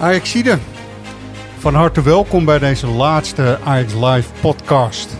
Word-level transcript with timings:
Ajaxide, 0.00 0.58
van 1.58 1.74
harte 1.74 2.02
welkom 2.02 2.44
bij 2.44 2.58
deze 2.58 2.86
laatste 2.86 3.58
Ajax 3.64 3.94
Live 3.94 4.28
podcast 4.40 5.16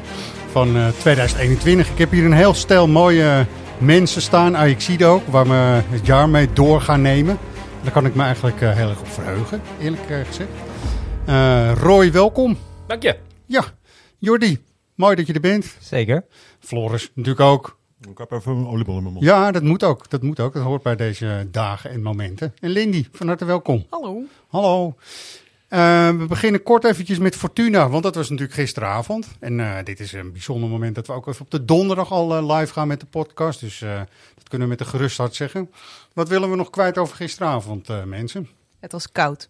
van 0.50 0.76
eh, 0.76 0.88
2021. 0.88 1.90
Ik 1.90 1.98
heb 1.98 2.10
hier 2.10 2.24
een 2.24 2.32
heel 2.32 2.54
stel 2.54 2.88
mooie 2.88 3.46
mensen 3.78 4.22
staan, 4.22 4.56
Ajaxide 4.56 5.04
ook, 5.04 5.26
waar 5.26 5.48
we 5.48 5.82
het 5.88 6.06
jaar 6.06 6.28
mee 6.28 6.52
door 6.52 6.80
gaan 6.80 7.02
nemen. 7.02 7.38
Daar 7.82 7.92
kan 7.92 8.06
ik 8.06 8.14
me 8.14 8.22
eigenlijk 8.22 8.60
eh, 8.60 8.72
heel 8.72 8.88
erg 8.88 9.00
op 9.00 9.08
verheugen, 9.08 9.60
eerlijk 9.80 10.10
eh, 10.10 10.18
gezegd. 10.26 10.50
Eh, 11.26 11.72
Roy, 11.76 12.12
welkom. 12.12 12.58
Dank 12.86 13.02
je. 13.02 13.16
Ja, 13.46 13.64
Jordi, 14.18 14.64
mooi 14.94 15.16
dat 15.16 15.26
je 15.26 15.32
er 15.32 15.40
bent. 15.40 15.76
Zeker. 15.80 16.24
Floris 16.60 17.10
natuurlijk 17.14 17.46
ook. 17.46 17.79
Ik 18.08 18.18
heb 18.18 18.30
even 18.30 18.52
een 18.52 18.66
oliebol 18.66 18.96
in 18.96 19.02
mijn 19.02 19.14
mond. 19.14 19.24
Ja, 19.26 19.50
dat 19.50 19.62
moet 19.62 19.84
ook. 19.84 20.10
Dat 20.10 20.22
moet 20.22 20.40
ook. 20.40 20.52
Dat 20.52 20.62
hoort 20.62 20.82
bij 20.82 20.96
deze 20.96 21.48
dagen 21.50 21.90
en 21.90 22.02
momenten. 22.02 22.54
En 22.60 22.70
Lindy, 22.70 23.06
van 23.12 23.26
harte 23.26 23.44
welkom. 23.44 23.86
Hallo. 23.90 24.22
Hallo. 24.48 24.94
Eh, 25.68 26.08
we 26.08 26.26
beginnen 26.28 26.62
kort 26.62 26.84
eventjes 26.84 27.18
met 27.18 27.36
Fortuna, 27.36 27.88
want 27.88 28.02
dat 28.02 28.14
was 28.14 28.28
natuurlijk 28.28 28.58
gisteravond. 28.58 29.28
En 29.40 29.60
eh, 29.60 29.84
dit 29.84 30.00
is 30.00 30.12
een 30.12 30.32
bijzonder 30.32 30.68
moment 30.68 30.94
dat 30.94 31.06
we 31.06 31.12
ook 31.12 31.26
even 31.26 31.40
op 31.44 31.50
de 31.50 31.64
donderdag 31.64 32.12
al 32.12 32.36
eh, 32.36 32.56
live 32.58 32.72
gaan 32.72 32.88
met 32.88 33.00
de 33.00 33.06
podcast. 33.06 33.60
Dus 33.60 33.82
eh, 33.82 34.00
dat 34.34 34.48
kunnen 34.48 34.68
we 34.68 34.74
met 34.74 34.80
een 34.80 34.92
gerust 34.92 35.16
hart 35.16 35.34
zeggen. 35.34 35.70
Wat 36.12 36.28
willen 36.28 36.50
we 36.50 36.56
nog 36.56 36.70
kwijt 36.70 36.98
over 36.98 37.16
gisteravond, 37.16 37.88
eh, 37.88 38.04
mensen? 38.04 38.48
Het 38.80 38.92
was 38.92 39.12
koud. 39.12 39.48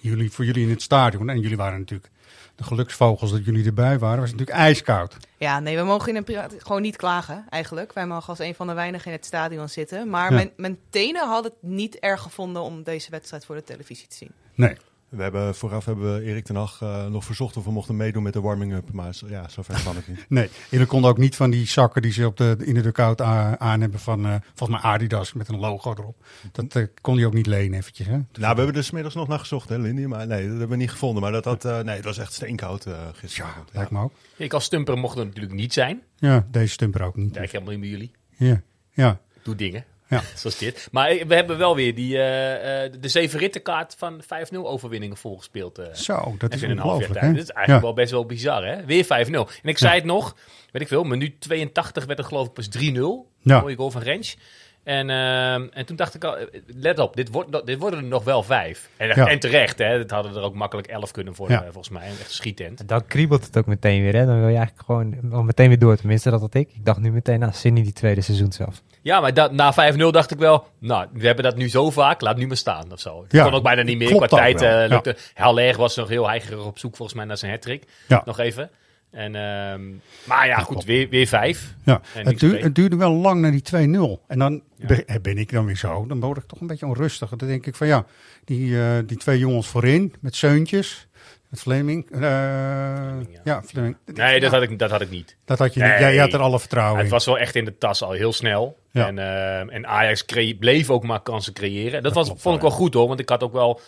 Jullie, 0.00 0.30
voor 0.30 0.44
jullie 0.44 0.64
in 0.64 0.70
het 0.70 0.82
stadion, 0.82 1.28
en 1.30 1.40
jullie 1.40 1.56
waren 1.56 1.78
natuurlijk 1.78 2.10
de 2.56 2.64
geluksvogels 2.64 3.30
dat 3.30 3.44
jullie 3.44 3.64
erbij 3.66 3.98
waren, 3.98 4.20
was 4.20 4.30
het 4.30 4.38
natuurlijk 4.38 4.66
ijskoud. 4.66 5.16
Ja, 5.36 5.60
nee, 5.60 5.76
we 5.76 5.82
mogen 5.82 6.16
in 6.16 6.24
een 6.26 6.50
gewoon 6.58 6.82
niet 6.82 6.96
klagen 6.96 7.44
eigenlijk. 7.48 7.92
Wij 7.92 8.06
mogen 8.06 8.28
als 8.28 8.38
een 8.38 8.54
van 8.54 8.66
de 8.66 8.72
weinigen 8.72 9.06
in 9.06 9.16
het 9.16 9.26
stadion 9.26 9.68
zitten. 9.68 10.08
Maar 10.10 10.28
Ja. 10.30 10.34
mijn, 10.36 10.50
mijn 10.56 10.78
tenen 10.90 11.28
hadden 11.28 11.52
het 11.60 11.70
niet 11.70 11.98
erg 11.98 12.22
gevonden 12.22 12.62
om 12.62 12.82
deze 12.82 13.10
wedstrijd 13.10 13.44
voor 13.44 13.54
de 13.54 13.64
televisie 13.64 14.06
te 14.08 14.16
zien. 14.16 14.30
Nee. 14.54 14.76
We 15.08 15.22
hebben, 15.22 15.54
vooraf 15.54 15.84
hebben 15.84 16.14
we 16.14 16.22
Erik 16.22 16.44
ten 16.44 16.56
Hag 16.56 16.78
eh, 16.82 17.06
nog 17.06 17.24
verzocht 17.24 17.56
of 17.56 17.64
we 17.64 17.70
mochten 17.70 17.96
meedoen 17.96 18.22
met 18.22 18.32
de 18.32 18.40
warming-up. 18.40 18.92
Maar 18.92 19.14
zo- 19.14 19.28
ja, 19.28 19.48
zover 19.48 19.82
kan 19.84 19.96
het 19.96 20.08
niet. 20.08 20.24
Nee, 20.28 20.48
jullie 20.70 20.86
konden 20.86 21.10
ook 21.10 21.18
niet 21.18 21.36
van 21.36 21.50
die 21.50 21.66
zakken 21.66 22.02
die 22.02 22.12
ze 22.12 22.26
op 22.26 22.36
de, 22.36 22.56
in 22.64 22.74
de 22.74 22.80
dugout 22.80 23.20
aan 23.20 23.80
hebben 23.80 24.00
van, 24.00 24.26
eh, 24.26 24.34
volgens 24.54 24.82
mij 24.82 24.90
Adidas 24.92 25.32
met 25.32 25.48
een 25.48 25.58
logo 25.58 25.90
erop. 25.90 26.24
Dat 26.52 26.74
eh, 26.76 26.86
kon 27.00 27.16
je 27.18 27.26
ook 27.26 27.34
niet 27.34 27.46
lenen 27.46 27.78
eventjes, 27.78 28.06
hè? 28.06 28.12
nou, 28.12 28.26
we 28.32 28.44
hebben 28.46 28.74
er 28.74 28.84
's 28.84 28.90
middags 28.90 29.14
nog 29.14 29.28
naar 29.28 29.38
gezocht, 29.38 29.68
hè, 29.68 29.78
Lindy. 29.78 30.04
Maar 30.04 30.26
nee, 30.26 30.40
dat 30.42 30.50
hebben 30.50 30.68
we 30.68 30.76
niet 30.76 30.90
gevonden. 30.90 31.22
Maar 31.22 31.32
dat, 31.32 31.44
had, 31.44 31.62
nee, 31.62 31.96
het 31.96 32.04
was 32.04 32.18
echt 32.18 32.32
steenkoud 32.32 32.86
eh 32.86 32.98
gisteravond. 33.12 33.68
Lijkt 33.72 33.90
me 33.90 34.00
ook. 34.00 34.12
Ik 34.36 34.52
als 34.52 34.64
stumper 34.64 34.98
mocht 34.98 35.18
er 35.18 35.24
natuurlijk 35.26 35.54
niet 35.54 35.72
zijn. 35.72 36.02
Ja, 36.16 36.46
deze 36.50 36.72
stumper 36.72 37.02
ook 37.02 37.16
niet. 37.16 37.32
Kijk 37.32 37.52
helemaal 37.52 37.72
niet 37.72 37.80
bij 37.80 37.90
jullie. 37.90 38.10
Ja, 38.36 38.60
ja. 38.92 39.20
Doe 39.42 39.54
dingen. 39.54 39.84
Ja. 40.08 40.22
Zoals 40.34 40.58
dit. 40.58 40.88
Maar 40.90 41.08
we 41.26 41.34
hebben 41.34 41.58
wel 41.58 41.74
weer 41.76 41.94
die, 41.94 42.16
eh, 42.18 42.84
eh, 42.84 42.92
de 43.00 43.08
zevenrittenkaart 43.08 43.94
van 43.98 44.20
5-0 44.22 44.68
overwinningen 44.68 45.16
volgespeeld. 45.16 45.78
eh. 45.78 45.94
Zo, 45.94 46.34
dat 46.38 46.50
is 46.50 46.56
even 46.56 46.68
in 46.70 46.76
een 46.76 46.82
half 46.82 47.00
jaar 47.00 47.08
ongelooflijk? 47.08 47.34
Dat 47.36 47.44
is 47.44 47.50
eigenlijk 47.50 47.68
Ja. 47.68 47.80
wel 47.80 47.92
best 47.94 48.10
wel 48.10 48.26
bizar, 48.26 48.64
hè? 48.66 48.84
Weer 48.84 49.04
5-0. 49.04 49.48
En 49.62 49.68
ik 49.68 49.78
zei 49.78 49.94
het 49.94 50.04
nog, 50.04 50.36
weet 50.72 50.82
ik 50.82 50.88
veel, 50.88 51.04
minuut 51.04 51.40
82 51.40 52.04
werd 52.04 52.18
het 52.18 52.26
geloof 52.26 52.46
ik 52.46 52.52
pas 52.52 52.68
3-0. 52.68 53.30
Ja. 53.40 53.60
Mooie 53.60 53.76
goal 53.76 53.90
van 53.90 54.02
Rens. 54.02 54.36
En, 54.84 55.10
ehm, 55.10 55.66
en 55.72 55.86
toen 55.86 55.96
dacht 55.96 56.14
ik 56.14 56.24
al, 56.24 56.36
eh, 56.36 56.44
let 56.66 56.98
op, 56.98 57.16
dit, 57.16 57.28
wordt, 57.30 57.66
dit 57.66 57.78
worden 57.78 57.98
er 58.00 58.04
nog 58.06 58.24
wel 58.24 58.42
vijf. 58.42 58.88
En, 58.96 59.06
Ja. 59.08 59.28
en 59.28 59.38
terecht, 59.38 59.78
hè? 59.78 59.98
Dat 59.98 60.10
hadden 60.10 60.34
er 60.36 60.42
ook 60.42 60.54
makkelijk 60.54 60.88
elf 60.88 61.10
kunnen 61.10 61.34
worden, 61.34 61.56
Ja. 61.56 61.62
eh, 61.64 61.72
volgens 61.72 61.98
mij. 61.98 62.06
Echt 62.06 62.30
schietent. 62.32 62.80
En 62.80 62.86
dan 62.86 63.06
kriebelt 63.06 63.46
het 63.46 63.56
ook 63.58 63.66
meteen 63.66 64.02
weer. 64.02 64.14
Hè? 64.14 64.26
Dan 64.26 64.38
wil 64.40 64.48
je 64.48 64.56
eigenlijk 64.56 64.86
gewoon 64.86 65.44
meteen 65.46 65.68
weer 65.68 65.78
door. 65.78 65.96
Tenminste, 65.96 66.30
dat 66.30 66.40
had 66.40 66.54
ik. 66.54 66.68
Ik 66.74 66.84
dacht 66.84 67.00
nu 67.00 67.12
meteen, 67.12 67.38
nou, 67.38 67.52
zin 67.54 67.76
in 67.76 67.82
die 67.82 67.92
tweede 67.92 68.20
seizoen 68.20 68.52
zelf. 68.52 68.82
Ja, 69.06 69.20
maar 69.20 69.34
da- 69.34 69.50
na 69.52 69.72
5-0 69.72 70.10
dacht 70.10 70.30
ik 70.30 70.38
wel, 70.38 70.66
nou, 70.78 71.06
we 71.12 71.26
hebben 71.26 71.44
dat 71.44 71.56
nu 71.56 71.68
zo 71.68 71.90
vaak, 71.90 72.20
laat 72.20 72.36
nu 72.36 72.46
maar 72.46 72.56
staan 72.56 72.92
of 72.92 73.00
zo. 73.00 73.22
Ik 73.24 73.32
Ja, 73.32 73.44
kon 73.44 73.52
ook 73.54 73.62
bijna 73.62 73.82
niet 73.82 73.98
meer, 73.98 74.16
qua 74.16 74.26
tijd 74.26 74.60
ja. 74.60 74.86
lukte. 74.86 75.16
Haller 75.34 75.76
was 75.76 75.96
nog 75.96 76.08
heel 76.08 76.28
heigerig 76.28 76.64
op 76.64 76.78
zoek 76.78 76.96
volgens 76.96 77.16
mij 77.16 77.26
naar 77.26 77.36
zijn 77.36 77.50
hattrick. 77.50 77.84
Ja. 78.08 78.22
Nog 78.24 78.38
even. 78.38 78.70
En, 79.10 79.34
ehm, 79.34 79.82
maar 80.24 80.46
ja, 80.46 80.58
goed, 80.58 80.84
weer, 80.84 81.08
weer 81.08 81.26
vijf. 81.26 81.74
Ja, 81.84 82.00
het, 82.12 82.40
het 82.40 82.74
duurde 82.74 82.96
wel 82.96 83.12
lang 83.12 83.40
naar 83.40 83.50
die 83.50 83.62
2-0. 83.62 84.22
En 84.26 84.38
dan 84.38 84.62
Ja. 84.76 84.88
eh, 84.88 85.16
ben 85.22 85.38
ik 85.38 85.52
dan 85.52 85.64
weer 85.66 85.76
zo. 85.76 86.06
Dan 86.06 86.20
word 86.20 86.38
ik 86.38 86.44
toch 86.46 86.60
een 86.60 86.66
beetje 86.66 86.86
onrustig. 86.86 87.30
Dan 87.30 87.48
denk 87.48 87.66
ik 87.66 87.74
van 87.74 87.86
ja, 87.86 88.04
die, 88.44 88.80
eh, 88.82 88.98
die 89.06 89.16
twee 89.16 89.38
jongens 89.38 89.66
voorin 89.68 90.14
met 90.20 90.36
Zeuntjes. 90.36 91.06
Fleming. 91.52 92.10
eh, 92.10 92.20
ja. 92.20 93.40
ja, 93.44 93.62
Fleming. 93.62 93.96
Nee, 94.04 94.40
dat 94.40 94.50
had 94.52 94.62
ik, 94.62 94.78
dat 94.78 94.90
had 94.90 95.00
ik 95.00 95.10
niet. 95.10 95.36
Dat 95.44 95.58
had 95.58 95.74
je 95.74 95.80
Nee. 95.80 95.90
niet. 95.90 95.98
Jij 95.98 96.16
had 96.16 96.32
er 96.32 96.40
alle 96.40 96.58
vertrouwen 96.60 96.96
Het 96.96 97.04
in. 97.06 97.12
was 97.12 97.24
wel 97.26 97.38
echt 97.38 97.54
in 97.54 97.64
de 97.64 97.78
tas 97.78 98.02
al 98.02 98.10
heel 98.12 98.32
snel. 98.32 98.78
Ja. 98.90 99.06
En, 99.06 99.18
ehm, 99.18 99.68
en 99.68 99.86
Ajax 99.86 100.24
bleef 100.58 100.90
ook 100.90 101.02
maar 101.04 101.20
kansen 101.20 101.52
creëren. 101.52 102.02
Dat, 102.02 102.12
was, 102.14 102.26
klopt 102.26 102.42
vond 102.42 102.54
ik 102.56 102.60
wel, 102.62 102.70
goed 102.70 102.94
hoor, 102.94 103.08
want 103.08 103.20
ik 103.20 103.28
had 103.28 103.42
ook 103.42 103.52
wel... 103.52 103.80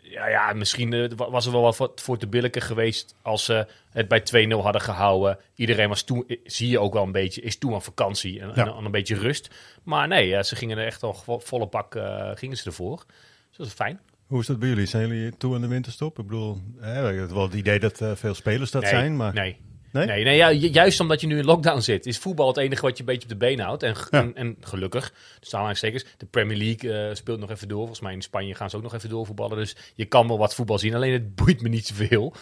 Ja, 0.00 0.28
ja 0.28 0.52
misschien 0.52 0.92
eh, 0.92 1.10
wa- 1.16 1.30
was 1.30 1.46
er 1.46 1.52
wel 1.52 1.62
wat 1.76 1.76
voor, 1.76 2.18
te 2.18 2.26
billijker 2.26 2.62
geweest 2.62 3.14
als 3.22 3.44
ze 3.44 3.66
het 3.90 4.08
bij 4.08 4.20
2-0 4.20 4.62
hadden 4.62 4.80
gehouden. 4.80 5.38
Iedereen 5.54 5.88
was 5.88 6.02
toen, 6.02 6.24
eh, 6.28 6.36
zie 6.44 6.68
je 6.68 6.78
ook 6.80 6.92
wel 6.92 7.02
een 7.02 7.12
beetje, 7.12 7.40
is 7.40 7.58
toen 7.58 7.74
aan 7.74 7.82
vakantie 7.82 8.40
en, 8.40 8.50
Ja. 8.54 8.66
een 8.66 8.90
beetje 8.90 9.18
rust. 9.18 9.48
Maar 9.82 10.08
nee, 10.08 10.28
ja, 10.28 10.42
ze 10.42 10.56
gingen 10.56 10.78
er 10.78 10.86
echt 10.86 11.02
al 11.02 11.14
vo- 11.14 11.38
volle 11.38 11.66
bak 11.66 11.94
eh, 11.94 12.30
gingen 12.34 12.56
ze 12.56 12.64
ervoor. 12.66 13.04
Dus 13.48 13.56
dat 13.56 13.66
is 13.66 13.72
fijn. 13.72 14.00
Hoe 14.26 14.40
is 14.40 14.46
dat 14.46 14.58
bij 14.58 14.68
jullie? 14.68 14.86
Zijn 14.86 15.08
jullie 15.08 15.36
toe 15.36 15.54
aan 15.54 15.60
de 15.60 15.66
winterstop? 15.66 16.18
Ik 16.18 16.26
bedoel, 16.26 16.58
hè, 16.78 17.12
ik 17.12 17.18
heb 17.18 17.30
wel 17.30 17.42
het 17.42 17.54
idee 17.54 17.78
dat 17.78 18.00
eh, 18.00 18.10
veel 18.14 18.34
spelers 18.34 18.70
dat 18.70 18.82
nee, 18.82 18.90
zijn. 18.90 19.16
Maar 19.16 19.34
nee. 19.34 19.56
Nee? 19.92 20.06
Nee, 20.06 20.24
nee 20.24 20.36
ja, 20.36 20.52
ju- 20.52 20.68
juist 20.68 21.00
omdat 21.00 21.20
je 21.20 21.26
nu 21.26 21.38
in 21.38 21.44
lockdown 21.44 21.80
zit, 21.80 22.06
is 22.06 22.18
voetbal 22.18 22.46
het 22.48 22.56
enige 22.56 22.82
wat 22.82 22.92
je 22.96 23.00
een 23.00 23.06
beetje 23.06 23.22
op 23.22 23.28
de 23.28 23.36
been 23.36 23.60
houdt. 23.60 23.82
En, 23.82 23.94
Ja. 24.10 24.20
en, 24.20 24.34
en 24.34 24.56
gelukkig, 24.60 25.14
dus 25.40 25.54
aanhalingstekens, 25.54 26.04
de 26.16 26.26
Premier 26.26 26.56
League 26.56 26.92
eh, 27.08 27.14
speelt 27.14 27.40
nog 27.40 27.50
even 27.50 27.68
door. 27.68 27.78
Volgens 27.78 28.00
mij 28.00 28.12
in 28.12 28.22
Spanje 28.22 28.54
gaan 28.54 28.70
ze 28.70 28.76
ook 28.76 28.82
nog 28.82 28.94
even 28.94 29.08
doorvoetballen. 29.08 29.56
Dus 29.56 29.76
je 29.94 30.04
kan 30.04 30.28
wel 30.28 30.38
wat 30.38 30.54
voetbal 30.54 30.78
zien, 30.78 30.94
alleen 30.94 31.12
het 31.12 31.34
boeit 31.34 31.60
me 31.60 31.68
niet 31.68 31.86
zoveel 31.86 32.34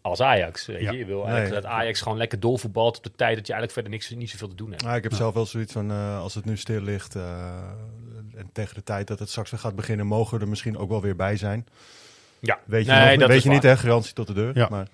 als 0.00 0.20
Ajax. 0.20 0.66
Ja. 0.66 0.74
je. 0.78 0.98
je 0.98 1.04
wil 1.04 1.22
eigenlijk 1.24 1.52
Nee. 1.52 1.60
dat 1.60 1.70
Ajax 1.70 2.00
gewoon 2.00 2.18
lekker 2.18 2.40
doorvoetbalt 2.40 2.96
op 2.96 3.02
de 3.02 3.12
tijd 3.16 3.36
dat 3.36 3.46
je 3.46 3.52
eigenlijk 3.52 3.72
verder 3.72 3.90
niks, 3.90 4.10
niet 4.10 4.30
zoveel 4.30 4.48
te 4.48 4.54
doen 4.54 4.70
hebt. 4.70 4.84
Ah, 4.84 4.96
ik 4.96 5.02
heb 5.02 5.12
zelf 5.14 5.34
wel 5.34 5.46
zoiets 5.46 5.72
van, 5.72 5.90
eh, 5.90 6.20
als 6.20 6.34
het 6.34 6.44
nu 6.44 6.56
stil 6.56 6.80
ligt 6.80 7.16
en 8.38 8.50
tegen 8.52 8.74
de 8.74 8.82
tijd 8.82 9.06
dat 9.06 9.18
het 9.18 9.28
straks 9.30 9.50
weer 9.50 9.60
gaat 9.60 9.76
beginnen, 9.76 10.06
mogen 10.06 10.36
we 10.36 10.42
er 10.44 10.48
misschien 10.48 10.78
ook 10.78 10.88
wel 10.88 11.00
weer 11.02 11.16
bij 11.16 11.36
zijn. 11.36 11.66
Ja, 12.40 12.58
Weet 12.64 12.84
je, 12.86 12.90
nee, 12.92 13.10
nog, 13.10 13.18
dat 13.18 13.28
weet 13.28 13.36
is 13.36 13.42
je 13.42 13.48
niet, 13.50 13.62
hè? 13.62 13.76
Garantie 13.76 14.12
tot 14.14 14.26
de 14.26 14.32
deur. 14.32 14.56
Ja. 14.56 14.66
Maar 14.70 14.86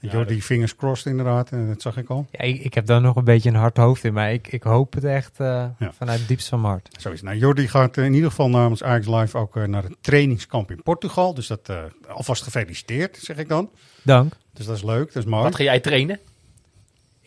Ja, 0.00 0.10
Jordi, 0.12 0.42
fingers 0.42 0.76
crossed 0.76 1.06
inderdaad. 1.06 1.50
eh, 1.52 1.66
dat 1.68 1.82
zag 1.82 1.96
ik 1.96 2.08
al. 2.08 2.26
Ja, 2.30 2.38
ik, 2.38 2.60
ik 2.64 2.74
heb 2.74 2.86
daar 2.86 3.00
nog 3.00 3.16
een 3.16 3.24
beetje 3.24 3.48
een 3.48 3.54
hard 3.54 3.76
hoofd 3.76 4.04
in. 4.04 4.12
Maar 4.12 4.32
ik, 4.32 4.48
ik 4.52 4.62
hoop 4.62 4.94
het 4.94 5.04
echt 5.04 5.40
eh, 5.40 5.64
Ja. 5.78 5.92
vanuit 5.92 6.18
het 6.18 6.28
diepst 6.28 6.48
van 6.48 6.60
mijn 6.60 6.72
hart. 6.72 6.88
Zo 7.00 7.08
is 7.08 7.14
het. 7.14 7.24
Nou, 7.24 7.36
Jordi 7.36 7.68
gaat 7.68 7.96
eh, 7.96 8.04
in 8.04 8.14
ieder 8.14 8.30
geval 8.30 8.48
namens 8.48 8.82
Ajax 8.82 9.06
Live 9.06 9.38
ook 9.38 9.54
naar 9.66 9.82
het 9.82 9.96
trainingskamp 10.00 10.70
in 10.70 10.82
Portugal. 10.82 11.34
Dus 11.34 11.46
dat 11.46 11.68
eh, 11.68 11.76
alvast 12.08 12.42
gefeliciteerd, 12.42 13.16
zeg 13.20 13.36
ik 13.36 13.48
dan. 13.48 13.70
Dank. 14.02 14.32
Dus 14.52 14.66
dat 14.66 14.76
is 14.76 14.82
leuk, 14.82 15.12
dat 15.12 15.22
is 15.24 15.28
mooi. 15.30 15.42
Wat 15.42 15.54
ga 15.54 15.62
jij 15.62 15.80
trainen? 15.80 16.18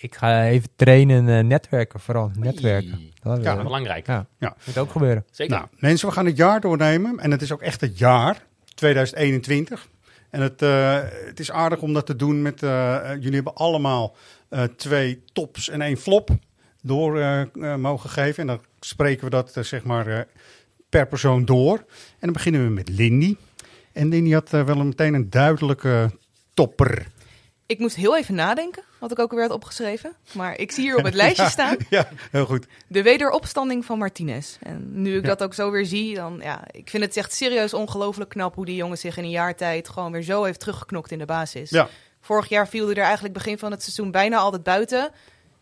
Ik 0.01 0.16
ga 0.16 0.46
even 0.46 0.69
trainen 0.75 1.28
en 1.30 1.48
netwerken. 1.48 2.00
Vooral 2.00 2.31
netwerken. 2.38 3.12
Dat 3.22 3.44
Ja, 3.44 3.54
wil- 3.56 3.63
Belangrijk. 3.63 4.07
ja. 4.07 4.25
Ja. 4.40 4.56
moet 4.66 4.78
ook 4.78 4.92
gebeuren. 4.92 5.25
Zeker. 5.31 5.56
Nou, 5.56 5.68
mensen, 5.80 6.07
we 6.07 6.13
gaan 6.13 6.25
het 6.25 6.38
jaar 6.38 6.62
doornemen. 6.62 7.19
En 7.19 7.31
het 7.31 7.42
is 7.42 7.51
ook 7.51 7.62
echt 7.62 7.81
het 7.81 7.98
jaar 7.98 8.46
2021. 8.75 9.88
En 10.30 10.42
het, 10.42 10.62
eh, 10.62 11.00
het 11.25 11.40
is 11.40 11.51
aardig 11.51 11.80
om 11.81 11.94
dat 11.94 12.06
te 12.06 12.16
doen 12.16 12.42
met... 12.42 12.63
eh, 12.63 12.96
eh, 12.96 13.16
jullie 13.18 13.36
hebben 13.36 13.56
allemaal 13.56 14.16
eh, 14.50 14.63
twee 14.63 15.24
tops 15.34 15.69
en 15.69 15.81
één 15.81 15.98
flop 15.98 16.30
door 16.81 17.19
eh, 17.19 17.42
eh, 17.42 17.75
mogen 17.75 18.10
geven. 18.10 18.42
En 18.42 18.48
dan 18.48 18.62
spreken 18.80 19.24
we 19.24 19.30
dat 19.30 19.57
eh, 19.57 19.63
zeg 19.63 19.84
maar 19.84 20.07
eh, 20.07 20.19
per 20.90 21.07
persoon 21.07 21.46
door. 21.46 21.78
En 21.78 21.86
dan 22.19 22.34
beginnen 22.34 22.63
we 22.63 22.69
met 22.69 22.90
Lindy. 22.90 23.36
En 23.94 24.07
Lindy 24.07 24.31
had 24.34 24.54
eh, 24.54 24.63
wel 24.63 24.80
een- 24.80 24.88
meteen 24.88 25.13
een 25.13 25.30
duidelijke 25.30 26.12
topper. 26.54 27.07
Ik 27.69 27.80
moest 27.80 27.95
heel 27.95 28.18
even 28.18 28.36
nadenken, 28.36 28.83
wat 29.00 29.12
ik 29.12 29.19
ook 29.19 29.31
weer 29.31 29.42
had 29.42 29.51
opgeschreven. 29.51 30.13
Maar 30.31 30.57
ik 30.57 30.71
zie 30.71 30.83
hier 30.83 30.98
op 30.98 31.04
het 31.04 31.13
lijstje 31.24 31.50
staan 31.50 31.77
Ja, 31.89 32.07
heel 32.31 32.45
goed. 32.45 32.68
de 32.88 33.04
wederopstanding 33.04 33.86
van 33.86 33.98
Martinez. 33.98 34.57
En 34.60 35.01
nu 35.01 35.16
ik 35.18 35.21
Ja. 35.21 35.27
dat 35.27 35.44
ook 35.44 35.54
zo 35.54 35.71
weer 35.71 35.86
zie, 35.86 36.16
dan 36.16 36.39
ja, 36.44 36.63
ik 36.71 36.89
vind 36.89 37.04
het 37.04 37.18
echt 37.18 37.33
serieus 37.33 37.74
ongelooflijk 37.74 38.30
knap 38.30 38.56
hoe 38.56 38.66
die 38.66 38.75
jongen 38.75 38.98
zich 38.98 39.18
in 39.18 39.24
een 39.24 39.30
jaar 39.30 39.56
tijd 39.56 39.89
gewoon 39.89 40.12
weer 40.12 40.21
zo 40.21 40.44
heeft 40.44 40.60
teruggeknokt 40.60 41.12
in 41.12 41.18
de 41.18 41.25
basis. 41.25 41.69
Ja. 41.69 41.88
Vorig 42.21 42.50
jaar 42.50 42.68
viel 42.68 42.86
hij 42.86 42.95
er 42.95 43.04
eigenlijk 43.04 43.33
begin 43.33 43.57
van 43.57 43.72
het 43.72 43.81
seizoen 43.83 44.12
bijna 44.12 44.38
altijd 44.38 44.63
buiten. 44.63 45.12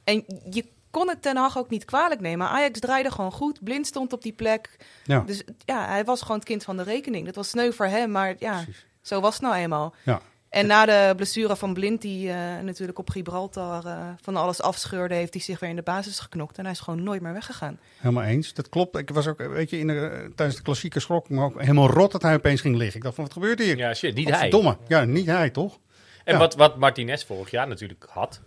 En 0.04 0.24
je 0.50 0.66
kon 0.92 1.10
het 1.10 1.22
Ten 1.22 1.38
Hag 1.38 1.58
ook 1.58 1.70
niet 1.70 1.86
kwalijk 1.86 2.22
nemen. 2.22 2.48
Ajax 2.48 2.80
draaide 2.80 3.12
gewoon 3.12 3.32
goed. 3.32 3.64
Blind 3.64 3.88
stond 3.88 4.14
op 4.14 4.22
die 4.22 4.34
plek. 4.34 4.78
Ja. 5.04 5.20
Dus 5.20 5.44
ja, 5.66 5.88
hij 5.88 6.04
was 6.06 6.22
gewoon 6.22 6.38
het 6.38 6.46
kind 6.48 6.64
van 6.64 6.78
de 6.78 6.84
rekening. 6.84 7.26
Dat 7.26 7.36
was 7.36 7.50
sneu 7.50 7.72
voor 7.72 7.86
hem, 7.86 8.12
maar 8.12 8.36
ja, 8.40 8.66
zo 9.02 9.20
was 9.22 9.34
het 9.34 9.42
nou 9.44 9.56
eenmaal. 9.56 9.94
Ja. 10.04 10.22
En 10.50 10.68
na 10.68 10.86
de 10.86 11.14
blessure 11.16 11.56
van 11.56 11.74
Blind, 11.74 12.02
die 12.02 12.30
eh, 12.30 12.36
natuurlijk 12.62 13.00
op 13.00 13.10
Gibraltar 13.10 13.86
eh, 13.86 14.08
van 14.22 14.36
alles 14.36 14.62
afscheurde, 14.62 15.16
heeft 15.16 15.34
hij 15.34 15.42
zich 15.44 15.60
weer 15.60 15.70
in 15.70 15.76
de 15.76 15.82
basis 15.82 16.20
geknokt. 16.20 16.58
En 16.58 16.64
hij 16.64 16.74
is 16.74 16.80
gewoon 16.80 17.04
nooit 17.04 17.22
meer 17.22 17.34
weggegaan. 17.34 17.80
Helemaal 17.98 18.24
eens. 18.24 18.54
Dat 18.54 18.70
klopt. 18.70 18.98
Ik 18.98 19.10
was 19.10 19.28
ook, 19.28 19.38
weet 19.38 19.70
je, 19.70 19.80
in 19.80 19.88
de, 19.88 20.32
tijdens 20.36 20.58
de 20.58 20.64
klassieke 20.64 21.00
schrok 21.00 21.30
me 21.30 21.44
ook 21.44 21.60
helemaal 21.62 21.90
rot 21.90 22.12
dat 22.12 22.22
hij 22.22 22.34
opeens 22.34 22.62
ging 22.62 22.76
liggen. 22.76 22.96
Ik 22.98 23.04
dacht 23.04 23.16
van, 23.16 23.24
wat 23.24 23.34
gebeurt 23.34 23.60
hier? 23.60 23.78
Ja, 23.78 23.94
shit, 23.94 24.16
niet 24.16 24.30
hij. 24.30 24.40
verdomme. 24.40 24.78
Ja, 24.88 25.04
niet 25.04 25.26
hij, 25.26 25.50
toch? 25.50 25.80
En 26.24 26.34
Ja. 26.34 26.40
wat, 26.40 26.56
wat 26.56 26.78
Martinez 26.78 27.24
vorig 27.26 27.52
jaar 27.52 27.68
natuurlijk 27.68 28.06
had. 28.10 28.42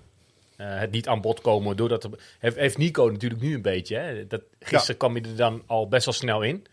eh, 0.57 0.79
het 0.79 0.91
niet 0.91 1.09
aan 1.09 1.21
bod 1.21 1.41
komen 1.41 1.77
doordat 1.77 2.05
er, 2.05 2.11
heeft, 2.39 2.57
heeft 2.57 2.79
Nico 2.79 3.09
natuurlijk 3.11 3.41
nu 3.41 3.55
een 3.55 3.63
beetje. 3.63 3.97
Hè, 3.97 4.27
dat, 4.27 4.43
gisteren 4.61 4.97
kwam 4.97 5.15
hij 5.15 5.23
er 5.23 5.37
dan 5.37 5.63
al 5.67 5.89
best 5.89 6.05
wel 6.05 6.15
snel 6.15 6.43
in. 6.43 6.67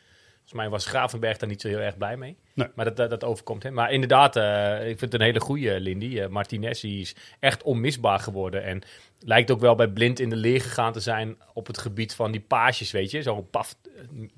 Volgens 0.47 0.67
mij 0.67 0.77
was 0.77 0.85
Gravenberg 0.85 1.37
daar 1.37 1.49
niet 1.49 1.61
zo 1.61 1.67
heel 1.67 1.79
erg 1.79 1.97
blij 1.97 2.17
mee. 2.17 2.37
Nee. 2.53 2.67
Maar 2.75 2.85
dat, 2.85 2.97
dat, 2.97 3.09
dat 3.09 3.23
overkomt 3.23 3.63
hem. 3.63 3.73
Maar 3.73 3.91
inderdaad, 3.91 4.35
eh, 4.35 4.79
ik 4.79 4.99
vind 4.99 5.01
het 5.11 5.13
een 5.13 5.21
hele 5.27 5.39
goede 5.39 5.79
Lindy. 5.79 6.19
Eh, 6.19 6.27
Martinez 6.27 6.81
die 6.81 7.01
is 7.01 7.15
echt 7.39 7.63
onmisbaar 7.63 8.19
geworden. 8.19 8.63
En 8.63 8.81
lijkt 9.19 9.51
ook 9.51 9.59
wel 9.59 9.75
bij 9.75 9.87
Blind 9.87 10.19
in 10.19 10.29
de 10.29 10.35
leer 10.35 10.61
gegaan 10.61 10.93
te 10.93 10.99
zijn 10.99 11.35
op 11.53 11.67
het 11.67 11.77
gebied 11.77 12.13
van 12.15 12.31
die 12.31 12.41
paasjes, 12.41 12.91
weet 12.91 13.11
je. 13.11 13.21
Zo'n 13.21 13.49
paf 13.49 13.75
eh, 13.83 13.91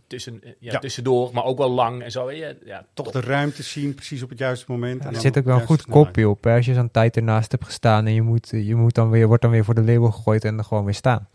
tussen, 0.08 0.40
ja, 0.44 0.54
Ja. 0.60 0.80
tussendoor, 0.80 1.30
maar 1.34 1.44
ook 1.44 1.58
wel 1.58 1.70
lang 1.72 2.04
en 2.04 2.12
zo. 2.12 2.32
Ja, 2.32 2.54
ja, 2.66 2.86
Toch 2.94 3.12
de 3.12 3.22
ruimte 3.22 3.64
zien, 3.64 3.96
precies 3.96 4.24
op 4.24 4.30
het 4.30 4.40
juiste 4.40 4.66
moment. 4.72 5.04
Ja, 5.04 5.10
er 5.10 5.16
zit 5.16 5.38
ook 5.38 5.46
wel 5.46 5.60
een 5.60 5.66
goed 5.66 5.86
kopje 5.86 6.30
op. 6.30 6.44
hè. 6.44 6.56
Als 6.56 6.66
je 6.66 6.74
zo'n 6.74 6.92
tijd 6.92 7.16
ernaast 7.16 7.52
hebt 7.52 7.66
gestaan 7.66 8.06
en 8.06 8.14
je, 8.14 8.22
moet, 8.22 8.50
je 8.50 8.76
moet 8.76 8.96
dan 8.96 9.10
weer, 9.10 9.28
wordt 9.28 9.42
dan 9.42 9.52
weer 9.52 9.64
voor 9.66 9.76
de 9.76 9.84
label 9.84 10.12
gegooid 10.12 10.46
en 10.46 10.58
er 10.58 10.64
gewoon 10.64 10.86
weer 10.86 10.94
staan. 10.94 11.28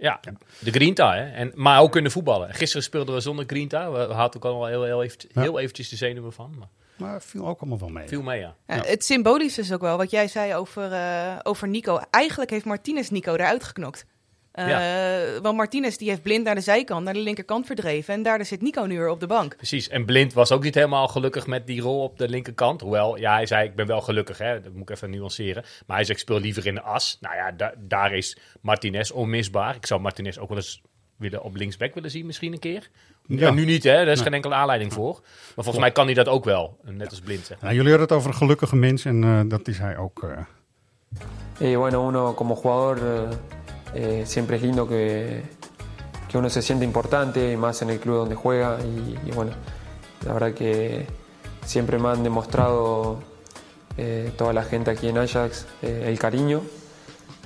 Ja, 0.00 0.20
de 0.58 0.70
Grinta. 0.70 1.14
Hè? 1.14 1.30
En, 1.30 1.52
maar 1.54 1.80
ook 1.80 1.92
kunnen 1.92 2.10
voetballen. 2.12 2.54
Gisteren 2.54 2.82
speelden 2.82 3.14
we 3.14 3.20
zonder 3.20 3.44
Grinta. 3.46 3.90
We, 3.90 4.06
we 4.06 4.12
hadden 4.12 4.42
ook 4.44 4.52
al 4.52 4.58
wel 4.58 4.68
heel, 4.68 4.84
heel, 4.84 5.02
even, 5.02 5.18
Ja. 5.34 5.40
heel 5.40 5.58
eventjes 5.58 5.88
de 5.88 5.96
zenuwen 5.96 6.32
van. 6.32 6.54
Maar 6.58 6.68
Maar 6.96 7.22
viel 7.22 7.46
ook 7.46 7.60
allemaal 7.60 7.78
wel 7.78 7.88
mee. 7.88 8.08
viel 8.08 8.22
mee, 8.22 8.40
ja. 8.40 8.54
Ja, 8.66 8.74
Ja. 8.74 8.82
Het 8.82 9.04
symbolische 9.04 9.60
is 9.60 9.72
ook 9.72 9.80
wel 9.80 9.96
wat 9.96 10.10
jij 10.10 10.28
zei 10.28 10.54
over, 10.54 10.92
eh, 10.92 11.36
over 11.42 11.68
Nico. 11.68 12.00
Eigenlijk 12.10 12.50
heeft 12.50 12.64
Martinez 12.64 13.08
Nico 13.08 13.32
eruit 13.34 13.64
geknokt. 13.64 14.04
Eh, 14.66 15.40
Want 15.42 15.56
Martinez 15.56 15.96
die 15.96 16.08
heeft 16.08 16.22
blind 16.22 16.44
naar 16.44 16.54
de 16.54 16.60
zijkant, 16.60 17.04
naar 17.04 17.14
de 17.14 17.20
linkerkant 17.20 17.66
verdreven. 17.66 18.14
En 18.14 18.22
daar 18.22 18.44
zit 18.44 18.62
Nico 18.62 18.82
nu 18.84 18.98
weer 18.98 19.08
op 19.08 19.20
de 19.20 19.26
bank. 19.26 19.56
Precies. 19.56 19.88
En 19.88 20.04
Blind 20.04 20.32
was 20.32 20.52
ook 20.52 20.62
niet 20.62 20.74
helemaal 20.74 21.08
gelukkig 21.08 21.46
met 21.46 21.66
die 21.66 21.80
rol 21.80 22.02
op 22.02 22.18
de 22.18 22.28
linkerkant. 22.28 22.80
Hoewel, 22.80 23.16
ja, 23.18 23.32
hij 23.34 23.46
zei, 23.46 23.68
ik 23.68 23.74
ben 23.74 23.86
wel 23.86 24.00
gelukkig. 24.00 24.38
Hè? 24.38 24.60
Dat 24.60 24.72
moet 24.72 24.82
ik 24.82 24.90
even 24.90 25.10
nuanceren. 25.10 25.62
Maar 25.86 25.96
hij 25.96 26.04
zei, 26.04 26.16
ik 26.18 26.22
speel 26.24 26.40
liever 26.40 26.66
in 26.66 26.74
de 26.74 26.82
as. 26.82 27.18
Nou 27.20 27.34
ja, 27.34 27.50
da- 27.52 27.74
daar 27.78 28.14
is 28.14 28.38
Martinez 28.60 29.10
onmisbaar. 29.10 29.74
Ik 29.74 29.86
zou 29.86 30.00
Martinez 30.00 30.38
ook 30.38 30.48
wel 30.48 30.56
eens 30.56 30.82
willen 31.16 31.42
op 31.42 31.56
linksback 31.56 31.94
willen 31.94 32.10
zien 32.10 32.26
misschien 32.26 32.52
een 32.52 32.58
keer. 32.58 32.88
Ja. 33.26 33.36
Ja. 33.46 33.50
nu 33.50 33.64
niet, 33.64 33.82
hè. 33.84 33.92
Daar 33.92 34.06
is 34.06 34.14
Nee. 34.14 34.24
geen 34.24 34.34
enkele 34.34 34.54
aanleiding 34.54 34.92
voor. 34.92 35.12
Maar 35.12 35.54
volgens 35.64 35.78
mij 35.78 35.92
kan 35.92 36.04
hij 36.04 36.14
dat 36.14 36.28
ook 36.28 36.44
wel. 36.44 36.78
Net 36.84 37.10
als 37.10 37.20
Blind, 37.20 37.40
zeg 37.40 37.48
maar. 37.48 37.58
Nou, 37.64 37.74
jullie 37.74 37.90
hadden 37.90 38.08
het 38.08 38.16
over 38.16 38.30
een 38.30 38.36
gelukkige 38.36 38.76
mens 38.76 39.04
en 39.04 39.24
eh, 39.24 39.40
dat 39.46 39.68
is 39.68 39.78
hij 39.78 39.96
ook. 39.96 40.22
eh. 40.22 41.70
Y 41.70 41.74
bueno, 41.76 42.08
uno 42.08 42.32
como 42.34 42.54
jugador 42.54 43.28
eh, 43.94 44.24
siempre 44.26 44.56
es 44.56 44.62
lindo 44.62 44.86
que, 44.86 45.42
que 46.28 46.38
uno 46.38 46.50
se 46.50 46.62
siente 46.62 46.84
importante, 46.84 47.56
más 47.56 47.82
en 47.82 47.90
el 47.90 48.00
club 48.00 48.16
donde 48.16 48.34
juega. 48.34 48.78
Y, 48.80 49.28
y 49.28 49.32
bueno, 49.32 49.52
la 50.24 50.32
verdad 50.32 50.52
que 50.52 51.06
siempre 51.64 51.98
me 51.98 52.08
han 52.08 52.22
demostrado 52.22 53.20
eh, 53.96 54.32
toda 54.36 54.52
la 54.52 54.62
gente 54.62 54.90
aquí 54.90 55.08
en 55.08 55.18
Ajax 55.18 55.66
eh, 55.82 56.04
el 56.06 56.18
cariño. 56.18 56.62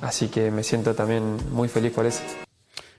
Así 0.00 0.28
que 0.28 0.50
me 0.50 0.62
siento 0.62 0.94
también 0.94 1.38
muy 1.50 1.68
feliz 1.68 1.92
por 1.92 2.06
eso. 2.06 2.22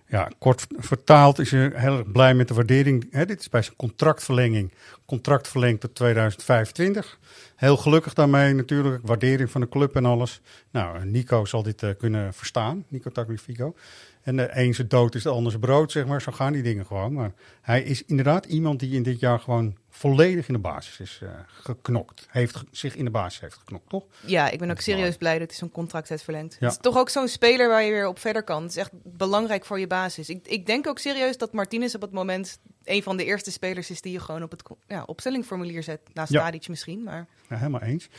Ja, 0.10 0.30
kort 0.40 0.68
vertaald 0.78 1.40
is 1.40 1.51
hij 1.51 1.72
heel 1.74 1.98
erg 1.98 2.12
blij 2.12 2.34
met 2.34 2.48
de 2.48 2.54
waardering. 2.54 3.07
Hè, 3.12 3.25
dit 3.25 3.40
is 3.40 3.50
bij 3.50 3.62
zijn 3.62 3.75
contractverlenging. 3.75 4.72
Contract 5.06 5.48
verlengd 5.48 5.81
tot 5.81 5.95
2025. 5.95 7.19
Heel 7.63 7.77
gelukkig 7.77 8.13
daarmee 8.13 8.54
natuurlijk. 8.54 9.07
Waardering 9.07 9.51
van 9.51 9.62
de 9.62 9.69
club 9.69 9.95
en 9.95 10.06
alles. 10.06 10.42
Nou, 10.71 11.06
Nico 11.06 11.45
zal 11.45 11.63
dit 11.63 11.83
eh, 11.83 11.89
kunnen 11.98 12.33
verstaan. 12.33 12.86
Nico 12.88 13.10
Tagliafico. 13.10 13.75
En 14.21 14.36
de 14.36 14.50
een 14.51 14.74
zijn 14.74 14.88
dood 14.88 15.15
is 15.15 15.24
de 15.24 15.30
ander 15.30 15.51
zijn 15.51 15.63
brood, 15.63 15.92
zeg 15.92 16.06
maar. 16.06 16.21
Zo 16.21 16.31
gaan 16.31 16.54
die 16.54 16.63
dingen 16.63 16.86
gewoon. 16.86 17.13
Maar 17.13 17.31
hij 17.62 17.83
is 17.83 18.06
inderdaad 18.06 18.45
iemand 18.45 18.80
die 18.80 18.95
in 18.95 19.04
dit 19.04 19.19
jaar 19.19 19.39
gewoon 19.39 19.75
volledig 19.89 20.48
in 20.48 20.54
de 20.54 20.60
basis 20.60 21.00
is 21.00 21.19
eh, 21.24 21.30
geknokt. 21.48 22.27
Heeft 22.30 22.63
zich 22.71 22.95
in 22.95 23.06
de 23.06 23.12
basis 23.12 23.39
heeft 23.39 23.56
geknokt, 23.56 23.89
toch? 23.89 24.04
Ja, 24.25 24.50
ik 24.50 24.59
ben 24.59 24.71
ook 24.71 24.80
serieus 24.80 25.18
blij 25.18 25.39
dat 25.39 25.48
hij 25.48 25.57
zo'n 25.57 25.71
contract 25.71 26.09
heeft 26.09 26.24
verlengd. 26.24 26.56
Ja. 26.59 26.66
Het 26.66 26.71
is 26.71 26.81
toch 26.81 26.98
ook 26.98 27.09
zo'n 27.09 27.27
speler 27.27 27.69
waar 27.69 27.83
je 27.83 27.92
weer 27.92 28.07
op 28.07 28.19
verder 28.19 28.44
kan. 28.44 28.62
Het 28.62 28.71
is 28.71 28.77
echt 28.77 28.92
belangrijk 29.04 29.66
voor 29.66 29.80
je 29.80 29.88
basis. 29.88 30.30
Ik, 30.30 30.48
ik 30.48 30.66
denk 30.66 30.88
ook 30.88 31.00
serieus 31.00 31.38
dat 31.38 31.54
Martinez 31.54 31.95
op 31.95 32.01
het 32.01 32.12
moment 32.12 32.59
een 32.85 33.03
van 33.03 33.18
de 33.18 33.25
eerste 33.25 33.51
spelers 33.51 33.89
is 33.89 34.01
die 34.01 34.12
je 34.12 34.19
gewoon 34.19 34.44
op 34.44 34.51
het 34.51 34.63
ja, 34.88 35.03
opstellingformulier 35.06 35.83
zet. 35.83 36.00
Naast 36.13 36.31
Ja. 36.31 36.39
Tadic 36.44 36.68
misschien, 36.68 37.03
maar... 37.03 37.25
Ja, 37.50 37.56
helemaal 37.57 37.81
eens. 37.81 38.09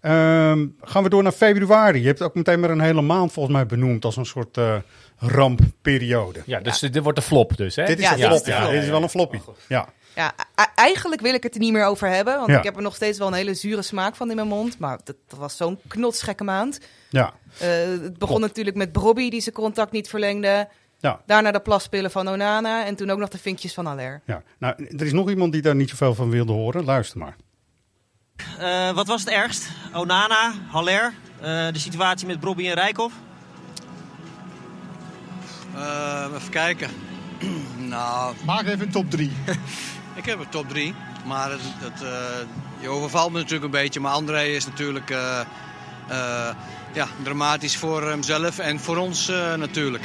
Ehm, 0.00 0.66
gaan 0.80 1.02
we 1.02 1.08
door 1.08 1.22
naar 1.22 1.32
februari. 1.32 2.00
Je 2.00 2.06
hebt 2.06 2.22
ook 2.22 2.34
meteen 2.34 2.60
maar 2.60 2.70
een 2.70 2.80
hele 2.80 3.02
maand 3.02 3.32
volgens 3.32 3.54
mij 3.54 3.66
benoemd 3.66 4.04
als 4.04 4.16
een 4.16 4.26
soort 4.26 4.56
eh, 4.56 4.76
rampperiode. 5.18 6.42
Ja, 6.46 6.60
dus 6.60 6.78
dit 6.78 6.98
wordt 6.98 7.18
de 7.18 7.24
flop 7.24 7.56
dus, 7.56 7.76
hè? 7.76 7.84
Dit 7.84 7.98
is 7.98 8.04
Ja, 8.04 8.10
een 8.10 8.16
dit 8.16 8.26
flop. 8.26 8.38
is 8.38 8.44
de 8.44 8.50
Ja, 8.50 8.58
flop. 8.60 8.72
dit 8.72 8.82
is 8.82 8.88
wel 8.88 9.02
een 9.02 9.08
floppy. 9.08 9.38
Ja. 9.68 9.88
Ja, 10.14 10.34
eigenlijk 10.74 11.20
wil 11.20 11.34
ik 11.34 11.42
het 11.42 11.54
er 11.54 11.60
niet 11.60 11.72
meer 11.72 11.84
over 11.84 12.08
hebben. 12.08 12.36
Want 12.36 12.48
Ja. 12.50 12.58
ik 12.58 12.64
heb 12.64 12.76
er 12.76 12.82
nog 12.82 12.94
steeds 12.94 13.18
wel 13.18 13.26
een 13.28 13.32
hele 13.34 13.54
zure 13.54 13.82
smaak 13.82 14.16
van 14.16 14.30
in 14.30 14.36
mijn 14.36 14.48
mond. 14.48 14.78
Maar 14.78 14.98
dat, 15.04 15.16
dat 15.28 15.38
was 15.38 15.56
zo'n 15.56 15.78
knotsgekke 15.88 16.44
maand. 16.44 16.80
Ja. 17.08 17.34
Eh, 17.58 17.68
het 17.68 18.00
begon 18.00 18.18
Klopt. 18.18 18.40
natuurlijk 18.40 18.76
met 18.76 18.92
Brobby 18.92 19.30
die 19.30 19.40
zijn 19.40 19.54
contact 19.54 19.92
niet 19.92 20.08
verlengde. 20.08 20.68
Ja. 21.02 21.20
Daarna 21.26 21.50
de 21.50 21.60
plaspillen 21.60 22.10
van 22.10 22.28
Onana. 22.28 22.86
En 22.86 22.96
toen 22.96 23.10
ook 23.10 23.18
nog 23.18 23.28
de 23.28 23.38
vinkjes 23.38 23.74
van 23.74 23.86
Aller. 23.86 24.20
ja. 24.26 24.42
Nou, 24.58 24.86
er 24.98 25.06
is 25.06 25.12
nog 25.12 25.28
iemand 25.30 25.52
die 25.52 25.62
daar 25.62 25.74
niet 25.74 25.90
zoveel 25.90 26.14
van 26.14 26.30
wilde 26.30 26.52
horen. 26.52 26.84
Luister 26.84 27.18
maar. 27.18 27.36
Eh, 28.58 28.94
wat 28.94 29.06
was 29.06 29.20
het 29.20 29.30
ergst? 29.30 29.68
Onana, 29.94 30.52
Haller, 30.70 31.12
eh, 31.40 31.66
de 31.72 31.78
situatie 31.78 32.26
met 32.26 32.40
Bobby 32.40 32.68
en 32.68 32.74
Rijkoff? 32.74 33.14
Eh, 35.74 36.26
even 36.34 36.50
kijken. 36.50 36.90
nou, 37.94 38.34
Maak 38.44 38.66
even 38.66 38.80
een 38.86 38.90
top 38.90 39.10
3. 39.10 39.32
ik 40.20 40.24
heb 40.24 40.38
een 40.38 40.48
top 40.48 40.68
3. 40.68 40.94
Maar 41.26 41.50
het, 41.50 41.60
het, 41.78 42.02
eh, 42.02 42.10
je 42.80 42.88
overvalt 42.88 43.32
me 43.32 43.38
natuurlijk 43.38 43.64
een 43.64 43.80
beetje. 43.80 44.00
Maar 44.00 44.12
André 44.12 44.42
is 44.42 44.66
natuurlijk 44.66 45.10
eh, 45.10 45.40
eh, 46.08 46.54
ja, 46.92 47.06
dramatisch 47.22 47.76
voor 47.76 48.08
hemzelf 48.08 48.58
en 48.58 48.80
voor 48.80 48.96
ons 48.96 49.28
eh, 49.28 49.54
natuurlijk. 49.54 50.04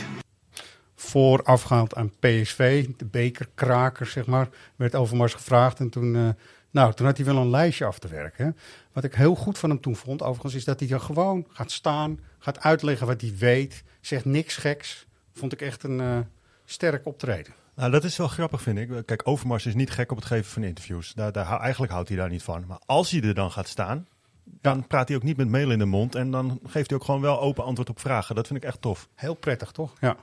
Voorafgaand 1.00 1.96
aan 1.96 2.12
PSV, 2.20 2.88
de 2.98 3.06
bekerkraker, 3.06 4.06
zeg 4.06 4.25
maar, 4.25 4.50
werd 4.75 4.96
Overmars 4.96 5.34
gevraagd. 5.34 5.80
En 5.80 5.89
toen, 5.89 6.16
eh, 6.16 6.30
nou, 6.72 6.94
toen 6.94 7.06
had 7.06 7.18
hij 7.18 7.25
wel 7.25 7.38
een 7.38 7.50
lijstje 7.50 7.86
af 7.86 8.00
te 8.00 8.08
werken. 8.08 8.46
Hè. 8.46 8.51
Wat 8.94 9.04
ik 9.04 9.13
heel 9.13 9.36
goed 9.36 9.58
van 9.58 9.70
hem 9.70 9.82
toen 9.82 9.96
vond, 9.96 10.22
overigens, 10.22 10.54
is 10.56 10.63
dat 10.63 10.80
hij 10.80 10.89
dan 10.89 11.01
gewoon 11.01 11.46
gaat 11.50 11.72
staan, 11.72 12.20
gaat 12.39 12.60
uitleggen 12.60 13.08
wat 13.08 13.22
hij 13.22 13.34
weet, 13.38 13.84
zegt 14.01 14.25
niks 14.25 14.56
geks. 14.56 15.08
Vond 15.34 15.54
ik 15.54 15.62
echt 15.62 15.84
een 15.84 16.00
eh, 16.00 16.20
sterk 16.66 17.06
optreden. 17.06 17.54
Nou, 17.75 17.92
dat 17.92 18.04
is 18.04 18.18
wel 18.18 18.27
grappig, 18.27 18.62
vind 18.62 18.77
ik. 18.77 19.06
Kijk, 19.06 19.27
Overmars 19.27 19.66
is 19.66 19.75
niet 19.75 19.92
gek 19.92 20.12
op 20.12 20.18
het 20.18 20.25
geven 20.25 20.51
van 20.51 20.63
interviews. 20.63 21.13
Daar, 21.13 21.32
daar, 21.32 21.60
eigenlijk 21.60 21.92
houdt 21.92 22.10
hij 22.10 22.18
daar 22.18 22.30
niet 22.30 22.44
van. 22.44 22.66
Maar 22.68 22.80
als 22.86 23.12
hij 23.12 23.22
er 23.22 23.34
dan 23.34 23.51
gaat 23.51 23.68
staan, 23.68 24.08
dan 24.44 24.88
praat 24.88 25.08
hij 25.08 25.18
ook 25.18 25.24
niet 25.24 25.38
met 25.38 25.50
mail 25.50 25.72
in 25.72 25.80
de 25.80 25.86
mond. 25.86 26.16
En 26.16 26.32
dan 26.32 26.60
geeft 26.63 26.89
hij 26.89 27.00
ook 27.00 27.06
gewoon 27.06 27.22
wel 27.22 27.42
open 27.42 27.63
antwoord 27.63 27.89
op 27.89 28.00
vragen. 28.00 28.36
Dat 28.36 28.48
vind 28.48 28.63
ik 28.63 28.66
echt 28.66 28.82
tof. 28.82 29.10
Heel 29.16 29.34
prettig, 29.34 29.72
toch? 29.72 29.94
Ja. 30.00 30.18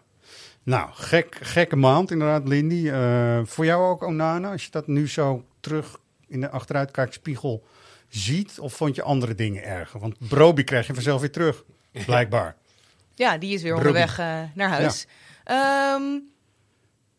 Nou, 0.65 0.91
gek, 0.93 1.39
gekke 1.41 1.77
maand 1.77 2.11
inderdaad, 2.11 2.49
Lindy. 2.49 2.89
Eh, 2.89 3.41
voor 3.45 3.65
jou 3.65 3.85
ook 3.91 4.03
Onana, 4.03 4.51
als 4.51 4.65
je 4.65 4.71
dat 4.71 4.87
nu 4.87 5.09
zo 5.09 5.45
terug 5.61 5.99
in 6.29 6.41
de 6.41 6.51
achteruitkijkspiegel 6.51 7.65
ziet? 8.09 8.59
Of 8.61 8.73
vond 8.73 8.95
je 8.95 9.03
andere 9.03 9.35
dingen 9.35 9.65
erger? 9.65 10.01
Want 10.01 10.29
Broby 10.29 10.65
krijg 10.65 10.87
je 10.87 10.95
vanzelf 10.95 11.21
weer 11.21 11.31
terug, 11.33 11.65
blijkbaar. 12.07 12.57
Ja, 13.15 13.39
die 13.39 13.55
is 13.55 13.63
weer 13.63 13.75
onderweg 13.77 14.19
eh, 14.19 14.41
naar 14.55 14.69
huis. 14.69 15.07
Ja. 15.45 16.01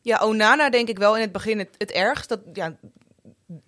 ja, 0.01 0.19
Onana 0.23 0.69
denk 0.69 0.87
ik 0.89 0.97
wel 0.97 1.15
in 1.15 1.21
het 1.21 1.31
begin 1.31 1.59
het, 1.59 1.69
het 1.77 1.91
ergst. 1.91 2.29
Dat, 2.29 2.39
ja, 2.53 2.75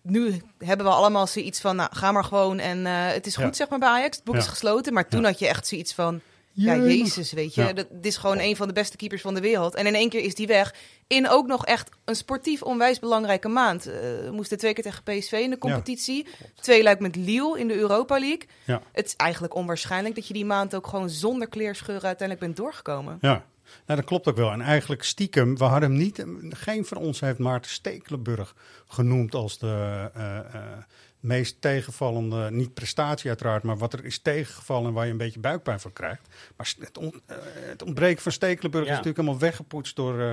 nu 0.02 0.42
hebben 0.58 0.86
we 0.86 0.92
allemaal 0.92 1.28
zoiets 1.28 1.62
van, 1.62 1.76
nou, 1.76 1.90
ga 1.94 2.12
maar 2.12 2.24
gewoon 2.24 2.60
en 2.60 2.86
eh, 2.86 2.94
het 3.08 3.26
is 3.26 3.36
goed, 3.36 3.46
Ja. 3.46 3.54
zeg 3.54 3.70
maar, 3.70 3.80
bij 3.80 3.90
Ajax. 3.90 4.16
Het 4.16 4.26
boek 4.26 4.36
Ja. 4.36 4.42
is 4.42 4.48
gesloten. 4.48 4.94
Maar 4.94 5.08
toen 5.08 5.22
Ja. 5.22 5.28
had 5.28 5.40
je 5.40 5.48
echt 5.48 5.68
zoiets 5.68 5.94
van, 5.94 6.22
ja, 6.66 6.76
jezus, 6.76 7.32
weet 7.32 7.56
je. 7.56 7.62
Ja. 7.62 7.74
Dat, 7.74 7.88
dit 7.92 8.06
is 8.06 8.18
gewoon 8.18 8.40
een 8.40 8.56
van 8.56 8.68
de 8.68 8.74
beste 8.74 8.98
keepers 8.98 9.22
van 9.22 9.34
de 9.34 9.42
wereld. 9.42 9.76
En 9.76 9.86
in 9.86 9.96
één 9.96 10.10
keer 10.10 10.24
is 10.24 10.36
die 10.36 10.48
weg. 10.48 10.76
In 11.08 11.30
ook 11.30 11.48
nog 11.48 11.66
echt 11.66 11.90
een 12.06 12.16
sportief 12.16 12.62
onwijs 12.62 13.00
belangrijke 13.00 13.48
maand. 13.48 13.86
Eh, 13.86 13.94
we 13.94 14.30
moesten 14.32 14.58
twee 14.58 14.74
keer 14.74 14.84
tegen 14.84 15.04
PSV 15.04 15.32
in 15.32 15.50
de 15.50 15.58
competitie. 15.58 16.28
Twee 16.62 16.84
luik 16.84 17.00
met 17.00 17.16
Lille 17.16 17.60
in 17.60 17.68
de 17.68 17.76
Europa 17.76 18.20
League. 18.20 18.48
Ja. 18.66 18.82
Het 18.92 19.06
is 19.06 19.16
eigenlijk 19.16 19.56
onwaarschijnlijk 19.56 20.16
dat 20.16 20.28
je 20.28 20.34
die 20.34 20.46
maand 20.46 20.76
ook 20.76 20.88
gewoon 20.88 21.10
zonder 21.10 21.48
kleerscheuren 21.48 22.06
uiteindelijk 22.06 22.48
bent 22.48 22.58
doorgekomen. 22.58 23.18
Ja, 23.22 23.46
nou, 23.86 24.00
dat 24.00 24.10
klopt 24.10 24.28
ook 24.28 24.36
wel. 24.36 24.52
En 24.52 24.62
eigenlijk 24.62 25.04
stiekem, 25.04 25.58
we 25.58 25.64
hadden 25.64 25.90
hem 25.90 26.00
niet, 26.00 26.26
geen 26.50 26.86
van 26.86 26.98
ons 26.98 27.20
heeft 27.20 27.40
Maarten 27.40 27.72
Stekelenburg 27.72 28.56
genoemd 28.88 29.36
als 29.36 29.58
de 29.58 30.10
eh, 30.14 30.38
eh, 30.38 30.44
meest 31.28 31.62
tegenvallende, 31.62 32.52
niet 32.52 32.74
prestatie 32.74 33.30
uiteraard, 33.30 33.64
maar 33.64 33.78
wat 33.78 33.94
er 33.94 34.06
is 34.06 34.20
tegengevallen 34.20 34.88
en 34.88 34.94
waar 34.94 35.06
je 35.06 35.12
een 35.12 35.18
beetje 35.18 35.40
buikpijn 35.40 35.80
van 35.80 35.94
krijgt. 35.94 36.28
Maar 36.58 36.74
het, 36.80 36.98
on- 36.98 37.22
eh, 37.26 37.36
het 37.54 37.82
ontbreken 37.84 38.22
van 38.24 38.32
Stekelenburg 38.32 38.86
Ja. 38.86 38.92
is 38.92 38.98
natuurlijk 38.98 39.24
helemaal 39.24 39.42
weggepoetst 39.50 39.96
door 39.96 40.20
eh 40.22 40.32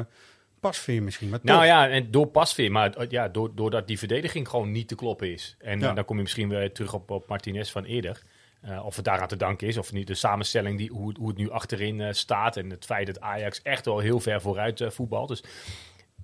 Pasveer 0.61 1.03
misschien. 1.03 1.29
Maar 1.29 1.39
Nou 1.43 1.65
ja, 1.65 1.89
en 1.89 2.11
door 2.11 2.27
Pasveer, 2.27 2.71
maar 2.71 2.99
uh, 3.03 3.11
ja, 3.11 3.29
door, 3.29 3.55
doordat 3.55 3.87
die 3.87 3.99
verdediging 3.99 4.49
gewoon 4.49 4.73
niet 4.73 4.89
te 4.89 4.95
kloppen 4.95 5.33
is. 5.33 5.57
En 5.59 5.81
Ja. 5.81 5.89
uh, 5.89 5.95
dan 5.95 6.05
kom 6.05 6.17
je 6.17 6.23
misschien 6.23 6.49
weer 6.49 6.73
terug 6.73 6.95
op, 6.95 7.11
op 7.11 7.29
Martinez 7.29 7.71
van 7.71 7.85
eerder. 7.85 8.23
Uh, 8.69 8.85
of 8.87 8.97
het 8.97 9.05
daaraan 9.05 9.29
te 9.29 9.37
danken 9.37 9.67
is, 9.69 9.77
of 9.77 9.93
niet 9.93 10.07
de 10.07 10.15
samenstelling, 10.15 10.79
die, 10.79 10.91
hoe, 10.91 11.09
het- 11.09 11.17
hoe 11.17 11.29
het 11.29 11.37
nu 11.37 11.51
achterin 11.51 11.99
uh, 12.01 12.09
staat. 12.13 12.57
En 12.57 12.71
het 12.71 12.85
feit 12.85 13.07
dat 13.07 13.21
Ajax 13.21 13.63
echt 13.63 13.85
wel 13.85 13.99
heel 13.99 14.21
ver 14.21 14.41
vooruit 14.41 14.81
uh, 14.81 14.91
voetbalt. 14.91 15.29
Dus 15.29 15.43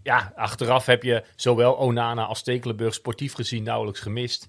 ja, 0.03 0.33
achteraf 0.37 0.87
heb 0.87 1.03
je 1.03 1.25
zowel 1.37 1.77
Onana 1.77 2.25
als 2.25 2.39
Stekelenburg 2.39 2.95
sportief 2.95 3.35
gezien 3.35 3.63
nauwelijks 3.63 4.01
gemist. 4.01 4.49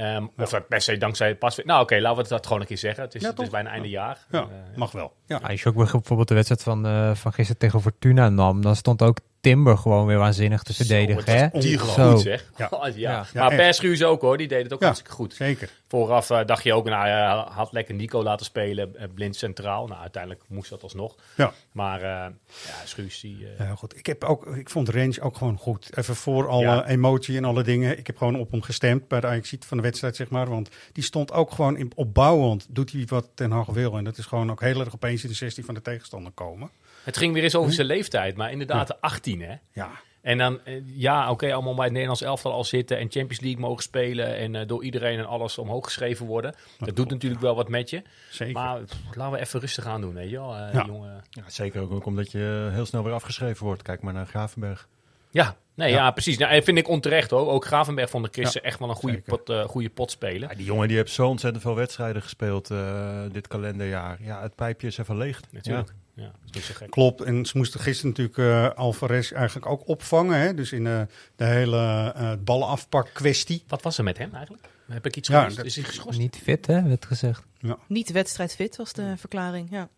Um, 0.00 0.30
Of 0.36 0.50
dat 0.50 0.68
per 0.68 0.80
se 0.80 0.96
dankzij 0.96 1.28
het 1.28 1.38
pasveer. 1.38 1.66
Nou 1.66 1.82
oké, 1.82 1.92
okay, 1.94 2.04
laten 2.04 2.22
we 2.22 2.28
dat 2.28 2.46
gewoon 2.46 2.60
een 2.60 2.66
keer 2.66 2.78
zeggen. 2.78 3.02
Het 3.02 3.14
is, 3.14 3.22
Ja, 3.22 3.30
het 3.30 3.38
is 3.38 3.48
bijna 3.50 3.70
einde 3.70 3.88
jaar. 3.88 4.18
Ja, 4.30 4.40
Uh, 4.40 4.76
mag 4.76 4.92
wel. 4.92 5.12
Ja. 5.26 5.36
Als 5.36 5.62
je 5.62 5.68
ook 5.68 5.74
bijvoorbeeld 5.74 6.28
de 6.28 6.34
wedstrijd 6.34 6.62
van, 6.62 6.86
uh, 6.86 7.14
van 7.14 7.32
gisteren 7.32 7.60
tegen 7.60 7.80
Fortuna 7.80 8.28
nam, 8.28 8.62
dan 8.62 8.76
stond 8.76 9.02
ook 9.02 9.18
Timber 9.40 9.78
gewoon 9.78 10.06
weer 10.06 10.18
waanzinnig 10.18 10.62
te 10.62 10.74
verdedigen. 10.74 11.22
Zo, 11.22 11.30
het 11.30 11.40
hè? 11.52 11.58
ongelooflijk 11.58 12.10
goed 12.10 12.20
zeg. 12.20 12.44
Ja. 12.56 12.68
ja. 12.70 12.92
Ja. 12.94 13.26
Maar 13.34 13.50
Ja, 13.50 13.56
Perschuurs 13.56 14.02
ook 14.02 14.20
hoor, 14.20 14.36
die 14.36 14.48
deed 14.48 14.62
het 14.62 14.72
ook 14.72 14.78
Ja, 14.80 14.84
hartstikke 14.86 15.14
goed. 15.16 15.34
Zeker. 15.34 15.70
Vooraf 15.88 16.30
uh, 16.30 16.40
dacht 16.46 16.62
je 16.62 16.72
ook, 16.74 16.84
nou 16.88 17.06
hij 17.08 17.44
had 17.50 17.72
lekker 17.72 17.94
Nico 17.94 18.22
laten 18.22 18.46
spelen, 18.46 18.92
uh, 18.96 19.02
blind 19.14 19.36
centraal. 19.36 19.86
Nou 19.86 20.00
uiteindelijk 20.00 20.42
moest 20.48 20.70
dat 20.70 20.82
alsnog. 20.82 21.14
Ja. 21.34 21.52
Maar 21.72 22.00
uh, 22.00 22.06
ja, 22.06 22.84
Schuurs 22.84 23.20
die... 23.20 23.46
Ja, 23.58 23.74
goed. 23.74 23.96
Ik, 23.98 24.06
heb 24.06 24.24
ook, 24.24 24.46
ik 24.46 24.70
vond 24.70 24.88
Range 24.88 25.20
ook 25.20 25.36
gewoon 25.36 25.58
goed. 25.58 25.96
Even 25.96 26.16
voor 26.16 26.48
alle 26.48 26.62
Ja. 26.62 26.86
emotie 26.86 27.36
en 27.36 27.44
alle 27.44 27.62
dingen. 27.62 27.98
Ik 27.98 28.06
heb 28.06 28.16
gewoon 28.16 28.36
op 28.36 28.50
hem 28.50 28.62
gestemd 28.62 29.08
bij 29.08 29.20
de 29.20 29.26
ajax 29.26 29.54
van 29.60 29.76
de 29.76 29.82
wedstrijd, 29.82 30.16
zeg 30.16 30.28
maar. 30.28 30.48
Want 30.48 30.68
die 30.92 31.04
stond 31.04 31.32
ook 31.32 31.50
gewoon 31.50 31.76
in, 31.76 31.92
opbouwend. 31.94 32.66
Doet 32.70 32.92
hij 32.92 33.04
wat 33.06 33.28
Ten 33.34 33.50
Hag 33.50 33.66
wil. 33.66 33.96
En 33.96 34.04
dat 34.04 34.18
is 34.18 34.26
gewoon 34.26 34.50
ook 34.50 34.60
heel 34.60 34.80
erg 34.80 34.94
opeens 34.94 35.22
in 35.22 35.28
de 35.28 35.34
16 35.34 35.64
van 35.64 35.74
de 35.74 35.82
tegenstander 35.82 36.32
komen. 36.32 36.70
Het 37.04 37.16
ging 37.16 37.34
weer 37.34 37.42
eens 37.42 37.54
over 37.56 37.72
zijn 37.72 37.86
leeftijd, 37.86 38.36
maar 38.36 38.50
inderdaad 38.50 38.86
de 38.86 39.00
18 39.00 39.40
hè. 39.42 39.54
Ja. 39.72 39.90
En 40.22 40.38
dan, 40.38 40.64
eh, 40.64 40.74
ja, 40.84 41.22
oké, 41.22 41.30
okay, 41.30 41.52
allemaal 41.52 41.74
bij 41.74 41.84
het 41.84 41.92
Nederlands 41.92 42.22
elftal 42.22 42.52
al 42.52 42.64
zitten 42.64 42.98
en 42.98 43.10
Champions 43.10 43.40
League 43.40 43.60
mogen 43.60 43.82
spelen 43.82 44.36
en 44.36 44.54
uh, 44.54 44.66
door 44.66 44.84
iedereen 44.84 45.18
en 45.18 45.26
alles 45.26 45.58
omhoog 45.58 45.84
geschreven 45.84 46.26
worden. 46.26 46.52
Dat, 46.78 46.88
dat 46.88 46.96
doet 46.96 47.10
natuurlijk 47.10 47.42
wel 47.42 47.54
wat 47.54 47.68
met 47.68 47.90
je. 47.90 48.02
Zeker. 48.30 48.54
Maar 48.54 48.80
pff, 48.80 48.96
laten 49.14 49.32
we 49.32 49.40
even 49.40 49.60
rustig 49.60 49.86
aan 49.86 50.00
doen, 50.00 50.14
weet 50.14 50.30
je 50.30 50.36
wel, 50.36 50.54
uh, 50.56 50.72
Ja. 50.72 50.84
jongen. 50.86 51.24
Ja, 51.30 51.42
zeker 51.46 51.90
ook 51.90 52.06
omdat 52.06 52.30
je 52.30 52.68
heel 52.72 52.86
snel 52.86 53.04
weer 53.04 53.12
afgeschreven 53.12 53.66
wordt. 53.66 53.82
Kijk 53.82 54.02
maar 54.02 54.12
naar 54.12 54.26
Gravenberg. 54.26 54.88
Ja, 55.30 55.56
nee, 55.74 55.90
ja. 55.90 55.96
Ja. 55.96 56.10
precies. 56.10 56.38
Nou, 56.38 56.52
en 56.52 56.62
vind 56.62 56.78
ik 56.78 56.88
onterecht 56.88 57.30
hoor. 57.30 57.48
Ook 57.48 57.64
Gravenberg 57.64 58.10
vond 58.10 58.24
de 58.24 58.30
Christen 58.32 58.60
Ja, 58.62 58.68
echt 58.68 58.78
wel 58.78 58.88
een 58.88 58.94
goede 58.94 59.20
pot, 59.20 59.50
uh, 59.50 59.64
goede 59.64 59.90
pot 59.90 60.10
spelen. 60.10 60.48
Ja, 60.48 60.54
die 60.54 60.64
jongen 60.64 60.88
die 60.88 60.96
heeft 60.96 61.12
zo 61.12 61.28
ontzettend 61.28 61.62
veel 61.62 61.74
wedstrijden 61.74 62.22
gespeeld 62.22 62.70
uh, 62.70 63.22
dit 63.32 63.48
kalenderjaar. 63.48 64.18
Ja, 64.20 64.42
het 64.42 64.54
pijpje 64.54 64.86
is 64.86 64.98
even 64.98 65.16
leeg. 65.16 65.40
Natuurlijk. 65.50 65.92
Ja. 66.14 66.30
Gek. 66.50 66.90
Klopt. 66.90 67.20
En 67.22 67.46
ze 67.46 67.56
moesten 67.56 67.80
gisteren 67.80 68.10
natuurlijk 68.10 68.38
uh, 68.38 68.68
Alvarez 68.78 69.32
eigenlijk 69.32 69.66
ook 69.66 69.88
opvangen. 69.88 70.38
Hè? 70.40 70.54
Dus 70.54 70.72
in 70.72 70.84
uh, 70.84 71.00
de 71.36 71.44
hele 71.44 72.14
uh, 72.16 72.32
ballenafpak 72.44 73.10
kwestie. 73.12 73.62
Wat 73.68 73.82
was 73.82 73.98
er 73.98 74.04
met 74.04 74.18
hem 74.18 74.34
eigenlijk? 74.34 74.68
Heb 74.88 75.06
ik 75.06 75.16
iets 75.16 75.28
Ja, 75.28 75.48
dat- 75.48 75.64
Is 75.64 75.74
hij 75.74 75.84
geschorst? 75.84 76.18
Niet 76.18 76.40
fit, 76.42 76.66
hè, 76.66 76.82
werd 76.82 77.06
gezegd. 77.06 77.42
Niet 77.86 78.10
wedstrijdfit 78.12 78.76
was 78.76 78.92
de 78.92 79.14
verklaring, 79.16 79.70
ja. 79.70 79.88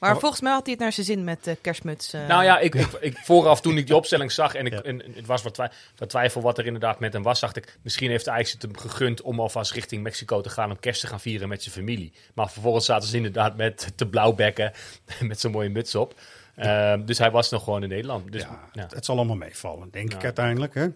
Maar 0.00 0.14
Oh. 0.14 0.20
volgens 0.20 0.40
mij 0.40 0.52
had 0.52 0.62
hij 0.62 0.72
het 0.72 0.82
naar 0.82 0.92
zijn 0.92 1.06
zin 1.06 1.24
met 1.24 1.44
de 1.44 1.56
kerstmuts. 1.60 2.12
eh. 2.12 2.26
Nou 2.26 2.44
ja, 2.44 2.58
ik, 2.58 2.74
ik, 2.74 2.88
ik, 3.00 3.16
vooraf 3.18 3.60
toen 3.60 3.76
ik 3.78 3.86
die 3.86 3.96
opstelling 4.02 4.32
zag 4.32 4.54
en, 4.54 4.66
ik, 4.66 4.72
Ja. 4.72 4.82
en 4.82 5.02
het 5.14 5.26
was 5.26 5.42
wat, 5.42 5.56
wat 5.96 6.08
twijfel 6.08 6.40
wat 6.40 6.58
er 6.58 6.66
inderdaad 6.66 7.00
met 7.00 7.12
hem 7.12 7.22
was, 7.22 7.40
dacht 7.40 7.56
ik, 7.56 7.78
misschien 7.82 8.10
heeft 8.10 8.28
Ajax 8.28 8.52
het 8.52 8.62
hem 8.62 8.76
gegund 8.76 9.22
om 9.22 9.40
alvast 9.40 9.72
richting 9.72 10.02
Mexico 10.02 10.40
te 10.40 10.48
gaan 10.50 10.70
om 10.70 10.78
kerst 10.80 11.00
te 11.00 11.06
gaan 11.06 11.20
vieren 11.20 11.48
met 11.48 11.62
zijn 11.62 11.74
familie. 11.74 12.12
Maar 12.34 12.50
vervolgens 12.50 12.84
zaten 12.84 13.08
ze 13.08 13.16
inderdaad 13.16 13.56
met 13.56 13.92
te 13.94 14.06
blauwbekken, 14.06 14.72
met 15.20 15.40
zo'n 15.40 15.52
mooie 15.52 15.68
muts 15.68 15.94
op. 15.94 16.14
Ehm, 16.56 17.04
dus 17.04 17.18
hij 17.18 17.30
was 17.30 17.50
nog 17.50 17.64
gewoon 17.64 17.82
in 17.82 17.88
Nederland. 17.88 18.32
Dus, 18.32 18.42
ja, 18.42 18.68
ja. 18.72 18.82
Het, 18.82 18.94
het 18.94 19.04
zal 19.04 19.16
allemaal 19.16 19.36
meevallen, 19.36 19.88
denk 19.90 20.14
ik 20.14 20.24
uiteindelijk. 20.24 20.74
Hè? 20.74 20.86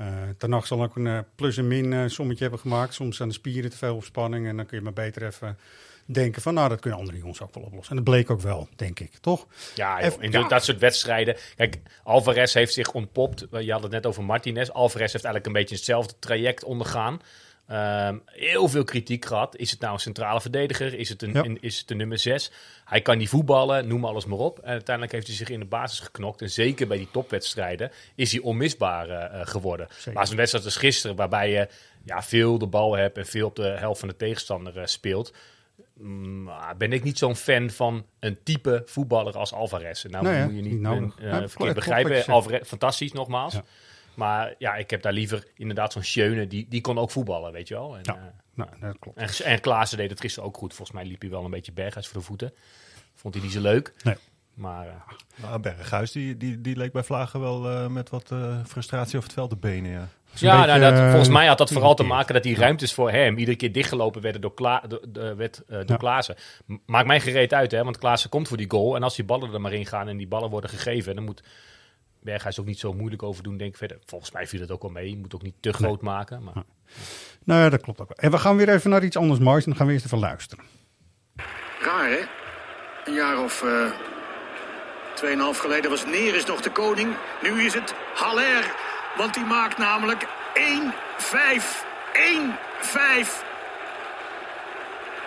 Uh, 0.00 0.06
Ten 0.38 0.62
zal 0.62 0.82
ook 0.82 0.96
een 0.96 1.06
eh, 1.06 1.18
plus 1.34 1.56
en 1.56 1.68
min 1.68 1.92
eh, 1.92 2.02
sommetje 2.06 2.42
hebben 2.42 2.60
gemaakt. 2.60 2.94
Soms 2.94 3.16
zijn 3.16 3.28
de 3.28 3.34
spieren 3.34 3.70
te 3.70 3.76
veel 3.76 3.96
op 3.96 4.04
spanning. 4.04 4.46
En 4.46 4.56
dan 4.56 4.66
kun 4.66 4.76
je 4.78 4.82
maar 4.84 4.92
beter 4.92 5.26
even 5.26 5.58
denken 6.04 6.42
van... 6.42 6.54
nou, 6.54 6.68
dat 6.68 6.80
kunnen 6.80 6.98
andere 6.98 7.18
jongens 7.18 7.40
ook 7.40 7.54
wel 7.54 7.64
oplossen. 7.64 7.96
En 7.96 8.02
dat 8.04 8.14
bleek 8.14 8.30
ook 8.30 8.40
wel, 8.40 8.68
denk 8.76 9.00
ik. 9.00 9.10
Toch? 9.20 9.46
Ja, 9.74 10.04
joh, 10.04 10.22
in 10.22 10.30
ja. 10.30 10.48
dat 10.48 10.64
soort 10.64 10.78
wedstrijden. 10.78 11.36
Kijk, 11.56 11.78
Alvarez 12.02 12.54
heeft 12.54 12.72
zich 12.72 12.92
ontpopt. 12.92 13.46
Je 13.50 13.72
had 13.72 13.82
het 13.82 13.92
net 13.92 14.06
over 14.06 14.24
Martinez. 14.24 14.68
Alvarez 14.68 15.12
heeft 15.12 15.24
eigenlijk 15.24 15.46
een 15.46 15.60
beetje 15.60 15.74
hetzelfde 15.74 16.14
traject 16.18 16.64
ondergaan. 16.64 17.20
Ehm, 17.66 18.16
heel 18.26 18.68
veel 18.68 18.84
kritiek 18.84 19.24
gehad. 19.24 19.56
Is 19.56 19.70
het 19.70 19.80
nou 19.80 19.92
een 19.92 20.00
centrale 20.00 20.40
verdediger? 20.40 20.94
Is 20.94 21.08
het 21.08 21.22
een, 21.22 21.32
Ja. 21.32 21.44
een- 21.44 21.58
is 21.60 21.78
het 21.78 21.90
een 21.90 21.96
nummer 21.96 22.18
6? 22.18 22.50
Hij 22.84 23.00
kan 23.00 23.18
niet 23.18 23.28
voetballen, 23.28 23.86
noem 23.88 24.04
alles 24.04 24.24
maar 24.24 24.38
op. 24.38 24.58
En 24.58 24.68
uiteindelijk 24.70 25.14
heeft 25.14 25.26
hij 25.26 25.36
zich 25.36 25.48
in 25.48 25.58
de 25.60 25.66
basis 25.66 26.00
geknokt. 26.00 26.40
En 26.42 26.50
zeker 26.50 26.86
bij 26.86 26.96
die 26.96 27.08
topwedstrijden 27.12 27.90
is 28.14 28.32
hij 28.32 28.40
onmisbaar 28.40 29.08
eh, 29.08 29.40
eh, 29.40 29.46
geworden. 29.46 29.86
Zeker. 29.96 30.12
Maar 30.12 30.26
zo'n 30.26 30.36
wedstrijd 30.36 30.64
als 30.64 30.76
gisteren, 30.76 31.16
waarbij 31.16 31.50
je 31.50 31.68
ja, 32.04 32.22
veel 32.22 32.58
de 32.58 32.66
bal 32.66 32.96
hebt 32.96 33.18
en 33.18 33.26
veel 33.26 33.46
op 33.46 33.56
de 33.56 33.62
helft 33.78 34.00
van 34.00 34.08
de 34.08 34.16
tegenstander 34.16 34.78
eh, 34.78 34.86
speelt. 34.86 35.32
Mm, 35.94 36.50
ben 36.78 36.92
ik 36.92 37.02
niet 37.04 37.18
zo'n 37.18 37.36
fan 37.36 37.70
van 37.70 38.06
een 38.20 38.38
type 38.42 38.82
voetballer 38.86 39.36
als 39.38 39.52
Alvarez. 39.52 40.04
Nou 40.04 40.24
Nee, 40.24 40.44
moet 40.44 40.54
je 40.54 40.60
niet 40.62 40.84
eh, 40.84 40.90
Ja, 40.90 40.98
klopt 40.98 41.50
verkeerd 41.50 41.56
wat 41.58 41.74
begrijpen. 41.74 42.26
Alvarez, 42.32 42.68
fantastisch 42.68 43.12
nogmaals. 43.12 43.52
Ja. 43.54 43.64
Maar 44.14 44.54
ja, 44.58 44.74
ik 44.74 44.90
heb 44.90 45.02
daar 45.02 45.12
liever 45.12 45.46
inderdaad 45.56 45.92
zo'n 45.92 46.02
Schöne, 46.02 46.46
die, 46.46 46.66
die 46.68 46.80
kon 46.80 46.98
ook 46.98 47.10
voetballen, 47.10 47.52
weet 47.52 47.68
je 47.68 47.74
wel. 47.74 47.96
En, 47.96 48.00
Ja. 48.02 48.14
eh, 48.16 48.22
Nou, 48.54 48.70
dat 48.80 48.98
klopt. 48.98 49.18
en, 49.18 49.44
en 49.44 49.60
Klaassen 49.60 49.98
deed 49.98 50.10
het 50.10 50.20
gisteren 50.20 50.48
ook 50.48 50.56
goed. 50.56 50.74
Volgens 50.74 50.96
mij 50.98 51.06
liep 51.06 51.20
hij 51.20 51.30
wel 51.30 51.44
een 51.44 51.50
beetje 51.50 51.72
berghuis 51.72 52.06
voor 52.08 52.20
de 52.20 52.26
voeten. 52.26 52.52
Vond 53.14 53.34
hij 53.34 53.42
niet 53.42 53.52
zo 53.52 53.60
leuk. 53.60 53.92
Nee. 54.02 54.16
Maar 54.54 54.86
eh, 54.86 54.94
Nou, 55.36 55.60
Berghuis 55.60 56.12
die, 56.12 56.36
die, 56.36 56.60
die 56.60 56.76
leek 56.76 56.92
bij 56.92 57.02
Vlagen 57.02 57.40
wel 57.40 57.70
eh, 57.70 57.86
met 57.86 58.10
wat 58.10 58.30
eh, 58.30 58.64
frustratie 58.64 59.16
over 59.16 59.28
het 59.28 59.38
veld 59.38 59.50
de 59.50 59.56
benen. 59.56 59.90
Ja. 59.90 60.08
Ja, 60.40 60.56
beetje, 60.60 60.78
nou, 60.78 60.80
dat, 60.92 61.00
eh, 61.00 61.08
volgens 61.08 61.28
mij 61.28 61.46
had 61.46 61.58
dat 61.58 61.72
vooral 61.72 61.94
te 61.94 62.02
maken 62.02 62.34
dat 62.34 62.42
die 62.42 62.56
ruimtes 62.56 62.94
voor 62.94 63.10
hem 63.10 63.36
iedere 63.38 63.56
keer 63.56 63.72
dichtgelopen 63.72 64.22
werden 64.22 64.40
door, 64.40 64.54
Kla 64.54 64.82
door, 64.88 65.00
door- 65.08 65.36
werd, 65.36 65.62
eh, 65.68 65.76
door 65.76 65.84
Ja. 65.86 65.96
Klaassen. 65.96 66.34
Maakt 66.86 67.06
mij 67.06 67.20
gereed 67.20 67.54
uit, 67.54 67.70
hè, 67.70 67.84
want 67.84 67.98
Klaassen 67.98 68.30
komt 68.30 68.48
voor 68.48 68.56
die 68.56 68.70
goal. 68.70 68.96
En 68.96 69.02
als 69.02 69.16
die 69.16 69.24
ballen 69.24 69.52
er 69.54 69.60
maar 69.60 69.72
in 69.72 69.86
gaan 69.86 70.08
en 70.08 70.16
die 70.16 70.28
ballen 70.28 70.50
worden 70.50 70.70
gegeven, 70.70 71.14
dan 71.14 71.24
moet 71.24 71.42
Berghuis 72.22 72.60
ook 72.60 72.66
niet 72.66 72.78
zo 72.78 72.92
moeilijk 72.92 73.22
over 73.22 73.42
doen, 73.42 73.56
denk 73.56 73.70
ik 73.70 73.76
verder. 73.76 73.98
Volgens 74.06 74.32
mij 74.32 74.46
viel 74.46 74.60
het 74.60 74.70
ook 74.70 74.82
wel 74.82 74.90
mee. 74.90 75.10
Je 75.10 75.16
moet 75.16 75.34
ook 75.34 75.42
niet 75.42 75.54
te 75.60 75.72
groot 75.72 76.02
maken. 76.02 76.42
Maar... 76.42 76.54
Nou 77.44 77.60
ja, 77.62 77.68
dat 77.68 77.80
klopt 77.80 78.00
ook 78.00 78.08
wel. 78.08 78.16
En 78.16 78.30
we 78.30 78.38
gaan 78.38 78.56
weer 78.56 78.68
even 78.68 78.90
naar 78.90 79.04
iets 79.04 79.16
anders 79.16 79.40
moois. 79.40 79.62
En 79.64 79.68
dan 79.68 79.76
gaan 79.78 79.86
we 79.86 79.92
eerst 79.92 80.04
even 80.04 80.18
luisteren. 80.18 80.64
Raar 81.80 82.08
hè? 82.08 82.18
Een 83.04 83.14
jaar 83.14 83.42
of 83.42 83.62
eh 83.62 83.90
2,5 85.14 85.58
geleden 85.60 85.90
was 85.90 86.06
Neres 86.06 86.44
nog 86.46 86.60
de 86.60 86.70
koning. 86.70 87.14
Nu 87.42 87.62
is 87.64 87.74
het 87.74 87.94
Haller. 88.14 88.74
Want 89.16 89.34
die 89.34 89.44
maakt 89.44 89.78
namelijk 89.78 90.26
1-5. 90.54 91.84
1-5. 92.14 93.44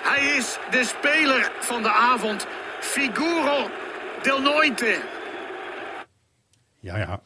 Hij 0.04 0.36
is 0.38 0.58
de 0.72 0.84
speler 0.84 1.52
van 1.60 1.82
de 1.82 1.92
avond. 1.92 2.48
Figuro 2.80 3.70
del 4.22 4.42
Noite. 4.42 5.00
Ja, 6.80 6.98
ja. 6.98 7.20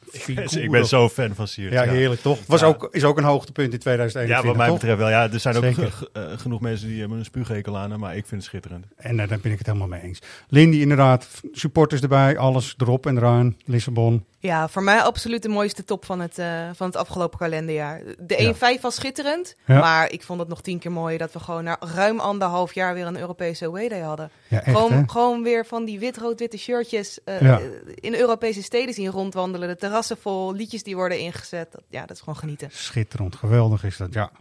ik 0.62 0.72
ben 0.72 0.86
zo 0.86 1.10
fan 1.10 1.36
van 1.36 1.48
Siert. 1.48 1.74
Ja, 1.74 1.84
heerlijk 1.84 2.22
toch? 2.22 2.40
Was 2.48 2.60
Ja. 2.62 2.68
ook, 2.68 2.88
is 2.92 3.04
ook 3.04 3.18
een 3.18 3.24
hoogtepunt 3.24 3.68
in 3.68 3.74
Ja, 3.74 3.80
2021, 3.80 4.46
wat 4.48 4.56
mij 4.58 4.68
toch? 4.68 4.76
betreft 4.80 4.98
wel. 5.00 5.10
Ja, 5.10 5.32
er 5.32 5.40
zijn 5.40 5.56
ook 5.56 5.64
Zeker. 5.64 5.94
eh, 6.14 6.24
genoeg 6.38 6.62
mensen 6.62 6.88
die 6.88 7.00
hebben 7.00 7.18
een 7.18 7.26
spuughekel 7.26 7.78
aan 7.78 7.92
hem, 7.92 8.00
maar 8.00 8.16
ik 8.16 8.26
vind 8.26 8.42
het 8.42 8.44
schitterend. 8.44 8.86
En 8.98 9.20
eh, 9.20 9.28
daar 9.28 9.40
ben 9.40 9.52
ik 9.52 9.58
het 9.58 9.68
helemaal 9.68 9.88
mee 9.88 10.02
eens. 10.02 10.20
Lindy 10.48 10.78
inderdaad, 10.78 11.28
supporters 11.52 12.02
erbij, 12.02 12.38
alles 12.38 12.76
erop 12.78 13.06
en 13.06 13.18
eraan. 13.18 13.58
Lissabon. 13.66 14.26
Ja, 14.42 14.68
voor 14.68 14.84
mij 14.84 15.02
absoluut 15.02 15.42
de 15.42 15.50
mooiste 15.50 15.84
top 15.84 16.06
van 16.06 16.20
het, 16.20 16.38
eh, 16.38 16.70
van 16.74 16.88
het 16.88 16.96
afgelopen 16.96 17.38
kalenderjaar. 17.40 18.02
De 18.20 18.42
1-5 18.44 18.82
was 18.82 18.96
schitterend, 18.96 19.56
Ja. 19.66 19.80
maar 19.80 20.12
ik 20.12 20.24
vond 20.24 20.40
het 20.40 20.50
nog 20.50 20.62
tien 20.62 20.80
keer 20.80 20.92
mooier 20.92 21.18
dat 21.20 21.32
we 21.34 21.40
gewoon 21.40 21.64
na 21.64 21.78
ruim 21.80 22.20
anderhalf 22.20 22.74
jaar 22.74 22.94
weer 22.94 23.06
een 23.06 23.18
Europese 23.20 23.66
away 23.66 23.88
day 23.90 24.00
hadden. 24.00 24.30
Ja, 24.48 24.58
echt, 24.62 24.76
gewoon, 24.78 24.92
hè? 24.92 25.04
gewoon 25.08 25.44
weer 25.44 25.66
van 25.66 25.86
die 25.86 26.00
wit-rood-witte 26.00 26.58
shirtjes 26.58 27.20
eh, 27.24 27.42
Ja. 27.42 27.60
in 27.96 28.14
Europese 28.16 28.64
steden 28.64 28.94
zien 28.94 29.10
rondwandelen. 29.12 29.68
De 29.68 29.76
terrassen 29.76 30.18
vol, 30.18 30.54
liedjes 30.54 30.84
die 30.84 30.96
worden 30.96 31.20
ingezet. 31.20 31.72
Dat, 31.72 31.82
ja, 31.90 32.02
dat 32.06 32.16
is 32.16 32.20
gewoon 32.20 32.38
genieten. 32.38 32.70
Schitterend, 32.72 33.36
geweldig 33.36 33.84
is 33.84 33.98
dat, 33.98 34.14
ja. 34.14 34.32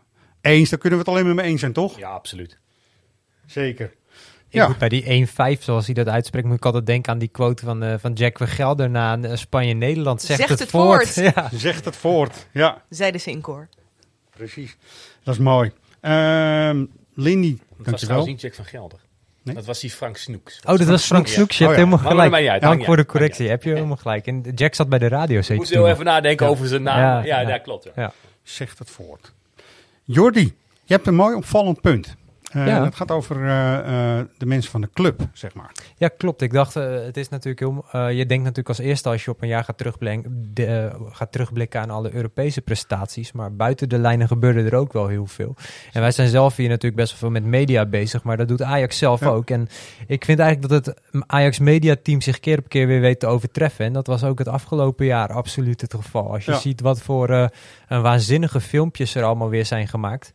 Eens, 0.40 0.70
daar 0.70 0.78
kunnen 0.78 0.98
we 0.98 1.04
het 1.04 1.14
alleen 1.14 1.26
maar 1.26 1.34
mee 1.42 1.50
eens 1.50 1.60
zijn, 1.60 1.72
toch? 1.72 1.98
Ja, 1.98 2.10
absoluut. 2.10 2.58
Zeker. 3.46 3.94
Ik 4.48 4.54
Ja. 4.54 4.66
moet 4.68 4.78
bij 4.78 4.88
die 4.88 5.04
1-5, 5.10 5.62
zoals 5.62 5.84
hij 5.86 5.94
dat 5.94 6.08
uitspreekt, 6.08 6.46
moet 6.46 6.56
ik 6.56 6.64
altijd 6.64 6.86
denken 6.86 7.12
aan 7.12 7.18
die 7.18 7.28
quote 7.28 7.64
van, 7.64 7.82
eh, 7.82 7.94
van 7.98 8.12
Jack 8.12 8.36
Vergelder 8.36 8.90
na 8.90 9.18
eh, 9.20 9.36
Spanje-Nederland. 9.36 10.22
Zegt, 10.22 10.38
Zegt 10.38 10.50
het, 10.50 10.58
het 10.58 10.70
voort. 10.70 11.08
voort. 11.08 11.34
Ja. 11.34 11.48
Zegt 11.54 11.84
het 11.84 11.96
voort. 11.96 12.46
Ja, 12.52 12.82
Zeiden 12.88 13.20
ze 13.20 13.30
in 13.30 13.40
koor. 13.40 13.68
precies. 14.36 14.76
Dat 15.22 15.34
is 15.34 15.40
mooi. 15.40 15.72
Ehm 16.00 16.84
Lindy, 17.14 17.50
Dat 17.50 17.58
was 17.58 17.76
dankjewel. 17.76 17.96
trouwens 17.98 18.28
niet 18.30 18.40
Jack 18.40 18.54
van 18.54 18.64
Gelder. 18.64 18.98
Nee? 19.42 19.54
Dat 19.54 19.64
was 19.64 19.80
die 19.80 19.90
Frank 19.90 20.16
Snoeks. 20.16 20.60
Oh, 20.64 20.78
dat 20.78 20.86
was 20.86 21.04
Frank 21.04 21.26
Snoeks. 21.26 21.58
Je 21.58 21.64
Oh 21.64 21.70
hebt 21.70 21.80
ja. 21.82 21.86
helemaal 21.88 22.10
gelijk. 22.28 22.48
uit, 22.48 22.60
Dank 22.62 22.84
voor 22.84 22.96
de 22.96 23.02
uit, 23.02 23.10
correctie. 23.10 23.48
Heb 23.48 23.62
je 23.62 23.70
helemaal 23.72 23.96
gelijk. 23.96 24.26
En 24.26 24.40
Jack 24.54 24.74
zat 24.74 24.88
bij 24.88 24.98
de 24.98 25.08
radio 25.08 25.36
Ik 25.38 25.42
zeker 25.44 25.56
moest 25.56 25.70
heel 25.74 25.88
even 25.88 26.04
nadenken 26.04 26.46
Ja. 26.46 26.52
over 26.52 26.66
zijn 26.68 26.82
naam. 26.82 26.98
Ja, 27.00 27.24
Ja, 27.24 27.40
ja. 27.40 27.48
ja. 27.48 27.58
klopt. 27.58 27.84
Ja. 27.84 27.90
Ja. 27.96 28.12
Zegt 28.42 28.78
het 28.78 28.90
voort. 28.90 29.32
Jordi, 30.04 30.54
je 30.84 30.94
hebt 30.94 31.06
een 31.06 31.14
mooi 31.14 31.34
opvallend 31.34 31.80
punt. 31.80 32.16
Eh 32.52 32.66
Ja. 32.66 32.84
Het 32.84 32.94
gaat 32.94 33.10
over 33.10 33.36
eh, 33.44 34.18
eh, 34.18 34.26
de 34.38 34.46
mensen 34.46 34.70
van 34.70 34.80
de 34.80 34.88
club, 34.92 35.20
zeg 35.32 35.54
maar. 35.54 35.72
Ja, 35.96 36.08
klopt. 36.08 36.42
Ik 36.42 36.52
dacht, 36.52 36.74
het 36.74 37.16
is 37.16 37.28
natuurlijk 37.28 37.60
heel. 37.92 38.08
je 38.10 38.26
denkt 38.26 38.44
natuurlijk 38.44 38.68
als 38.68 38.78
eerste 38.78 39.08
als 39.08 39.24
je 39.24 39.30
op 39.30 39.42
een 39.42 39.48
jaar 39.48 39.64
gaat, 39.64 39.78
de, 40.54 40.90
gaat 41.08 41.32
terugblikken 41.32 41.80
aan 41.80 41.90
alle 41.90 42.14
Europese 42.14 42.60
prestaties. 42.60 43.32
Maar 43.32 43.54
buiten 43.56 43.88
de 43.88 43.98
lijnen 43.98 44.26
gebeurde 44.26 44.62
er 44.62 44.74
ook 44.74 44.92
wel 44.92 45.06
heel 45.06 45.26
veel. 45.26 45.56
En 45.92 46.00
wij 46.00 46.10
zijn 46.10 46.28
zelf 46.28 46.56
hier 46.56 46.68
natuurlijk 46.68 46.96
best 46.96 47.10
wel 47.10 47.18
veel 47.20 47.30
met 47.30 47.44
media 47.50 47.86
bezig. 47.86 48.22
Maar 48.22 48.36
dat 48.36 48.48
doet 48.48 48.62
Ajax 48.62 48.98
zelf 48.98 49.20
Ja. 49.20 49.26
ook. 49.26 49.50
En 49.50 49.68
ik 50.06 50.24
vind 50.24 50.38
eigenlijk 50.38 50.72
dat 50.72 50.86
het 50.86 51.00
Ajax 51.26 51.58
media 51.58 51.96
team 52.02 52.20
zich 52.20 52.40
keer 52.40 52.58
op 52.58 52.68
keer 52.68 52.86
weer 52.86 53.00
weet 53.00 53.20
te 53.20 53.26
overtreffen. 53.26 53.84
En 53.84 53.92
dat 53.92 54.06
was 54.06 54.24
ook 54.24 54.38
het 54.38 54.48
afgelopen 54.48 55.06
jaar 55.06 55.32
absoluut 55.32 55.80
het 55.80 55.94
geval. 55.94 56.32
Als 56.32 56.44
je 56.44 56.50
Ja. 56.52 56.58
ziet 56.58 56.80
wat 56.80 57.02
voor 57.02 57.28
een 57.88 58.02
waanzinnige 58.02 58.60
filmpjes 58.60 59.14
er 59.14 59.24
allemaal 59.24 59.48
weer 59.48 59.66
zijn 59.66 59.88
gemaakt. 59.88 60.32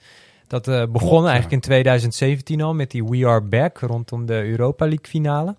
Dat 0.54 0.68
eh, 0.68 0.84
begon 0.90 1.24
eigenlijk 1.24 1.52
in 1.52 1.60
2017 1.60 2.62
al 2.62 2.74
met 2.74 2.92
die 2.92 3.06
We 3.06 3.28
Are 3.28 3.42
Back 3.42 3.80
rondom 3.80 4.26
de 4.26 4.50
Europa 4.50 4.86
League 4.86 5.06
finale. 5.08 5.56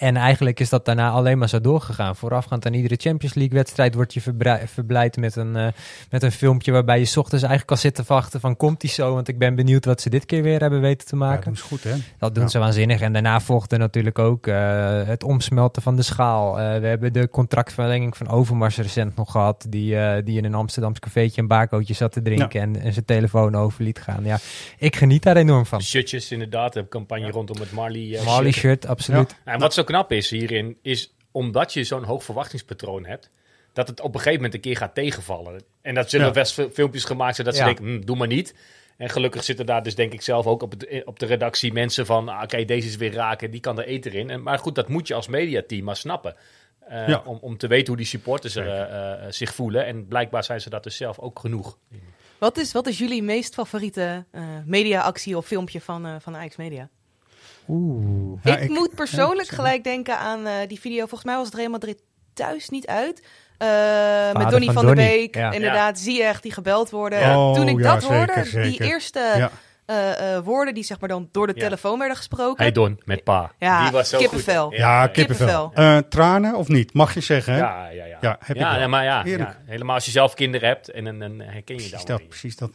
En 0.00 0.16
eigenlijk 0.16 0.60
is 0.60 0.68
dat 0.68 0.84
daarna 0.84 1.10
alleen 1.10 1.38
maar 1.38 1.48
zo 1.48 1.60
doorgegaan. 1.60 2.16
Voorafgaand 2.16 2.66
aan 2.66 2.74
iedere 2.74 2.96
Champions 2.96 3.34
League 3.34 3.54
wedstrijd 3.56 3.94
word 3.94 4.14
je 4.14 4.20
verblijd 4.66 5.16
met 5.16 5.36
een, 5.36 5.56
eh, 5.56 5.66
met 6.10 6.22
een 6.22 6.32
filmpje 6.32 6.72
waarbij 6.72 6.98
je 6.98 7.04
's 7.04 7.16
ochtends 7.16 7.42
eigenlijk 7.44 7.70
al 7.72 7.76
zit 7.76 7.94
te 7.94 8.02
wachten 8.06 8.40
van 8.40 8.56
komt 8.56 8.80
die 8.80 8.90
zo? 8.90 9.14
Want 9.14 9.28
ik 9.28 9.38
ben 9.38 9.54
benieuwd 9.54 9.84
wat 9.84 10.00
ze 10.00 10.10
dit 10.10 10.26
keer 10.26 10.42
weer 10.42 10.60
hebben 10.60 10.80
weten 10.80 11.06
te 11.06 11.16
Ja, 11.16 11.22
maken. 11.24 11.44
dat 11.44 11.52
is 11.54 11.60
goed, 11.60 11.84
hè? 11.84 11.94
Dat 12.18 12.34
doen 12.34 12.44
Ja. 12.44 12.48
ze 12.50 12.58
waanzinnig. 12.58 13.00
En 13.00 13.12
daarna 13.12 13.40
volgde 13.40 13.76
natuurlijk 13.76 14.18
ook 14.18 14.46
eh, 14.46 15.02
het 15.06 15.24
omsmelten 15.24 15.82
van 15.82 15.96
de 15.96 16.02
schaal. 16.02 16.58
Eh, 16.60 16.80
we 16.80 16.86
hebben 16.86 17.12
de 17.12 17.28
contractverlenging 17.30 18.16
van 18.16 18.28
Overmars 18.28 18.76
recent 18.76 19.16
nog 19.16 19.30
gehad. 19.30 19.66
Die, 19.68 19.96
eh, 19.98 20.24
die 20.24 20.36
in 20.38 20.44
een 20.44 20.54
Amsterdams 20.54 20.98
cafeetje 20.98 21.40
een 21.40 21.48
baarcootje 21.48 21.94
zat 21.94 22.12
te 22.12 22.22
drinken 22.22 22.60
en, 22.60 22.80
en 22.80 22.92
zijn 22.92 23.04
telefoon 23.04 23.56
over 23.56 23.82
liet 23.84 23.98
gaan. 24.00 24.24
Ja, 24.24 24.38
ik 24.78 24.96
geniet 24.96 25.22
daar 25.22 25.36
enorm 25.36 25.66
van. 25.66 25.82
Shirtjes 25.82 26.32
inderdaad, 26.32 26.72
de 26.72 26.88
campagne 26.88 27.30
rondom 27.30 27.60
het 27.60 27.72
Marley 27.72 28.20
Marley 28.24 28.50
shirt. 28.52 28.54
shirt, 28.54 28.86
absoluut. 28.86 29.36
En 29.44 29.58
wat 29.58 29.74
zo 29.74 29.84
knap 29.90 30.12
is 30.12 30.30
hierin, 30.30 30.78
is 30.82 31.14
omdat 31.30 31.72
je 31.72 31.84
zo'n 31.84 32.04
hoog 32.04 32.24
verwachtingspatroon 32.24 33.06
hebt, 33.06 33.30
dat 33.72 33.88
het 33.88 34.00
op 34.00 34.06
een 34.14 34.18
gegeven 34.20 34.36
moment 34.36 34.54
een 34.54 34.60
keer 34.60 34.76
gaat 34.76 34.94
tegenvallen. 34.94 35.62
En 35.82 35.94
dat 35.94 36.10
zullen 36.10 36.26
Ja. 36.26 36.32
best 36.32 36.52
veel 36.54 36.70
filmpjes 36.70 37.04
gemaakt 37.04 37.34
zijn 37.34 37.46
dat 37.46 37.56
ze 37.56 37.62
Ja. 37.62 37.66
denken, 37.66 37.84
hm, 37.84 38.00
doe 38.04 38.16
maar 38.16 38.26
niet. 38.26 38.54
En 38.96 39.08
gelukkig 39.10 39.44
zitten 39.44 39.66
daar 39.66 39.82
dus 39.82 39.94
denk 39.94 40.12
ik 40.12 40.22
zelf 40.22 40.46
ook 40.46 40.62
op, 40.62 40.70
het, 40.70 41.04
op 41.04 41.18
de 41.18 41.26
redactie 41.26 41.72
mensen 41.72 42.06
van, 42.06 42.28
ah, 42.28 42.42
oké, 42.42 42.64
deze 42.64 42.88
is 42.88 42.96
weer 42.96 43.12
raken, 43.12 43.50
die 43.50 43.60
kan 43.60 43.78
er 43.78 43.86
eten 43.86 44.12
in. 44.12 44.30
En, 44.30 44.42
maar 44.42 44.58
goed, 44.58 44.74
dat 44.74 44.88
moet 44.88 45.08
je 45.08 45.14
als 45.14 45.28
mediateam 45.28 45.84
maar 45.84 45.96
snappen. 45.96 46.34
Eh, 46.80 47.08
Ja. 47.08 47.22
om, 47.26 47.38
om 47.40 47.56
te 47.56 47.66
weten 47.66 47.86
hoe 47.86 47.96
die 47.96 48.06
supporters 48.06 48.56
er, 48.56 48.68
eh, 48.68 49.12
eh, 49.26 49.32
zich 49.32 49.54
voelen. 49.54 49.86
En 49.86 50.06
blijkbaar 50.06 50.44
zijn 50.44 50.60
ze 50.60 50.70
dat 50.70 50.82
dus 50.82 50.96
zelf 50.96 51.18
ook 51.18 51.38
genoeg. 51.38 51.78
Wat 52.38 52.56
is, 52.58 52.72
wat 52.72 52.86
is 52.86 52.98
jullie 52.98 53.22
meest 53.22 53.54
favoriete 53.54 54.24
eh 54.30 54.42
media-actie 54.66 55.36
of 55.36 55.46
filmpje 55.46 55.80
van, 55.80 56.06
eh 56.06 56.14
van 56.18 56.36
Ajax 56.36 56.56
Media? 56.56 56.88
Oeh. 57.70 58.38
Ja, 58.42 58.56
ik, 58.56 58.62
ik- 58.62 58.68
moet 58.70 58.94
persoonlijk 58.94 59.50
ja, 59.50 59.56
gelijk 59.56 59.84
denken 59.84 60.18
aan 60.18 60.46
eh, 60.46 60.52
die 60.68 60.80
video. 60.80 60.98
Volgens 60.98 61.24
mij 61.24 61.36
was 61.36 61.46
het 61.46 61.54
Real 61.54 61.70
Madrid 61.70 61.98
thuis 62.34 62.68
niet 62.68 62.86
uit. 62.86 63.26
Eh, 63.58 63.68
met 64.32 64.50
Donny 64.50 64.64
van 64.66 64.74
van, 64.74 64.86
der 64.86 64.94
Beek. 64.94 65.34
ja. 65.34 65.50
Inderdaad, 65.52 65.98
zie 65.98 66.16
je 66.16 66.22
echt 66.24 66.42
die 66.42 66.52
gebeld 66.52 66.90
worden. 66.90 67.18
Ja. 67.18 67.52
Toen 67.52 67.68
ik 67.68 67.74
Oh, 67.74 67.80
ja, 67.80 67.94
dat 67.94 68.02
hoorde, 68.04 68.44
zeker, 68.44 68.62
die 68.62 68.84
eerste 68.84 69.18
Ja. 69.36 69.50
eh, 69.86 70.34
eh, 70.36 70.44
woorden 70.44 70.74
die 70.74 70.84
zeg 70.84 71.00
maar 71.00 71.08
dan 71.08 71.28
door 71.32 71.46
de 71.46 71.52
Ja. 71.56 71.60
telefoon 71.60 71.98
werden 71.98 72.16
gesproken. 72.16 72.62
Hey 72.62 72.72
Don, 72.72 73.00
met 73.04 73.24
pa. 73.24 73.52
Ja, 73.58 73.82
die 73.82 73.90
was 73.92 74.08
zo 74.08 74.18
kippenvel. 74.18 74.66
goed. 74.68 74.76
Ja, 74.76 75.06
kippenvel. 75.06 75.70
Eh, 75.74 75.96
tranen 75.96 76.54
of 76.54 76.68
niet? 76.68 76.94
Mag 76.94 77.14
je 77.14 77.20
zeggen, 77.20 77.52
hè? 77.52 77.58
Ja, 77.58 77.88
ja, 77.88 78.04
ja. 78.04 78.18
Ja, 78.20 78.36
heb 78.44 78.56
ik 78.56 78.88
maar 78.88 79.04
ja, 79.04 79.22
helemaal 79.66 79.94
als 79.94 80.04
je 80.04 80.10
zelf 80.10 80.34
kinderen 80.34 80.68
hebt 80.68 80.90
en 80.90 81.04
dan, 81.04 81.20
herken 81.20 81.50
je 81.54 81.62
Precies 81.64 81.90
dat. 81.90 82.06
dat, 82.06 82.28
precies 82.28 82.56
dat. 82.56 82.70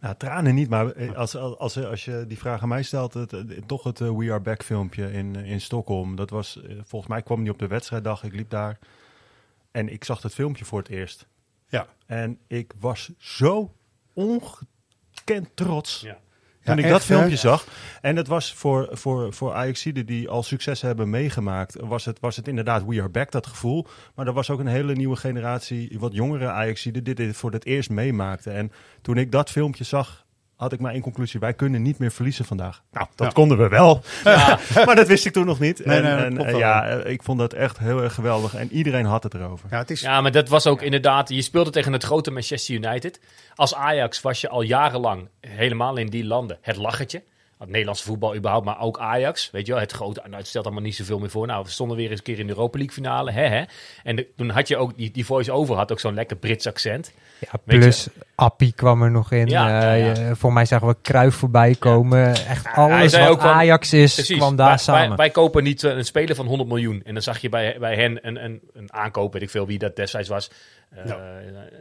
Nou, 0.00 0.14
tranen 0.16 0.54
niet, 0.54 0.68
maar 0.68 0.90
eh, 0.90 1.16
als, 1.16 1.36
als, 1.36 1.58
als, 1.58 1.84
als 1.84 2.04
je 2.04 2.24
die 2.28 2.38
vraag 2.38 2.62
aan 2.62 2.68
mij 2.68 2.82
stelt, 2.82 3.14
het, 3.14 3.34
toch 3.66 3.84
het 3.84 4.00
eh, 4.00 4.16
We 4.16 4.30
Are 4.30 4.40
Back 4.40 4.62
filmpje 4.62 5.12
in, 5.12 5.36
eh, 5.36 5.50
in 5.50 5.60
Stockholm. 5.60 6.16
Dat 6.16 6.30
was, 6.30 6.60
volgens 6.82 7.10
mij 7.10 7.22
kwam 7.22 7.42
die 7.42 7.52
op 7.52 7.58
de 7.58 7.66
wedstrijddag, 7.66 8.22
ik 8.24 8.34
liep 8.34 8.50
daar 8.50 8.78
en 9.70 9.88
ik 9.88 10.04
zag 10.04 10.22
het 10.22 10.34
filmpje 10.34 10.64
voor 10.64 10.78
het 10.78 10.88
eerst. 10.88 11.26
Ja. 11.68 11.86
En 12.06 12.38
ik 12.46 12.72
was 12.80 13.10
zo 13.18 13.74
ongekend 14.12 15.48
trots 15.54 16.00
Ja. 16.00 16.18
Toen 16.66 16.76
Ja, 16.76 16.82
ik 16.82 16.88
dat 16.88 17.00
echt, 17.00 17.08
hè? 17.08 17.14
filmpje 17.14 17.36
zag. 17.36 17.66
En 18.00 18.16
het 18.16 18.28
was 18.28 18.54
voor, 18.54 18.88
voor, 18.92 19.32
voor 19.32 19.52
Ajaxiden 19.52 20.06
die 20.06 20.28
al 20.28 20.42
succes 20.42 20.80
hebben 20.80 21.10
meegemaakt, 21.10 21.76
was 21.80 22.04
het, 22.04 22.20
was 22.20 22.36
het 22.36 22.48
inderdaad 22.48 22.84
We 22.86 23.00
Are 23.00 23.08
Back, 23.08 23.30
dat 23.30 23.46
gevoel. 23.46 23.86
Maar 24.14 24.26
er 24.26 24.32
was 24.32 24.50
ook 24.50 24.60
een 24.60 24.66
hele 24.66 24.94
nieuwe 24.94 25.16
generatie, 25.16 25.96
wat 25.98 26.14
jongere 26.14 26.48
Ajaxiden, 26.48 27.04
die 27.04 27.14
dit 27.14 27.36
voor 27.36 27.52
het 27.52 27.64
eerst 27.64 27.90
meemaakten. 27.90 28.52
En 28.52 28.72
toen 29.02 29.16
ik 29.16 29.32
dat 29.32 29.50
filmpje 29.50 29.84
zag, 29.84 30.25
had 30.56 30.72
ik 30.72 30.80
maar 30.80 30.92
één 30.92 31.00
conclusie. 31.02 31.40
Wij 31.40 31.54
kunnen 31.54 31.82
niet 31.82 31.98
meer 31.98 32.10
verliezen 32.12 32.44
vandaag. 32.44 32.82
Nou, 32.92 33.06
dat 33.14 33.26
Ja. 33.26 33.32
konden 33.32 33.58
we 33.58 33.68
wel. 33.68 34.02
maar 34.86 34.94
dat 34.96 35.06
wist 35.06 35.26
ik 35.26 35.32
toen 35.32 35.46
nog 35.46 35.60
niet. 35.60 35.84
Nee, 35.84 36.00
en 36.00 36.34
nee, 36.34 36.46
eh, 36.46 36.58
ja, 36.58 36.86
eh, 36.88 37.12
ik 37.12 37.22
vond 37.22 37.38
dat 37.38 37.52
echt 37.52 37.78
heel 37.78 38.02
erg 38.02 38.14
geweldig. 38.14 38.54
En 38.54 38.72
iedereen 38.72 39.04
had 39.04 39.22
het 39.22 39.34
erover. 39.34 39.68
Ja, 39.70 39.78
het 39.78 39.90
is... 39.90 40.00
Ja, 40.00 40.20
maar 40.20 40.32
dat 40.32 40.48
was 40.48 40.66
ook 40.66 40.82
inderdaad. 40.82 41.28
Je 41.28 41.42
speelde 41.42 41.70
tegen 41.70 41.92
het 41.92 42.02
grote 42.02 42.30
Manchester 42.30 42.74
United. 42.74 43.20
Als 43.54 43.74
Ajax 43.74 44.20
was 44.20 44.40
je 44.40 44.48
al 44.48 44.62
jarenlang 44.62 45.28
helemaal 45.40 45.96
in 45.96 46.06
die 46.06 46.24
landen 46.24 46.58
het 46.60 46.76
lachertje. 46.76 47.22
Het 47.58 47.68
Nederlandse 47.68 48.04
voetbal 48.04 48.36
überhaupt, 48.36 48.64
maar 48.66 48.80
ook 48.80 48.98
Ajax. 48.98 49.50
Weet 49.50 49.66
je 49.66 49.72
wel, 49.72 49.80
het 49.80 49.92
grote. 49.92 50.20
Nou, 50.24 50.36
het 50.36 50.46
stelt 50.46 50.64
allemaal 50.64 50.82
niet 50.82 50.96
zoveel 50.96 51.18
meer 51.18 51.30
voor. 51.30 51.46
Nou, 51.46 51.64
we 51.64 51.70
stonden 51.70 51.96
weer 51.96 52.10
eens 52.10 52.18
een 52.18 52.24
keer 52.24 52.38
in 52.38 52.46
de 52.46 52.52
Europa 52.52 52.78
League 52.78 52.94
finale. 52.94 53.30
Hè, 53.32 53.46
hè. 53.46 53.64
En 54.02 54.16
de- 54.16 54.26
toen 54.36 54.50
had 54.50 54.68
je 54.68 54.76
ook, 54.76 54.96
die, 54.96 55.10
die 55.10 55.26
voice-over 55.26 55.76
had 55.76 55.92
ook 55.92 56.00
zo'n 56.00 56.14
lekker 56.14 56.36
Brits 56.36 56.66
accent. 56.66 57.12
Ja, 57.38 57.58
plus 57.64 58.08
Appie 58.34 58.72
kwam 58.72 59.02
er 59.02 59.10
nog 59.10 59.32
in. 59.32 59.46
Ja, 59.46 59.92
Eh, 59.94 60.16
ja, 60.16 60.34
voor 60.34 60.52
mij 60.52 60.64
zagen 60.64 60.86
we 60.86 60.96
Kruif 61.02 61.34
voorbij 61.34 61.74
komen. 61.74 62.46
Echt 62.46 62.66
alles 62.74 63.16
wat 63.16 63.28
ook 63.28 63.40
Ajax 63.40 63.92
is, 63.92 64.14
Precies. 64.14 64.36
kwam 64.36 64.56
daar 64.56 64.68
wij, 64.68 64.76
samen. 64.78 65.08
Wij, 65.08 65.16
wij 65.16 65.30
kopen 65.30 65.62
niet 65.62 65.84
eh, 65.84 65.96
een 65.96 66.04
speler 66.04 66.34
van 66.34 66.46
100 66.46 66.68
miljoen. 66.68 67.02
En 67.04 67.12
dan 67.14 67.22
zag 67.22 67.38
je 67.38 67.48
bij, 67.48 67.76
bij 67.78 67.94
hen 67.94 68.26
een, 68.26 68.44
een, 68.44 68.60
een 68.72 68.92
aankoop, 68.92 69.32
weet 69.32 69.42
ik 69.42 69.50
veel 69.50 69.66
wie 69.66 69.78
dat 69.78 69.96
destijds 69.96 70.28
was. 70.28 70.50
Eh, 70.90 71.12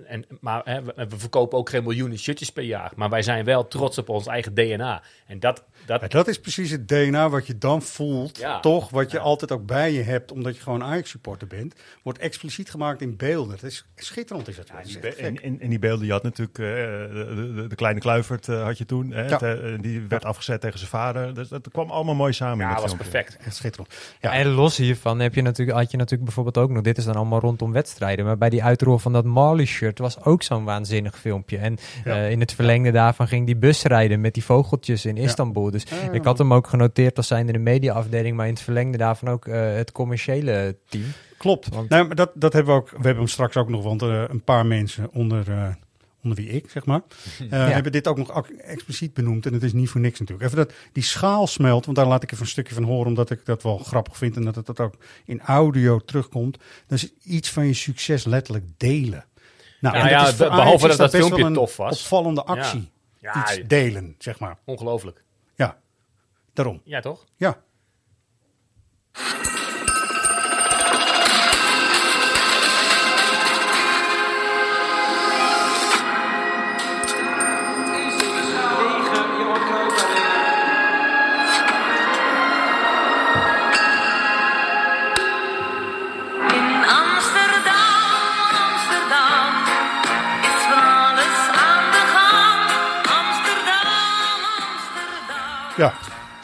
en, 0.07 0.25
maar 0.39 0.61
hè, 0.63 0.83
we, 0.83 0.93
we 1.09 1.17
verkopen 1.17 1.57
ook 1.57 1.69
geen 1.69 1.83
miljoenen 1.83 2.17
shirtjes 2.19 2.51
per 2.51 2.63
jaar. 2.63 2.91
Maar 2.95 3.09
wij 3.09 3.21
zijn 3.21 3.45
wel 3.45 3.67
trots 3.67 3.97
op 3.97 4.09
ons 4.09 4.27
eigen 4.27 4.53
DNA. 4.53 5.01
En 5.27 5.39
dat, 5.39 5.63
up 5.65 5.74
dat, 6.09 6.27
is 6.27 6.39
precies 6.39 6.71
het 6.71 6.87
DNA 6.87 7.29
wat 7.29 7.47
je 7.47 7.57
dan 7.57 7.81
voelt, 7.81 8.37
Ja. 8.37 8.59
toch? 8.59 8.89
Wat 8.89 9.11
je 9.11 9.19
altijd 9.19 9.51
ook 9.51 9.65
bij 9.65 9.91
je 9.91 10.01
hebt, 10.01 10.31
omdat 10.31 10.55
je 10.55 10.61
gewoon 10.61 10.83
Ajax-supporter 10.83 11.47
bent. 11.47 11.73
Wordt 12.03 12.19
expliciet 12.19 12.69
gemaakt 12.69 13.01
in 13.01 13.15
beelden. 13.17 13.55
Dat 13.55 13.63
is 13.63 13.85
schitterend, 13.95 14.47
is 14.47 14.55
dat. 14.55 14.69
wel. 14.69 14.77
Dat 14.77 14.87
is 14.87 14.95
echt 14.99 15.17
En, 15.17 15.41
en, 15.43 15.59
en 15.61 15.69
die 15.69 15.79
beelden, 15.79 16.05
je 16.05 16.11
had 16.11 16.23
natuurlijk 16.23 16.57
eh, 16.59 16.65
de, 16.65 17.51
de, 17.55 17.67
de 17.67 17.75
kleine 17.75 17.99
Kluivert 17.99 18.47
eh, 18.47 18.63
had 18.63 18.77
je 18.77 18.85
toen. 18.85 19.11
Hè. 19.11 19.23
Het, 19.23 19.41
eh, 19.41 19.53
die 19.81 20.01
werd 20.07 20.25
afgezet 20.25 20.61
tegen 20.61 20.77
zijn 20.77 20.89
vader. 20.91 21.33
Dus 21.33 21.47
dat 21.49 21.67
kwam 21.71 21.89
allemaal 21.89 22.15
mooi 22.15 22.33
samen. 22.33 22.59
in 22.59 22.67
ja, 22.67 22.73
dat 22.73 22.81
was 22.81 22.91
filmpje. 22.93 23.11
perfect. 23.11 23.45
Echt 23.45 23.55
schitterend. 23.55 23.93
Ja, 24.21 24.33
en 24.33 24.47
los 24.47 24.77
hiervan 24.77 25.19
heb 25.19 25.35
je 25.35 25.41
natuurlijk, 25.41 25.77
had 25.77 25.91
je 25.91 25.97
natuurlijk 25.97 26.23
bijvoorbeeld 26.25 26.57
ook 26.57 26.69
nog, 26.69 26.83
dit 26.83 26.97
is 26.97 27.05
dan 27.05 27.15
allemaal 27.15 27.39
rondom 27.39 27.71
wedstrijden, 27.71 28.25
maar 28.25 28.37
bij 28.37 28.49
die 28.49 28.63
uitrol 28.63 28.97
van 28.97 29.13
dat 29.13 29.25
Marley-shirt 29.25 29.99
was 29.99 30.23
ook 30.23 30.43
zo'n 30.43 30.63
waanzinnig 30.63 31.17
filmpje. 31.19 31.57
En 31.57 31.77
Ja. 32.03 32.15
eh, 32.15 32.31
in 32.31 32.39
het 32.39 32.53
verlengde 32.53 32.91
daarvan 32.91 33.27
ging 33.27 33.45
die 33.45 33.55
bus 33.55 33.83
rijden 33.83 34.21
met 34.21 34.33
die 34.33 34.43
vogeltjes 34.43 35.05
in 35.05 35.17
Istanbul. 35.17 35.71
Dus 35.83 35.99
Ja. 36.01 36.11
ik 36.11 36.23
had 36.23 36.37
hem 36.37 36.53
ook 36.53 36.67
genoteerd 36.67 37.17
als 37.17 37.27
zijnde 37.27 37.51
de 37.51 37.59
mediaafdeling, 37.59 38.35
maar 38.37 38.47
in 38.47 38.53
het 38.53 38.61
verlengde 38.61 38.97
daarvan 38.97 39.29
ook 39.29 39.47
eh, 39.47 39.73
het 39.75 39.91
commerciële 39.91 40.77
team. 40.89 41.03
Klopt. 41.37 41.69
Want- 41.69 41.89
Nee, 41.89 42.03
maar 42.03 42.15
dat, 42.15 42.31
dat 42.33 42.53
hebben 42.53 42.73
we 42.75 42.79
ook. 42.81 42.89
We 42.89 42.95
hebben 42.95 43.15
hem 43.15 43.27
straks 43.27 43.57
ook 43.57 43.69
nog, 43.69 43.83
want 43.83 44.01
eh, 44.01 44.23
een 44.27 44.43
paar 44.43 44.65
mensen 44.65 45.09
onder, 45.13 45.51
eh, 45.51 45.67
onder 46.23 46.37
wie 46.37 46.49
ik, 46.49 46.69
zeg 46.69 46.85
maar, 46.85 47.01
eh, 47.49 47.69
hebben 47.69 47.91
dit 47.91 48.07
ook 48.07 48.17
nog 48.17 48.49
expliciet 48.49 49.13
benoemd. 49.13 49.45
En 49.45 49.53
het 49.53 49.63
is 49.63 49.73
niet 49.73 49.89
voor 49.89 50.01
niks 50.01 50.19
natuurlijk. 50.19 50.49
Even 50.51 50.65
dat 50.65 50.75
die 50.91 51.03
schaal 51.03 51.47
smelt, 51.47 51.85
want 51.85 51.97
daar 51.97 52.07
laat 52.07 52.23
ik 52.23 52.31
even 52.31 52.43
een 52.43 52.49
stukje 52.49 52.73
van 52.73 52.83
horen, 52.83 53.07
omdat 53.07 53.29
ik 53.29 53.45
dat 53.45 53.63
wel 53.63 53.77
grappig 53.77 54.17
vind 54.17 54.35
en 54.35 54.43
dat 54.43 54.55
het 54.55 54.65
dat 54.65 54.79
ook 54.79 54.95
in 55.25 55.41
audio 55.41 55.99
terugkomt. 55.99 56.57
Dat 56.87 56.97
is 56.97 57.11
iets 57.23 57.51
van 57.51 57.65
je 57.65 57.73
succes 57.73 58.23
letterlijk 58.23 58.65
delen. 58.77 59.25
Nou, 59.79 59.95
Ja, 59.97 60.03
en 60.03 60.09
ja, 60.09 60.19
dat 60.19 60.27
is 60.27 60.35
voor 60.35 60.45
be- 60.49 60.55
behalve 60.55 60.67
Ajax 60.77 60.83
is 60.91 60.97
dat 60.97 60.97
dat 60.97 61.11
best 61.11 61.29
wel 61.29 61.37
filmpje 61.37 61.45
een 61.45 61.53
tof 61.67 61.77
was. 61.77 61.99
Opvallende 62.01 62.43
actie. 62.43 62.89
Ja, 63.19 63.41
Iets 63.41 63.67
delen, 63.67 64.15
zeg 64.19 64.39
maar. 64.39 64.57
ongelooflijk. 64.65 65.23
Daarom. 66.55 66.81
Ja, 66.83 66.99
toch? 66.99 67.25
Ja. 67.37 67.63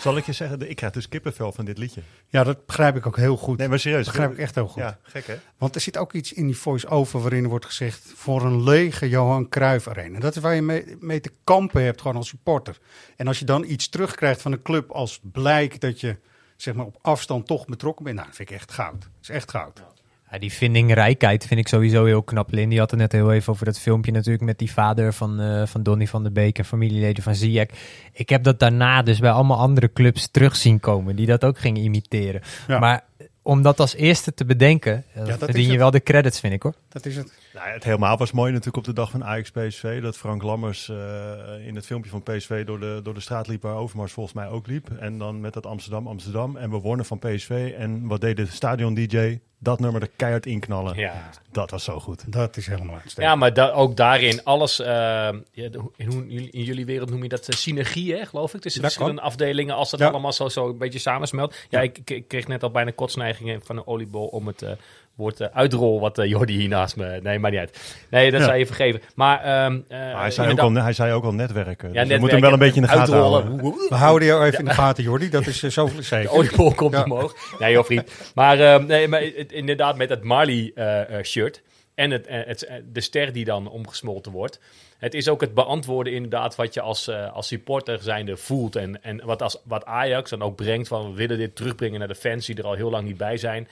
Zal 0.02 0.18
ik 0.18 0.26
je 0.26 0.32
zeggen, 0.32 0.70
ik 0.70 0.76
krijg 0.76 0.94
dus 0.94 1.10
kippenvel 1.10 1.52
van 1.52 1.66
dit 1.66 1.78
liedje. 1.78 2.02
Ja, 2.28 2.44
dat 2.44 2.66
begrijp 2.66 2.96
ik 2.96 3.08
ook 3.08 3.18
heel 3.18 3.38
goed. 3.38 3.58
Nee, 3.58 3.68
maar 3.68 3.80
serieus. 3.80 4.06
Dat 4.06 4.14
begrijp 4.14 4.34
ik 4.34 4.40
echt 4.40 4.56
heel 4.56 4.68
goed. 4.68 4.82
Ja, 4.82 5.00
gek 5.04 5.28
hè? 5.28 5.36
Want 5.58 5.76
er 5.76 5.82
zit 5.82 5.98
ook 5.98 6.14
iets 6.14 6.34
in 6.34 6.46
die 6.46 6.58
voice-over 6.58 7.22
waarin 7.22 7.44
er 7.44 7.50
wordt 7.50 7.66
gezegd... 7.66 8.14
voor 8.16 8.46
een 8.46 8.64
lege 8.64 9.10
Johan 9.10 9.50
Cruijff 9.50 9.88
Arena. 9.88 10.20
Dat 10.20 10.36
is 10.36 10.42
waar 10.42 10.56
je 10.56 10.62
mee, 10.62 10.98
mee 11.00 11.20
te 11.20 11.32
kampen 11.44 11.84
hebt, 11.84 12.02
gewoon 12.02 12.16
als 12.18 12.28
supporter. 12.28 12.78
En 13.16 13.28
als 13.28 13.40
je 13.40 13.46
dan 13.46 13.64
iets 13.64 13.90
terugkrijgt 13.90 14.42
van 14.42 14.52
een 14.52 14.62
club 14.62 14.92
als 14.92 15.20
blijk 15.24 15.82
dat 15.82 16.00
je 16.00 16.18
zeg 16.56 16.74
maar, 16.74 16.86
op 16.86 16.98
afstand 17.02 17.48
toch 17.48 17.66
betrokken 17.66 18.04
bent... 18.04 18.16
nou, 18.16 18.28
dat 18.28 18.36
vind 18.36 18.50
ik 18.50 18.56
echt 18.56 18.72
goud. 18.72 19.02
Dat 19.02 19.10
is 19.22 19.30
echt 19.30 19.52
goud. 19.52 19.78
Ja, 19.78 20.01
die 20.40 20.52
vindingrijkheid 20.52 21.46
vind 21.46 21.60
ik 21.60 21.68
sowieso 21.68 22.06
heel 22.06 22.24
knap. 22.24 22.52
Lin, 22.52 22.70
die 22.70 22.80
had 22.80 22.92
het 22.92 23.00
net 23.00 23.12
heel 23.12 23.32
even 23.32 23.54
over 23.54 23.66
dat 23.66 23.80
filmpje 23.80 24.12
natuurlijk 24.12 24.44
met 24.44 24.58
die 24.58 24.72
vader 24.72 25.14
van, 25.14 25.40
eh, 25.40 25.66
van 25.66 25.84
Donny 25.84 26.08
van 26.08 26.24
der 26.24 26.32
Beek 26.32 26.58
en 26.58 26.66
familieleden 26.66 27.24
van 27.24 27.36
Ziyech. 27.36 27.68
Ik 28.14 28.30
heb 28.30 28.44
dat 28.44 28.60
daarna 28.60 29.02
dus 29.02 29.20
bij 29.20 29.32
allemaal 29.32 29.58
andere 29.58 29.94
clubs 29.94 30.28
terug 30.28 30.56
zien 30.56 30.80
komen 30.80 31.16
die 31.16 31.26
dat 31.26 31.46
ook 31.46 31.60
gingen 31.60 31.84
imiteren. 31.84 32.42
Ja. 32.68 32.80
Maar 32.80 33.04
om 33.42 33.62
dat 33.62 33.80
als 33.80 33.96
eerste 33.96 34.34
te 34.34 34.46
bedenken, 34.46 35.04
eh, 35.14 35.26
dat 35.26 35.38
verdien 35.38 35.64
je 35.64 35.70
het. 35.70 35.78
wel 35.78 35.92
de 35.92 36.04
credits, 36.04 36.40
vind 36.40 36.54
ik 36.54 36.64
hoor. 36.64 36.74
Dat 36.90 37.06
is 37.06 37.16
het. 37.16 37.34
Nou, 37.54 37.68
ja, 37.68 37.74
het 37.74 37.84
helemaal 37.84 38.18
was 38.18 38.32
mooi 38.32 38.52
natuurlijk 38.52 38.78
op 38.78 38.84
de 38.84 38.94
dag 38.94 39.12
van 39.12 39.24
Ajax 39.24 39.52
PSV. 39.52 40.02
Dat 40.02 40.18
Frank 40.18 40.44
Lammers 40.44 40.90
eh, 40.90 40.98
in 41.68 41.76
het 41.76 41.86
filmpje 41.86 42.10
van 42.10 42.24
PSV 42.24 42.66
door 42.66 42.80
de, 42.80 43.00
door 43.04 43.14
de 43.14 43.20
straat 43.20 43.48
liep 43.48 43.62
waar 43.62 43.76
Overmars 43.76 44.12
volgens 44.12 44.36
mij 44.36 44.48
ook 44.48 44.68
liep. 44.68 44.90
En 45.00 45.18
dan 45.18 45.40
met 45.40 45.54
dat 45.54 45.66
Amsterdam, 45.66 46.08
Amsterdam. 46.08 46.58
En 46.58 46.70
we 46.70 46.78
wonnen 46.78 47.06
van 47.06 47.20
PSV. 47.20 47.74
En 47.78 48.08
wat 48.08 48.22
deed 48.22 48.36
de 48.36 48.46
stadion 48.46 48.94
DJ? 48.94 49.40
Dat 49.64 49.80
nummer 49.80 50.02
er 50.02 50.10
keihard 50.16 50.46
inknallen. 50.46 50.98
Ja. 50.98 51.30
Dat 51.52 51.72
was 51.72 51.84
zo 51.84 52.00
goed. 52.00 52.32
Dat 52.32 52.58
is 52.58 52.68
helemaal 52.68 52.94
uitstekend. 52.96 53.26
Ja, 53.28 53.36
maar 53.36 53.54
da- 53.54 53.72
ook 53.72 53.96
daarin 53.96 54.44
alles, 54.44 54.80
eh, 54.80 54.88
ja, 54.88 55.70
de- 55.70 55.90
in, 55.96 56.08
hoe- 56.08 56.28
in, 56.28 56.64
jullie 56.64 56.86
wereld 56.86 57.10
noem 57.10 57.24
je 57.24 57.30
dat 57.30 57.48
eh, 57.48 57.56
synergie, 57.56 58.14
hè, 58.16 58.26
geloof 58.26 58.54
ik. 58.54 58.62
Tussen 58.62 58.82
Dat 58.82 58.92
verschillende 58.92 59.22
afdelingen, 59.26 59.76
als 59.76 59.90
dat 59.90 60.00
Ja. 60.00 60.08
allemaal 60.10 60.34
zo, 60.34 60.50
zo 60.50 60.70
een 60.70 60.78
beetje 60.78 61.00
samensmelt. 61.00 61.56
Ja, 61.70 61.82
ik, 61.82 61.98
ik, 61.98 62.10
ik 62.10 62.28
kreeg 62.28 62.48
net 62.48 62.64
al 62.64 62.72
bijna 62.72 62.92
kotsneigingen 62.92 63.62
van 63.64 63.78
een 63.78 63.88
oliebol 63.88 64.26
om 64.28 64.48
het 64.48 64.62
eh, 64.62 64.72
woord 65.22 65.40
eh, 65.40 65.48
uitrol 65.54 66.00
wat 66.00 66.18
eh, 66.18 66.30
Jordi 66.30 66.54
hier 66.54 66.68
naast 66.70 66.96
me... 66.96 67.20
Nee, 67.24 67.40
maar 67.40 67.52
niet 67.52 67.60
uit. 67.60 67.80
Nee, 68.10 68.32
dat 68.32 68.40
Ja. 68.40 68.46
zou 68.46 68.58
je 68.58 68.66
vergeven. 68.66 69.02
Maar, 69.16 69.40
ehm, 69.44 69.80
eh, 69.88 70.00
Maar 70.00 70.22
hij, 70.22 70.32
zei 70.32 70.52
ook 70.52 70.60
al, 70.60 70.74
hij 70.74 70.94
zei 70.94 71.14
ook 71.14 71.24
al 71.24 71.34
netwerken. 71.34 71.94
Ja, 71.94 71.94
dus 72.04 72.08
we 72.08 72.08
netwerken, 72.08 72.20
moeten 72.20 72.38
hem 72.38 72.42
wel 72.42 72.54
een 72.54 72.60
beetje 72.60 72.82
in 72.82 72.88
de 72.88 72.94
gaten 72.94 73.14
uitrollen. 73.14 73.44
houden. 73.60 73.90
We 73.90 73.96
houden 73.96 74.28
jou 74.28 74.46
even 74.46 74.60
in 74.60 74.66
de 74.66 74.72
gaten, 74.72 75.04
Jordi. 75.04 75.30
Dat 75.30 75.48
is 75.48 75.60
zoveel 75.60 76.04
zeker. 76.14 76.30
De 76.30 76.36
oliebol 76.36 76.74
komt 76.74 76.94
Ja. 76.94 77.04
omhoog. 77.04 77.36
Nee, 77.60 77.72
joh, 77.74 77.84
vriend. 77.86 78.12
Maar, 78.36 78.60
ehm, 78.60 78.86
nee, 78.86 79.08
maar 79.08 79.22
het- 79.22 79.52
inderdaad, 79.52 79.98
met 79.98 80.10
het 80.10 80.24
Marley-shirt 80.24 81.62
en 81.96 82.12
het, 82.12 82.26
het, 82.30 82.72
de 82.94 83.02
ster 83.02 83.34
die 83.34 83.46
dan 83.46 83.70
omgesmolten 83.70 84.32
wordt. 84.32 84.60
Het 84.98 85.14
is 85.14 85.30
ook 85.30 85.42
het 85.42 85.54
beantwoorden 85.54 86.14
inderdaad 86.14 86.56
wat 86.56 86.74
je 86.74 86.82
als, 86.82 87.10
als 87.34 87.48
supporter 87.48 88.00
zijnde 88.02 88.38
voelt. 88.38 88.76
En, 88.76 89.04
en 89.04 89.26
wat, 89.26 89.42
als, 89.42 89.58
wat 89.64 89.86
Ajax 89.86 90.30
dan 90.30 90.42
ook 90.42 90.56
brengt 90.56 90.88
van 90.88 91.10
we 91.12 91.16
willen 91.18 91.38
dit 91.38 91.56
terugbrengen 91.56 92.00
naar 92.00 92.08
de 92.08 92.16
fans 92.16 92.46
die 92.46 92.56
er 92.58 92.66
al 92.66 92.74
heel 92.74 92.90
lang 92.90 93.08
niet 93.08 93.18
bij 93.18 93.38
zijn. 93.38 93.68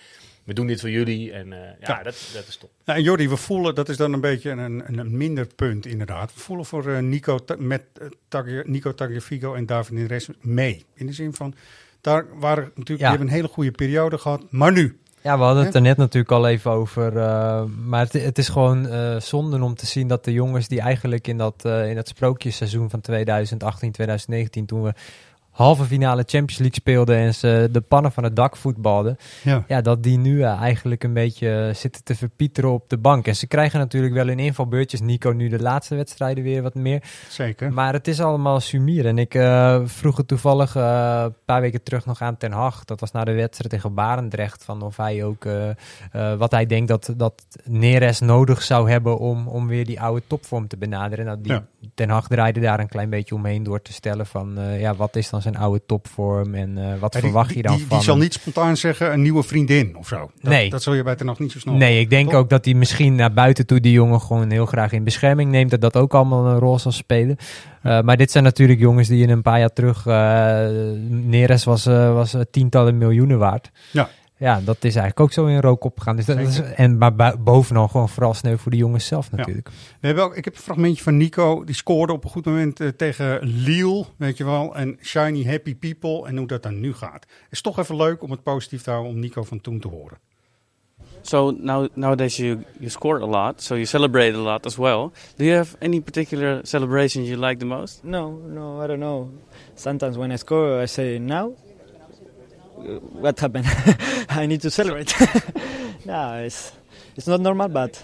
We 0.49 0.55
doen 0.55 0.67
dit 0.67 0.79
voor 0.79 0.89
jullie 0.89 1.31
en 1.31 1.53
eh, 1.53 1.59
ja, 1.59 1.75
Ja. 1.97 2.03
Dat, 2.03 2.29
dat 2.33 2.47
is 2.47 2.55
top. 2.57 2.69
Nou, 2.85 2.97
en 2.99 3.03
Jordi, 3.05 3.29
we 3.29 3.37
voelen, 3.37 3.75
dat 3.75 3.89
is 3.89 3.97
dan 3.97 4.13
een 4.13 4.21
beetje 4.21 4.49
een, 4.49 4.59
een, 4.87 4.97
een 4.97 5.17
minder 5.17 5.47
punt 5.55 5.85
inderdaad. 5.85 6.33
We 6.33 6.39
voelen 6.39 6.65
voor 6.65 6.87
eh, 6.87 6.99
Nico, 6.99 7.37
Ta- 7.39 7.55
met 7.59 7.83
eh, 8.01 8.07
Taglier- 8.27 8.69
Nico 8.69 8.93
Tagliafico 8.93 9.53
en 9.53 9.65
David 9.65 9.91
Neres 9.97 10.27
mee. 10.41 10.85
In 10.93 11.05
de 11.05 11.13
zin 11.13 11.33
van, 11.33 11.53
daar 12.01 12.25
waren 12.39 12.63
natuurlijk, 12.63 12.97
die 12.99 13.07
hebben 13.07 13.27
een 13.27 13.33
hele 13.33 13.47
goede 13.47 13.71
periode 13.71 14.17
gehad. 14.17 14.41
Maar 14.49 14.71
nu, 14.71 14.99
Ja, 15.21 15.37
we 15.37 15.43
hadden 15.43 15.65
het 15.65 15.75
er 15.75 15.81
net 15.81 15.97
natuurlijk 15.97 16.31
al 16.31 16.47
even 16.47 16.71
over. 16.71 17.17
eh, 17.17 17.63
maar 17.85 17.99
het, 18.03 18.13
het 18.13 18.37
is 18.37 18.49
gewoon 18.49 18.87
zonde 19.21 19.63
om 19.63 19.75
te 19.75 19.85
zien 19.85 20.07
dat 20.07 20.23
de 20.25 20.33
jongens 20.33 20.67
die 20.67 20.81
eigenlijk 20.81 21.27
in 21.27 21.37
dat, 21.37 21.65
eh 21.65 21.89
in 21.89 21.95
dat 21.95 22.07
sprookjesseizoen 22.07 22.89
van 22.89 23.01
2018, 23.01 23.91
2019, 23.91 24.65
toen 24.65 24.83
we 24.83 24.93
halve 25.59 25.85
finale 25.85 26.23
Champions 26.25 26.57
League 26.57 26.79
speelden 26.79 27.15
en 27.15 27.35
ze 27.35 27.69
de 27.71 27.81
pannen 27.81 28.11
van 28.11 28.23
het 28.23 28.35
dak 28.35 28.55
voetbalden, 28.55 29.17
ja, 29.43 29.63
ja, 29.67 29.81
dat 29.81 30.03
die 30.03 30.17
nu 30.17 30.43
eh, 30.43 30.61
eigenlijk 30.61 31.03
een 31.03 31.13
beetje 31.13 31.67
eh, 31.67 31.75
zitten 31.75 32.03
te 32.03 32.15
verpieteren 32.15 32.71
op 32.71 32.89
de 32.89 32.97
bank. 32.97 33.27
En 33.27 33.35
ze 33.35 33.47
krijgen 33.47 33.79
natuurlijk 33.79 34.13
wel 34.13 34.27
in 34.27 34.39
invalbeurtjes, 34.39 35.01
Nico 35.01 35.31
nu 35.31 35.49
de 35.49 35.61
laatste 35.61 35.95
wedstrijden 35.95 36.43
weer 36.43 36.61
wat 36.61 36.75
meer. 36.75 37.03
zeker. 37.29 37.73
Maar 37.73 37.93
het 37.93 38.07
is 38.07 38.19
allemaal 38.19 38.59
sumier. 38.59 39.05
En 39.05 39.17
ik 39.17 39.35
eh, 39.35 39.81
vroeg 39.85 40.17
het 40.17 40.27
toevallig 40.27 40.75
een 40.75 41.35
paar 41.45 41.61
weken 41.61 41.83
terug 41.83 42.05
nog 42.05 42.21
aan 42.21 42.37
Ten 42.37 42.51
Hag. 42.51 42.85
Dat 42.85 42.99
was 42.99 43.11
na 43.11 43.23
de 43.23 43.33
wedstrijd 43.33 43.71
tegen 43.71 43.93
Barendrecht. 43.93 44.63
Van 44.63 44.81
of 44.81 44.97
hij 44.97 45.23
ook 45.23 45.47
wat 46.37 46.51
hij 46.51 46.65
denkt 46.65 46.87
dat, 46.87 47.13
dat 47.17 47.43
Neres 47.63 48.19
nodig 48.19 48.61
zou 48.61 48.89
hebben 48.91 49.17
om, 49.17 49.47
om 49.47 49.67
weer 49.67 49.85
die 49.85 50.01
oude 50.01 50.21
topvorm 50.27 50.67
te 50.67 50.77
benaderen. 50.77 51.25
Nou, 51.25 51.41
die, 51.41 51.51
Ja. 51.51 51.65
Ten 51.93 52.09
Hag 52.09 52.27
draaide 52.27 52.59
daar 52.59 52.79
een 52.79 52.87
klein 52.87 53.09
beetje 53.09 53.35
omheen 53.35 53.63
door 53.63 53.81
te 53.81 53.93
stellen 53.93 54.25
van 54.25 54.57
ja, 54.77 54.95
wat 54.95 55.15
is 55.15 55.29
dan 55.29 55.41
zijn 55.41 55.48
oude 55.57 55.81
topvorm 55.85 56.55
en 56.55 56.77
eh, 56.77 56.99
wat 56.99 57.13
Ja, 57.13 57.19
die- 57.19 57.29
verwacht 57.29 57.53
je 57.53 57.61
dan 57.61 57.75
die, 57.75 57.85
van 57.87 57.95
Die 57.97 58.05
zal 58.05 58.13
hem? 58.13 58.23
niet 58.23 58.33
spontaan 58.33 58.77
zeggen 58.77 59.13
een 59.13 59.21
nieuwe 59.21 59.43
vriendin 59.43 59.95
of 59.97 60.07
zo. 60.07 60.17
Dat, 60.41 60.51
Nee. 60.51 60.69
Dat 60.69 60.83
zul 60.83 60.93
je 60.93 61.03
bij 61.03 61.15
de 61.15 61.23
nog 61.23 61.39
niet 61.39 61.51
zo 61.51 61.59
snel. 61.59 61.73
Nee, 61.75 61.99
ik 61.99 62.09
denk 62.09 62.29
Toch? 62.29 62.39
ook 62.39 62.49
dat 62.49 62.65
hij 62.65 62.73
misschien 62.73 63.15
naar 63.15 63.33
buiten 63.33 63.65
toe 63.65 63.79
die 63.79 63.91
jongen 63.91 64.21
gewoon 64.21 64.51
heel 64.51 64.65
graag 64.65 64.91
in 64.91 65.03
bescherming 65.03 65.51
neemt. 65.51 65.71
Dat 65.71 65.81
dat 65.81 65.95
ook 65.97 66.13
allemaal 66.13 66.45
een 66.47 66.59
rol 66.59 66.79
zal 66.79 66.91
spelen. 66.91 67.37
Uh, 67.83 68.01
maar 68.01 68.17
dit 68.17 68.31
zijn 68.31 68.43
natuurlijk 68.43 68.79
jongens 68.79 69.07
die 69.07 69.23
in 69.23 69.29
een 69.29 69.41
paar 69.41 69.59
jaar 69.59 69.73
terug... 69.73 70.05
Uh, 70.05 70.13
Neres 71.09 71.63
was, 71.63 71.85
was 71.85 72.35
tientallen 72.51 72.97
miljoenen 72.97 73.37
waard. 73.39 73.71
Ja. 73.91 74.09
Ja, 74.39 74.61
dat 74.61 74.77
is 74.77 74.95
eigenlijk 74.95 75.19
ook 75.19 75.31
zo 75.31 75.45
in 75.45 75.61
rook 75.61 75.83
opgegaan. 75.83 76.15
Dus 76.15 76.25
dat 76.25 76.37
is, 76.37 76.59
en, 76.59 76.97
maar 76.97 77.39
bovenal 77.39 77.87
gewoon 77.87 78.09
vooral 78.09 78.33
sneu 78.33 78.57
voor 78.57 78.71
de 78.71 78.77
jongens 78.77 79.05
zelf 79.05 79.31
natuurlijk. 79.31 79.67
Ja. 79.67 79.73
We 79.99 80.07
hebben 80.07 80.23
ook, 80.23 80.35
ik 80.35 80.45
heb 80.45 80.55
een 80.55 80.61
fragmentje 80.61 81.03
van 81.03 81.17
Nico. 81.17 81.63
Die 81.63 81.75
scoorde 81.75 82.13
op 82.13 82.23
een 82.23 82.29
goed 82.29 82.45
moment 82.45 82.81
uh, 82.81 82.87
tegen 82.87 83.39
Lille, 83.41 84.05
weet 84.17 84.37
je 84.37 84.45
wel. 84.45 84.75
En 84.75 84.97
Shiny 85.01 85.45
Happy 85.45 85.75
People. 85.75 86.27
En 86.27 86.37
hoe 86.37 86.47
dat 86.47 86.63
dan 86.63 86.79
nu 86.79 86.93
gaat. 86.93 87.25
Het 87.29 87.51
is 87.51 87.61
toch 87.61 87.79
even 87.79 87.95
leuk 87.95 88.23
om 88.23 88.31
het 88.31 88.43
positief 88.43 88.81
te 88.81 88.89
houden 88.89 89.11
om 89.11 89.19
Nico 89.19 89.43
van 89.43 89.61
toen 89.61 89.79
te 89.79 89.87
horen. 89.87 90.17
So 91.21 91.51
now 91.51 91.87
nowadays 91.93 92.37
you 92.37 92.63
you 92.77 92.89
score 92.89 93.21
a 93.21 93.25
lot, 93.25 93.61
so 93.61 93.73
you 93.73 93.85
celebrate 93.85 94.33
a 94.33 94.41
lot 94.41 94.65
as 94.65 94.75
well. 94.75 95.09
Do 95.35 95.43
you 95.43 95.55
have 95.55 95.75
any 95.79 96.01
particular 96.01 96.59
celebration 96.63 97.23
you 97.23 97.45
like 97.45 97.59
the 97.59 97.65
most? 97.65 97.99
No, 98.03 98.41
no, 98.47 98.83
I 98.83 98.87
don't 98.87 98.99
know. 98.99 99.29
Sometimes 99.75 100.17
when 100.17 100.31
I 100.31 100.37
score, 100.37 100.83
I 100.83 100.87
say 100.87 101.19
now. 101.19 101.51
What 103.13 103.39
happened? 103.39 103.65
I 104.29 104.45
need 104.45 104.61
to 104.61 104.69
celebrate. 104.71 105.13
no, 106.05 106.35
it's 106.45 106.71
it's 107.15 107.27
not 107.27 107.41
normal, 107.41 107.67
but 107.67 108.01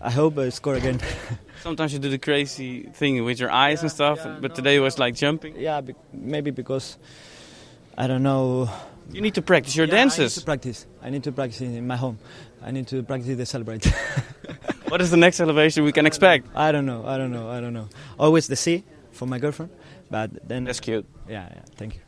I 0.00 0.10
hope 0.10 0.38
I 0.38 0.50
score 0.50 0.74
again. 0.74 1.00
Sometimes 1.62 1.92
you 1.92 1.98
do 1.98 2.08
the 2.10 2.18
crazy 2.18 2.82
thing 2.94 3.24
with 3.24 3.40
your 3.40 3.50
eyes 3.50 3.82
and 3.82 3.90
stuff, 3.90 4.18
Yeah, 4.24 4.38
but 4.40 4.50
no. 4.50 4.54
today 4.54 4.78
was 4.80 4.98
like 4.98 5.14
jumping. 5.16 5.54
Yeah, 5.58 5.80
be- 5.80 5.94
maybe 6.12 6.50
because 6.52 6.98
I 7.96 8.06
don't 8.06 8.22
know. 8.22 8.68
You 9.10 9.20
need 9.22 9.34
to 9.34 9.42
practice 9.42 9.74
your 9.74 9.86
Yeah, 9.86 9.94
I 9.94 10.04
need 10.04 10.10
dances. 10.16 10.34
to 10.34 10.44
practice. 10.44 10.86
I 11.02 11.10
need 11.10 11.24
to 11.24 11.32
practice 11.32 11.60
in 11.62 11.86
my 11.86 11.96
home. 11.96 12.18
I 12.62 12.70
need 12.70 12.86
to 12.88 13.02
practice 13.02 13.36
the 13.36 13.46
celebrate. 13.46 13.86
What 14.88 15.00
is 15.00 15.10
the 15.10 15.16
next 15.16 15.36
celebration 15.36 15.84
we 15.84 15.92
can 15.92 16.06
expect? 16.06 16.46
I 16.54 16.70
don't 16.72 16.86
know. 16.86 17.04
I 17.06 17.16
don't 17.18 17.32
know. 17.32 17.48
I 17.50 17.60
don't 17.60 17.72
know. 17.72 17.88
Always 18.18 18.46
the 18.48 18.56
sea 18.56 18.84
for 19.12 19.26
my 19.26 19.38
girlfriend, 19.38 19.70
but 20.10 20.30
then 20.48 20.64
That's 20.64 20.80
cute. 20.80 21.06
yeah, 21.28 21.48
yeah. 21.54 21.62
Thank 21.76 21.94
you. 21.96 22.00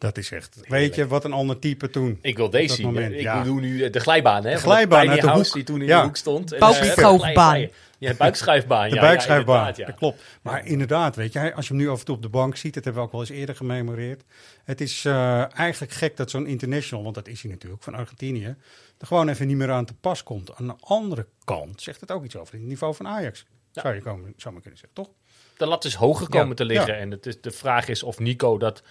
Dat 0.00 0.18
is 0.18 0.30
echt. 0.30 0.60
Weet 0.68 0.94
je 0.94 1.06
wat 1.06 1.24
een 1.24 1.32
ander 1.32 1.58
type 1.58 1.90
toen? 1.90 2.18
Ik 2.22 2.36
wil 2.36 2.50
deze 2.50 2.66
dat 2.66 2.76
zien. 2.76 2.86
moment, 2.86 3.12
ik 3.14 3.20
ja. 3.20 3.42
doe 3.42 3.60
nu 3.60 3.84
eh, 3.84 3.92
de 3.92 4.00
glijbaan, 4.00 4.44
hè? 4.44 4.50
De 4.54 4.58
glijbaan 4.60 5.08
uit 5.08 5.20
de 5.20 5.26
House 5.26 5.44
hoek. 5.44 5.54
die 5.54 5.64
toen 5.64 5.80
in 5.80 5.86
Ja. 5.86 5.98
de 6.00 6.06
hoek 6.06 6.16
stond. 6.16 6.52
En, 6.52 6.58
Buikschuifbaan. 6.58 7.54
eh, 7.54 7.68
Ja, 7.98 8.14
buikschuifbaan. 8.14 8.88
De 8.88 8.94
ja, 8.94 9.00
buikschuifbaan, 9.00 9.72
Ja, 9.76 9.86
dat 9.86 9.94
klopt. 9.94 10.22
Maar 10.42 10.66
inderdaad, 10.66 11.16
weet 11.16 11.32
je, 11.32 11.54
als 11.54 11.68
je 11.68 11.74
hem 11.74 11.82
nu 11.82 11.88
af 11.88 11.98
en 11.98 12.04
toe 12.04 12.14
op 12.16 12.22
de 12.22 12.28
bank 12.28 12.56
ziet, 12.56 12.74
dat 12.74 12.84
hebben 12.84 13.02
we 13.02 13.06
ook 13.08 13.12
wel 13.14 13.20
eens 13.22 13.30
eerder 13.30 13.56
gememoreerd. 13.56 14.22
Het 14.64 14.80
is 14.80 15.04
uh, 15.04 15.58
eigenlijk 15.58 15.92
gek 15.92 16.16
dat 16.16 16.30
zo'n 16.30 16.46
international, 16.46 17.02
want 17.04 17.14
dat 17.14 17.28
is 17.28 17.42
hij 17.42 17.50
natuurlijk, 17.50 17.82
van 17.82 17.94
Argentinië, 17.94 18.56
er 18.98 19.06
gewoon 19.06 19.28
even 19.28 19.46
niet 19.46 19.56
meer 19.56 19.70
aan 19.70 19.84
te 19.84 19.94
pas 19.94 20.22
komt. 20.22 20.54
Aan 20.54 20.66
de 20.66 20.74
andere 20.80 21.26
kant 21.44 21.82
zegt 21.82 22.00
het 22.00 22.10
ook 22.10 22.24
iets 22.24 22.36
over 22.36 22.54
het 22.54 22.62
niveau 22.62 22.94
van 22.94 23.06
Ajax. 23.08 23.44
Ja. 23.72 23.82
Zou 23.82 23.94
je 23.94 24.00
komen, 24.00 24.34
zou 24.36 24.52
maar 24.54 24.62
kunnen 24.62 24.80
zeggen, 24.80 25.04
toch? 25.04 25.10
De 25.56 25.66
lat 25.66 25.84
is 25.84 25.94
hoger 25.94 26.28
komen 26.28 26.48
Ja, 26.48 26.54
te 26.54 26.64
liggen. 26.64 26.94
ja. 26.94 27.00
En 27.00 27.10
het 27.10 27.26
is, 27.26 27.40
de 27.40 27.50
vraag 27.50 27.88
is 27.88 28.02
of 28.02 28.18
Nico 28.18 28.58
dat... 28.58 28.82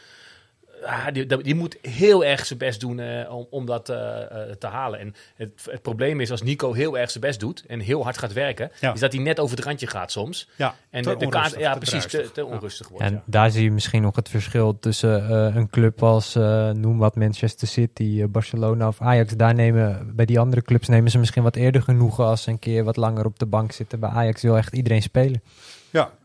Ah, 0.86 1.08
die, 1.44 1.56
moet 1.56 1.78
heel 1.82 2.26
erg 2.26 2.46
zijn 2.46 2.60
best 2.60 2.80
doen 2.80 3.00
eh, 3.00 3.34
om, 3.36 3.48
om 3.50 3.66
dat 3.66 3.90
eh, 3.90 4.22
eh, 4.22 4.56
te 4.60 4.68
halen. 4.68 5.00
En 5.00 5.16
het, 5.36 5.52
het 5.72 5.82
probleem 5.82 6.20
is 6.20 6.32
als 6.32 6.42
Nico 6.42 6.74
heel 6.74 6.98
erg 6.98 7.12
zijn 7.12 7.24
best 7.24 7.40
doet 7.40 7.64
en 7.68 7.80
heel 7.80 8.04
hard 8.04 8.18
gaat 8.18 8.34
werken, 8.34 8.72
Ja. 8.80 8.94
is 8.94 9.00
dat 9.00 9.14
hij 9.14 9.22
net 9.22 9.40
over 9.40 9.56
het 9.56 9.66
randje 9.66 9.88
gaat 9.88 10.12
soms. 10.12 10.50
Ja, 10.56 10.76
en 10.90 11.04
te 11.04 11.10
de, 11.10 11.18
de 11.18 11.30
kaart, 11.30 11.56
ja, 11.58 11.74
te 11.74 11.78
precies, 11.80 12.32
te, 12.34 12.46
onrustig 12.46 12.88
wordt. 12.88 13.04
En 13.04 13.14
ja. 13.14 13.24
daar 13.26 13.52
zie 13.52 13.64
je 13.64 13.72
misschien 13.72 14.02
nog 14.02 14.16
het 14.16 14.30
verschil 14.30 14.80
tussen 14.80 15.30
eh, 15.30 15.56
een 15.56 15.70
club 15.70 16.04
als, 16.04 16.36
eh, 16.36 16.70
noem 16.70 16.98
wat, 16.98 17.16
Manchester 17.16 17.68
City, 17.68 18.26
Barcelona 18.26 18.88
of 18.88 19.02
Ajax. 19.02 19.34
Daar 19.36 19.54
nemen, 19.54 20.16
bij 20.16 20.26
die 20.26 20.40
andere 20.40 20.62
clubs 20.62 20.88
nemen 20.88 21.12
ze 21.12 21.18
misschien 21.18 21.44
wat 21.44 21.56
eerder 21.56 21.82
genoegen 21.82 22.26
als 22.26 22.44
ze 22.44 22.50
een 22.50 22.60
keer 22.60 22.84
wat 22.84 22.96
langer 22.96 23.26
op 23.26 23.40
de 23.40 23.46
bank 23.46 23.72
zitten. 23.72 24.00
Bij 24.00 24.10
Ajax 24.10 24.42
wil 24.42 24.58
echt 24.58 24.74
iedereen 24.74 25.02
spelen. 25.02 25.42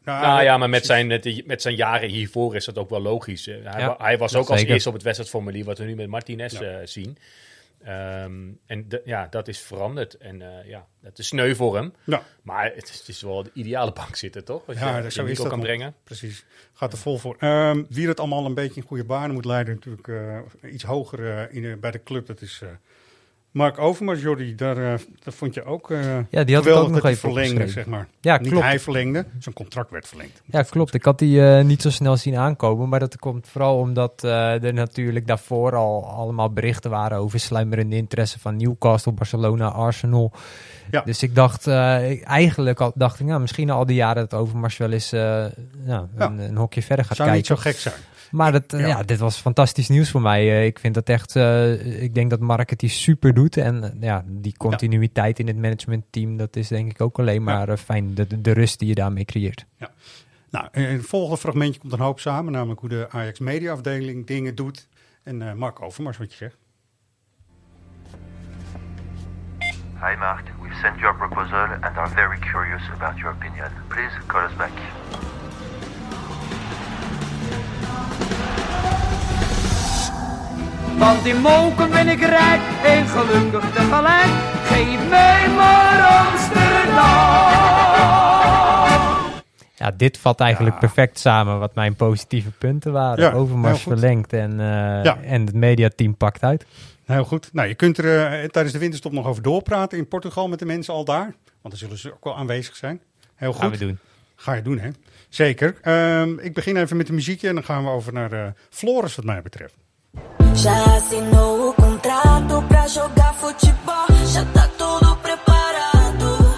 Ja, 0.04 0.12
nou, 0.20 0.26
Nou 0.26 0.42
ja, 0.42 0.56
maar 0.58 0.68
met 0.68 0.86
zijn, 0.86 1.06
met, 1.46 1.62
zijn 1.62 1.74
jaren 1.74 2.08
hiervoor 2.08 2.56
is 2.56 2.64
dat 2.64 2.78
ook 2.78 2.90
wel 2.90 3.00
logisch. 3.02 3.46
Hij, 3.46 3.60
Ja, 3.62 3.94
hij 3.98 4.18
was 4.18 4.34
ook 4.34 4.48
als 4.48 4.58
zeker. 4.58 4.72
eerste 4.74 4.88
op 4.88 4.94
het 4.94 5.04
wedstrijdformulier, 5.04 5.64
wat 5.64 5.78
we 5.78 5.84
nu 5.84 5.94
met 5.94 6.08
Martinez 6.08 6.52
Ja. 6.58 6.60
eh, 6.60 6.86
zien. 6.86 7.18
Ehm, 7.84 8.32
en 8.66 8.88
ja, 9.04 9.26
dat 9.30 9.48
is 9.48 9.58
veranderd. 9.60 10.16
En 10.16 10.42
eh, 10.42 10.68
ja, 10.68 10.86
dat 11.02 11.18
is 11.18 11.26
sneu 11.26 11.54
voor 11.54 11.74
hem. 11.76 11.92
Ja. 12.04 12.22
Maar 12.42 12.72
het 12.74 12.88
is, 12.88 12.98
het 12.98 13.08
is 13.08 13.22
wel 13.22 13.42
de 13.42 13.50
ideale 13.54 13.92
bank 13.92 14.16
zitten, 14.16 14.44
toch? 14.44 14.66
Wat 14.66 14.78
Ja, 14.78 14.96
je, 14.96 15.02
dat 15.02 15.12
zo 15.12 15.22
zo 15.24 15.30
is 15.30 15.36
dat 15.38 15.48
kan 15.48 15.60
brengen. 15.60 15.94
Precies. 16.04 16.44
Gaat 16.72 16.92
er 16.92 16.98
vol 16.98 17.18
voor. 17.18 17.36
Ehm, 17.38 17.82
wie 17.88 18.08
het 18.08 18.20
allemaal 18.20 18.44
een 18.46 18.54
beetje 18.54 18.80
in 18.80 18.86
goede 18.86 19.04
banen 19.04 19.34
moet 19.34 19.44
leiden, 19.44 19.74
natuurlijk 19.74 20.08
eh, 20.08 20.72
iets 20.72 20.84
hoger 20.84 21.50
in, 21.52 21.80
bij 21.80 21.90
de 21.90 22.02
club, 22.02 22.26
dat 22.26 22.40
is 22.40 22.60
eh, 22.62 22.68
Mark 23.54 23.78
Overmars. 23.78 24.20
Jordi, 24.22 24.54
daar, 24.54 24.76
eh, 24.92 24.98
dat 25.24 25.34
vond 25.34 25.54
je 25.54 25.64
ook 25.64 25.90
eh 25.90 25.98
Ja, 26.30 26.44
die 26.44 26.54
had 26.54 26.66
ik 26.66 26.72
ook 26.74 26.88
nog 26.90 27.04
even 27.04 27.16
verlengde, 27.18 27.40
opgeschreven. 27.54 27.72
zeg 27.72 27.86
maar. 27.86 28.06
Ja, 28.20 28.38
Niet 28.38 28.48
klopt. 28.50 28.64
hij 28.64 28.80
verlengde, 28.80 29.24
zijn 29.38 29.54
contract 29.54 29.90
werd 29.90 30.08
verlengd. 30.08 30.42
Ja, 30.44 30.62
klopt. 30.62 30.94
Ik 30.94 31.04
had 31.04 31.18
die 31.18 31.46
eh, 31.46 31.64
niet 31.64 31.82
zo 31.82 31.90
snel 31.90 32.16
zien 32.16 32.36
aankomen. 32.36 32.88
Maar 32.88 33.00
dat 33.00 33.16
komt 33.18 33.48
vooral 33.48 33.78
omdat 33.78 34.22
er 34.22 34.74
natuurlijk 34.74 35.26
daarvoor 35.26 35.74
al 35.76 36.06
allemaal 36.06 36.50
berichten 36.52 36.90
waren 36.90 37.18
over 37.18 37.40
sluimerende 37.40 37.96
interesse 37.96 38.38
van 38.38 38.56
Newcastle, 38.56 39.12
Barcelona, 39.12 39.68
Arsenal. 39.68 40.32
Ja. 40.90 41.00
Dus 41.00 41.22
ik 41.22 41.34
dacht, 41.34 41.66
ik- 41.66 42.22
eigenlijk 42.22 42.80
al, 42.80 42.92
dacht 42.94 43.20
ik, 43.20 43.26
nou, 43.26 43.40
misschien 43.40 43.70
al 43.70 43.86
die 43.86 43.96
jaren 43.96 44.28
dat 44.28 44.40
Overmars 44.40 44.76
wel 44.76 44.90
eens 44.92 45.10
nou, 45.10 45.50
Ja. 45.86 46.06
een, 46.16 46.38
een 46.38 46.56
hokje 46.56 46.82
verder 46.82 47.04
gaat 47.04 47.16
Zou 47.16 47.28
kijken. 47.30 47.48
niet 47.48 47.58
zo 47.60 47.70
gek 47.70 47.76
zijn. 47.78 47.94
Maar 48.34 48.52
dat, 48.52 48.72
eh, 48.72 48.80
Ja. 48.80 48.86
ja. 48.86 49.02
dit 49.02 49.18
was 49.18 49.36
fantastisch 49.36 49.88
nieuws 49.88 50.10
voor 50.10 50.20
mij. 50.20 50.40
Eh, 50.50 50.64
ik 50.64 50.78
vind 50.78 50.94
dat 50.94 51.08
echt, 51.08 51.36
eh, 51.36 52.02
ik 52.02 52.14
denk 52.14 52.30
dat 52.30 52.40
Mark 52.40 52.70
het 52.70 52.78
die 52.78 52.88
super 52.88 53.34
doet. 53.34 53.56
En 53.56 53.96
ja, 54.00 54.24
die 54.26 54.56
continuïteit 54.56 55.38
in 55.38 55.46
het 55.46 55.56
managementteam, 55.56 56.36
dat 56.36 56.56
is 56.56 56.68
denk 56.68 56.90
ik 56.90 57.00
ook 57.00 57.18
alleen 57.18 57.42
maar 57.42 57.76
fijn. 57.76 58.14
De, 58.14 58.40
de 58.40 58.52
rust 58.52 58.78
die 58.78 58.88
je 58.88 58.94
daarmee 58.94 59.24
creëert. 59.24 59.66
Ja. 59.76 59.90
Nou, 60.50 60.68
in 60.72 60.82
het 60.82 61.06
volgende 61.06 61.36
fragmentje 61.36 61.80
komt 61.80 61.92
een 61.92 61.98
hoop 61.98 62.20
samen, 62.20 62.52
namelijk 62.52 62.80
hoe 62.80 62.88
de 62.88 63.06
Ajax 63.10 63.38
mediaafdeling 63.38 64.26
dingen 64.26 64.54
doet. 64.54 64.88
En 65.22 65.42
eh, 65.42 65.52
Mark 65.52 65.82
Overmars, 65.82 66.18
wat 66.18 66.30
je 66.30 66.36
zegt. 66.36 66.56
Hi 69.94 70.16
Mark, 70.18 70.42
we've 70.60 70.76
sent 70.82 70.98
you 70.98 71.06
a 71.06 71.26
proposal 71.26 71.66
and 71.80 71.96
are 71.96 72.08
very 72.08 72.38
curious 72.38 72.82
about 73.00 73.18
your 73.18 73.34
opinion. 73.34 73.70
Please 73.88 74.16
call 74.26 74.44
us 74.44 74.56
back. 74.56 74.72
Want 80.98 81.26
in 81.26 81.40
Moken 81.40 81.90
ben 81.90 82.08
ik 82.08 82.18
rijk 82.20 82.60
en 82.84 83.06
gelukkig 83.06 83.72
tegelijk. 83.72 84.32
Geef 84.64 85.08
mij 85.08 85.48
maar 85.56 86.02
Amsterdam. 86.02 87.02
Ja, 89.74 89.90
dit 89.96 90.18
vat 90.18 90.40
eigenlijk 90.40 90.78
perfect 90.78 91.18
samen 91.18 91.58
wat 91.58 91.74
mijn 91.74 91.94
positieve 91.96 92.50
punten 92.50 92.92
waren. 92.92 93.24
Ja, 93.24 93.32
Overmars 93.32 93.82
verlengd 93.82 94.32
en, 94.32 94.50
eh, 94.50 94.66
Ja. 95.04 95.18
en 95.22 95.40
het 95.46 95.54
mediateam 95.54 96.16
pakt 96.16 96.42
uit. 96.42 96.66
Heel 97.04 97.24
goed. 97.24 97.48
Nou, 97.52 97.68
je 97.68 97.74
kunt 97.74 97.98
er 97.98 98.04
eh, 98.26 98.48
tijdens 98.48 98.72
de 98.74 98.80
winterstop 98.80 99.12
nog 99.12 99.26
over 99.26 99.42
doorpraten 99.42 99.98
in 99.98 100.08
Portugal 100.08 100.48
met 100.48 100.58
de 100.58 100.64
mensen 100.66 100.94
al 100.94 101.04
daar. 101.04 101.24
Want 101.24 101.34
dan 101.62 101.76
zullen 101.76 101.98
ze 101.98 102.12
ook 102.12 102.24
wel 102.24 102.36
aanwezig 102.36 102.76
zijn. 102.76 103.00
Heel 103.34 103.52
goed. 103.52 103.60
Gaan 103.60 103.70
we 103.70 103.76
doen. 103.78 103.98
Ga 104.36 104.52
je 104.52 104.62
doen, 104.62 104.78
hè? 104.78 104.90
Zeker. 105.28 105.74
Ehm, 105.82 106.38
ik 106.38 106.54
begin 106.54 106.76
even 106.76 106.96
met 106.96 107.06
de 107.06 107.12
muziekje 107.12 107.48
en 107.48 107.54
dan 107.54 107.64
gaan 107.64 107.84
we 107.84 107.90
over 107.90 108.12
naar 108.12 108.32
eh 108.32 108.46
Floris, 108.70 109.14
wat 109.16 109.24
mij 109.24 109.42
betreft. 109.42 109.74
Já 110.54 110.96
assinou 110.96 111.68
o 111.70 111.74
contrato 111.74 112.62
pra 112.68 112.86
jogar 112.88 113.34
futebol. 113.34 114.06
Já 114.32 114.44
tá 114.46 114.68
tudo 114.78 115.16
preparado. 115.16 116.54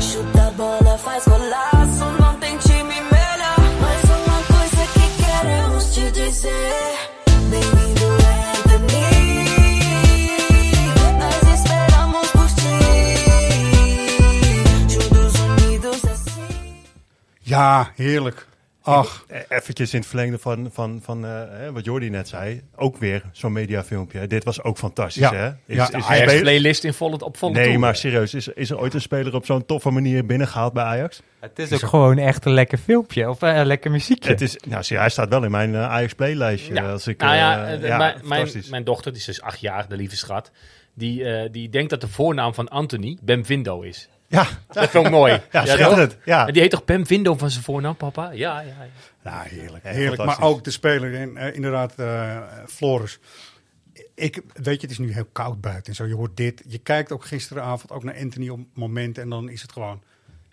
Chuta 0.00 0.46
a 0.46 0.50
bola, 0.52 0.98
faz 0.98 1.24
golaço. 1.24 2.04
Não 2.20 2.34
tem 2.38 2.56
time 2.58 2.94
melhor. 3.00 3.58
Mas 3.80 4.04
uma 4.10 4.42
coisa 4.54 4.86
que 4.94 5.06
queremos 5.22 5.94
te 5.94 6.10
dizer: 6.10 6.96
Bem-vindo, 7.50 8.06
Anthony. 8.56 9.06
Nós 11.20 11.42
esperamos 11.60 12.30
por 12.30 12.48
ti. 12.48 12.76
Juntos, 14.88 15.34
unidos 15.40 16.04
assim. 16.06 16.84
Ja, 17.46 17.92
heerlijk. 17.98 18.53
Ach. 18.86 19.24
E- 19.28 19.42
Eventjes 19.48 19.92
in 19.92 19.98
het 19.98 20.08
verlengde 20.08 20.38
van, 20.38 20.70
van, 20.72 21.00
van 21.02 21.24
eh, 21.24 21.30
hè, 21.50 21.72
wat 21.72 21.84
Jordi 21.84 22.10
net 22.10 22.28
zei. 22.28 22.62
Ook 22.76 22.96
weer 22.96 23.22
zo'n 23.32 23.52
mediafilmpje. 23.52 24.26
Dit 24.26 24.44
was 24.44 24.62
ook 24.62 24.78
fantastisch, 24.78 25.22
Ja. 25.22 25.34
hè? 25.34 25.74
Ja, 25.74 25.94
een 25.94 26.02
Ajax 26.02 26.40
playlist 26.40 26.84
in 26.84 26.94
volle, 26.94 27.24
op 27.24 27.36
volle 27.36 27.52
Nee, 27.52 27.78
maar 27.78 27.96
serieus. 27.96 28.34
Is, 28.34 28.48
is 28.48 28.70
er 28.70 28.78
ooit 28.78 28.94
een 28.94 29.00
speler 29.00 29.34
op 29.34 29.46
zo'n 29.46 29.66
toffe 29.66 29.90
manier 29.90 30.26
binnengehaald 30.26 30.72
bij 30.72 30.84
Ajax? 30.84 31.22
Het 31.40 31.58
is 31.58 31.72
ook 31.72 31.80
gewoon 31.90 32.18
echt 32.18 32.44
een 32.44 32.52
lekker 32.52 32.78
filmpje 32.78 33.28
of 33.28 33.42
eh, 33.42 33.56
een 33.56 33.66
lekker 33.66 33.90
muziekje. 33.90 34.30
Het 34.30 34.40
is, 34.40 34.56
nou, 34.68 34.82
zie, 34.82 34.96
hij 34.98 35.08
staat 35.10 35.28
wel 35.28 35.44
in 35.44 35.50
mijn 35.50 35.74
eh, 35.74 35.88
Ajax 35.90 36.14
playlijstje. 36.14 36.74
Ja. 36.74 36.90
Als 36.90 37.06
ik, 37.06 37.20
nou 37.20 37.34
ja, 37.36 37.66
eh, 37.66 37.72
eh, 37.74 37.82
ja, 37.82 37.96
mijn, 38.22 38.46
mijn, 38.70 38.84
dochter, 38.84 39.10
die 39.12 39.20
is 39.20 39.26
dus 39.26 39.42
acht 39.42 39.60
jaar, 39.60 39.88
de 39.88 39.96
lieve 39.96 40.16
schat, 40.16 40.50
die, 40.94 41.24
eh, 41.24 41.48
die 41.52 41.68
denkt 41.68 41.90
dat 41.90 42.00
de 42.00 42.08
voornaam 42.08 42.54
van 42.54 42.68
Anthony 42.68 43.18
Bem 43.22 43.44
Vindo 43.44 43.80
is. 43.80 44.08
Ja. 44.34 44.46
Dat 44.68 44.90
vind 44.90 45.04
ik 45.04 45.10
mooi. 45.10 45.40
Ja, 45.50 45.66
schitterend. 45.66 46.16
Ja. 46.24 46.46
En 46.46 46.52
Die 46.52 46.62
heet 46.62 46.70
toch 46.70 46.84
Bem 46.84 47.06
Vindo 47.06 47.34
van 47.36 47.50
zijn 47.50 47.64
voornaam, 47.64 47.96
papa? 47.96 48.30
Ja, 48.30 48.60
ja, 48.60 48.66
ja. 48.66 49.30
Nou, 49.30 49.48
heerlijk. 49.48 49.84
Heerlijk. 49.84 50.24
Maar 50.24 50.42
ook 50.42 50.64
de 50.64 50.70
speler, 50.70 51.14
en, 51.14 51.36
eh, 51.36 51.54
inderdaad, 51.54 51.94
eh 51.96 52.38
Floris. 52.66 53.18
Ik, 54.14 54.42
weet 54.52 54.74
je, 54.80 54.80
het 54.80 54.90
is 54.90 54.98
nu 54.98 55.12
heel 55.12 55.28
koud 55.32 55.60
buiten 55.60 55.84
en 55.86 55.94
zo. 55.94 56.06
Je 56.06 56.14
hoort 56.14 56.36
dit. 56.36 56.62
Je 56.66 56.78
kijkt 56.78 57.12
ook 57.12 57.24
gisteravond 57.24 57.92
ook 57.92 58.04
naar 58.04 58.18
Anthony 58.18 58.48
op 58.48 58.60
moment 58.74 59.18
en 59.18 59.28
dan 59.28 59.48
is 59.48 59.62
het 59.62 59.72
gewoon... 59.72 60.02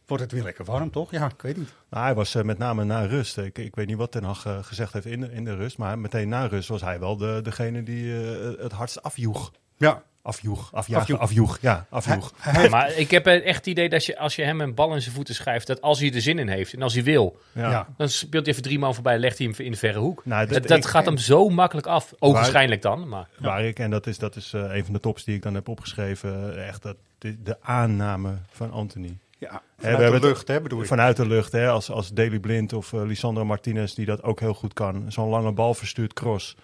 Wordt 0.05 0.23
het 0.23 0.31
weer 0.31 0.43
lekker 0.43 0.65
warm, 0.65 0.91
toch? 0.91 1.11
Ja, 1.11 1.25
ik 1.25 1.41
weet 1.41 1.57
niet. 1.57 1.69
Nou, 1.89 2.03
hij 2.05 2.13
was 2.15 2.35
eh, 2.35 2.43
met 2.43 2.57
name 2.57 2.83
na 2.83 3.05
rust. 3.05 3.37
Ik, 3.37 3.57
ik 3.57 3.75
weet 3.75 3.87
niet 3.87 3.97
wat 3.97 4.11
Ten 4.11 4.23
Hag 4.23 4.47
gezegd 4.61 4.93
heeft 4.93 5.05
in 5.05 5.19
de, 5.19 5.31
in 5.31 5.45
de 5.45 5.55
rust. 5.55 5.77
Maar 5.77 5.99
meteen 5.99 6.29
na 6.29 6.45
rust 6.45 6.69
was 6.69 6.81
hij 6.81 6.99
wel 6.99 7.17
de, 7.17 7.39
degene 7.43 7.83
die 7.83 8.13
eh, 8.13 8.63
het 8.63 8.71
hardst 8.71 9.03
afjoeg. 9.03 9.51
Ja. 9.77 10.03
Afjoeg. 10.23 10.69
Afjagen. 10.73 11.01
Afjoeg. 11.01 11.19
Afjoeg. 11.19 11.57
Ja, 11.61 11.85
afjoeg. 11.89 12.33
Maar 12.69 12.93
ik 12.97 13.11
heb 13.11 13.27
echt 13.27 13.55
het 13.57 13.65
idee 13.67 13.89
dat 13.89 14.05
je, 14.05 14.17
als 14.17 14.35
je 14.35 14.43
hem 14.43 14.61
een 14.61 14.73
bal 14.73 14.93
in 14.93 15.01
zijn 15.01 15.15
voeten 15.15 15.35
schrijft, 15.35 15.67
dat 15.67 15.81
als 15.81 15.99
hij 15.99 16.13
er 16.13 16.21
zin 16.21 16.39
in 16.39 16.47
heeft 16.47 16.73
en 16.73 16.81
als 16.81 16.93
hij 16.93 17.03
wil, 17.03 17.39
Ja. 17.51 17.87
Dan 17.97 18.09
speelt 18.09 18.43
hij 18.45 18.53
even 18.53 18.65
drie 18.65 18.79
man 18.79 18.93
voorbij 18.93 19.13
en 19.13 19.19
legt 19.19 19.37
hij 19.37 19.47
hem 19.47 19.65
in 19.65 19.71
de 19.71 19.77
verre 19.77 19.99
hoek. 19.99 20.25
Nou, 20.25 20.45
dat 20.45 20.53
dat- 20.53 20.67
dat 20.67 20.77
ik- 20.77 20.85
gaat 20.85 21.05
hem 21.05 21.17
zo 21.17 21.49
makkelijk 21.49 21.87
af. 21.87 22.13
Ogenschijnlijk 22.19 22.81
dan, 22.81 23.07
maar... 23.09 23.27
Waar 23.39 23.63
ik, 23.63 23.79
en 23.79 23.89
dat 23.89 24.07
is, 24.07 24.17
dat 24.17 24.35
is 24.35 24.53
eh, 24.53 24.61
een 24.75 24.83
van 24.85 24.93
de 24.93 24.99
tops 24.99 25.23
die 25.23 25.35
ik 25.35 25.41
dan 25.41 25.53
heb 25.53 25.67
opgeschreven, 25.67 26.55
eh, 26.57 26.67
echt 26.67 26.81
dat, 26.81 26.95
de, 27.17 27.41
de 27.43 27.57
aanname 27.61 28.33
van 28.51 28.71
Anthony. 28.71 29.17
Ja, 29.37 29.47
vanuit 29.47 29.61
we 29.77 29.87
hebben 29.87 30.07
de 30.07 30.13
het- 30.13 30.23
lucht, 30.23 30.47
hè, 30.47 30.61
bedoel 30.61 30.81
ik. 30.81 30.87
Vanuit 30.87 31.17
de 31.17 31.27
lucht, 31.27 31.51
hè, 31.51 31.69
als, 31.69 31.91
als 31.91 32.09
Daley 32.09 32.39
Blind 32.39 32.73
of 32.73 32.93
eh, 32.93 33.01
Lisandro 33.05 33.45
Martinez, 33.45 33.93
die 33.93 34.05
dat 34.05 34.23
ook 34.23 34.39
heel 34.39 34.53
goed 34.53 34.73
kan. 34.73 35.05
Zo'n 35.11 35.29
lange 35.29 35.51
bal 35.51 35.73
verstuurt 35.73 36.13
cross. 36.13 36.55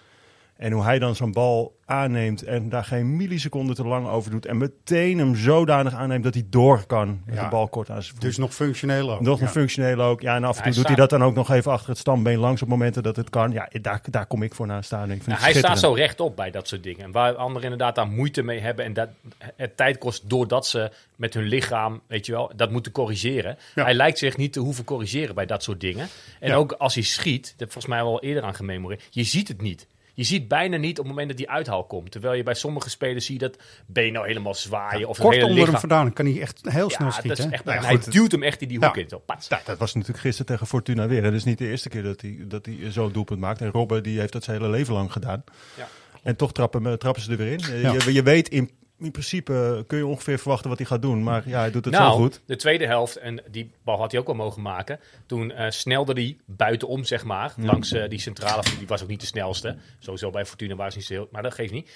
En 0.58 0.72
hoe 0.72 0.82
hij 0.82 0.98
dan 0.98 1.16
zo'n 1.16 1.32
bal 1.32 1.76
aanneemt 1.84 2.42
en 2.42 2.68
daar 2.68 2.84
geen 2.84 3.16
milliseconde 3.16 3.74
te 3.74 3.84
lang 3.84 4.06
over 4.08 4.30
doet. 4.30 4.46
En 4.46 4.56
meteen 4.58 5.18
hem 5.18 5.34
zodanig 5.36 5.94
aanneemt 5.94 6.24
dat 6.24 6.34
hij 6.34 6.46
door 6.50 6.86
kan 6.86 7.20
met 7.26 7.34
Ja. 7.34 7.42
de 7.44 7.48
bal 7.50 7.68
kort 7.68 7.90
aan 7.90 8.02
zijn 8.02 8.12
voet. 8.14 8.22
Dus 8.22 8.36
nog 8.36 8.54
functioneel 8.54 9.12
ook. 9.12 9.20
Nog 9.20 9.38
ja. 9.38 9.44
een 9.44 9.50
functioneel 9.50 10.00
ook. 10.00 10.20
Ja, 10.20 10.36
en 10.36 10.44
af 10.44 10.48
en 10.48 10.54
toe 10.54 10.64
Hij 10.64 10.72
doet 10.72 10.86
hij 10.86 10.96
dat 10.96 11.10
dan 11.10 11.24
ook 11.24 11.34
nog 11.34 11.50
even 11.50 11.72
achter 11.72 11.88
het 11.88 11.98
stambeen 11.98 12.38
langs 12.38 12.62
op 12.62 12.68
momenten 12.68 13.02
dat 13.02 13.16
het 13.16 13.30
kan. 13.30 13.52
Ja, 13.52 13.68
daar, 13.82 14.00
daar 14.10 14.26
kom 14.26 14.42
ik 14.42 14.54
voor 14.54 14.66
naar 14.66 14.84
staan. 14.84 15.02
Ik 15.10 15.22
vind 15.22 15.26
Nou, 15.26 15.40
hij 15.40 15.52
staat 15.54 15.78
zo 15.78 15.92
rechtop 15.92 16.36
bij 16.36 16.50
dat 16.50 16.68
soort 16.68 16.82
dingen. 16.82 17.10
Waar 17.12 17.34
anderen 17.34 17.62
inderdaad 17.62 17.94
daar 17.94 18.08
moeite 18.08 18.42
mee 18.42 18.60
hebben 18.60 18.84
en 18.84 18.92
dat 18.92 19.08
het 19.56 19.76
tijd 19.76 19.98
kost 19.98 20.30
doordat 20.30 20.66
ze 20.66 20.90
met 21.16 21.34
hun 21.34 21.44
lichaam, 21.44 22.00
weet 22.06 22.26
je 22.26 22.32
wel, 22.32 22.52
dat 22.56 22.70
moeten 22.70 22.92
corrigeren. 22.92 23.58
Ja. 23.74 23.82
Hij 23.84 23.94
lijkt 23.94 24.18
zich 24.18 24.36
niet 24.36 24.52
te 24.52 24.60
hoeven 24.60 24.84
corrigeren 24.84 25.34
bij 25.34 25.46
dat 25.46 25.62
soort 25.62 25.80
dingen. 25.80 26.08
En 26.40 26.48
Ja. 26.48 26.54
ook 26.54 26.72
als 26.72 26.94
hij 26.94 27.02
schiet, 27.04 27.42
dat 27.42 27.54
heb 27.58 27.66
ik 27.66 27.72
volgens 27.72 27.94
mij 27.94 28.02
wel 28.02 28.22
eerder 28.22 28.42
aan 28.42 28.54
gememoreerd, 28.54 29.06
je 29.10 29.24
ziet 29.24 29.48
het 29.48 29.60
niet. 29.62 29.86
Je 30.18 30.24
ziet 30.24 30.48
bijna 30.48 30.76
niet 30.76 30.90
op 30.98 31.04
het 31.04 31.06
moment 31.06 31.28
dat 31.28 31.36
die 31.36 31.50
uithaal 31.50 31.84
komt. 31.84 32.10
Terwijl 32.10 32.34
je 32.34 32.42
bij 32.42 32.54
sommige 32.54 32.90
spelers 32.90 33.24
zie 33.26 33.34
je 33.34 33.40
dat 33.40 33.56
been 33.86 34.12
nou 34.12 34.26
helemaal 34.26 34.54
zwaaien. 34.54 35.08
of 35.08 35.18
Kort 35.18 35.34
hele 35.34 35.46
onder 35.46 35.62
hem 35.64 35.72
lichaam. 35.74 35.88
vandaan 35.88 36.12
kan 36.12 36.26
hij 36.26 36.40
echt 36.40 36.60
heel 36.62 36.90
snel 36.90 37.06
Ja, 37.06 37.12
schieten. 37.12 37.28
dat 37.30 37.38
is 37.38 37.44
hè? 37.44 37.50
echt, 37.50 37.64
Nou 37.64 37.76
ja, 37.80 37.84
hij 37.86 37.94
goed, 37.96 38.12
duwt 38.12 38.32
hem 38.32 38.42
echt 38.42 38.62
in 38.62 38.68
die 38.68 38.78
hoek 38.78 38.94
Ja. 38.96 39.02
in. 39.02 39.08
Zo, 39.08 39.18
pats. 39.18 39.48
Ja, 39.48 39.60
dat 39.64 39.78
was 39.78 39.94
natuurlijk 39.94 40.20
gisteren 40.20 40.46
tegen 40.46 40.66
Fortuna 40.66 41.06
weer. 41.08 41.24
Het 41.24 41.34
is 41.34 41.44
niet 41.44 41.58
de 41.58 41.68
eerste 41.68 41.88
keer 41.88 42.02
dat 42.02 42.20
hij, 42.20 42.38
dat 42.48 42.66
hij 42.66 42.78
zo'n 42.90 43.12
doelpunt 43.12 43.40
maakt. 43.40 43.60
En 43.60 43.70
Robben 43.70 44.02
die 44.02 44.18
heeft 44.20 44.32
dat 44.32 44.44
zijn 44.44 44.56
hele 44.60 44.70
leven 44.70 44.94
lang 44.94 45.12
gedaan. 45.12 45.44
Ja. 45.76 45.88
En 46.22 46.36
toch 46.36 46.52
trappen, 46.52 46.98
trappen 46.98 47.22
ze 47.22 47.30
er 47.30 47.36
weer 47.36 47.52
in. 47.52 47.60
Eh, 47.60 47.82
Ja. 47.82 47.92
Je, 47.92 48.12
je 48.12 48.22
weet 48.22 48.48
in, 48.48 48.70
in 48.98 49.10
principe, 49.10 49.84
kun 49.86 49.98
je 49.98 50.06
ongeveer 50.06 50.38
verwachten 50.38 50.68
wat 50.68 50.78
hij 50.78 50.86
gaat 50.86 51.02
doen. 51.02 51.22
Maar 51.22 51.48
ja, 51.48 51.58
hij 51.58 51.70
doet 51.70 51.84
het 51.84 51.94
nou, 51.94 52.10
zo 52.10 52.16
goed. 52.16 52.40
de 52.46 52.56
tweede 52.56 52.86
helft, 52.86 53.16
en 53.16 53.42
die 53.50 53.70
bal 53.84 53.98
had 53.98 54.10
hij 54.10 54.20
ook 54.20 54.26
wel 54.26 54.34
mogen 54.34 54.62
maken. 54.62 55.00
Toen 55.26 55.52
eh, 55.52 55.70
snelde 55.70 56.12
hij 56.12 56.36
buitenom, 56.44 57.04
zeg 57.04 57.24
maar, 57.24 57.52
langs 57.56 57.92
eh, 57.92 58.08
die 58.08 58.18
centrale. 58.18 58.62
Die 58.78 58.86
was 58.86 59.02
ook 59.02 59.08
niet 59.08 59.20
de 59.20 59.26
snelste. 59.26 59.76
Sowieso 59.98 60.30
bij 60.30 60.46
Fortuna 60.46 60.74
was 60.74 60.86
hij 60.86 60.96
niet 60.96 61.06
zo 61.06 61.12
heel, 61.12 61.28
maar 61.30 61.42
dat 61.42 61.54
geeft 61.54 61.72
niet. 61.72 61.90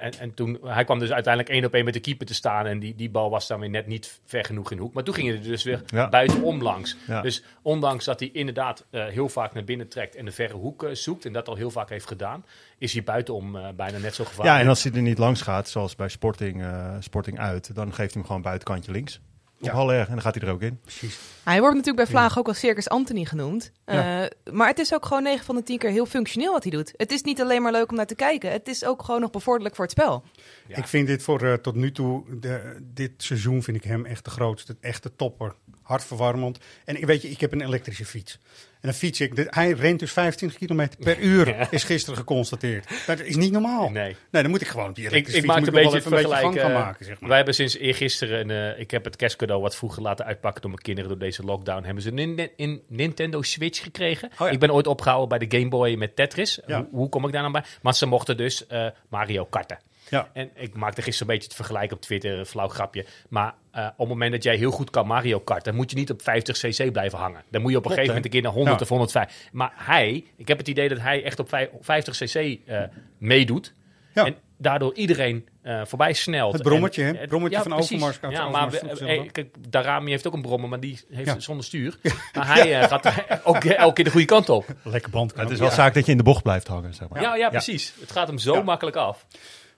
En, 0.00 0.18
en 0.18 0.34
toen, 0.34 0.58
hij 0.64 0.84
kwam 0.84 0.98
dus 0.98 1.10
uiteindelijk 1.12 1.54
één 1.54 1.64
op 1.64 1.74
één 1.74 1.84
met 1.84 1.94
de 1.94 2.00
keeper 2.00 2.26
te 2.26 2.34
staan. 2.34 2.66
En 2.66 2.78
die, 2.78 2.94
die 2.94 3.10
bal 3.10 3.30
was 3.30 3.46
dan 3.46 3.60
weer 3.60 3.70
net 3.70 3.86
niet 3.86 4.20
ver 4.24 4.44
genoeg 4.44 4.70
in 4.70 4.76
de 4.76 4.82
hoek. 4.82 4.94
Maar 4.94 5.04
toen 5.04 5.14
ging 5.14 5.28
hij 5.28 5.36
er 5.36 5.42
dus 5.42 5.62
weer 5.62 5.82
Ja. 5.86 6.08
buitenom 6.08 6.62
langs. 6.62 6.96
Ja. 7.06 7.20
Dus 7.20 7.42
ondanks 7.62 8.04
dat 8.04 8.20
hij 8.20 8.30
inderdaad 8.32 8.86
eh, 8.90 9.06
heel 9.06 9.28
vaak 9.28 9.52
naar 9.54 9.64
binnen 9.64 9.88
trekt 9.88 10.14
en 10.16 10.24
de 10.24 10.32
verre 10.32 10.54
hoek 10.54 10.88
zoekt. 10.92 11.24
En 11.24 11.32
dat 11.32 11.48
al 11.48 11.56
heel 11.56 11.70
vaak 11.70 11.88
heeft 11.88 12.06
gedaan. 12.06 12.44
Is 12.78 12.92
hij 12.92 13.02
buitenom 13.02 13.52
bijna 13.76 13.98
net 13.98 14.14
zo 14.14 14.24
gevaarlijk. 14.24 14.56
Ja, 14.56 14.62
en 14.62 14.68
als 14.68 14.82
hij 14.82 14.92
er 14.92 15.02
niet 15.02 15.18
langs 15.18 15.42
gaat, 15.42 15.68
zoals 15.68 15.96
bij 15.96 16.08
Sporting, 16.40 16.62
eh, 16.62 16.96
Sporting 17.00 17.38
uit, 17.38 17.74
dan 17.74 17.86
geeft 17.86 17.96
hij 17.96 18.08
hem 18.12 18.24
gewoon 18.24 18.42
buitenkantje 18.42 18.92
links. 18.92 19.20
op 19.60 19.68
Haller. 19.68 20.00
En 20.00 20.12
dan 20.12 20.20
gaat 20.20 20.34
hij 20.34 20.48
er 20.48 20.52
ook 20.52 20.62
in. 20.62 20.80
Precies. 20.80 21.18
Hij 21.44 21.60
wordt 21.60 21.76
natuurlijk 21.76 22.04
bij 22.04 22.14
Vlaag 22.14 22.38
ook 22.38 22.46
al 22.46 22.54
Circus 22.54 22.88
Anthony 22.88 23.24
genoemd. 23.24 23.72
Ja. 23.86 24.24
Eh, 24.24 24.52
maar 24.52 24.68
het 24.68 24.78
is 24.78 24.94
ook 24.94 25.06
gewoon 25.06 25.22
9 25.22 25.44
van 25.44 25.54
de 25.54 25.62
10 25.62 25.78
keer 25.78 25.90
heel 25.90 26.06
functioneel 26.06 26.52
wat 26.52 26.62
hij 26.62 26.72
doet. 26.72 26.92
Het 26.96 27.12
is 27.12 27.22
niet 27.22 27.40
alleen 27.40 27.62
maar 27.62 27.72
leuk 27.72 27.90
om 27.90 27.96
naar 27.96 28.06
te 28.06 28.14
kijken. 28.14 28.52
Het 28.52 28.68
is 28.68 28.84
ook 28.84 29.02
gewoon 29.02 29.20
nog 29.20 29.30
bevorderlijk 29.30 29.74
voor 29.74 29.84
het 29.84 29.92
spel. 29.92 30.24
Ik 30.68 30.86
vind 30.86 31.06
dit 31.06 31.22
voor 31.22 31.42
eh, 31.42 31.52
tot 31.52 31.74
nu 31.74 31.92
toe, 31.92 32.38
de, 32.40 32.76
dit 32.82 33.12
seizoen 33.16 33.62
vind 33.62 33.76
ik 33.76 33.84
hem 33.84 34.06
echt 34.06 34.24
de 34.24 34.30
grootste, 34.30 34.76
echte 34.80 35.16
topper. 35.16 35.54
Hartverwarmend. 35.82 36.58
En 36.84 36.96
ik 36.96 37.06
weet 37.06 37.22
je, 37.22 37.30
ik 37.30 37.40
heb 37.40 37.52
een 37.52 37.60
elektrische 37.60 38.04
fiets. 38.04 38.38
En 38.80 38.88
dan 38.88 38.92
fiets 38.98 39.20
ik, 39.20 39.36
de- 39.36 39.46
hij 39.50 39.70
rent 39.72 39.98
dus 39.98 40.12
25 40.12 40.58
kilometer 40.58 40.98
per 40.98 41.18
uur, 41.30 41.68
is 41.70 41.84
gisteren 41.84 42.18
geconstateerd. 42.18 42.88
Dat 43.06 43.20
is 43.20 43.36
niet 43.36 43.52
normaal. 43.52 43.90
Nee. 43.90 44.16
Nee, 44.30 44.42
dan 44.42 44.50
moet 44.50 44.60
ik 44.60 44.66
gewoon 44.68 44.88
op 44.88 44.94
die 44.94 45.10
Ik, 45.10 45.28
ik 45.28 45.44
maak 45.44 45.56
een 45.56 45.62
moet 45.62 45.72
beetje 45.72 45.96
het 45.96 46.04
een 46.04 46.10
beetje 46.10 46.60
gaan 46.60 46.72
maken, 46.72 47.04
zeg 47.04 47.20
maar. 47.20 47.28
Wij 47.28 47.36
hebben 47.36 47.54
sinds 47.54 47.76
eergisteren, 47.76 48.50
een, 48.50 48.74
eh, 48.74 48.80
ik 48.80 48.90
heb 48.90 49.04
het 49.04 49.16
kerstcadeau 49.16 49.62
wat 49.62 49.76
vroeger 49.76 50.02
laten 50.02 50.24
uitpakken 50.24 50.60
door 50.62 50.70
mijn 50.70 50.82
kinderen 50.82 51.10
door 51.10 51.18
deze 51.18 51.42
lockdown. 51.42 51.84
Hebben 51.84 52.02
ze 52.02 52.08
een 52.08 52.14
Nin- 52.34 52.50
in 52.56 52.82
Nintendo 52.88 53.42
Switch 53.42 53.82
gekregen. 53.82 54.30
Oh 54.32 54.46
ja. 54.46 54.48
Ik 54.52 54.58
ben 54.58 54.70
ooit 54.72 54.86
opgehouden 54.86 55.28
bij 55.38 55.48
de 55.48 55.56
Game 55.58 55.68
Boy 55.70 55.94
met 55.94 56.16
Tetris. 56.16 56.60
Ja. 56.66 56.76
Hoe, 56.78 56.88
hoe 56.90 57.08
kom 57.08 57.26
ik 57.26 57.32
daar 57.32 57.40
nou 57.42 57.52
bij? 57.52 57.64
Maar 57.82 57.94
ze 57.94 58.06
mochten 58.06 58.36
dus 58.36 58.66
eh, 58.66 58.86
Mario 59.08 59.44
karten. 59.44 59.78
Ja. 60.10 60.28
En 60.32 60.50
ik 60.54 60.74
maakte 60.74 61.02
gisteren 61.02 61.28
een 61.28 61.34
beetje 61.38 61.48
het 61.48 61.56
vergelijk 61.56 61.92
op 61.92 62.00
Twitter, 62.00 62.38
een 62.38 62.46
flauw 62.46 62.68
grapje. 62.68 63.06
Maar 63.28 63.54
eh, 63.72 63.84
op 63.86 63.98
het 63.98 64.08
moment 64.08 64.32
dat 64.32 64.42
jij 64.42 64.56
heel 64.56 64.70
goed 64.70 64.90
kan 64.90 65.06
Mario 65.06 65.40
Kart, 65.40 65.64
dan 65.64 65.74
moet 65.74 65.90
je 65.90 65.96
niet 65.96 66.10
op 66.10 66.22
50 66.22 66.58
cc 66.58 66.92
blijven 66.92 67.18
hangen. 67.18 67.42
Dan 67.50 67.60
moet 67.62 67.70
je 67.70 67.76
op 67.76 67.84
een 67.84 67.90
Klopt, 67.90 68.06
gegeven 68.06 68.06
moment 68.06 68.24
een 68.24 68.30
keer 68.30 68.42
naar 68.42 68.52
100 68.52 68.76
Ja. 68.76 68.82
of 68.82 68.88
105. 68.88 69.48
Maar 69.52 69.72
hij, 69.74 70.24
ik 70.36 70.48
heb 70.48 70.58
het 70.58 70.68
idee 70.68 70.88
dat 70.88 70.98
hij 71.00 71.24
echt 71.24 71.38
op 71.38 71.48
vij- 71.48 71.70
50 71.80 72.16
cc 72.16 72.34
eh, 72.66 72.82
meedoet. 73.18 73.74
Ja. 74.14 74.24
En 74.24 74.34
daardoor 74.56 74.94
iedereen 74.94 75.48
eh, 75.62 75.80
voorbij 75.84 76.12
snelt. 76.12 76.52
Het 76.52 76.62
brommetje, 76.62 77.04
En- 77.04 77.14
hè? 77.14 77.20
Het 77.20 77.28
brommetje 77.28 77.58
van 77.62 77.70
precies. 77.72 78.02
Overmars- 78.02 78.18
Ja, 78.20 78.28
Overmars 78.28 78.82
maar 78.82 78.94
we- 79.08 79.28
kijk, 79.32 79.54
Darami 79.68 80.10
heeft 80.10 80.26
ook 80.26 80.32
een 80.34 80.42
brommer, 80.42 80.68
maar 80.68 80.80
die 80.80 81.00
heeft 81.10 81.28
Ja. 81.32 81.40
zonder 81.40 81.64
stuur. 81.64 81.98
Maar 82.34 82.46
hij 82.46 82.80
eh, 82.80 82.88
gaat 82.88 83.06
ook 83.44 83.64
elke 83.64 83.92
keer 83.94 84.04
de 84.04 84.10
goede 84.10 84.26
kant 84.26 84.48
op. 84.48 84.66
Lekker 84.82 85.10
band. 85.10 85.34
Het 85.36 85.50
is 85.50 85.58
wel 85.58 85.70
zaak 85.70 85.94
dat 85.94 86.04
je 86.06 86.10
in 86.10 86.16
de 86.16 86.22
bocht 86.22 86.42
blijft 86.42 86.66
hangen, 86.66 86.94
zeg 86.94 87.08
maar. 87.08 87.22
Ja, 87.22 87.34
ja, 87.36 87.48
precies. 87.48 87.94
Het 88.00 88.10
gaat 88.12 88.26
hem 88.26 88.38
zo 88.38 88.62
makkelijk 88.62 88.96
af. 88.96 89.26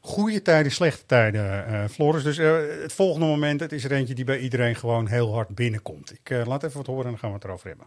Goede 0.05 0.43
tijden, 0.43 0.73
slechte 0.73 1.07
tijden, 1.07 1.67
eh 1.67 1.85
Floris. 1.91 2.23
Dus 2.23 2.39
eh, 2.39 2.53
het 2.83 2.93
volgende 2.93 3.27
moment, 3.27 3.61
het 3.61 3.73
is 3.73 3.85
er 3.85 3.93
eentje 3.93 4.15
die 4.15 4.25
bij 4.25 4.39
iedereen 4.39 4.75
gewoon 4.77 5.07
heel 5.07 5.33
hard 5.35 5.49
binnenkomt. 5.49 6.13
Ik 6.13 6.31
eh, 6.31 6.47
laat 6.47 6.63
even 6.63 6.77
wat 6.77 6.87
horen 6.87 7.05
en 7.05 7.11
dan 7.11 7.19
gaan 7.19 7.29
we 7.29 7.35
het 7.35 7.45
erover 7.45 7.69
hebben. 7.69 7.87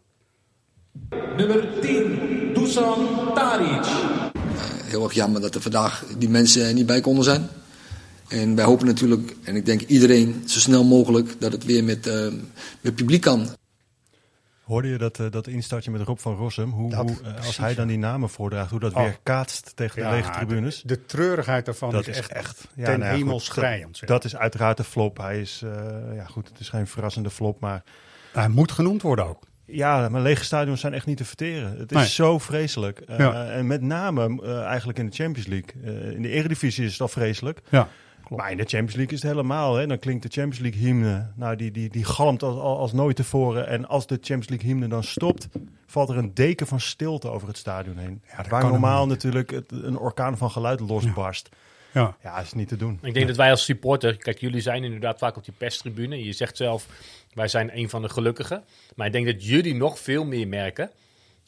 Nummer 1.37 1.81
10, 1.81 2.53
Dusan 2.53 3.07
Taric. 3.33 3.85
heel 4.83 5.03
erg 5.03 5.13
jammer 5.13 5.41
dat 5.41 5.55
er 5.55 5.61
vandaag 5.61 6.05
die 6.17 6.29
mensen 6.29 6.65
er 6.65 6.73
niet 6.73 6.85
bij 6.85 7.01
konden 7.01 7.23
zijn. 7.23 7.47
En 8.27 8.55
wij 8.55 8.65
hopen 8.65 8.85
natuurlijk, 8.85 9.35
en 9.43 9.55
ik 9.55 9.65
denk 9.65 9.81
iedereen 9.81 10.43
zo 10.45 10.59
snel 10.59 10.83
mogelijk, 10.83 11.35
dat 11.39 11.51
het 11.51 11.65
weer 11.65 11.83
met, 11.83 12.07
eh, 12.07 12.27
met 12.81 12.95
publiek 12.95 13.21
kan. 13.21 13.47
Hoorde 14.65 14.87
je 14.87 14.97
dat, 14.97 15.19
eh, 15.19 15.25
dat 15.31 15.47
instartje 15.47 15.91
met 15.91 16.01
Rob 16.01 16.17
van 16.17 16.35
Rossum? 16.35 16.69
Hoe, 16.69 16.89
Dat, 16.89 16.99
hoe, 17.09 17.17
eh, 17.23 17.45
als 17.45 17.57
hij 17.57 17.75
dan 17.75 17.87
die 17.87 17.97
namen 17.97 18.29
voordraagt, 18.29 18.69
hoe 18.71 18.79
dat 18.79 18.93
Oh. 18.93 19.01
weer 19.01 19.17
kaatst 19.23 19.71
tegen 19.75 20.03
de 20.03 20.09
lege 20.09 20.31
tribunes. 20.31 20.81
De, 20.81 20.87
de 20.87 21.05
treurigheid 21.05 21.65
daarvan 21.65 21.91
dat 21.91 22.07
is 22.07 22.17
echt, 22.17 22.31
echt 22.31 22.67
ten 22.75 22.99
nou 22.99 23.11
ja, 23.11 23.17
hemel 23.17 23.33
goed, 23.33 23.41
schrijend. 23.43 24.07
Dat, 24.07 24.23
is 24.23 24.35
uiteraard 24.35 24.79
een 24.79 24.85
flop. 24.85 25.17
Hij 25.17 25.41
is, 25.41 25.61
eh, 25.63 26.15
ja 26.15 26.25
goed, 26.25 26.47
het 26.47 26.59
is 26.59 26.69
geen 26.69 26.87
verrassende 26.87 27.29
flop, 27.29 27.59
maar... 27.59 27.83
Hij 28.33 28.49
moet 28.49 28.71
genoemd 28.71 29.01
worden 29.01 29.25
ook. 29.25 29.43
Ja, 29.65 30.09
maar 30.09 30.21
lege 30.21 30.43
stadions 30.43 30.79
zijn 30.81 30.93
echt 30.93 31.05
niet 31.05 31.17
te 31.17 31.25
verteren. 31.25 31.77
Het 31.77 31.91
is 31.91 31.97
Nee. 31.97 32.07
zo 32.07 32.39
vreselijk. 32.39 32.99
En 32.99 33.67
met 33.67 33.81
name 33.81 34.41
eigenlijk 34.63 34.99
in 34.99 35.05
de 35.05 35.15
Champions 35.15 35.47
League. 35.47 36.13
In 36.15 36.21
de 36.21 36.29
Eredivisie 36.29 36.85
is 36.85 36.91
het 36.91 37.01
al 37.01 37.07
vreselijk. 37.07 37.61
Ja, 37.69 37.87
Maar 38.29 38.51
in 38.51 38.57
de 38.57 38.63
Champions 38.63 38.95
League 38.95 39.13
is 39.13 39.21
het 39.21 39.31
helemaal. 39.31 39.75
Hè? 39.75 39.87
Dan 39.87 39.99
klinkt 39.99 40.23
de 40.23 40.29
Champions 40.29 40.59
League 40.59 40.81
hymne. 40.81 41.31
Nou, 41.35 41.55
die, 41.55 41.71
die, 41.71 41.89
die 41.89 42.03
galmt 42.03 42.43
als, 42.43 42.57
als, 42.57 42.93
nooit 42.93 43.15
tevoren. 43.15 43.67
En 43.67 43.87
als 43.87 44.07
de 44.07 44.15
Champions 44.15 44.49
League 44.49 44.67
hymne 44.67 44.87
dan 44.87 45.03
stopt, 45.03 45.47
valt 45.85 46.09
er 46.09 46.17
een 46.17 46.33
deken 46.33 46.67
van 46.67 46.79
stilte 46.79 47.29
over 47.29 47.47
het 47.47 47.57
stadion 47.57 47.97
heen. 47.97 48.21
dat 48.37 48.47
Waar 48.47 48.61
kan 48.61 48.71
normaal 48.71 49.07
natuurlijk 49.07 49.49
het, 49.49 49.71
een 49.71 49.97
orkaan 49.97 50.37
van 50.37 50.51
geluid 50.51 50.79
losbarst. 50.79 51.49
Ja. 51.91 52.15
Ja, 52.23 52.39
is 52.39 52.53
niet 52.53 52.67
te 52.67 52.77
doen. 52.77 52.99
Ik 53.01 53.13
denk 53.13 53.27
dat 53.27 53.35
wij 53.35 53.51
als 53.51 53.63
supporter, 53.63 54.17
kijk, 54.17 54.39
jullie 54.39 54.61
zijn 54.61 54.83
inderdaad 54.83 55.17
vaak 55.17 55.37
op 55.37 55.45
die 55.45 55.53
perstribune. 55.57 56.23
Je 56.23 56.33
zegt 56.33 56.57
zelf, 56.57 56.87
wij 57.33 57.47
zijn 57.47 57.77
een 57.77 57.89
van 57.89 58.01
de 58.01 58.09
gelukkigen. 58.09 58.63
Maar 58.95 59.07
ik 59.07 59.13
denk 59.13 59.25
dat 59.25 59.45
jullie 59.45 59.75
nog 59.75 59.99
veel 59.99 60.25
meer 60.25 60.47
merken 60.47 60.91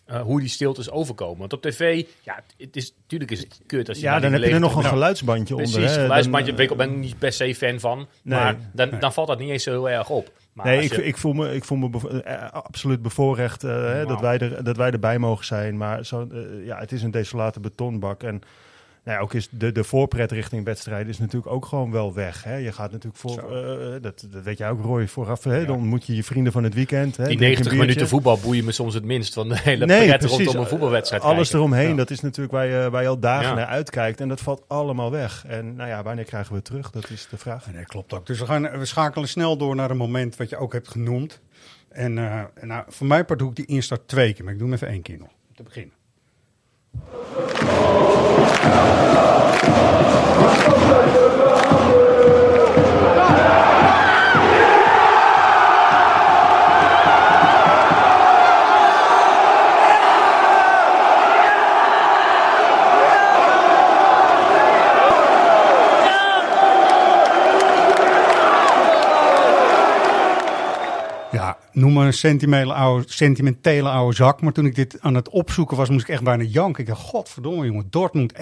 eh, 0.08 0.22
hoe 0.22 0.40
die 0.40 0.50
stiltes 0.50 0.90
overkomen. 0.92 1.38
Want 1.40 1.54
op 1.54 1.62
tv, 1.62 2.06
ja, 2.24 2.44
het 2.58 2.76
is, 2.76 2.94
natuurlijk 3.02 3.32
is 3.32 3.40
het 3.40 3.60
kut 3.66 3.90
als 3.90 3.98
je 3.98 4.04
Ja, 4.04 4.20
dan 4.20 4.32
heb 4.34 4.42
je 4.44 4.50
er 4.50 4.60
nog 4.60 4.76
een 4.76 4.84
geluidsbandje 4.84 5.56
onder, 5.56 5.72
Precies, 5.72 5.96
geluidsbandje 5.96 6.48
Dan, 6.48 6.56
ben 6.56 6.70
ik 6.72 6.78
ben 6.78 6.90
ik 6.92 6.98
niet 6.98 7.20
per 7.20 7.32
se 7.32 7.56
fan 7.56 7.80
van. 7.80 8.08
Nee, 8.24 8.40
maar 8.40 8.56
dan, 8.72 8.90
nee. 8.90 9.00
dan 9.00 9.14
valt 9.14 9.28
dat 9.28 9.40
niet 9.40 9.50
eens 9.50 9.64
zo 9.64 9.72
heel 9.72 9.90
erg 9.90 10.10
op. 10.10 10.32
Maar 10.54 10.66
nee, 10.66 10.84
ik, 10.84 10.96
je- 10.96 11.06
ik 11.06 11.18
voel 11.18 11.34
me, 11.34 11.56
ik 11.56 11.64
voel 11.66 11.78
me 11.78 11.90
bevo- 11.90 12.08
eh, 12.20 12.52
absoluut 12.52 13.02
bevoorrecht 13.02 13.64
eh, 13.64 13.72
hè, 13.72 14.06
dat, 14.06 14.20
wij 14.20 14.38
er, 14.38 14.64
dat 14.64 14.78
wij 14.78 14.92
erbij 14.92 15.20
mogen 15.20 15.46
zijn. 15.46 15.78
Maar 15.78 16.06
zo, 16.06 16.28
eh, 16.32 16.66
ja, 16.66 16.78
het 16.80 16.92
is 16.92 17.04
een 17.04 17.12
desolate 17.12 17.60
betonbak. 17.60 18.24
En 18.24 18.42
nou 19.08 19.20
ja, 19.20 19.24
ook 19.26 19.34
is 19.34 19.48
de, 19.52 19.72
de 19.72 19.84
voorpret 19.84 20.32
richting 20.32 20.66
wedstrijden 20.66 21.08
is 21.08 21.20
natuurlijk 21.20 21.52
ook 21.54 21.66
gewoon 21.66 21.92
wel 21.92 22.14
weg. 22.14 22.44
Hè. 22.44 22.56
Je 22.56 22.72
gaat 22.72 22.92
natuurlijk 22.92 23.18
voor, 23.18 23.56
eh, 23.56 24.02
dat, 24.02 24.28
dat 24.32 24.44
weet 24.44 24.58
jij 24.58 24.70
ook 24.70 24.82
Roy, 24.82 25.08
vooraf. 25.08 25.44
Hè, 25.44 25.66
Dan 25.66 25.86
moet 25.88 26.06
je 26.06 26.16
je 26.16 26.24
vrienden 26.24 26.52
van 26.52 26.64
het 26.64 26.74
weekend. 26.74 27.18
Hè, 27.18 27.26
die 27.28 27.38
drink 27.38 27.40
een 27.42 27.48
90 27.48 27.72
minuten 27.72 27.88
biertje. 27.96 28.08
voetbal 28.16 28.40
boeien 28.40 28.66
me 28.66 28.72
soms 28.72 28.94
het 28.94 29.04
minst 29.04 29.34
van 29.34 29.50
de 29.50 29.60
hele 29.60 29.86
Nee, 29.86 30.06
pret 30.08 30.18
precies. 30.20 30.38
rondom 30.38 30.62
een 30.62 30.68
voetbalwedstrijd 30.68 31.24
Alles 31.24 31.36
kijken. 31.50 31.58
eromheen, 31.60 31.90
Ja. 31.90 31.96
dat 31.96 32.10
is 32.10 32.20
natuurlijk 32.22 32.54
waar 32.54 32.66
je, 32.68 32.90
waar 32.90 33.02
je 33.02 33.08
al 33.08 33.20
dagen 33.20 33.48
Ja. 33.50 33.54
naar 33.56 33.66
uitkijkt. 33.66 34.22
En 34.22 34.28
dat 34.28 34.42
valt 34.42 34.64
allemaal 34.68 35.12
weg. 35.12 35.44
En 35.48 35.76
nou 35.76 35.90
ja, 35.90 36.04
wanneer 36.04 36.26
krijgen 36.26 36.50
we 36.50 36.56
het 36.56 36.66
terug? 36.66 36.92
Dat 36.92 37.10
is 37.10 37.28
de 37.30 37.38
vraag. 37.38 37.72
Nee, 37.74 37.86
klopt 37.86 38.14
ook. 38.14 38.26
Dus 38.26 38.40
we, 38.40 38.46
gaan, 38.46 38.80
we 38.80 38.86
schakelen 38.86 39.28
snel 39.28 39.58
door 39.58 39.76
naar 39.76 39.90
een 39.92 39.98
moment 39.98 40.36
wat 40.36 40.50
je 40.50 40.58
ook 40.58 40.74
hebt 40.74 40.88
genoemd. 40.88 41.40
En 41.90 42.18
eh, 42.18 42.44
nou, 42.62 42.84
voor 42.88 43.08
mijn 43.08 43.26
part 43.26 43.40
doe 43.40 43.50
ik 43.50 43.56
die 43.56 43.66
instart 43.66 44.08
twee 44.08 44.34
keer, 44.34 44.44
maar 44.44 44.54
ik 44.54 44.60
doe 44.60 44.68
hem 44.68 44.76
even 44.78 44.88
één 44.88 45.02
keer 45.02 45.18
nog, 45.18 45.28
om 45.50 45.56
te 45.56 45.64
beginnen. 45.64 45.96
Thank 50.90 51.16
you. 51.16 51.27
Noem 71.78 71.94
maar 71.94 72.06
een 72.06 72.14
sentimentele 72.14 72.74
oude, 72.74 73.04
sentimentele 73.08 73.90
oude 73.90 74.16
zak. 74.16 74.42
Maar 74.42 74.54
toen 74.54 74.66
ik 74.66 74.76
dit 74.76 74.98
aan 75.02 75.16
het 75.16 75.30
opzoeken 75.30 75.78
was, 75.78 75.90
moest 75.90 76.04
ik 76.08 76.10
echt 76.14 76.24
bijna 76.24 76.44
janken. 76.44 76.84
Ik 76.84 76.90
dacht, 76.90 77.02
godverdomme 77.02 77.66
jongen, 77.66 77.88
Dortmund 77.90 78.34
1-1. 78.34 78.38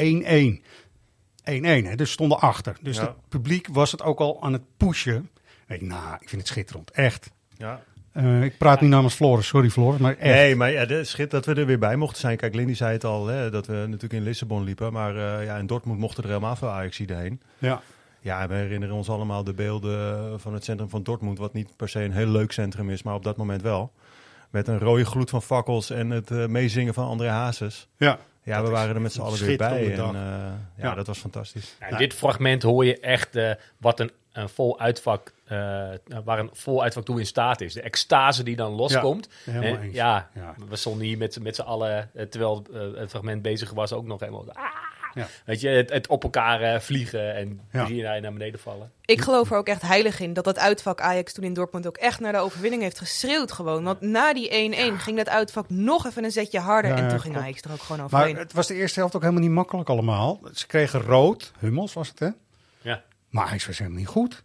1-1, 1.43 1.85
hè, 1.85 1.95
dus 1.95 2.11
stonden 2.11 2.39
achter. 2.39 2.77
Dus 2.81 2.97
Ja. 2.97 3.01
het 3.01 3.13
publiek 3.29 3.67
was 3.71 3.91
het 3.91 4.01
ook 4.03 4.19
al 4.19 4.43
aan 4.43 4.53
het 4.53 4.61
pushen. 4.77 5.29
Ik, 5.67 5.81
nou, 5.81 6.13
ik 6.19 6.29
vind 6.29 6.41
het 6.41 6.47
schitterend, 6.49 6.91
echt. 6.91 7.31
Ja. 7.57 7.81
Eh, 8.11 8.43
ik 8.43 8.57
praat 8.57 8.81
nu 8.81 8.87
namens 8.87 9.13
Floris, 9.13 9.47
sorry 9.47 9.69
Floris, 9.69 9.99
maar 9.99 10.17
echt. 10.17 10.35
Nee, 10.35 10.55
maar 10.55 10.71
ja, 10.71 11.03
schit 11.03 11.31
dat 11.31 11.45
we 11.45 11.53
er 11.53 11.65
weer 11.65 11.79
bij 11.79 11.95
mochten 11.95 12.19
zijn. 12.19 12.37
Kijk, 12.37 12.55
Lindy 12.55 12.73
zei 12.73 12.91
het 12.93 13.03
al, 13.03 13.27
hè, 13.27 13.49
dat 13.49 13.67
we 13.67 13.73
natuurlijk 13.73 14.13
in 14.13 14.23
Lissabon 14.23 14.63
liepen. 14.63 14.93
Maar 14.93 15.15
eh, 15.15 15.45
ja, 15.45 15.57
in 15.57 15.67
Dortmund 15.67 15.99
mochten 15.99 16.23
er 16.23 16.29
helemaal 16.29 16.55
veel 16.55 16.69
ajax 16.69 16.97
heen. 16.97 17.41
Ja. 17.57 17.81
Ja, 18.25 18.47
we 18.47 18.53
herinneren 18.53 18.95
ons 18.95 19.09
allemaal 19.09 19.43
de 19.43 19.53
beelden 19.53 20.39
van 20.39 20.53
het 20.53 20.63
centrum 20.63 20.89
van 20.89 21.03
Dortmund. 21.03 21.37
Wat 21.37 21.53
niet 21.53 21.75
per 21.75 21.89
se 21.89 21.99
een 22.03 22.11
heel 22.11 22.27
leuk 22.27 22.51
centrum 22.51 22.89
is, 22.89 23.03
maar 23.03 23.15
op 23.15 23.23
dat 23.23 23.37
moment 23.37 23.61
wel. 23.61 23.91
Met 24.49 24.67
een 24.67 24.79
rode 24.79 25.05
gloed 25.05 25.29
van 25.29 25.41
fakkels 25.41 25.89
en 25.89 26.09
het 26.09 26.31
eh, 26.31 26.45
meezingen 26.45 26.93
van 26.93 27.07
André 27.07 27.27
Hazes. 27.29 27.87
Ja. 27.97 28.17
Ja, 28.43 28.57
Dat 28.57 28.65
we 28.67 28.71
waren 28.73 28.95
er 28.95 29.01
met 29.01 29.13
z'n 29.13 29.21
allen 29.21 29.39
weer 29.45 29.57
bij. 29.57 29.93
En, 29.93 29.99
eh, 29.99 30.05
ja, 30.05 30.57
Ja. 30.77 30.93
dat 30.95 31.07
was 31.07 31.17
fantastisch. 31.19 31.75
Ja, 31.79 31.87
in 31.87 31.97
dit 31.97 32.13
fragment 32.13 32.63
hoor 32.63 32.85
je 32.85 32.99
echt 32.99 33.35
eh, 33.35 33.51
wat 33.77 33.99
een, 33.99 34.11
een 34.31 34.49
vol 34.49 34.79
uitvak, 34.79 35.33
eh, 35.45 35.57
waar 36.23 36.39
een 36.39 36.49
vol 36.53 36.81
uitvak 36.83 37.05
toe 37.05 37.19
in 37.19 37.25
staat 37.25 37.61
is. 37.61 37.73
De 37.73 37.81
extase 37.81 38.43
die 38.43 38.55
dan 38.55 38.71
loskomt. 38.71 39.29
Ja, 39.45 39.51
helemaal 39.51 39.77
En 39.77 39.81
eens. 39.83 39.93
ja, 39.93 40.29
Ja. 40.33 40.55
we 40.69 40.75
stonden 40.75 41.05
hier 41.05 41.17
met, 41.17 41.39
met 41.41 41.55
z'n 41.55 41.61
allen, 41.61 42.09
eh, 42.13 42.25
terwijl 42.25 42.63
eh, 42.73 42.81
het 42.99 43.09
fragment 43.09 43.41
bezig 43.41 43.71
was, 43.71 43.93
ook 43.93 44.05
nog 44.05 44.19
helemaal... 44.19 44.45
Ah, 44.53 44.63
Ja. 45.15 45.27
Weet 45.45 45.61
je, 45.61 45.67
het, 45.67 45.89
het 45.89 46.07
op 46.07 46.23
elkaar 46.23 46.61
eh, 46.61 46.79
vliegen 46.79 47.35
en 47.35 47.59
Ja. 47.71 48.19
naar 48.19 48.33
beneden 48.33 48.59
vallen. 48.59 48.91
Ik 49.05 49.21
geloof 49.21 49.51
er 49.51 49.57
ook 49.57 49.67
echt 49.67 49.81
heilig 49.81 50.19
in 50.19 50.33
dat 50.33 50.43
dat 50.43 50.57
uitvak 50.59 51.01
Ajax 51.01 51.33
toen 51.33 51.43
in 51.43 51.53
Dortmund 51.53 51.87
ook 51.87 51.97
echt 51.97 52.19
naar 52.19 52.31
de 52.31 52.37
overwinning 52.37 52.81
heeft 52.81 52.97
geschreeuwd 52.99 53.51
gewoon. 53.51 53.83
Want 53.83 54.01
na 54.01 54.33
die 54.33 54.49
1-1 54.49 54.97
ging 55.01 55.17
dat 55.17 55.29
uitvak 55.29 55.69
nog 55.69 56.05
even 56.05 56.23
een 56.23 56.31
zetje 56.31 56.59
harder 56.59 56.91
Ja, 56.91 56.97
en 56.97 57.09
toen 57.09 57.19
ging 57.19 57.33
klopt. 57.33 57.47
Ajax 57.47 57.61
er 57.61 57.71
ook 57.71 57.81
gewoon 57.81 57.97
Maar 57.97 58.05
overheen. 58.21 58.35
het 58.37 58.53
was 58.53 58.67
de 58.67 58.73
eerste 58.75 58.99
helft 58.99 59.15
ook 59.15 59.21
helemaal 59.21 59.43
niet 59.43 59.51
makkelijk 59.51 59.89
allemaal. 59.89 60.41
Ze 60.53 60.67
kregen 60.67 61.01
rood, 61.01 61.51
Hummels 61.59 61.93
was 61.93 62.07
het 62.07 62.19
hè? 62.19 62.29
Ja. 62.81 63.03
Maar 63.29 63.49
hij 63.49 63.59
was 63.67 63.77
helemaal 63.77 63.99
niet 63.99 64.07
goed. 64.07 64.43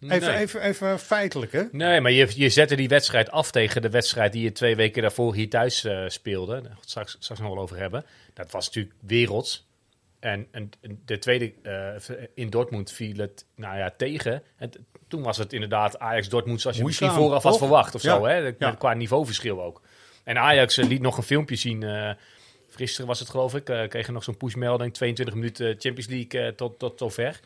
Even, 0.00 0.28
Nee. 0.32 0.38
even, 0.38 0.60
even 0.60 0.98
feitelijk 0.98 1.52
hè? 1.52 1.62
Nee, 1.72 2.00
maar 2.00 2.10
je, 2.10 2.32
je 2.34 2.48
zette 2.48 2.76
die 2.76 2.88
wedstrijd 2.88 3.30
af 3.30 3.50
tegen 3.50 3.82
de 3.82 3.90
wedstrijd 3.90 4.32
die 4.32 4.42
je 4.42 4.52
twee 4.52 4.76
weken 4.76 5.02
daarvoor 5.02 5.34
hier 5.34 5.48
thuis 5.50 5.84
eh, 5.84 6.04
speelde. 6.06 6.52
Daar 6.52 6.62
gaan 6.62 6.70
we 6.72 6.80
het 6.80 6.88
straks, 6.90 7.16
straks 7.20 7.40
nog 7.40 7.54
wel 7.54 7.62
over 7.62 7.76
hebben. 7.78 8.04
Dat 8.34 8.50
was 8.50 8.66
natuurlijk 8.66 8.94
werelds. 9.00 9.65
En, 10.20 10.46
en, 10.50 10.70
de 11.04 11.18
tweede, 11.18 11.52
eh, 11.62 12.24
in 12.34 12.50
Dortmund 12.50 12.92
viel 12.92 13.16
het 13.16 13.44
nou 13.54 13.78
ja, 13.78 13.94
tegen. 13.96 14.42
En 14.56 14.70
toen 15.08 15.22
was 15.22 15.36
het 15.36 15.52
inderdaad 15.52 15.98
Ajax-Dortmund 15.98 16.60
zoals 16.60 16.76
je 16.76 16.84
misschien 16.84 17.10
vooraf 17.10 17.42
had 17.42 17.58
verwacht. 17.58 17.94
Of 17.94 18.00
zo, 18.00 18.24
hè? 18.24 18.52
Ja. 18.58 18.70
Qua 18.70 18.94
niveauverschil 18.94 19.62
ook. 19.62 19.82
En 20.24 20.38
Ajax 20.38 20.78
eh, 20.78 20.88
liet 20.88 21.00
nog 21.00 21.16
een 21.16 21.22
filmpje 21.22 21.56
zien. 21.56 21.84
gisteren 22.68 23.06
was 23.06 23.18
het 23.18 23.30
geloof 23.30 23.54
ik. 23.54 23.64
kregen 23.64 24.12
nog 24.12 24.24
zo'n 24.24 24.36
pushmelding. 24.36 24.94
22 24.94 25.34
minuten 25.34 25.66
Champions 25.66 26.06
League 26.06 26.54
tot, 26.54 26.78
tot 26.78 26.98
zover. 26.98 27.40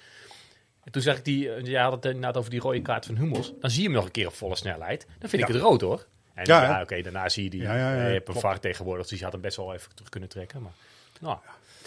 En 0.84 0.92
toen 0.92 1.02
zag 1.02 1.16
ik 1.16 1.24
die, 1.24 1.64
ja, 1.70 1.82
had 1.82 1.92
het 1.92 2.04
inderdaad 2.04 2.36
over 2.36 2.50
die 2.50 2.60
rode 2.60 2.82
kaart 2.82 3.06
van 3.06 3.16
Hummels. 3.16 3.52
Dan 3.60 3.70
zie 3.70 3.80
je 3.80 3.86
hem 3.86 3.96
nog 3.96 4.04
een 4.04 4.10
keer 4.10 4.26
op 4.26 4.34
volle 4.34 4.56
snelheid. 4.56 5.06
Dan 5.18 5.28
vind 5.28 5.42
ik 5.42 5.48
het 5.48 5.62
rood 5.62 5.80
hoor. 5.80 6.06
En 6.34 6.44
Ja, 6.46 6.82
oké, 6.82 7.02
daarna 7.02 7.28
zie 7.28 7.44
je 7.44 7.50
die. 7.50 7.62
Ja, 7.62 7.76
ja, 7.76 7.94
ja, 7.94 8.06
je 8.06 8.12
hebt 8.12 8.28
een. 8.28 8.34
VAR 8.34 8.60
tegenwoordig, 8.60 9.06
dus 9.06 9.18
je 9.18 9.24
had 9.24 9.32
hem 9.32 9.42
best 9.42 9.56
wel 9.56 9.74
even 9.74 9.94
terug 9.94 10.08
kunnen 10.08 10.28
trekken. 10.28 10.62
Maar, 10.62 10.72
nou, 11.20 11.38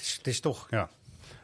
is, 0.04 0.16
het 0.18 0.28
is 0.28 0.39
toch, 0.39 0.68
ja. 0.70 0.89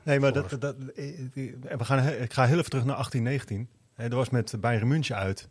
Nee, 0.03 0.19
maar 0.19 0.33
dat, 0.33 0.55
dat, 0.59 0.75
eh, 0.95 1.19
eh, 1.19 1.77
we 1.77 1.85
gaan, 1.85 2.07
ik 2.07 2.33
ga 2.33 2.45
heel 2.45 2.57
even 2.57 2.69
terug 2.69 2.85
naar 2.85 2.95
1819. 2.95 3.69
Hè, 3.93 4.09
Dat 4.09 4.17
was 4.17 4.29
met 4.29 4.53
Bayern 4.59 4.87
München 4.87 5.15
uit. 5.15 5.49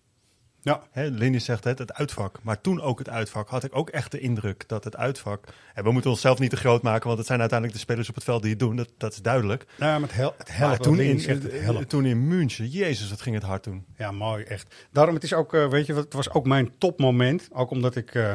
Ja. 0.62 0.82
Hè, 0.90 1.06
Lindy 1.06 1.38
zegt 1.38 1.64
het, 1.64 1.78
het 1.78 1.94
uitvak. 1.94 2.38
Maar 2.42 2.60
toen 2.60 2.80
ook 2.80 2.98
het 2.98 3.08
uitvak 3.08 3.48
had 3.48 3.64
ik 3.64 3.76
ook 3.76 3.90
echt 3.90 4.10
de 4.10 4.20
indruk 4.20 4.68
dat 4.68 4.84
het 4.84 4.96
uitvak... 4.96 5.44
En 5.74 5.84
we 5.84 5.92
moeten 5.92 6.10
onszelf 6.10 6.38
niet 6.38 6.50
te 6.50 6.56
groot 6.56 6.82
maken, 6.82 7.06
want 7.06 7.18
het 7.18 7.26
zijn 7.26 7.40
uiteindelijk 7.40 7.78
de 7.78 7.84
spelers 7.84 8.08
op 8.08 8.14
het 8.14 8.24
veld 8.24 8.42
die 8.42 8.50
het 8.50 8.60
doen. 8.60 8.76
Dat, 8.76 8.90
dat 8.96 9.12
is 9.12 9.22
duidelijk. 9.22 9.66
Nou, 9.76 9.92
ja, 9.92 9.98
maar 9.98 10.08
het, 10.08 10.16
hel 10.16 10.34
het 10.38 10.56
helpt. 10.56 10.82
toen 10.82 11.00
in, 11.00 11.20
zegt, 11.20 11.42
het 11.42 11.60
helpt. 11.60 11.88
toen 11.88 12.04
in 12.04 12.28
München, 12.28 12.68
jezus, 12.68 13.10
wat 13.10 13.20
ging 13.20 13.34
het 13.34 13.44
hard 13.44 13.62
toen. 13.62 13.84
Ja, 13.96 14.10
mooi, 14.10 14.44
echt. 14.44 14.74
Daarom, 14.92 15.14
het 15.14 15.24
is 15.24 15.32
ook, 15.32 15.54
eh, 15.54 15.68
weet 15.68 15.86
je, 15.86 15.94
wat, 15.94 16.04
het 16.04 16.12
was 16.12 16.30
ook 16.30 16.46
mijn 16.46 16.72
topmoment. 16.78 17.48
Ook 17.52 17.70
omdat 17.70 17.96
ik 17.96 18.14
eh, 18.14 18.32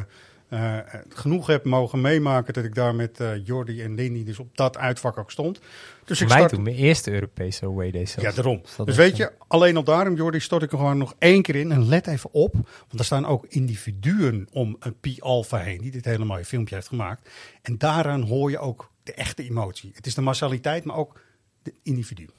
eh, 0.54 1.01
genoeg 1.10 1.47
heb 1.47 1.64
mogen 1.64 2.01
meemaken 2.01 2.54
dat 2.54 2.64
ik 2.64 2.76
daar 2.76 2.95
met 2.95 3.20
eh 3.20 3.45
Jordi 3.45 3.82
en 3.82 3.95
Lindy 3.95 4.24
dus 4.24 4.39
op 4.39 4.58
dat 4.58 4.78
uitvak 4.78 5.18
ook 5.18 5.32
stond. 5.32 5.60
Dus 6.06 6.22
ik 6.22 6.28
mij 6.28 6.38
start, 6.38 6.54
toen 6.54 6.64
mijn 6.64 6.76
eerste 6.76 7.12
Europese 7.12 7.66
away 7.66 7.91
day 7.91 8.06
zelfs. 8.06 8.30
Ja, 8.30 8.36
daarom. 8.36 8.60
Dus 8.62 8.76
dat 8.76 8.86
Dus 8.86 8.95
weet 8.95 9.18
je, 9.18 9.32
alleen 9.47 9.78
al 9.78 9.84
daarom, 9.84 10.16
Jordi, 10.16 10.39
stort 10.39 10.64
ik 10.64 10.72
er 10.72 10.78
gewoon 10.78 10.97
nog 10.97 11.16
één 11.18 11.41
keer 11.41 11.56
in. 11.56 11.72
En 11.72 11.88
let 11.88 12.08
even 12.08 12.34
op, 12.34 12.54
want 12.54 12.99
er 12.99 13.06
staan 13.06 13.26
ook 13.26 13.45
individuen 13.49 14.47
om 14.51 14.76
een 14.80 14.99
Pi 14.99 15.18
Alpha 15.20 15.58
heen, 15.58 15.82
die 15.82 15.91
dit 15.91 16.06
hele 16.06 16.26
mooie 16.26 16.45
filmpje 16.45 16.76
heeft 16.76 16.88
gemaakt. 16.88 17.30
En 17.62 17.78
daaraan 17.78 18.22
hoor 18.22 18.49
je 18.49 18.60
ook 18.60 18.91
de 19.04 19.14
echte 19.14 19.43
emotie. 19.43 19.91
Het 19.93 20.06
is 20.06 20.16
de 20.16 20.22
massaliteit, 20.22 20.84
maar 20.84 20.95
ook 20.95 21.22
de 21.62 21.74
individu. 21.84 22.30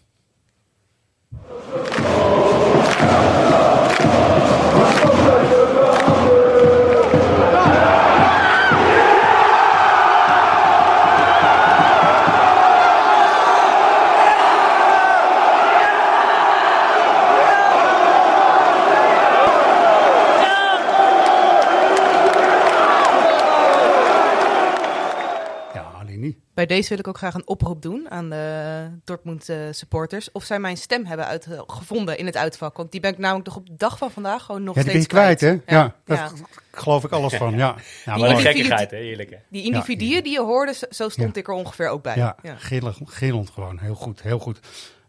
Bij 26.67 26.77
deze 26.77 26.89
wil 26.89 26.99
ik 26.99 27.09
ook 27.09 27.17
graag 27.19 27.35
een 27.35 27.47
oproep 27.49 27.83
doen 27.83 28.11
aan 28.11 28.31
de 28.31 28.87
Dortmund 29.05 29.49
eh, 29.49 29.57
supporters. 29.71 30.33
Of 30.33 30.45
zij 30.45 30.59
mijn 30.59 30.77
stem 30.77 31.05
hebben 31.05 31.27
uitgevonden 31.27 32.19
in 32.19 32.27
het 32.27 32.37
uitvak. 32.37 32.77
Want 32.77 32.93
die 32.93 33.01
ben 33.01 33.13
ik 33.13 33.19
namelijk 33.19 33.47
nog 33.47 33.57
op 33.57 33.67
de 33.67 33.75
dag 33.77 33.99
van 33.99 34.11
vandaag 34.11 34.43
gewoon 34.43 34.63
nog 34.63 34.75
Ja, 34.75 34.83
die 34.83 34.91
ben 34.93 35.01
je 35.01 35.07
steeds 35.07 35.21
kwijt, 35.21 35.41
hè? 35.41 35.77
Ja, 35.77 35.95
daar 36.05 36.17
ja. 36.17 36.31
geloof 36.73 37.05
ik 37.05 37.11
alles 37.11 37.35
van, 37.35 37.57
ja. 37.57 37.75
ja 38.05 38.17
maar 38.17 38.31
een 38.31 38.39
gekkigheid, 38.39 38.91
hè, 38.91 38.97
eerlijk 38.97 39.31
hè. 39.31 39.37
Die 39.49 39.63
individuen 39.65 40.23
die 40.23 40.33
je 40.33 40.41
hoorde, 40.41 40.75
zo- 40.91 41.09
stond 41.09 41.37
ik 41.37 41.49
er 41.49 41.55
ongeveer 41.55 41.89
ook 41.89 42.03
bij. 42.03 42.17
Ja, 42.17 42.37
Ja. 42.43 42.55
gillig- 42.57 42.99
gillend 43.05 43.51
gewoon. 43.51 43.79
Heel 43.79 43.95
goed, 43.95 44.23
heel 44.23 44.39
goed. 44.39 44.59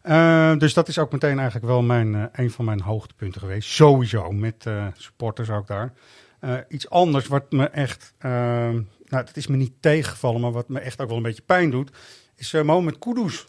Eh, 0.01 0.57
dus 0.57 0.73
dat 0.73 0.87
is 0.87 0.99
ook 0.99 1.11
meteen 1.11 1.35
eigenlijk 1.37 1.65
wel 1.67 1.81
mijn, 1.81 2.15
eh, 2.15 2.23
een 2.31 2.51
van 2.51 2.65
mijn 2.65 2.81
hoogtepunten 2.81 3.41
geweest. 3.41 3.69
Sowieso, 3.69 4.31
met 4.31 4.65
eh, 4.65 4.85
supporters 4.97 5.49
ook 5.49 5.67
daar. 5.67 5.93
Eh, 6.45 6.57
iets 6.67 6.89
anders 6.89 7.27
wat 7.27 7.51
me 7.51 7.67
echt, 7.67 8.13
eh, 8.17 8.31
nou 8.31 8.83
dat 9.25 9.37
is 9.37 9.47
me 9.47 9.55
niet 9.55 9.73
tegengevallen, 9.79 10.41
maar 10.41 10.51
wat 10.51 10.69
me 10.69 10.79
echt 10.79 11.01
ook 11.01 11.07
wel 11.07 11.17
een 11.17 11.23
beetje 11.23 11.41
pijn 11.41 11.69
doet, 11.69 11.91
is 12.35 12.53
uh, 12.53 12.61
Mohamed 12.61 12.99
Kudus. 12.99 13.47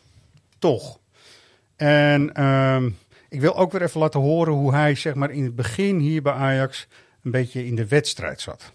Toch. 0.59 0.99
En 1.77 2.35
ehm, 2.35 2.91
ik 3.29 3.41
wil 3.41 3.57
ook 3.57 3.73
weer 3.73 3.83
even 3.83 4.01
laten 4.01 4.21
horen 4.21 4.53
hoe 4.53 4.75
hij 4.75 4.95
zeg 4.95 5.15
maar 5.15 5.31
in 5.31 5.45
het 5.45 5.55
begin 5.55 5.99
hier 5.99 6.23
bij 6.23 6.33
Ajax 6.33 6.89
een 7.23 7.31
beetje 7.31 7.67
in 7.67 7.75
de 7.75 7.87
wedstrijd 7.87 8.41
zat. 8.41 8.73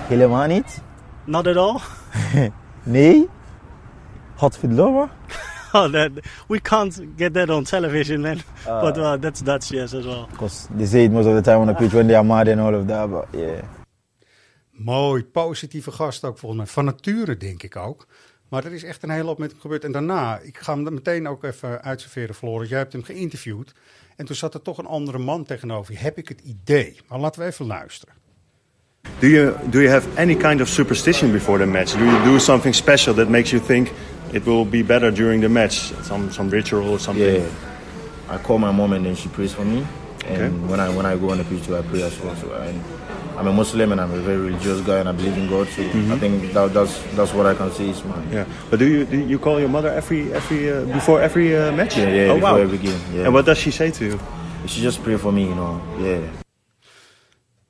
Helemaal 0.00 0.46
niet. 0.46 0.82
Not 1.24 1.46
at 1.46 1.56
all. 1.56 1.80
Nee. 2.82 3.28
Godverdomme. 4.34 5.08
Oh, 5.82 5.88
that 5.88 6.12
we 6.48 6.58
can't 6.60 7.16
get 7.16 7.34
that 7.34 7.50
on 7.50 7.64
television, 7.64 8.22
man. 8.22 8.42
Ah. 8.66 8.80
but 8.84 8.98
uh, 8.98 9.16
that's 9.16 9.42
Dutch, 9.42 9.70
yes, 9.70 9.94
as 9.94 10.06
well. 10.06 10.26
Because 10.30 10.68
they 10.76 10.86
say 10.86 11.04
it 11.04 11.12
most 11.12 11.26
of 11.26 11.34
the 11.34 11.42
time 11.42 11.60
on 11.60 11.66
the 11.66 11.74
pitch 11.74 11.92
when 11.92 12.06
they 12.06 12.16
are 12.16 12.24
mad 12.24 12.48
and 12.48 12.60
all 12.60 12.74
of 12.74 12.86
that, 12.86 13.10
but 13.10 13.28
yeah. 13.32 13.62
Mooi, 14.70 15.24
positieve 15.24 15.90
gast 15.90 16.24
ook 16.24 16.38
volgens 16.38 16.60
mij. 16.60 16.70
Van 16.70 16.84
nature 16.84 17.36
denk 17.36 17.62
ik 17.62 17.76
ook. 17.76 18.06
Maar 18.48 18.64
er 18.64 18.72
is 18.72 18.84
echt 18.84 19.02
een 19.02 19.10
hele 19.10 19.24
hoop 19.24 19.38
met 19.38 19.50
hem 19.50 19.60
gebeurd. 19.60 19.84
En 19.84 19.92
daarna, 19.92 20.38
ik 20.38 20.58
ga 20.58 20.74
hem 20.74 20.86
er 20.86 20.92
meteen 20.92 21.28
ook 21.28 21.44
even 21.44 21.82
uitserveren, 21.82 22.34
Floris. 22.34 22.68
Jij 22.68 22.78
hebt 22.78 22.92
hem 22.92 23.02
geïnterviewd. 23.02 23.72
En 24.16 24.26
toen 24.26 24.36
zat 24.36 24.54
er 24.54 24.62
toch 24.62 24.78
een 24.78 24.86
andere 24.86 25.18
man 25.18 25.44
tegenover 25.44 25.92
je. 25.92 25.98
Heb 25.98 26.18
ik 26.18 26.28
het 26.28 26.40
idee. 26.40 26.96
Maar 27.08 27.18
laten 27.18 27.40
we 27.40 27.46
even 27.46 27.66
luisteren. 27.66 28.14
Do 29.18 29.26
you 29.26 29.54
do 29.70 29.80
you 29.80 29.90
have 29.90 30.08
any 30.16 30.34
kind 30.34 30.60
of 30.60 30.68
superstition 30.68 31.32
before 31.32 31.58
the 31.58 31.66
match? 31.66 31.92
Do 31.92 32.04
you 32.04 32.24
do 32.24 32.38
something 32.38 32.74
special 32.74 33.14
that 33.14 33.28
makes 33.28 33.50
you 33.50 33.62
think 33.62 33.88
it 34.32 34.44
will 34.46 34.64
be 34.64 34.82
better 34.82 35.10
during 35.10 35.40
the 35.40 35.48
match? 35.48 35.92
Some 36.02 36.30
some 36.30 36.50
ritual 36.50 36.90
or 36.90 36.98
something? 36.98 37.42
Yeah. 37.42 37.48
I 38.28 38.38
call 38.38 38.58
my 38.58 38.72
mom 38.72 38.92
and 38.92 39.04
then 39.06 39.14
she 39.14 39.28
prays 39.28 39.52
for 39.54 39.64
me. 39.64 39.86
And 40.26 40.42
Okay. 40.42 40.70
when 40.70 40.80
I 40.80 40.88
when 40.90 41.06
I 41.06 41.16
go 41.16 41.30
on 41.30 41.38
the 41.38 41.44
pitch 41.44 41.64
too, 41.66 41.76
I 41.76 41.82
pray 41.82 42.02
as 42.02 42.18
well. 42.20 42.34
So 42.36 42.52
I, 42.52 42.74
I'm 43.38 43.46
a 43.46 43.52
Muslim 43.52 43.92
and 43.92 44.00
I'm 44.00 44.10
a 44.12 44.18
very 44.18 44.38
religious 44.38 44.80
guy 44.80 44.98
and 44.98 45.08
I 45.08 45.12
believe 45.12 45.36
in 45.38 45.46
God. 45.48 45.68
So 45.68 45.82
Mhm. 45.82 46.10
I 46.12 46.18
think 46.18 46.52
that, 46.54 46.72
that's 46.74 46.98
that's 47.14 47.32
what 47.34 47.46
I 47.46 47.54
can 47.54 47.70
say 47.70 47.90
is 47.90 48.02
my 48.04 48.16
Yeah, 48.32 48.44
but 48.70 48.78
do 48.80 48.86
you 48.86 49.04
do 49.04 49.18
you 49.18 49.38
call 49.38 49.60
your 49.60 49.68
mother 49.68 49.90
every 49.90 50.32
every 50.32 50.72
uh, 50.72 50.84
before 50.92 51.20
every 51.22 51.54
uh, 51.54 51.70
match? 51.72 51.96
Yeah, 51.96 52.08
yeah, 52.10 52.32
Oh 52.32 52.36
before 52.36 52.54
wow. 52.58 52.64
every 52.66 52.78
game, 52.78 52.98
yeah. 53.14 53.24
And 53.24 53.32
what 53.34 53.44
does 53.46 53.58
she 53.58 53.70
say 53.70 53.90
to 53.92 54.04
you? 54.04 54.18
She 54.66 54.80
just 54.82 55.02
pray 55.04 55.16
for 55.16 55.30
me, 55.30 55.44
you 55.46 55.54
know. 55.54 55.80
Yeah. 56.00 56.45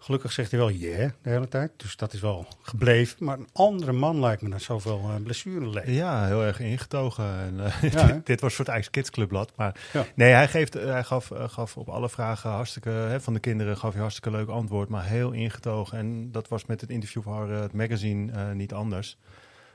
Gelukkig 0.06 0.32
zegt 0.32 0.50
hij 0.50 0.60
wel 0.60 0.70
yeah 0.70 1.10
de 1.22 1.30
hele 1.30 1.48
tijd. 1.48 1.70
Dus 1.76 1.96
dat 1.96 2.12
is 2.12 2.20
wel 2.20 2.46
gebleven. 2.62 3.24
Maar 3.24 3.38
een 3.38 3.48
andere 3.52 3.92
man 3.92 4.20
lijkt 4.20 4.42
me 4.42 4.48
na 4.48 4.58
zoveel 4.58 5.00
uh, 5.04 5.14
blessure 5.22 5.68
leed. 5.68 5.86
Ja, 5.86 6.26
heel 6.26 6.44
erg 6.44 6.60
ingetogen. 6.60 7.38
En, 7.38 7.60
eh, 7.64 7.92
Ja, 7.92 8.06
dit, 8.12 8.26
dit 8.26 8.40
was 8.40 8.54
voor 8.54 8.64
het 8.64 8.74
Ajax 8.74 8.90
Kids 8.90 9.10
Clubblad. 9.10 9.52
Maar 9.56 9.80
Ja. 9.92 10.04
nee, 10.14 10.32
hij, 10.32 10.48
geeft, 10.48 10.74
hij 10.74 11.04
gaf, 11.04 11.30
eh, 11.30 11.48
gaf 11.48 11.76
op 11.76 11.88
alle 11.88 12.08
vragen 12.08 12.50
hartstikke, 12.50 12.88
hè, 12.90 13.20
van 13.20 13.32
de 13.32 13.40
kinderen 13.40 13.76
gaf 13.76 13.92
hij 13.92 14.00
hartstikke 14.00 14.30
leuk 14.30 14.48
antwoord. 14.48 14.88
Maar 14.88 15.04
heel 15.04 15.30
ingetogen. 15.32 15.98
En 15.98 16.32
dat 16.32 16.48
was 16.48 16.66
met 16.66 16.80
het 16.80 16.90
interview 16.90 17.22
voor 17.22 17.50
eh, 17.50 17.60
het 17.60 17.72
magazine 17.72 18.32
eh, 18.32 18.50
niet 18.52 18.72
anders. 18.72 19.18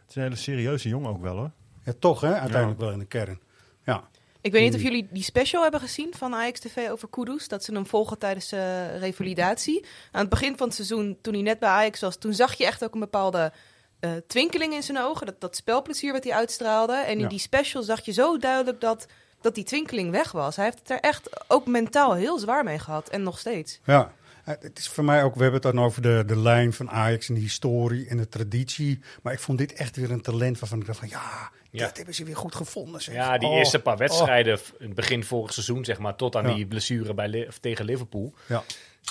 Het 0.01 0.09
is 0.09 0.15
een 0.15 0.21
hele 0.21 0.35
serieuze 0.35 0.89
jongen 0.89 1.09
ook 1.09 1.21
wel 1.21 1.37
hoor. 1.37 1.51
Ja, 1.83 1.93
toch 1.99 2.21
hè? 2.21 2.33
Uiteindelijk 2.39 2.79
wel 2.79 2.91
in 2.91 2.99
de 2.99 3.05
kern. 3.05 3.39
Ja. 3.85 4.03
Ik 4.41 4.51
weet 4.51 4.63
niet 4.63 4.75
of 4.75 4.81
jullie 4.81 5.07
die 5.11 5.23
special 5.23 5.61
hebben 5.61 5.79
gezien 5.79 6.13
van 6.17 6.33
Ajax 6.35 6.59
TV 6.59 6.89
over 6.89 7.09
Kudus. 7.09 7.47
Dat 7.47 7.63
ze 7.63 7.73
hem 7.73 7.85
volgen 7.87 8.17
tijdens 8.17 8.49
de 8.49 8.97
revalidatie. 8.97 9.85
Aan 10.11 10.21
het 10.21 10.29
begin 10.29 10.57
van 10.57 10.67
het 10.67 10.75
seizoen, 10.75 11.17
toen 11.21 11.33
hij 11.33 11.41
net 11.41 11.59
bij 11.59 11.69
Ajax 11.69 11.99
was, 11.99 12.15
toen 12.17 12.33
zag 12.33 12.53
je 12.53 12.65
echt 12.65 12.83
ook 12.83 12.93
een 12.93 12.99
bepaalde 12.99 13.51
eh, 13.99 14.11
twinkeling 14.27 14.73
in 14.73 14.83
zijn 14.83 14.99
ogen. 14.99 15.25
Dat, 15.25 15.41
dat 15.41 15.55
spelplezier 15.55 16.11
wat 16.11 16.23
hij 16.23 16.33
uitstraalde. 16.33 16.93
En 16.93 17.11
in 17.13 17.19
Ja. 17.19 17.27
die 17.27 17.39
special 17.39 17.83
zag 17.83 18.05
je 18.05 18.11
zo 18.11 18.37
duidelijk 18.37 18.81
dat, 18.81 19.05
dat 19.41 19.55
die 19.55 19.63
twinkeling 19.63 20.11
weg 20.11 20.31
was. 20.31 20.55
Hij 20.55 20.65
heeft 20.65 20.79
het 20.79 20.89
er 20.89 20.99
echt 20.99 21.29
ook 21.47 21.65
mentaal 21.67 22.13
heel 22.13 22.39
zwaar 22.39 22.63
mee 22.63 22.79
gehad. 22.79 23.09
En 23.09 23.23
nog 23.23 23.39
steeds. 23.39 23.79
Ja, 23.85 24.13
eh, 24.45 24.53
het 24.59 24.79
is 24.79 24.87
voor 24.89 25.03
mij 25.03 25.23
ook, 25.23 25.35
we 25.35 25.41
hebben 25.43 25.61
het 25.61 25.73
dan 25.75 25.85
over 25.85 26.01
de, 26.01 26.23
de 26.27 26.37
lijn 26.37 26.73
van 26.73 26.89
Ajax 26.89 27.29
en 27.29 27.35
de 27.35 27.41
historie 27.41 28.07
en 28.07 28.17
de 28.17 28.29
traditie. 28.29 28.99
Maar 29.23 29.33
ik 29.33 29.39
vond 29.39 29.57
dit 29.57 29.73
echt 29.73 29.95
weer 29.95 30.11
een 30.11 30.21
talent 30.21 30.59
waarvan 30.59 30.79
ik 30.79 30.85
dacht 30.85 30.99
van 30.99 31.09
ja, 31.09 31.51
Ja. 31.71 31.85
dit 31.85 31.97
hebben 31.97 32.15
ze 32.15 32.23
weer 32.23 32.35
goed 32.35 32.55
gevonden. 32.55 33.01
Zeg. 33.01 33.15
Ja, 33.15 33.37
die 33.37 33.49
Oh, 33.49 33.55
eerste 33.57 33.79
paar 33.79 33.93
oh. 33.93 33.99
wedstrijden, 33.99 34.59
begin 34.79 35.23
vorig 35.23 35.53
seizoen, 35.53 35.85
zeg 35.85 35.99
maar, 35.99 36.15
tot 36.15 36.35
aan 36.35 36.47
Ja. 36.49 36.53
die 36.55 36.65
blessure 36.65 37.13
bij 37.13 37.49
tegen 37.61 37.85
Liverpool. 37.85 38.33
Ja. 38.47 38.63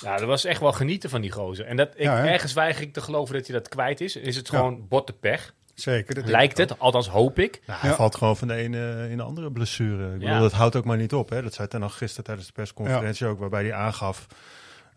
Ja, 0.02 0.16
dat 0.16 0.26
was 0.26 0.44
echt 0.44 0.60
wel 0.60 0.72
genieten 0.72 1.10
van 1.10 1.20
die 1.20 1.30
gozer. 1.30 1.66
En 1.66 1.76
dat, 1.76 1.88
ik, 1.94 2.02
Ja, 2.02 2.26
ergens 2.26 2.52
weiger 2.52 2.82
ik 2.82 2.92
te 2.92 3.00
geloven 3.00 3.34
dat 3.34 3.46
hij 3.46 3.56
dat 3.58 3.68
kwijt 3.68 4.00
is. 4.00 4.16
Is 4.16 4.36
het 4.36 4.48
Ja. 4.48 4.56
gewoon 4.56 4.88
botte 4.88 5.12
pech? 5.12 5.54
Zeker. 5.74 6.14
dat 6.14 6.24
Lijkt 6.26 6.58
het, 6.58 6.78
althans 6.78 7.08
hoop 7.08 7.38
ik. 7.38 7.60
Nou, 7.66 7.80
hij 7.80 7.92
valt 7.92 8.16
gewoon 8.16 8.36
van 8.36 8.48
de 8.48 8.54
ene 8.54 9.06
in 9.10 9.16
de 9.16 9.22
andere 9.22 9.52
blessure. 9.52 10.04
Ik 10.06 10.12
bedoel, 10.18 10.28
Ja. 10.28 10.38
dat 10.40 10.52
houdt 10.52 10.76
ook 10.76 10.84
maar 10.84 10.96
niet 10.96 11.14
op. 11.14 11.28
Hè? 11.28 11.42
Dat 11.42 11.54
zei 11.54 11.68
Ten 11.68 11.80
Hag 11.82 11.96
gisteren 11.98 12.24
tijdens 12.24 12.46
de 12.46 12.52
persconferentie 12.52 13.26
ook, 13.26 13.38
waarbij 13.38 13.62
hij 13.62 13.72
aangaf 13.72 14.26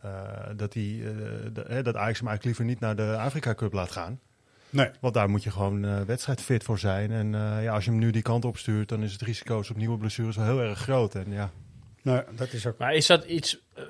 eh, 0.02 0.12
dat, 0.56 0.74
hij, 0.74 1.02
eh, 1.68 1.84
dat 1.84 1.96
Ajax 1.96 2.20
hem 2.20 2.28
eigenlijk 2.28 2.44
liever 2.44 2.66
niet 2.66 2.80
naar 2.80 2.96
de 2.96 3.18
Afrika 3.18 3.54
Cup 3.54 3.74
laat 3.74 3.92
gaan. 3.92 4.20
Nee. 4.74 4.90
Want 5.02 5.14
daar 5.14 5.30
moet 5.30 5.44
je 5.44 5.52
gewoon 5.52 5.86
eh 5.86 6.02
wedstrijdfit 6.02 6.64
voor 6.64 6.80
zijn. 6.80 7.12
En 7.12 7.36
eh, 7.36 7.64
ja, 7.64 7.74
als 7.74 7.86
je 7.86 7.90
hem 7.90 8.00
nu 8.00 8.12
die 8.12 8.22
kant 8.22 8.46
op 8.46 8.58
stuurt, 8.58 8.90
dan 8.90 9.04
is 9.04 9.12
het 9.12 9.22
risico's 9.22 9.70
op 9.70 9.76
nieuwe 9.78 9.98
blessures 9.98 10.36
wel 10.36 10.46
heel 10.46 10.62
erg 10.62 10.80
groot. 10.80 11.16
En 11.16 11.32
ja, 11.32 11.52
Nou, 12.02 12.24
dat 12.36 12.54
is 12.54 12.68
ook... 12.68 12.78
Maar 12.78 12.94
is 12.94 13.06
dat 13.08 13.24
iets... 13.26 13.60
eh, 13.76 13.84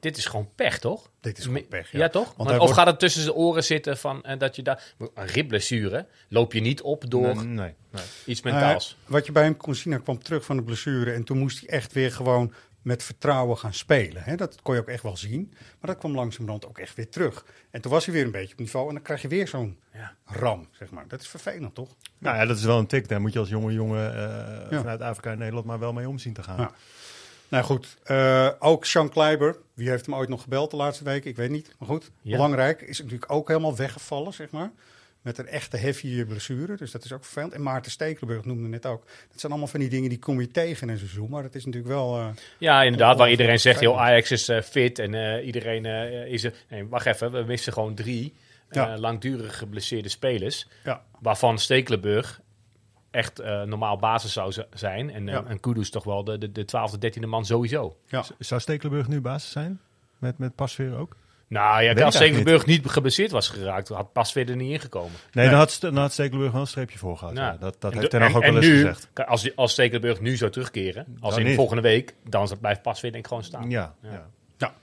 dit 0.00 0.16
is 0.16 0.26
gewoon 0.26 0.48
pech, 0.54 0.78
toch? 0.78 1.10
Dit 1.20 1.38
is 1.38 1.44
gewoon 1.44 1.66
pech, 1.68 1.92
ja. 1.92 1.98
Ja, 1.98 2.08
toch? 2.08 2.34
Want 2.36 2.50
of 2.50 2.56
wordt- 2.56 2.72
gaat 2.72 2.86
het 2.86 2.98
tussen 2.98 3.22
zijn 3.22 3.34
oren 3.34 3.64
zitten 3.64 3.98
van 3.98 4.22
en 4.24 4.38
dat 4.38 4.56
je 4.56 4.62
daar 4.62 4.94
een 4.98 5.26
ribblessure 5.26 6.06
loop 6.28 6.52
je 6.52 6.60
niet 6.60 6.82
op 6.82 7.10
door 7.10 7.34
Nee, 7.34 7.44
nee, 7.44 7.74
nee. 7.90 8.02
iets 8.26 8.42
mentaals. 8.42 8.96
Eh, 9.04 9.10
wat 9.10 9.26
je 9.26 9.32
bij 9.32 9.42
hem 9.42 9.56
kon 9.56 9.74
zien, 9.74 9.92
hij 9.92 10.02
kwam 10.02 10.22
terug 10.22 10.44
van 10.44 10.56
de 10.56 10.62
blessure 10.62 11.12
en 11.12 11.24
toen 11.24 11.38
moest 11.38 11.60
hij 11.60 11.68
echt 11.68 11.92
weer 11.92 12.12
gewoon 12.12 12.52
met 12.82 13.02
vertrouwen 13.02 13.58
gaan 13.58 13.74
spelen. 13.74 14.22
Hè? 14.22 14.36
Dat 14.36 14.62
kon 14.62 14.74
je 14.74 14.80
ook 14.80 14.88
echt 14.88 15.02
wel 15.02 15.16
zien. 15.16 15.48
Maar 15.52 15.90
dat 15.90 15.98
kwam 15.98 16.14
langzamerhand 16.14 16.66
ook 16.66 16.78
echt 16.78 16.94
weer 16.96 17.08
terug. 17.08 17.44
En 17.70 17.80
toen 17.80 17.90
was 17.90 18.04
hij 18.04 18.14
weer 18.14 18.24
een 18.24 18.30
beetje 18.30 18.52
op 18.52 18.58
niveau 18.58 18.88
en 18.88 18.94
dan 18.94 19.02
krijg 19.02 19.22
je 19.22 19.28
weer 19.28 19.48
zo'n 19.48 19.78
ram, 20.24 20.68
zeg 20.72 20.90
maar. 20.90 21.08
Dat 21.08 21.20
is 21.20 21.28
vervelend, 21.28 21.74
toch? 21.74 21.88
Nou 22.18 22.36
ja, 22.36 22.46
dat 22.46 22.56
is 22.56 22.64
wel 22.64 22.78
een 22.78 22.86
tik. 22.86 23.08
Daar 23.08 23.20
moet 23.20 23.32
je 23.32 23.38
als 23.38 23.48
jonge 23.48 23.72
jongen 23.72 24.14
eh, 24.14 24.70
Ja. 24.70 24.78
vanuit 24.78 25.00
Afrika 25.00 25.30
en 25.30 25.38
Nederland 25.38 25.66
maar 25.66 25.78
wel 25.78 25.92
mee 25.92 26.08
om 26.08 26.18
zien 26.18 26.32
te 26.32 26.42
gaan. 26.42 26.58
Ja. 26.60 26.70
Nou 27.48 27.64
goed, 27.64 27.96
eh, 28.04 28.48
ook 28.58 28.84
Sean 28.84 29.08
Kleiber. 29.08 29.56
Wie 29.74 29.88
heeft 29.88 30.06
hem 30.06 30.14
ooit 30.14 30.28
nog 30.28 30.42
gebeld 30.42 30.70
de 30.70 30.76
laatste 30.76 31.04
weken? 31.04 31.30
Ik 31.30 31.36
weet 31.36 31.50
niet. 31.50 31.74
Maar 31.78 31.88
goed, 31.88 32.10
Ja. 32.22 32.30
belangrijk. 32.36 32.80
Is 32.80 32.98
natuurlijk 32.98 33.32
ook 33.32 33.48
helemaal 33.48 33.76
weggevallen, 33.76 34.32
zeg 34.32 34.50
maar. 34.50 34.70
Met 35.22 35.38
een 35.38 35.46
echte 35.46 35.76
heavy 35.76 36.24
blessure. 36.24 36.76
Dus 36.76 36.90
dat 36.90 37.04
is 37.04 37.12
ook 37.12 37.24
vervelend. 37.24 37.52
En 37.52 37.62
Maarten 37.62 37.90
Stekelenburg 37.90 38.44
noemde 38.44 38.68
net 38.68 38.86
ook. 38.86 39.04
Dat 39.30 39.40
zijn 39.40 39.52
allemaal 39.52 39.70
van 39.70 39.80
die 39.80 39.88
dingen 39.88 40.08
die 40.08 40.18
kom 40.18 40.40
je 40.40 40.50
tegen 40.50 40.86
in 40.86 40.92
een 40.92 40.98
seizoen. 40.98 41.30
Maar 41.30 41.42
dat 41.42 41.54
is 41.54 41.64
natuurlijk 41.64 41.92
wel... 41.94 42.18
eh, 42.18 42.28
Ja, 42.58 42.82
inderdaad, 42.82 43.18
waar 43.18 43.30
iedereen 43.30 43.60
zegt, 43.60 43.80
joh, 43.80 43.88
vervelend. 43.96 44.12
Ajax 44.12 44.30
is 44.30 44.48
eh, 44.48 44.60
fit 44.62 44.98
en 44.98 45.14
eh, 45.14 45.46
iedereen 45.46 45.86
eh, 45.86 46.26
is 46.32 46.44
er... 46.44 46.52
Nee, 46.68 46.86
wacht 46.88 47.06
even, 47.06 47.32
we 47.32 47.42
missen 47.42 47.72
gewoon 47.72 47.94
drie 47.94 48.34
eh, 48.68 48.82
Ja. 48.82 48.98
langdurig 48.98 49.58
geblesseerde 49.58 50.08
spelers. 50.08 50.68
Ja. 50.84 51.02
Waarvan 51.20 51.58
Stekelenburg 51.58 52.40
echt 53.10 53.38
eh, 53.38 53.62
normaal 53.62 53.96
basis 53.96 54.32
zou 54.32 54.52
zijn. 54.74 55.10
En, 55.10 55.26
Ja. 55.26 55.44
en 55.44 55.60
Kudus 55.60 55.90
toch 55.90 56.04
wel 56.04 56.24
de, 56.24 56.38
de, 56.38 56.52
de 56.52 56.64
12e, 56.64 57.18
13e 57.20 57.26
man 57.28 57.44
sowieso. 57.46 57.96
Ja. 58.06 58.22
Z- 58.22 58.30
Zou 58.38 58.60
Stekelenburg 58.60 59.08
nu 59.08 59.20
basis 59.20 59.50
zijn? 59.50 59.80
Met, 60.18 60.38
met 60.38 60.54
Pasveer 60.54 60.96
ook? 60.96 61.16
Nou 61.52 61.82
ja, 61.82 61.94
Weet 61.94 62.04
als 62.04 62.14
Stekelenburg 62.14 62.66
niet 62.66 62.86
geblesseerd 62.86 63.30
was 63.30 63.48
geraakt, 63.48 63.88
had 63.88 64.12
pas 64.12 64.32
weer 64.32 64.48
er 64.50 64.56
niet 64.56 64.72
ingekomen. 64.72 65.12
Nee, 65.32 65.48
dan, 65.48 65.58
had, 65.58 65.76
dan 65.80 65.96
had 65.96 66.12
Stekelenburg 66.12 66.52
wel 66.52 66.60
een 66.60 66.66
streepje 66.66 66.98
voor 66.98 67.16
gehad. 67.18 67.34
Nou, 67.34 67.52
ja. 67.52 67.58
Dat, 67.58 67.76
dat 67.80 67.92
en 67.92 67.98
heeft 67.98 68.10
Ten 68.10 68.20
Hag 68.20 68.34
ook 68.34 68.42
wel 68.42 68.50
en 68.50 68.56
eens 68.56 68.66
nu, 68.66 68.74
gezegd. 68.74 69.08
kijk, 69.12 69.28
Als, 69.28 69.56
als 69.56 69.72
Stekelenburg 69.72 70.20
nu 70.20 70.36
zou 70.36 70.50
terugkeren, 70.50 71.06
als 71.20 71.30
Dan 71.32 71.40
in 71.42 71.46
niet. 71.46 71.56
volgende 71.56 71.82
week, 71.82 72.14
dan 72.28 72.48
blijft 72.60 72.82
pas 72.82 73.00
weer 73.00 73.10
denk 73.12 73.22
ik 73.24 73.28
gewoon 73.28 73.44
staan. 73.44 73.70
Ja, 73.70 73.94
ja. 74.02 74.26
Ja. 74.58 74.74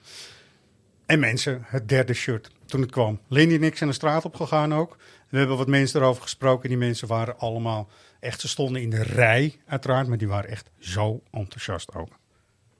En 1.05 1.19
mensen, 1.19 1.61
het 1.65 1.89
derde 1.89 2.13
shirt, 2.13 2.51
toen 2.65 2.81
het 2.81 2.91
kwam. 2.91 3.19
Lindy 3.27 3.55
en 3.55 3.63
ik 3.63 3.77
zijn 3.77 3.89
de 3.89 3.95
straat 3.95 4.25
op 4.25 4.35
gegaan 4.35 4.73
ook. 4.73 4.97
We 5.29 5.37
hebben 5.37 5.57
wat 5.57 5.67
mensen 5.67 6.01
erover 6.01 6.21
gesproken. 6.21 6.69
Die 6.69 6.77
mensen 6.77 7.07
waren 7.07 7.39
allemaal 7.39 7.89
echt, 8.19 8.41
ze 8.41 8.47
stonden 8.47 8.81
in 8.81 8.89
de 8.89 9.03
rij 9.03 9.55
uiteraard. 9.67 10.07
Maar 10.07 10.17
die 10.17 10.27
waren 10.27 10.49
echt 10.49 10.69
zo 10.79 11.21
enthousiast 11.31 11.93
ook. 11.95 12.18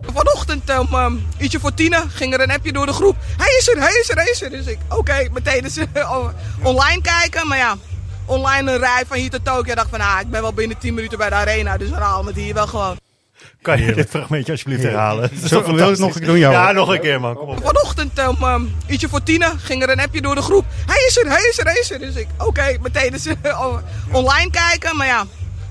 Vanochtend 0.06 0.78
om 0.80 0.94
um, 0.94 1.28
ietsje 1.38 1.60
voor 1.60 1.74
tienen 1.74 2.10
ging 2.10 2.34
er 2.34 2.42
een 2.42 2.52
appje 2.52 2.72
door 2.72 2.86
de 2.86 2.94
groep. 2.94 3.16
Hij 3.38 3.56
is 3.58 3.68
er, 3.68 3.80
hij 3.80 4.00
is 4.02 4.10
er, 4.10 4.16
hij 4.16 4.30
is 4.30 4.42
er. 4.42 4.50
Dus 4.50 4.66
ik, 4.66 4.78
oké, 4.90 5.28
meteen 5.32 5.62
dus, 5.62 5.78
eh, 5.94 6.28
online 6.62 7.02
kijken. 7.02 7.48
Maar 7.48 7.58
ja, 7.58 7.76
online 8.26 8.72
een 8.72 8.80
rij 8.80 9.04
van 9.08 9.18
hier 9.18 9.30
tot 9.30 9.46
Tokio. 9.46 9.72
Ik 9.72 9.76
dacht 9.76 9.90
van, 9.90 10.00
ah, 10.00 10.20
ik 10.22 10.30
ben 10.30 10.42
wel 10.42 10.54
binnen 10.54 10.78
10 10.78 10.94
minuten 10.94 11.18
bij 11.18 11.30
de 11.30 11.36
arena. 11.36 11.78
Dus 11.78 11.90
we 11.90 11.96
halen 11.96 12.26
het 12.26 12.36
hier 12.36 12.54
wel 12.54 12.68
gewoon. 12.68 12.98
Kan 13.62 13.82
je 13.82 13.94
dit 13.94 14.10
fragmentje 14.10 14.52
alsjeblieft 14.52 14.84
herhalen? 14.84 15.30
Zo, 15.48 15.64
wil 15.64 15.76
je 15.76 15.84
het 15.84 16.00
nog 16.00 16.14
een 16.14 16.20
keer 16.20 16.28
doen, 16.28 16.40
Johan? 16.40 16.54
Ja, 16.54 16.72
nog 16.72 16.90
een 16.90 17.00
keer 17.00 17.20
man. 17.20 17.36
Kom 17.36 17.50
op. 17.50 17.66
Vanochtend 17.66 18.28
om 18.28 18.44
um, 18.44 18.76
ietsje 18.88 19.10
voor 19.10 19.24
tienen 19.24 19.60
ging 19.60 19.84
er 19.84 19.90
een 19.90 20.00
appje 20.00 20.22
door 20.22 20.36
de 20.36 20.42
groep. 20.42 20.66
Hij 20.86 21.06
is 21.08 21.18
er, 21.18 21.28
hij 21.28 21.48
is 21.50 21.60
er, 21.60 21.66
hij 21.66 21.80
is 21.80 21.92
er. 21.92 22.00
Dus 22.00 22.16
ik, 22.16 22.28
oké, 22.38 22.78
meteen 22.82 23.12
dus, 23.12 23.26
eh, 23.42 23.78
online 24.12 24.52
kijken. 24.52 24.98
Maar 24.98 25.08
ja, 25.08 25.26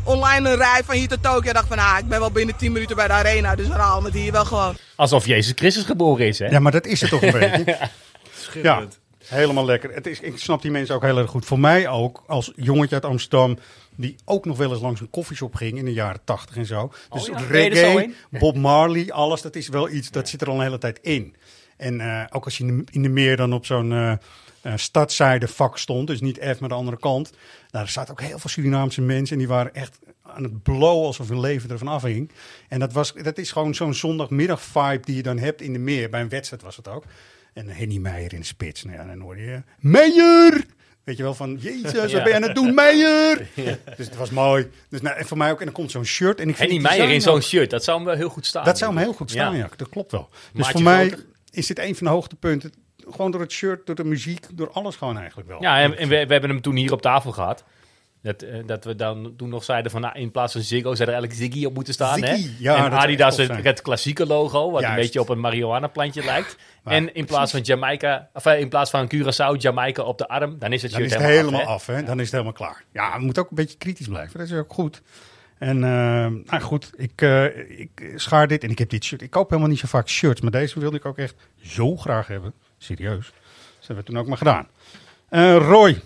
online 0.09 0.51
een 0.51 0.57
rij 0.57 0.81
van 0.85 0.95
hier 0.95 1.09
tot 1.09 1.23
Tokio. 1.23 1.49
Ik 1.49 1.55
dacht 1.55 1.69
van, 1.69 1.79
ah, 1.79 1.99
ik 1.99 2.09
ben 2.09 2.21
wel 2.21 2.31
binnen 2.31 2.57
10 2.57 2.73
minuten 2.73 2.97
bij 2.97 3.07
de 3.07 3.13
arena. 3.13 3.55
Dus 3.55 3.67
we 3.67 3.73
halen 3.73 4.05
het 4.05 4.15
hier 4.15 4.33
wel 4.33 4.45
gewoon. 4.45 4.77
Alsof 4.97 5.27
Jezus 5.27 5.53
Christus 5.55 5.85
geboren 5.85 6.27
is, 6.27 6.39
hè? 6.39 6.47
Ja, 6.47 6.59
maar 6.61 6.73
dat 6.73 6.87
is 6.87 7.01
het 7.01 7.11
toch 7.11 7.23
een 7.23 7.33
beetje. 7.41 7.65
Ja, 7.67 7.91
Schitterend. 8.37 8.99
helemaal 9.25 9.65
lekker. 9.65 9.95
Het 9.95 10.07
is, 10.07 10.21
ik 10.21 10.39
snap 10.39 10.63
die 10.63 10.71
mensen 10.71 10.95
ook 10.95 11.03
heel 11.03 11.19
erg 11.19 11.31
goed. 11.31 11.45
Voor 11.45 11.61
mij 11.61 11.89
ook, 11.89 12.25
als 12.27 12.53
jongetje 12.57 12.95
uit 12.95 13.05
Amsterdam... 13.05 13.59
die 13.97 14.17
ook 14.25 14.45
nog 14.45 14.57
wel 14.57 14.71
eens 14.71 14.81
langs 14.81 15.01
een 15.01 15.11
koffieshop 15.11 15.55
ging 15.55 15.79
in 15.79 15.85
de 15.85 15.93
jaren 15.93 16.21
tachtig 16.25 16.57
en 16.57 16.67
zo. 16.67 16.93
Dus 17.11 17.27
ja? 17.27 17.33
Er 17.33 17.41
zo 17.41 17.47
reggae? 17.49 18.15
Bob 18.31 18.57
Marley, 18.57 19.13
alles, 19.13 19.43
dat 19.43 19.57
is 19.57 19.69
wel 19.69 19.91
iets... 19.91 20.11
dat 20.11 20.29
zit 20.29 20.41
er 20.41 20.49
al 20.49 20.55
een 20.55 20.63
hele 20.63 20.79
tijd 20.79 20.99
in. 21.03 21.37
En 21.77 22.01
eh, 22.01 22.25
ook 22.31 22.45
als 22.45 22.59
je 22.59 22.65
in 22.65 22.79
de, 22.79 22.85
in 22.91 23.03
de 23.03 23.09
meer 23.09 23.37
dan 23.37 23.53
op 23.53 23.67
zo'n 23.67 23.93
eh, 23.93 24.13
stadzijde 24.75 25.49
vak 25.49 25.79
stond... 25.79 26.07
dus 26.07 26.21
niet 26.21 26.39
F, 26.39 26.61
maar 26.61 26.69
de 26.69 26.75
andere 26.75 26.99
kant... 26.99 27.33
Nou, 27.71 27.85
er 27.85 27.91
zaten 27.91 28.13
ook 28.13 28.21
heel 28.21 28.39
veel 28.39 28.51
Surinaamse 28.51 29.01
mensen... 29.01 29.33
en 29.33 29.39
die 29.39 29.49
waren 29.49 29.75
echt 29.75 29.99
aan 30.23 30.43
het 30.43 30.63
blowen 30.63 31.07
alsof 31.07 31.29
hun 31.29 31.41
leven 31.41 31.71
ervan 31.71 31.89
afhing. 31.89 32.31
En 32.69 32.79
dat, 32.79 32.93
was, 32.93 33.13
dat 33.13 33.39
is 33.39 33.53
gewoon 33.53 33.75
zo'n 33.75 33.95
zondagmiddag 33.95 34.63
vibe 34.63 35.01
die 35.05 35.17
je 35.17 35.23
dan 35.23 35.39
hebt 35.39 35.61
in 35.61 35.73
de 35.73 35.79
meer. 35.79 36.11
Bij 36.11 36.21
een 36.21 36.29
wedstrijd 36.29 36.63
was 36.63 36.77
het 36.77 36.89
ook. 36.89 37.05
En 37.53 37.69
Henny 37.69 37.97
Meijer 37.97 38.33
in 38.33 38.41
de 38.41 38.47
spits. 38.47 38.85
Nou 38.85 38.97
ja, 38.97 39.05
dan 39.05 39.21
hoor 39.21 39.39
je... 39.39 39.63
Meijer! 39.79 40.67
Weet 41.09 41.17
je 41.17 41.23
wel, 41.23 41.35
van 41.35 41.57
jezus, 41.61 41.93
wat 41.93 42.23
ben 42.23 42.29
je 42.29 42.35
aan 42.35 42.43
het 42.43 42.55
doen, 42.55 42.75
Meijer? 42.75 43.49
Ja. 43.55 43.79
Dus 43.97 44.07
het 44.07 44.17
was 44.17 44.31
mooi. 44.31 44.71
Dus 44.89 45.01
nou, 45.01 45.17
en 45.17 45.27
voor 45.27 45.37
mij 45.37 45.51
ook. 45.51 45.59
En 45.59 45.65
dan 45.65 45.75
komt 45.75 45.91
zo'n 45.91 46.05
shirt. 46.05 46.41
En 46.41 46.49
ik 46.49 46.57
vind 46.57 46.83
Meijer 46.83 47.11
in 47.11 47.21
zo'n 47.21 47.43
shirt, 47.43 47.71
dat 47.71 47.85
zou 47.85 47.97
hem 47.97 48.07
wel 48.07 48.17
heel 48.17 48.29
goed 48.29 48.47
staan. 48.47 48.65
Dat 48.65 48.79
zou 48.79 48.95
hem 48.95 49.03
heel 49.03 49.13
goed 49.13 49.31
staan, 49.31 49.57
ja. 49.57 49.69
Dat 49.77 49.89
klopt 49.89 50.13
wel. 50.13 50.29
Dus 50.31 50.41
Maatje 50.53 50.73
voor 50.73 50.83
mij 50.83 51.09
groter. 51.09 51.27
is 51.51 51.67
dit 51.67 51.79
een 51.79 51.97
van 51.97 52.07
de 52.07 52.13
hoogtepunten. 52.13 52.73
Gewoon 53.11 53.31
door 53.31 53.41
het 53.41 53.53
shirt, 53.53 53.87
door 53.87 53.95
de 53.95 54.05
muziek, 54.05 54.47
door 54.53 54.71
alles 54.71 54.97
gewoon 54.97 55.19
eigenlijk 55.19 55.49
wel. 55.49 55.63
Ja, 55.63 55.81
en, 55.81 55.97
en 55.97 56.09
we, 56.09 56.27
we 56.27 56.33
hebben 56.33 56.51
hem 56.51 56.61
toen 56.61 56.77
hier 56.77 56.93
op 56.93 57.03
tafel 57.03 57.33
gehad. 57.33 57.65
Dat, 58.23 58.43
eh, 58.43 58.67
dat 58.67 58.85
we 58.85 58.95
dan 58.95 59.35
toen 59.37 59.49
nog 59.49 59.65
zeiden 59.65 59.91
van, 59.91 60.01
nou, 60.01 60.19
in 60.19 60.31
plaats 60.31 60.53
van 60.53 60.63
Ziggo 60.63 60.95
zou 60.95 61.09
er 61.09 61.15
eigenlijk 61.15 61.35
Ziggy 61.35 61.65
op 61.67 61.75
moeten 61.75 61.95
staan. 61.95 62.19
Ziggy, 62.19 62.43
hè? 62.43 62.55
ja, 62.59 62.85
en 62.85 62.93
Adidas 62.93 63.37
het, 63.37 63.65
het 63.65 63.83
klassieke 63.83 64.27
logo, 64.27 64.71
wat 64.71 64.83
een 64.83 64.95
beetje 64.95 65.21
op 65.21 65.29
een 65.29 65.41
marihuana 65.41 65.87
plantje 65.87 66.25
lijkt. 66.25 66.57
Maar 66.83 66.95
en 66.95 67.15
in 67.15 67.25
plaats 67.25 67.53
van 67.53 67.61
Jamaica, 67.61 68.29
of 68.33 68.47
eh, 68.47 68.61
in 68.61 68.69
plaats 68.69 68.91
van 68.91 69.11
Curaçao, 69.15 69.57
Jamaica 69.57 70.03
op 70.03 70.19
de 70.19 70.29
arm, 70.29 70.59
dan 70.59 70.73
is 70.73 70.83
het 70.83 70.93
Dan 70.93 71.01
is 71.01 71.13
het 71.13 71.23
helemaal, 71.23 71.51
helemaal 71.51 71.75
af. 71.75 71.75
af, 71.75 71.87
hè? 71.87 72.03
Dan 72.03 72.17
is 72.17 72.23
het 72.23 72.33
helemaal 72.33 72.53
klaar. 72.53 72.85
Ja, 72.93 73.19
we 73.19 73.25
moeten 73.25 73.43
ook 73.43 73.51
een 73.51 73.57
beetje 73.57 73.77
kritisch 73.77 74.09
blijven. 74.09 74.39
Dat 74.39 74.49
is 74.49 74.55
ook 74.55 74.73
goed. 74.73 75.03
En 75.59 75.85
eh, 75.85 76.51
nou 76.51 76.61
goed, 76.61 76.91
ik, 76.97 77.21
ik 77.69 78.13
schaar 78.15 78.49
dit 78.49 78.65
en 78.65 78.71
ik 78.71 78.79
heb 78.79 78.91
dit 78.91 79.05
shirt. 79.05 79.23
Ik 79.23 79.31
koop 79.31 79.49
helemaal 79.49 79.71
niet 79.71 79.79
zo 79.79 79.87
vaak 79.87 80.09
shirts, 80.09 80.41
maar 80.41 80.51
deze 80.51 80.81
wilde 80.81 80.97
ik 80.97 81.05
ook 81.05 81.19
echt 81.19 81.35
zo 81.63 81.97
graag 81.97 82.27
hebben. 82.27 82.53
Serieus. 82.79 83.27
Dat 83.79 83.87
hebben 83.87 84.05
we 84.05 84.11
toen 84.11 84.19
ook 84.21 84.27
maar 84.27 84.37
gedaan. 84.39 84.69
Eh, 85.29 85.57
Roy, 85.57 86.01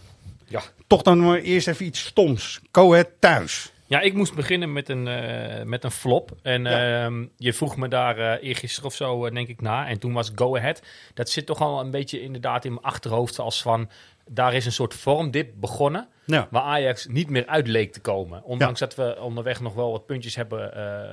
Ja. 0.47 0.63
toch 0.87 1.03
dan 1.03 1.19
maar 1.21 1.39
eerst 1.39 1.69
even 1.69 1.87
iets 1.87 2.05
stoms. 2.05 2.61
Go 2.73 2.93
Ahead 2.93 3.09
thuis. 3.19 3.73
Ja, 3.87 4.01
ik 4.01 4.15
moest 4.15 4.35
beginnen 4.35 4.73
met 4.73 4.89
een, 4.89 5.09
eh, 5.09 5.63
met 5.65 5.85
een 5.85 5.91
flop. 5.91 6.31
En 6.43 6.67
ehm, 6.67 7.27
je 7.37 7.53
vroeg 7.53 7.77
me 7.77 7.89
daar 7.89 8.19
eh 8.19 8.49
eergisteren 8.49 8.89
of 8.89 8.95
zo, 8.95 9.31
denk 9.31 9.49
ik, 9.49 9.61
na. 9.61 9.87
En 9.89 9.99
toen 9.99 10.13
was 10.13 10.31
Go 10.35 10.57
Ahead. 10.57 10.83
Dat 11.15 11.31
zit 11.31 11.47
toch 11.47 11.61
al 11.61 11.81
een 11.81 11.91
beetje 11.91 12.21
inderdaad 12.23 12.65
in 12.65 12.73
mijn 12.73 12.85
achterhoofd 12.85 13.39
als 13.39 13.63
van... 13.63 13.91
Daar 14.27 14.55
is 14.55 14.67
een 14.67 14.73
soort 14.73 14.95
vormdip 14.95 15.51
begonnen, 15.61 16.09
Ja. 16.27 16.49
waar 16.51 16.63
Ajax 16.63 17.07
niet 17.07 17.31
meer 17.31 17.47
uit 17.47 17.67
leek 17.69 17.93
te 17.93 18.01
komen. 18.01 18.43
Ondanks 18.45 18.79
dat 18.81 18.95
we 18.95 19.17
onderweg 19.21 19.61
nog 19.61 19.75
wel 19.75 19.91
wat 19.91 20.07
puntjes 20.07 20.35
hebben 20.37 20.75
eh 20.75 21.11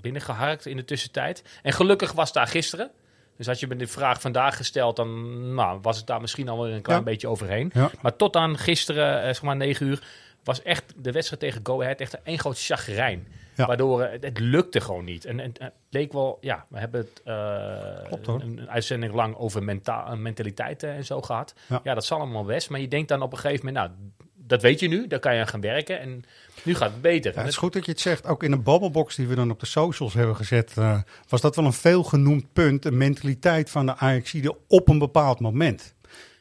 binnengeharkt 0.00 0.66
in 0.66 0.76
de 0.76 0.84
tussentijd. 0.84 1.42
En 1.62 1.72
gelukkig 1.72 2.12
was 2.12 2.32
daar 2.32 2.46
gisteren. 2.46 2.90
Dus 3.36 3.46
had 3.46 3.60
je 3.60 3.66
me 3.66 3.76
de 3.76 3.86
vraag 3.86 4.20
vandaag 4.20 4.56
gesteld, 4.56 4.96
dan 4.96 5.54
nou, 5.54 5.78
was 5.82 5.96
het 5.96 6.06
daar 6.06 6.20
misschien 6.20 6.48
al 6.48 6.56
wel 6.62 6.68
een 6.70 6.82
klein 6.82 6.98
Ja. 6.98 7.04
beetje 7.04 7.28
overheen. 7.28 7.70
Ja. 7.74 7.90
Maar 8.02 8.16
tot 8.16 8.36
aan 8.36 8.58
gisteren, 8.58 9.18
eh, 9.20 9.24
zeg 9.26 9.42
maar 9.42 9.56
9 9.56 9.86
uur, 9.86 10.02
was 10.44 10.62
echt 10.62 10.92
de 10.96 11.12
wedstrijd 11.12 11.42
tegen 11.42 11.60
Go 11.62 11.80
Ahead 11.82 12.00
echt 12.00 12.16
een 12.24 12.38
groot 12.38 12.64
chagrijn. 12.64 13.26
Ja. 13.56 13.66
Waardoor 13.66 14.02
het, 14.02 14.24
het 14.24 14.38
lukte 14.38 14.80
gewoon 14.80 15.04
niet. 15.04 15.24
En, 15.24 15.40
en 15.40 15.52
het 15.58 15.72
leek 15.90 16.12
wel, 16.12 16.38
ja, 16.40 16.66
we 16.68 16.78
hebben 16.78 17.00
het 17.00 17.22
eh, 17.24 18.06
Klopt. 18.06 18.26
Een, 18.26 18.40
een 18.58 18.70
uitzending 18.70 19.14
lang 19.14 19.36
over 19.36 19.62
menta 19.62 20.14
mentaliteit 20.14 20.82
eh, 20.82 20.96
en 20.96 21.04
zo 21.04 21.22
gehad. 21.22 21.54
Ja. 21.68 21.80
Ja. 21.84 21.94
dat 21.94 22.04
zal 22.04 22.18
allemaal 22.18 22.44
best. 22.44 22.70
Maar 22.70 22.80
je 22.80 22.88
denkt 22.88 23.08
dan 23.08 23.22
op 23.22 23.32
een 23.32 23.38
gegeven 23.38 23.66
moment, 23.66 23.84
nou, 23.84 24.10
dat 24.34 24.62
weet 24.62 24.80
je 24.80 24.88
nu, 24.88 25.06
daar 25.06 25.18
kan 25.18 25.34
je 25.34 25.40
aan 25.40 25.48
gaan 25.48 25.60
werken. 25.60 26.00
En 26.00 26.24
nu 26.62 26.74
gaat 26.74 26.90
het 26.92 27.00
beter. 27.02 27.32
Ja, 27.34 27.38
het 27.38 27.48
is 27.48 27.56
goed 27.56 27.72
dat 27.72 27.84
je 27.84 27.90
het 27.90 28.00
zegt. 28.00 28.26
Ook 28.26 28.42
in 28.42 28.50
de 28.50 28.58
babbelbox 28.58 29.14
die 29.16 29.26
we 29.26 29.34
dan 29.34 29.50
op 29.50 29.60
de 29.60 29.66
socials 29.66 30.14
hebben 30.14 30.36
gezet, 30.36 30.72
eh, 30.76 31.00
was 31.28 31.40
dat 31.40 31.56
wel 31.56 31.64
een 31.64 31.72
veelgenoemd 31.72 32.52
punt. 32.52 32.82
De 32.82 32.92
mentaliteit 32.92 33.70
van 33.70 33.86
de 33.86 33.96
Ajaxide 33.96 34.56
op 34.68 34.88
een 34.88 34.98
bepaald 34.98 35.40
moment. 35.40 35.94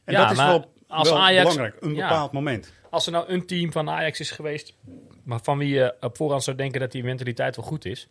En 0.06 0.14
Ja, 0.14 0.22
dat 0.22 0.32
is 0.32 0.38
wel, 0.38 0.72
als 0.88 1.10
wel 1.10 1.20
Ajax- 1.20 1.50
belangrijk. 1.50 1.84
Een 1.84 1.94
bepaald 1.96 2.32
moment. 2.32 2.72
Als 2.90 3.06
er 3.06 3.12
nou 3.12 3.30
een 3.30 3.46
team 3.46 3.72
van 3.72 3.90
Ajax 3.90 4.20
is 4.20 4.32
geweest, 4.32 4.74
maar 5.24 5.40
van 5.44 5.58
wie 5.58 5.70
je 5.74 5.96
op 6.00 6.18
voorhand 6.18 6.44
zou 6.44 6.58
denken 6.58 6.80
dat 6.80 6.92
die 6.92 7.04
mentaliteit 7.04 7.56
wel 7.56 7.66
goed 7.66 7.86
is, 7.86 8.08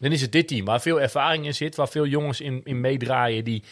dan 0.00 0.12
is 0.12 0.20
het 0.20 0.32
dit 0.32 0.48
team. 0.48 0.64
Waar 0.64 0.80
veel 0.80 1.00
ervaring 1.00 1.44
in 1.46 1.54
zit, 1.54 1.76
waar 1.76 1.88
veel 1.88 2.06
jongens 2.06 2.40
in, 2.40 2.60
in 2.64 2.80
meedraaien 2.80 3.44
die 3.44 3.62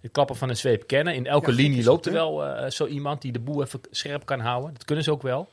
het 0.00 0.12
klappen 0.12 0.36
van 0.36 0.48
een 0.48 0.56
zweep 0.56 0.86
kennen. 0.86 1.14
In 1.14 1.26
elke 1.26 1.50
Ja, 1.50 1.56
linie 1.56 1.84
loopt 1.84 2.06
er 2.06 2.12
wel 2.12 2.44
eh, 2.44 2.70
zo 2.70 2.86
iemand 2.86 3.22
die 3.22 3.32
de 3.32 3.38
boel 3.40 3.62
even 3.62 3.80
scherp 3.90 4.26
kan 4.26 4.40
houden. 4.40 4.72
Dat 4.72 4.84
kunnen 4.84 5.04
ze 5.04 5.10
ook 5.10 5.22
wel. 5.22 5.50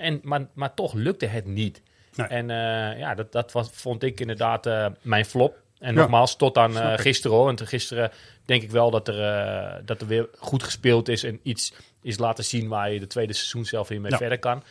En, 0.00 0.20
maar, 0.22 0.46
maar 0.54 0.74
toch 0.74 0.92
lukte 0.94 1.26
het 1.26 1.46
niet. 1.46 1.82
Nee. 2.14 2.26
En 2.26 2.50
eh, 2.50 2.98
ja, 2.98 3.14
dat, 3.14 3.32
dat 3.32 3.52
was, 3.52 3.70
vond 3.72 4.02
ik 4.02 4.20
inderdaad 4.20 4.66
eh, 4.66 4.86
mijn 5.02 5.24
flop. 5.24 5.58
En 5.78 5.94
Ja, 5.94 6.00
nogmaals, 6.00 6.36
tot 6.36 6.56
aan 6.58 6.78
eh, 6.78 6.92
ik. 6.92 7.00
gisteren 7.00 7.36
hoor. 7.36 7.46
Want 7.46 7.62
gisteren 7.62 8.10
denk 8.44 8.62
ik 8.62 8.70
wel 8.70 8.90
dat 8.90 9.08
er, 9.08 9.20
eh, 9.24 9.78
dat 9.84 10.00
er 10.00 10.06
weer 10.06 10.28
goed 10.38 10.62
gespeeld 10.62 11.08
is 11.08 11.24
en 11.24 11.40
iets 11.42 11.72
is 12.02 12.18
laten 12.18 12.44
zien 12.44 12.68
waar 12.68 12.92
je 12.92 13.00
de 13.00 13.06
tweede 13.06 13.32
seizoen 13.32 13.64
zelf 13.64 13.88
weer 13.88 14.00
mee 14.00 14.10
Ja. 14.10 14.16
verder 14.16 14.38
kan. 14.38 14.62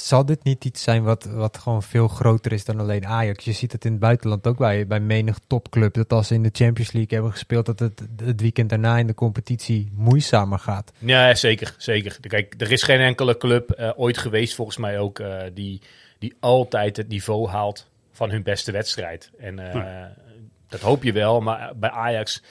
Zal 0.00 0.24
dit 0.24 0.44
niet 0.44 0.64
iets 0.64 0.82
zijn 0.82 1.02
wat, 1.02 1.24
wat 1.24 1.58
gewoon 1.58 1.82
veel 1.82 2.08
groter 2.08 2.52
is 2.52 2.64
dan 2.64 2.80
alleen 2.80 3.06
Ajax? 3.06 3.44
Je 3.44 3.52
ziet 3.52 3.72
het 3.72 3.84
in 3.84 3.90
het 3.90 4.00
buitenland 4.00 4.46
ook 4.46 4.58
bij, 4.58 4.86
bij 4.86 5.00
menig 5.00 5.38
topclub. 5.46 5.94
Dat 5.94 6.12
als 6.12 6.26
ze 6.26 6.34
in 6.34 6.42
de 6.42 6.50
Champions 6.52 6.92
League 6.92 7.12
hebben 7.12 7.30
gespeeld, 7.32 7.66
dat 7.66 7.78
het 7.78 8.02
het 8.16 8.40
weekend 8.40 8.68
daarna 8.68 8.98
in 8.98 9.06
de 9.06 9.14
competitie 9.14 9.90
moeizamer 9.94 10.58
gaat. 10.58 10.92
Ja, 10.98 11.34
zeker, 11.34 11.74
zeker. 11.78 12.16
Kijk, 12.20 12.54
er 12.58 12.72
is 12.72 12.82
geen 12.82 13.00
enkele 13.00 13.36
club 13.36 13.70
eh, 13.70 13.90
ooit 13.96 14.18
geweest, 14.18 14.54
volgens 14.54 14.76
mij 14.76 14.98
ook, 14.98 15.18
eh, 15.18 15.42
die, 15.54 15.80
die 16.18 16.34
altijd 16.40 16.96
het 16.96 17.08
niveau 17.08 17.48
haalt 17.48 17.88
van 18.12 18.30
hun 18.30 18.42
beste 18.42 18.72
wedstrijd. 18.72 19.30
En 19.38 19.58
eh, 19.72 20.04
dat 20.68 20.80
hoop 20.80 21.02
je 21.02 21.12
wel, 21.12 21.40
maar 21.40 21.72
bij 21.76 21.90
Ajax, 21.90 22.42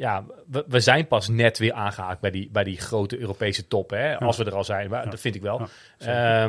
ja, 0.00 0.24
we, 0.46 0.64
we 0.68 0.80
zijn 0.80 1.06
pas 1.06 1.28
net 1.28 1.58
weer 1.58 1.72
aangehaakt 1.72 2.20
bij 2.20 2.30
die, 2.30 2.48
bij 2.52 2.64
die 2.64 2.78
grote 2.78 3.18
Europese 3.18 3.68
top, 3.68 3.90
hè, 3.90 4.18
als 4.18 4.36
we 4.36 4.44
er 4.44 4.54
al 4.54 4.64
zijn. 4.64 4.90
Maar 4.90 5.10
dat 5.10 5.20
vind 5.20 5.34
ik 5.34 5.42
wel. 5.42 5.68
Ja, 5.98 6.48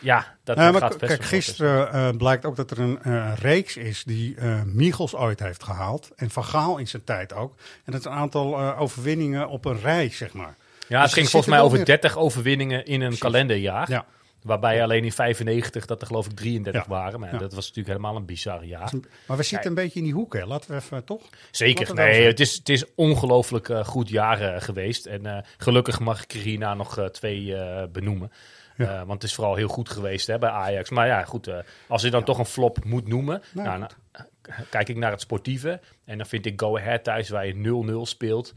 ja 0.00 0.36
dat, 0.44 0.56
dat 0.56 0.76
gaat 0.76 0.98
best 0.98 1.16
kijk, 1.16 1.24
gisteren 1.24 1.92
eh, 1.92 2.08
blijkt 2.16 2.44
ook 2.44 2.56
dat 2.56 2.70
er 2.70 2.78
een 2.78 3.02
eh, 3.02 3.32
reeks 3.38 3.76
is 3.76 4.04
die 4.04 4.34
eh 4.36 4.62
Michels 4.62 5.14
ooit 5.14 5.40
heeft 5.40 5.62
gehaald. 5.62 6.10
En 6.16 6.30
Van 6.30 6.44
Gaal 6.44 6.78
in 6.78 6.88
zijn 6.88 7.04
tijd 7.04 7.32
ook. 7.32 7.54
En 7.84 7.92
dat 7.92 8.00
is 8.00 8.06
een 8.06 8.12
aantal 8.12 8.60
overwinningen 8.76 9.48
op 9.48 9.64
een 9.64 9.80
rij, 9.80 10.10
zeg 10.10 10.32
maar. 10.32 10.54
Ja, 10.88 10.96
Dus 10.96 11.02
het 11.02 11.12
ging 11.12 11.24
er 11.24 11.30
volgens 11.32 11.52
mij 11.54 11.62
over 11.62 11.76
weer- 11.76 11.86
30 11.86 12.16
overwinningen 12.16 12.86
in 12.86 13.00
een 13.00 13.18
kalenderjaar. 13.18 13.90
Ja. 13.90 14.04
Waarbij 14.46 14.82
alleen 14.82 15.04
in 15.04 15.12
95 15.12 15.86
dat 15.86 16.00
er 16.00 16.06
geloof 16.06 16.26
ik 16.26 16.32
33 16.36 16.82
Ja. 16.82 16.88
waren. 16.88 17.20
Maar 17.20 17.32
Ja. 17.32 17.38
dat 17.38 17.54
was 17.54 17.66
natuurlijk 17.68 17.96
helemaal 17.96 18.16
een 18.16 18.26
bizar 18.26 18.64
jaar. 18.64 18.92
Maar 19.26 19.36
we 19.36 19.42
zitten 19.42 19.68
een 19.68 19.74
beetje 19.74 19.98
in 19.98 20.04
die 20.04 20.14
hoek, 20.14 20.34
hè? 20.34 20.46
Laten 20.46 20.70
we 20.70 20.76
even, 20.76 21.04
toch? 21.04 21.22
Zeker, 21.50 21.94
wel 21.94 22.04
nee, 22.04 22.26
het 22.26 22.40
is, 22.40 22.54
het 22.54 22.68
is 22.68 22.84
ongelooflijk 22.94 23.68
eh, 23.68 23.84
goed 23.84 24.08
jaar 24.08 24.40
eh, 24.40 24.60
geweest. 24.60 25.06
En 25.06 25.26
eh, 25.26 25.42
gelukkig 25.56 26.00
mag 26.00 26.22
ik 26.22 26.32
er 26.32 26.40
hierna 26.40 26.74
nog 26.74 27.08
twee 27.10 27.54
benoemen. 27.92 28.32
Want 28.76 29.12
het 29.12 29.22
is 29.22 29.34
vooral 29.34 29.54
heel 29.54 29.68
goed 29.68 29.88
geweest 29.88 30.26
hè, 30.26 30.38
bij 30.38 30.50
Ajax. 30.50 30.90
Maar 30.90 31.06
ja, 31.06 31.24
goed, 31.24 31.50
als 31.88 32.02
je 32.02 32.10
dan 32.10 32.24
toch 32.24 32.38
een 32.38 32.44
flop 32.44 32.84
moet 32.84 33.08
noemen... 33.08 33.42
Nou, 33.52 33.66
Nou, 33.68 33.78
nou, 33.78 34.28
kijk 34.70 34.88
ik 34.88 34.96
naar 34.96 35.10
het 35.10 35.20
sportieve. 35.20 35.80
En 36.04 36.18
dan 36.18 36.26
vind 36.26 36.46
ik 36.46 36.60
Go 36.60 36.76
Ahead 36.76 37.04
thuis, 37.04 37.28
waar 37.28 37.46
je 37.46 37.84
0-0 37.88 38.00
speelt... 38.02 38.54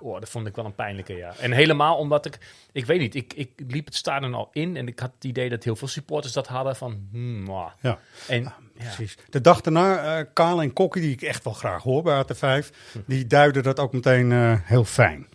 Oh, 0.00 0.20
dat 0.20 0.28
vond 0.28 0.46
ik 0.46 0.56
wel 0.56 0.64
een 0.64 0.74
pijnlijke, 0.74 1.16
ja. 1.16 1.32
En 1.38 1.52
helemaal 1.52 1.96
omdat 1.96 2.26
ik... 2.26 2.38
Ik 2.72 2.86
weet 2.86 3.00
niet, 3.00 3.14
ik, 3.14 3.32
ik 3.34 3.50
liep 3.66 3.84
het 3.84 3.94
stadion 3.94 4.34
al 4.34 4.48
in... 4.52 4.76
en 4.76 4.86
ik 4.88 4.98
had 4.98 5.12
het 5.14 5.24
idee 5.24 5.48
dat 5.48 5.64
heel 5.64 5.76
veel 5.76 5.88
supporters 5.88 6.32
dat 6.32 6.46
hadden 6.46 6.76
van... 6.76 7.08
Hmm. 7.12 7.46
Ja. 7.80 7.98
En, 8.28 8.42
ja. 8.42 8.54
Precies. 8.74 9.18
De 9.30 9.40
dag 9.40 9.60
daarna, 9.60 10.18
eh 10.18 10.26
Kale 10.32 10.62
en 10.62 10.72
Kokkie, 10.72 11.02
die 11.02 11.12
ik 11.12 11.22
echt 11.22 11.44
wel 11.44 11.52
graag 11.52 11.82
hoor 11.82 12.02
bij 12.02 12.24
AT5, 12.24 12.68
die 13.06 13.26
duiden 13.26 13.62
dat 13.62 13.80
ook 13.80 13.92
meteen 13.92 14.32
eh, 14.32 14.54
heel 14.62 14.84
fijn. 14.84 15.26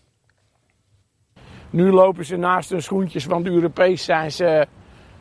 Nu 1.70 1.92
lopen 1.92 2.26
ze 2.26 2.36
naast 2.36 2.70
hun 2.70 2.82
schoentjes, 2.82 3.26
want 3.26 3.48
Europees 3.48 4.04
zijn 4.04 4.32
ze 4.32 4.68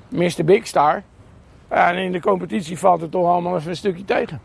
Mr. 0.08 0.44
Big 0.44 0.66
Star. 0.66 1.02
En 1.68 1.96
in 1.96 2.12
de 2.12 2.20
competitie 2.20 2.78
valt 2.78 3.00
het 3.00 3.10
toch 3.10 3.26
allemaal 3.26 3.56
even 3.56 3.70
een 3.70 3.76
stukje 3.76 4.04
tegen. 4.04 4.40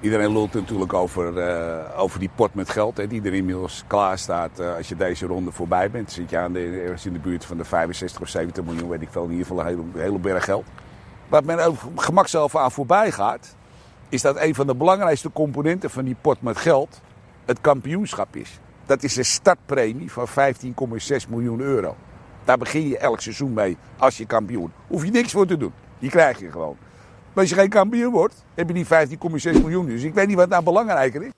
Iedereen 0.00 0.32
lult 0.32 0.52
natuurlijk 0.52 0.92
over, 0.92 1.38
eh, 1.38 2.00
over 2.00 2.18
die 2.18 2.30
pot 2.34 2.54
met 2.54 2.70
geld 2.70 2.96
hè, 2.96 3.06
die 3.06 3.22
er 3.22 3.34
inmiddels 3.34 3.84
klaar 3.86 4.18
staat. 4.18 4.58
eh, 4.58 4.76
als 4.76 4.88
je 4.88 4.96
deze 4.96 5.26
ronde 5.26 5.52
voorbij 5.52 5.90
bent, 5.90 6.12
zit 6.12 6.30
je 6.30 6.38
aan 6.38 6.52
de, 6.52 6.80
ergens 6.84 7.06
in 7.06 7.12
de 7.12 7.18
buurt 7.18 7.44
van 7.44 7.56
de 7.56 7.64
65 7.64 8.20
of 8.20 8.28
70 8.28 8.64
miljoen, 8.64 8.88
weet 8.88 9.02
ik 9.02 9.08
veel. 9.10 9.24
In 9.24 9.30
ieder 9.30 9.46
geval 9.46 9.66
een 9.66 9.90
hele, 9.94 10.18
berg 10.18 10.44
geld. 10.44 10.64
Waar 11.28 11.44
men 11.44 11.64
ook 11.64 11.76
gemak 11.96 12.28
zelf 12.28 12.56
aan 12.56 12.72
voorbij 12.72 13.12
gaat, 13.12 13.56
is 14.08 14.22
dat 14.22 14.40
een 14.40 14.54
van 14.54 14.66
de 14.66 14.74
belangrijkste 14.74 15.32
componenten 15.32 15.90
van 15.90 16.04
die 16.04 16.16
pot 16.20 16.42
met 16.42 16.56
geld 16.56 17.00
het 17.44 17.60
kampioenschap 17.60 18.36
is. 18.36 18.58
Dat 18.86 19.02
is 19.02 19.16
een 19.16 19.24
startpremie 19.24 20.12
van 20.12 20.26
15,6 20.28 21.28
miljoen 21.28 21.60
euro. 21.60 21.96
Daar 22.44 22.58
begin 22.58 22.88
je 22.88 22.98
elk 22.98 23.20
seizoen 23.20 23.52
mee 23.52 23.76
als 23.98 24.16
je 24.16 24.26
kampioen. 24.26 24.72
Hoef 24.86 25.04
je 25.04 25.10
niks 25.10 25.32
voor 25.32 25.46
te 25.46 25.56
doen. 25.56 25.72
Die 25.98 26.10
krijg 26.10 26.38
je 26.38 26.50
gewoon. 26.50 26.76
Maar 27.36 27.44
als 27.44 27.54
je 27.54 27.60
geen 27.60 27.70
kampioen 27.70 28.12
wordt, 28.12 28.44
heb 28.54 28.68
je 28.68 28.74
die 28.74 28.84
15,6 28.84 29.60
miljoen. 29.62 29.86
Dus 29.86 30.02
ik 30.02 30.14
weet 30.14 30.26
niet 30.26 30.36
wat 30.36 30.48
nou 30.48 30.62
belangrijker 30.62 31.22
is. 31.22 31.32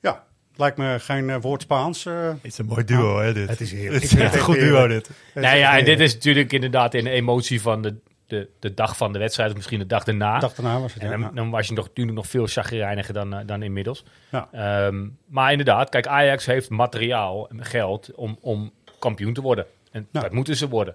Ja, 0.00 0.24
lijkt 0.56 0.76
me 0.76 0.96
geen 1.00 1.30
eh, 1.30 1.36
woord 1.40 1.62
Spaans. 1.62 2.04
Het 2.04 2.38
is 2.42 2.58
een 2.58 2.66
mooi 2.66 2.84
duo, 2.84 3.18
hè, 3.18 3.32
dit. 3.32 3.48
Het 3.48 3.60
is 3.60 3.72
heerlijk. 3.72 4.02
Het 4.02 4.12
is 4.12 4.18
echt 4.18 4.34
een 4.34 4.40
goed 4.40 4.54
duo, 4.54 4.86
dit. 4.86 5.10
Nou 5.34 5.56
ja, 5.56 5.78
en 5.78 5.84
dit 5.84 6.00
is 6.00 6.14
natuurlijk 6.14 6.52
inderdaad 6.52 6.94
in 6.94 7.04
de 7.04 7.10
emotie 7.10 7.60
van 7.60 7.82
de, 7.82 7.96
de, 8.26 8.48
de 8.58 8.74
dag 8.74 8.96
van 8.96 9.12
de 9.12 9.18
wedstrijd, 9.18 9.50
of 9.50 9.56
misschien 9.56 9.78
de 9.78 9.86
dag 9.86 10.04
daarna. 10.04 10.34
De 10.34 10.40
dag 10.40 10.54
daarna 10.54 10.80
was 10.80 10.94
het, 10.94 11.02
En 11.02 11.10
ja. 11.10 11.16
dan, 11.16 11.34
dan 11.34 11.50
was 11.50 11.68
je 11.68 11.74
nog, 11.74 11.86
natuurlijk 11.86 12.16
nog 12.16 12.26
veel 12.26 12.46
chagrijniger 12.46 13.14
dan, 13.14 13.34
eh, 13.34 13.46
dan 13.46 13.62
inmiddels. 13.62 14.04
Ja. 14.30 14.48
Ehm, 14.52 15.08
maar 15.26 15.50
inderdaad, 15.50 15.88
kijk, 15.88 16.06
Ajax 16.06 16.46
heeft 16.46 16.70
materiaal 16.70 17.48
en 17.48 17.64
geld 17.64 18.14
om, 18.14 18.38
om 18.40 18.72
kampioen 18.98 19.32
te 19.32 19.40
worden. 19.40 19.66
En 19.90 20.08
dat 20.12 20.32
moeten 20.32 20.56
ze 20.56 20.68
worden. 20.68 20.94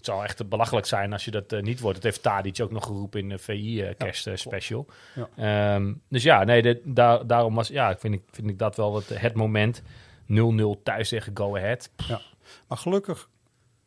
Het 0.00 0.08
zou 0.08 0.24
echt 0.24 0.48
belachelijk 0.48 0.86
zijn 0.86 1.12
als 1.12 1.24
je 1.24 1.30
dat 1.30 1.52
eh, 1.52 1.62
niet 1.62 1.80
wordt. 1.80 1.94
Dat 1.96 2.04
heeft 2.04 2.22
Tadic 2.22 2.60
ook 2.60 2.70
nog 2.72 2.84
geroepen 2.84 3.20
in 3.20 3.28
de 3.28 3.38
VI 3.38 3.82
eh 3.82 3.94
kerst 3.98 4.26
eh, 4.26 4.36
special. 4.36 4.86
Ja. 5.14 5.74
Ehm, 5.74 5.92
dus 6.08 6.22
ja, 6.22 6.44
nee, 6.44 6.62
dit- 6.62 6.80
daar, 6.84 7.26
daarom 7.26 7.54
was, 7.54 7.68
ja, 7.68 7.96
vind 7.98 8.14
ik, 8.14 8.22
vind 8.30 8.48
ik 8.48 8.58
dat 8.58 8.76
wel 8.76 8.94
het, 8.96 9.08
het 9.20 9.34
moment. 9.34 9.82
0-0 10.26 10.82
thuis 10.82 11.08
tegen 11.08 11.36
Go 11.36 11.56
Ahead. 11.56 11.90
Ja. 12.08 12.20
Maar 12.68 12.78
gelukkig, 12.78 13.28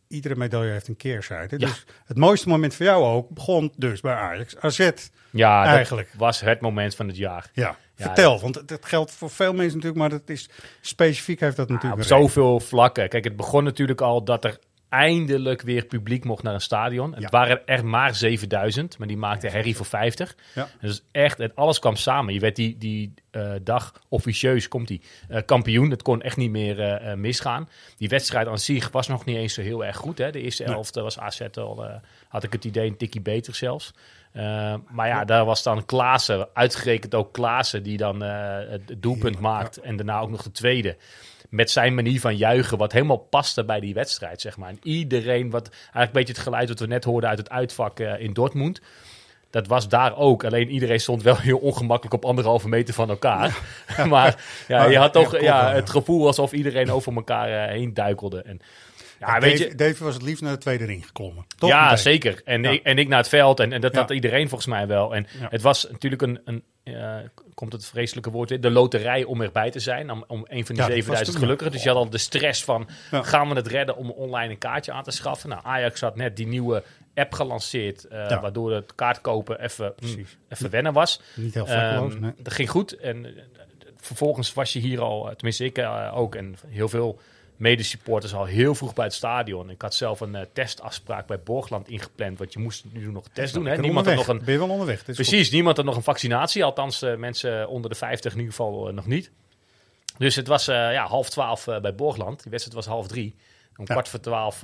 iedere 0.08 0.36
medaille 0.36 0.72
heeft 0.72 0.88
een 0.88 0.96
keerzijde. 0.96 1.60
Ja. 1.60 1.66
Dus 1.68 1.86
het 2.06 2.18
mooiste 2.18 2.50
moment 2.50 2.76
voor 2.76 2.86
jou 2.86 3.04
ook 3.04 3.30
begon 3.30 3.74
dus 3.76 4.02
bij 4.02 4.14
Ajax. 4.14 4.58
AZ 4.58 4.90
Ja, 5.30 5.66
eigenlijk. 5.66 6.08
dat 6.12 6.20
was 6.20 6.40
het 6.40 6.62
moment 6.62 6.96
van 6.96 7.08
het 7.08 7.18
jaar. 7.18 7.50
Ja, 7.54 7.78
Ja, 7.96 8.06
vertel. 8.06 8.40
Want 8.40 8.56
het, 8.56 8.70
het 8.70 8.86
geldt 8.86 9.12
voor 9.12 9.30
veel 9.30 9.54
mensen 9.54 9.74
natuurlijk, 9.80 9.96
maar 9.98 10.10
dat 10.10 10.30
is, 10.30 10.50
specifiek 10.82 11.40
heeft 11.40 11.56
dat 11.56 11.66
op 11.66 11.72
natuurlijk 11.72 12.02
reden. 12.02 12.18
zoveel 12.18 12.60
vlakken. 12.60 13.10
Kijk, 13.10 13.24
het 13.24 13.36
begon 13.36 13.64
natuurlijk 13.64 14.02
al 14.02 14.24
dat 14.24 14.46
er 14.46 14.60
eindelijk 14.94 15.62
weer 15.62 15.86
publiek 15.86 16.24
mocht 16.24 16.44
naar 16.44 16.54
een 16.54 16.62
stadion. 16.62 17.16
Het 17.16 17.32
waren 17.32 17.62
er 17.66 17.86
maar 17.86 18.16
7000, 18.16 18.98
maar 18.98 19.08
die 19.08 19.18
maakten 19.18 19.52
herrie 19.52 19.76
voor 19.76 19.86
50. 19.86 20.36
Ja. 20.56 20.70
Dus 20.82 21.04
echt, 21.12 21.38
het, 21.38 21.56
alles 21.56 21.80
kwam 21.80 21.96
samen. 21.96 22.34
Je 22.34 22.40
werd 22.40 22.56
die, 22.56 22.78
die 22.78 23.14
eh, 23.32 23.52
dag 23.64 23.94
officieus, 24.10 24.68
komt 24.68 24.88
die, 24.88 25.02
eh, 25.28 25.42
kampioen. 25.46 25.90
Het 25.90 26.02
kon 26.02 26.22
echt 26.22 26.38
niet 26.38 26.52
meer 26.52 26.82
eh, 26.82 27.16
misgaan. 27.16 27.70
Die 27.98 28.10
wedstrijd 28.10 28.48
aan 28.48 28.58
zich 28.60 28.92
was 28.92 29.08
nog 29.08 29.26
niet 29.26 29.38
eens 29.38 29.54
zo 29.54 29.62
heel 29.62 29.86
erg 29.86 29.96
goed. 29.96 30.18
Hè? 30.18 30.32
De 30.32 30.42
eerste 30.42 30.64
Nee. 30.64 30.74
elfte 30.74 31.02
was 31.02 31.20
AZ 31.20 31.42
al, 31.54 32.02
had 32.28 32.44
ik 32.44 32.54
het 32.54 32.66
idee, 32.66 32.88
een 32.88 32.98
tikkie 32.98 33.22
beter 33.22 33.56
zelfs. 33.56 33.94
Maar 34.90 35.08
ja, 35.08 35.26
daar 35.26 35.46
was 35.46 35.64
dan 35.64 35.86
Klaassen, 35.86 36.48
uitgerekend 36.54 37.16
ook 37.16 37.34
Klaassen, 37.34 37.84
die 37.84 37.98
dan 37.98 38.22
het 38.22 38.96
doelpunt 38.98 39.40
maakt. 39.40 39.78
En 39.78 39.96
daarna 39.96 40.20
ook 40.20 40.30
nog 40.30 40.44
de 40.44 40.52
tweede. 40.52 40.98
Met 41.54 41.72
zijn 41.72 41.96
manier 41.96 42.20
van 42.20 42.38
juichen, 42.38 42.78
wat 42.78 42.92
helemaal 42.92 43.18
paste 43.18 43.64
bij 43.66 43.80
die 43.80 43.94
wedstrijd, 43.94 44.42
zeg 44.42 44.58
maar. 44.58 44.70
En 44.70 44.80
iedereen, 44.84 45.50
wat 45.50 45.70
eigenlijk 45.70 46.06
een 46.06 46.12
beetje 46.12 46.34
het 46.34 46.42
geluid 46.42 46.70
wat 46.70 46.80
we 46.80 46.88
net 46.88 47.04
hoorden 47.04 47.30
uit 47.30 47.38
het 47.38 47.50
uitvak 47.50 48.00
eh, 48.00 48.20
in 48.20 48.34
Dortmund. 48.34 48.82
Dat 49.50 49.68
was 49.68 49.88
daar 49.88 50.18
ook. 50.18 50.44
Alleen 50.44 50.70
iedereen 50.70 51.00
stond 51.00 51.24
wel 51.24 51.38
heel 51.38 51.58
ongemakkelijk 51.58 52.16
op 52.16 52.26
anderhalve 52.26 52.70
meter 52.70 52.94
van 52.94 53.10
elkaar. 53.10 53.58
maar 54.10 54.44
ja, 54.68 54.86
je 54.86 54.98
had 54.98 55.14
toch 55.14 55.42
Ja, 55.42 55.74
het 55.74 55.90
gevoel 55.90 56.28
alsof 56.28 56.52
iedereen 56.52 56.92
over 56.92 57.16
elkaar 57.16 57.50
eh, 57.50 57.72
heen 57.72 57.94
duikelde. 57.94 58.42
En, 58.42 58.62
ja, 59.28 59.40
weet 59.40 59.58
Dave, 59.58 59.70
je, 59.70 59.76
Dave 59.76 60.04
was 60.04 60.14
het 60.14 60.24
liefst 60.24 60.42
naar 60.42 60.52
de 60.52 60.58
tweede 60.58 60.86
ring 60.86 61.06
geklommen. 61.06 61.46
Toch? 61.58 61.70
ja, 61.70 61.90
Dave? 61.90 62.02
zeker. 62.02 62.42
En, 62.46 62.64
Ja. 62.64 62.70
ik, 62.70 62.84
en 62.84 62.98
ik 62.98 63.08
naar 63.08 63.18
het 63.18 63.30
veld. 63.30 63.60
En, 63.60 63.74
en 63.74 63.82
dat 63.82 63.94
Ja. 63.94 64.00
had 64.00 64.12
iedereen 64.12 64.48
volgens 64.50 64.70
mij 64.70 64.88
wel. 64.88 65.16
En 65.16 65.28
Ja. 65.40 65.48
het 65.50 65.62
was 65.62 65.88
natuurlijk 65.92 66.22
een, 66.22 66.42
een 66.46 66.64
eh, 66.84 67.16
komt 67.54 67.74
het 67.74 67.86
vreselijke 67.86 68.30
woord 68.32 68.50
weer, 68.50 68.62
de 68.62 68.70
loterij 68.70 69.24
om 69.24 69.42
erbij 69.42 69.72
te 69.72 69.80
zijn. 69.80 70.12
Om, 70.12 70.24
om 70.28 70.46
een 70.50 70.66
van 70.66 70.76
die 70.76 70.84
Ja, 70.84 70.90
dat 70.90 70.98
was 70.98 71.06
7000 71.06 71.32
toen, 71.32 71.44
gelukkigen. 71.44 71.72
Dus 71.74 71.84
je 71.84 71.90
had 71.90 71.98
al 71.98 72.10
de 72.10 72.18
stress 72.18 72.64
van, 72.64 72.88
gaan 73.12 73.50
we 73.50 73.56
het 73.56 73.68
redden 73.68 73.96
om 73.98 74.10
online 74.12 74.52
een 74.54 74.58
kaartje 74.58 74.92
aan 74.92 75.04
te 75.04 75.12
schaffen? 75.12 75.50
Nou, 75.50 75.62
Ajax 75.66 76.02
had 76.02 76.16
net 76.16 76.36
die 76.38 76.48
nieuwe 76.48 76.84
app 77.16 77.34
gelanceerd, 77.34 78.04
eh, 78.08 78.42
waardoor 78.42 78.72
het 78.74 78.96
kaartkopen 78.96 79.62
even, 79.62 79.94
mm, 80.00 80.26
even 80.50 80.70
wennen 80.70 80.94
was. 80.94 81.22
Niet 81.36 81.54
heel 81.54 81.66
Ehm, 81.68 82.20
nee. 82.20 82.32
Dat 82.38 82.54
ging 82.54 82.70
goed. 82.70 82.98
En 82.98 83.26
eh, 83.26 83.32
vervolgens 83.98 84.54
was 84.54 84.74
je 84.74 84.80
hier 84.80 85.02
al, 85.02 85.24
tenminste 85.36 85.66
ik 85.66 85.80
ook, 86.14 86.36
en 86.36 86.56
heel 86.68 86.90
veel 86.90 87.20
medesupporters 87.64 88.34
al 88.34 88.46
heel 88.46 88.76
vroeg 88.76 88.94
bij 88.94 89.06
het 89.06 89.14
stadion. 89.14 89.70
Ik 89.70 89.82
had 89.82 89.94
zelf 89.94 90.20
een 90.20 90.36
eh, 90.36 90.46
testafspraak 90.54 91.28
bij 91.28 91.40
Borgland 91.40 91.90
ingepland, 91.90 92.38
want 92.38 92.54
je 92.54 92.60
moest 92.60 92.86
nu 92.92 93.12
nog 93.12 93.26
een 93.26 93.32
test 93.34 93.54
doen. 93.54 93.66
Hè? 93.66 93.78
Niemand 93.78 94.06
had 94.06 94.16
nog 94.16 94.28
een, 94.28 94.42
Ben 94.44 94.54
je 94.54 94.60
wel 94.60 94.70
onderweg? 94.70 95.04
Precies, 95.04 95.52
niemand 95.52 95.78
had 95.78 95.86
nog 95.86 95.96
een 95.96 96.04
vaccinatie. 96.04 96.64
Althans, 96.64 97.02
eh, 97.02 97.16
mensen 97.16 97.68
onder 97.68 97.90
de 97.90 97.96
50 97.96 98.32
in 98.32 98.38
ieder 98.38 98.54
geval 98.54 98.88
eh, 98.88 98.94
nog 98.94 99.06
niet. 99.06 99.32
Dus 100.18 100.36
het 100.36 100.48
was 100.48 100.66
ja, 100.66 101.08
half 101.08 101.30
twaalf 101.30 101.66
bij 101.66 101.96
Borgland. 101.96 102.42
Die 102.42 102.52
wedstrijd 102.52 102.78
was 102.78 102.94
half 102.94 103.08
drie. 103.08 103.36
Om 103.78 103.86
kwart 103.86 104.10
voor 104.10 104.20
twaalf 104.20 104.60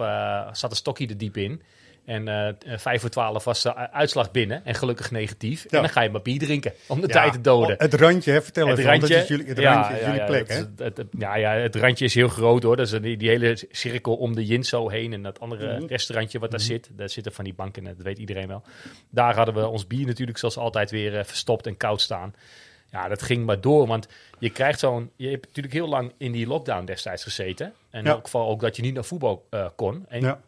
zat 0.52 0.70
de 0.70 0.76
stokje 0.76 1.08
er 1.08 1.18
diep 1.18 1.38
in. 1.38 1.62
En 2.10 2.28
eh, 2.28 2.48
eh, 2.48 2.54
vijf 2.78 3.02
voor 3.02 3.10
twaalf 3.10 3.44
was 3.44 3.62
de 3.62 3.76
uitslag 3.92 4.32
binnen. 4.32 4.66
En 4.66 4.76
gelukkig 4.76 5.12
negatief. 5.12 5.66
En 5.66 5.82
dan 5.82 5.90
ga 5.90 6.02
je 6.02 6.10
maar 6.10 6.22
bier 6.22 6.40
drinken 6.40 6.74
om 6.88 7.02
de 7.02 7.08
Ja, 7.08 7.14
tijd 7.14 7.32
te 7.34 7.42
doden. 7.42 7.76
Het 7.78 7.94
randje, 7.94 8.32
hè, 8.32 8.42
vertel 8.42 8.68
Het 8.68 8.78
even. 8.78 8.90
want 8.90 9.00
randje, 9.02 9.16
dat 9.16 9.24
is 9.24 9.30
jullie, 9.30 9.48
het 9.48 9.58
ja, 9.58 9.74
randje 9.74 10.00
is 10.00 10.06
jullie 10.06 10.24
plek, 10.24 10.48
hè? 10.48 10.56
het- 10.56 10.70
het- 10.80 10.98
het- 10.98 11.08
ja, 11.18 11.36
ja, 11.36 11.52
het 11.54 11.76
randje 11.76 12.06
is 12.06 12.14
heel 12.16 12.28
groot 12.28 12.64
hoor. 12.64 12.76
Dat 12.76 12.92
is 12.92 13.02
die, 13.02 13.18
die 13.18 13.30
hele 13.30 13.58
cirkel 13.72 14.16
om 14.16 14.36
de 14.36 14.46
Jinso 14.46 14.90
heen 14.90 15.14
en 15.14 15.22
dat 15.24 15.40
andere 15.40 15.74
Mhm. 15.78 15.86
restaurantje 15.86 16.40
wat 16.40 16.52
daar 16.52 16.60
Mhm. 16.60 16.70
zit. 16.70 16.90
Daar 16.96 17.10
zitten 17.10 17.34
van 17.34 17.44
die 17.44 17.54
banken, 17.54 17.84
dat 17.84 17.96
weet 17.98 18.18
iedereen 18.18 18.48
wel. 18.48 18.64
Daar 19.10 19.36
hadden 19.36 19.56
we 19.56 19.68
ons 19.68 19.88
bier 19.88 20.06
natuurlijk 20.06 20.38
zoals 20.38 20.58
altijd 20.58 20.92
weer 20.92 21.18
eh, 21.18 21.24
verstopt 21.24 21.68
en 21.68 21.78
koud 21.78 22.02
staan. 22.02 22.34
Ja, 22.92 23.08
dat 23.08 23.22
ging 23.22 23.46
maar 23.46 23.62
door, 23.62 23.88
want 23.88 24.08
je 24.40 24.50
krijgt 24.50 24.80
zo'n... 24.80 25.12
Je 25.16 25.30
hebt 25.30 25.46
natuurlijk 25.46 25.74
heel 25.74 25.88
lang 25.90 26.14
in 26.18 26.32
die 26.32 26.48
lockdown 26.48 26.86
destijds 26.86 27.24
gezeten. 27.24 27.74
En 27.90 28.00
in 28.00 28.08
elk 28.08 28.24
geval 28.24 28.48
ook 28.50 28.62
dat 28.62 28.76
je 28.76 28.82
niet 28.82 28.94
naar 28.94 29.04
voetbal 29.04 29.46
eh, 29.50 29.66
kon. 29.76 30.06
En 30.08 30.40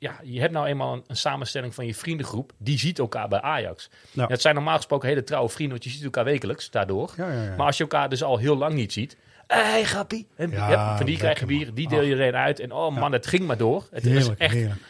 Ja. 0.00 0.20
je 0.22 0.40
hebt 0.40 0.52
nou 0.52 0.66
eenmaal 0.66 0.92
een, 0.92 1.04
een 1.06 1.16
samenstelling 1.16 1.74
van 1.74 1.86
je 1.86 1.94
vriendengroep. 1.94 2.52
Die 2.58 2.78
ziet 2.78 2.98
elkaar 2.98 3.28
bij 3.28 3.40
Ajax. 3.40 3.90
Ja. 4.10 4.26
Het 4.26 4.40
zijn 4.40 4.54
normaal 4.54 4.76
gesproken 4.76 5.08
hele 5.08 5.24
trouwe 5.24 5.48
vrienden, 5.48 5.78
want 5.78 5.84
je 5.84 5.90
ziet 5.90 6.04
elkaar 6.04 6.24
wekelijks 6.24 6.70
daardoor. 6.70 7.12
Ja, 7.16 7.32
ja, 7.32 7.42
ja. 7.42 7.56
Maar 7.56 7.66
als 7.66 7.76
je 7.76 7.82
elkaar 7.82 8.08
dus 8.08 8.22
al 8.22 8.38
heel 8.38 8.56
lang 8.56 8.74
niet 8.74 8.92
ziet. 8.92 9.16
Hé, 9.46 9.62
hey, 9.62 9.84
grappie. 9.84 10.26
En, 10.36 10.52
van 10.96 11.06
die 11.06 11.16
krijg 11.16 11.40
je 11.40 11.46
bier, 11.46 11.74
die 11.74 11.88
deel 11.88 12.02
je 12.02 12.14
erin 12.14 12.34
uit. 12.34 12.60
En 12.60 12.72
oh 12.72 12.96
man, 12.96 13.12
het 13.12 13.26
ging 13.26 13.46
maar 13.46 13.56
door. 13.56 13.88
Het 13.90 14.06
is 14.06 14.28
echt 14.36 14.54
heerlijk. 14.54 14.80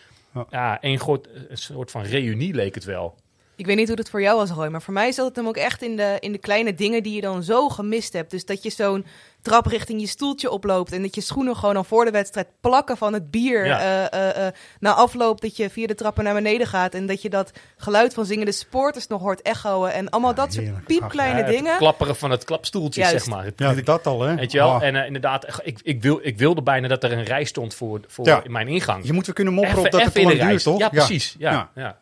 ja, 0.51 0.79
een, 0.81 0.99
groot, 0.99 1.29
een 1.49 1.59
soort 1.59 1.91
van 1.91 2.03
reunie 2.03 2.55
leek 2.55 2.75
het 2.75 2.85
wel. 2.85 3.17
Ik 3.61 3.67
weet 3.67 3.77
niet 3.77 3.89
hoe 3.89 3.97
het 3.97 4.11
voor 4.11 4.23
jou 4.23 4.37
was, 4.37 4.51
Roy, 4.51 4.69
maar 4.69 4.83
voor 4.83 4.95
mij 4.95 5.13
zat 5.13 5.27
het 5.27 5.37
hem 5.37 5.47
ook 5.49 5.57
echt 5.57 5.83
in 5.83 5.97
de, 5.97 6.17
in 6.21 6.33
de 6.33 6.39
kleine 6.39 6.75
dingen 6.75 7.03
die 7.03 7.15
je 7.15 7.21
dan 7.21 7.43
zo 7.43 7.69
gemist 7.69 8.13
hebt. 8.13 8.31
Dus 8.31 8.45
dat 8.45 8.63
je 8.63 8.71
zo'n 8.71 9.07
trap 9.43 9.67
richting 9.67 10.01
je 10.01 10.07
stoeltje 10.07 10.51
oploopt 10.51 10.93
en 10.93 11.03
dat 11.03 11.15
je 11.15 11.21
schoenen 11.21 11.57
gewoon 11.57 11.77
al 11.77 11.85
voor 11.85 12.05
de 12.05 12.11
wedstrijd 12.11 12.47
plakken 12.61 12.97
van 12.97 13.13
het 13.13 13.31
bier. 13.31 13.67
Ja. 13.67 14.09
eh, 14.11 14.29
eh, 14.37 14.47
eh, 14.47 14.53
na 14.79 14.95
afloop 14.95 15.41
dat 15.41 15.57
je 15.57 15.71
via 15.71 15.87
de 15.87 15.95
trappen 15.95 16.25
naar 16.25 16.35
beneden 16.35 16.67
gaat 16.67 16.95
en 16.95 17.07
dat 17.07 17.23
je 17.23 17.31
dat 17.31 17.51
geluid 17.77 18.15
van 18.15 18.25
zingende 18.27 18.53
supporters 18.53 19.07
nog 19.07 19.21
hoort 19.21 19.43
echoen 19.43 19.89
en 19.89 20.09
allemaal 20.11 20.35
dat 20.35 20.53
soort 20.53 20.85
piepkleine 20.85 21.39
Ja, 21.39 21.45
het 21.45 21.55
dingen. 21.57 21.77
klapperen 21.77 22.17
van 22.17 22.31
het 22.31 22.45
klapstoeltje, 22.45 23.01
Juist. 23.01 23.17
zeg 23.25 23.35
maar. 23.35 23.45
Het- 23.45 23.59
Ja, 23.59 23.73
dat 23.75 24.07
al, 24.07 24.21
hè? 24.23 24.35
Weet 24.35 24.53
je 24.53 24.59
wel? 24.59 24.71
Ah. 24.71 24.83
En 24.83 24.95
inderdaad, 25.07 25.61
ik, 25.63 25.79
ik, 25.83 26.03
wil, 26.03 26.19
ik 26.23 26.39
wilde 26.39 26.63
bijna 26.63 26.89
dat 26.89 27.05
er 27.05 27.13
een 27.13 27.25
rij 27.25 27.45
stond 27.45 27.75
voor, 27.75 28.01
voor 28.07 28.27
Ja. 28.27 28.43
in 28.45 28.53
mijn 28.53 28.69
ingang. 28.69 29.07
Je 29.07 29.13
moet 29.13 29.27
weer 29.27 29.35
kunnen 29.35 29.55
mopperen 29.55 29.85
op 29.85 29.91
dat 29.91 30.03
het 30.05 30.17
in 30.17 30.23
lang 30.23 30.35
de 30.39 30.41
duurt, 30.45 30.55
rij. 30.65 30.73
toch? 30.73 30.79
Ja, 30.79 30.89
precies. 30.89 31.35
Ja, 31.39 31.71
Ja. 31.75 31.99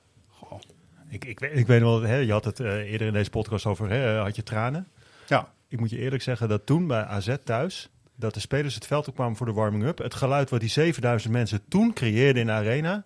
Ik, 1.08 1.24
ik, 1.24 1.40
weet- 1.40 1.56
ik 1.56 1.66
weet 1.66 1.80
wel, 1.80 2.00
hè, 2.02 2.16
je 2.16 2.32
had 2.32 2.44
het 2.44 2.60
eh, 2.60 2.72
eerder 2.92 3.06
in 3.06 3.12
deze 3.12 3.30
podcast 3.30 3.66
over, 3.66 3.90
hè, 3.90 4.16
had 4.18 4.36
je 4.36 4.42
tranen. 4.42 4.88
Ja. 5.26 5.48
Ik 5.68 5.80
moet 5.80 5.90
je 5.90 5.98
eerlijk 5.98 6.22
zeggen 6.22 6.48
dat 6.48 6.66
toen 6.66 6.86
bij 6.86 7.04
AZ 7.04 7.34
thuis, 7.44 7.88
dat 8.16 8.34
de 8.34 8.40
spelers 8.40 8.74
het 8.74 8.86
veld 8.86 9.08
opkwamen 9.08 9.36
voor 9.36 9.46
de 9.46 9.52
warming-up. 9.52 9.98
Het 9.98 10.14
geluid 10.14 10.50
wat 10.50 10.60
die 10.60 10.68
7000 10.68 11.32
mensen 11.32 11.60
toen 11.68 11.92
creëerden 11.92 12.40
in 12.40 12.46
de 12.46 12.52
arena. 12.52 13.04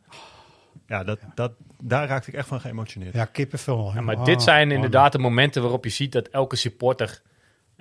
Ja, 0.86 1.04
dat, 1.04 1.18
Dat, 1.34 1.52
daar 1.82 2.08
raakte 2.08 2.28
ik 2.30 2.36
echt 2.36 2.48
van 2.48 2.60
geëmotioneerd. 2.60 3.14
Ja, 3.14 3.24
kippenvel. 3.24 3.92
Ja, 3.94 4.00
maar 4.00 4.24
dit 4.24 4.42
zijn 4.42 4.68
oh, 4.68 4.74
inderdaad 4.74 5.12
de 5.12 5.18
momenten 5.18 5.62
waarop 5.62 5.84
je 5.84 5.90
ziet 5.90 6.12
dat 6.12 6.28
elke 6.28 6.56
supporter. 6.56 7.22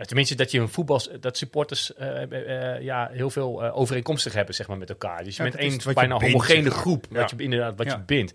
Tenminste, 0.06 0.36
dat 0.36 0.52
je 0.52 0.60
een 0.60 0.70
voetbal, 0.70 1.02
dat 1.20 1.38
supporters 1.38 1.94
eh, 1.96 2.22
eh, 2.22 2.76
eh, 2.76 2.82
ja, 2.82 3.10
heel 3.14 3.30
veel 3.30 3.64
eh, 3.64 3.78
overeenkomstig 3.78 4.34
hebben 4.34 4.56
zeg 4.56 4.68
maar, 4.68 4.78
met 4.78 4.90
elkaar. 4.90 5.24
Dus 5.24 5.38
je 5.38 5.44
Ja, 5.44 5.50
bent 5.50 5.62
één 5.62 5.94
bijna 5.94 6.18
bindt, 6.18 6.34
homogene 6.34 6.62
zeg 6.64 6.72
maar. 6.72 6.82
groep, 6.82 7.06
Ja. 7.12 7.20
wat 7.20 7.30
je, 7.30 7.36
inderdaad, 7.38 7.78
wat 7.78 7.86
Ja. 7.88 7.94
je 7.96 8.04
bindt. 8.06 8.34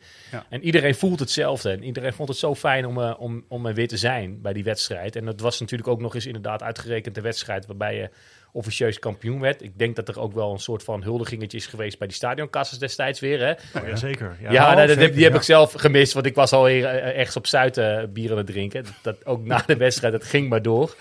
En 0.48 0.62
iedereen 0.64 0.94
voelt 0.94 1.20
hetzelfde. 1.20 1.70
En 1.70 1.82
iedereen 1.84 2.12
vond 2.12 2.28
het 2.28 2.38
zo 2.38 2.54
fijn 2.54 2.86
om, 2.86 2.98
eh, 3.02 3.14
om, 3.18 3.44
om 3.48 3.66
er 3.66 3.74
weer 3.74 3.88
te 3.88 3.96
zijn 3.96 4.40
bij 4.42 4.52
die 4.52 4.64
wedstrijd. 4.64 5.16
En 5.16 5.24
dat 5.24 5.40
was 5.40 5.60
natuurlijk 5.60 5.88
ook 5.88 6.00
nog 6.00 6.14
eens 6.14 6.26
inderdaad 6.26 6.62
uitgerekend 6.62 7.14
de 7.14 7.20
wedstrijd 7.20 7.66
waarbij 7.66 7.96
je 7.96 8.10
officieus 8.52 8.98
kampioen 8.98 9.40
werd. 9.40 9.62
Ik 9.62 9.78
denk 9.78 9.96
dat 9.96 10.08
er 10.08 10.20
ook 10.20 10.32
wel 10.34 10.52
een 10.52 10.58
soort 10.58 10.82
van 10.82 11.02
huldigingetje 11.02 11.56
is 11.56 11.66
geweest 11.66 11.98
bij 11.98 12.06
die 12.06 12.16
stadionkassers 12.16 12.78
destijds 12.78 13.20
weer. 13.20 13.40
Hè? 13.40 13.50
Oh, 13.80 13.88
ja, 13.88 13.96
zeker. 13.96 14.36
Ja. 14.40 14.52
Ja, 14.52 14.68
Oh, 14.70 14.74
nou, 14.74 14.86
dat, 14.86 14.96
zeker, 14.96 15.14
die 15.14 15.22
heb 15.24 15.32
ja. 15.32 15.38
ik 15.38 15.44
zelf 15.44 15.72
gemist, 15.72 16.12
want 16.12 16.26
ik 16.26 16.34
was 16.34 16.52
alweer 16.52 16.84
eh, 16.84 17.18
ergens 17.18 17.36
op 17.36 17.46
Zuid 17.46 17.76
eh, 17.76 18.02
bier 18.08 18.30
aan 18.30 18.36
het 18.36 18.46
drinken. 18.46 18.84
Dat, 18.84 18.92
dat 19.02 19.26
ook 19.26 19.44
na 19.44 19.62
de 19.66 19.76
wedstrijd, 19.76 20.12
dat 20.12 20.24
ging 20.24 20.48
maar 20.48 20.62
door. 20.62 20.96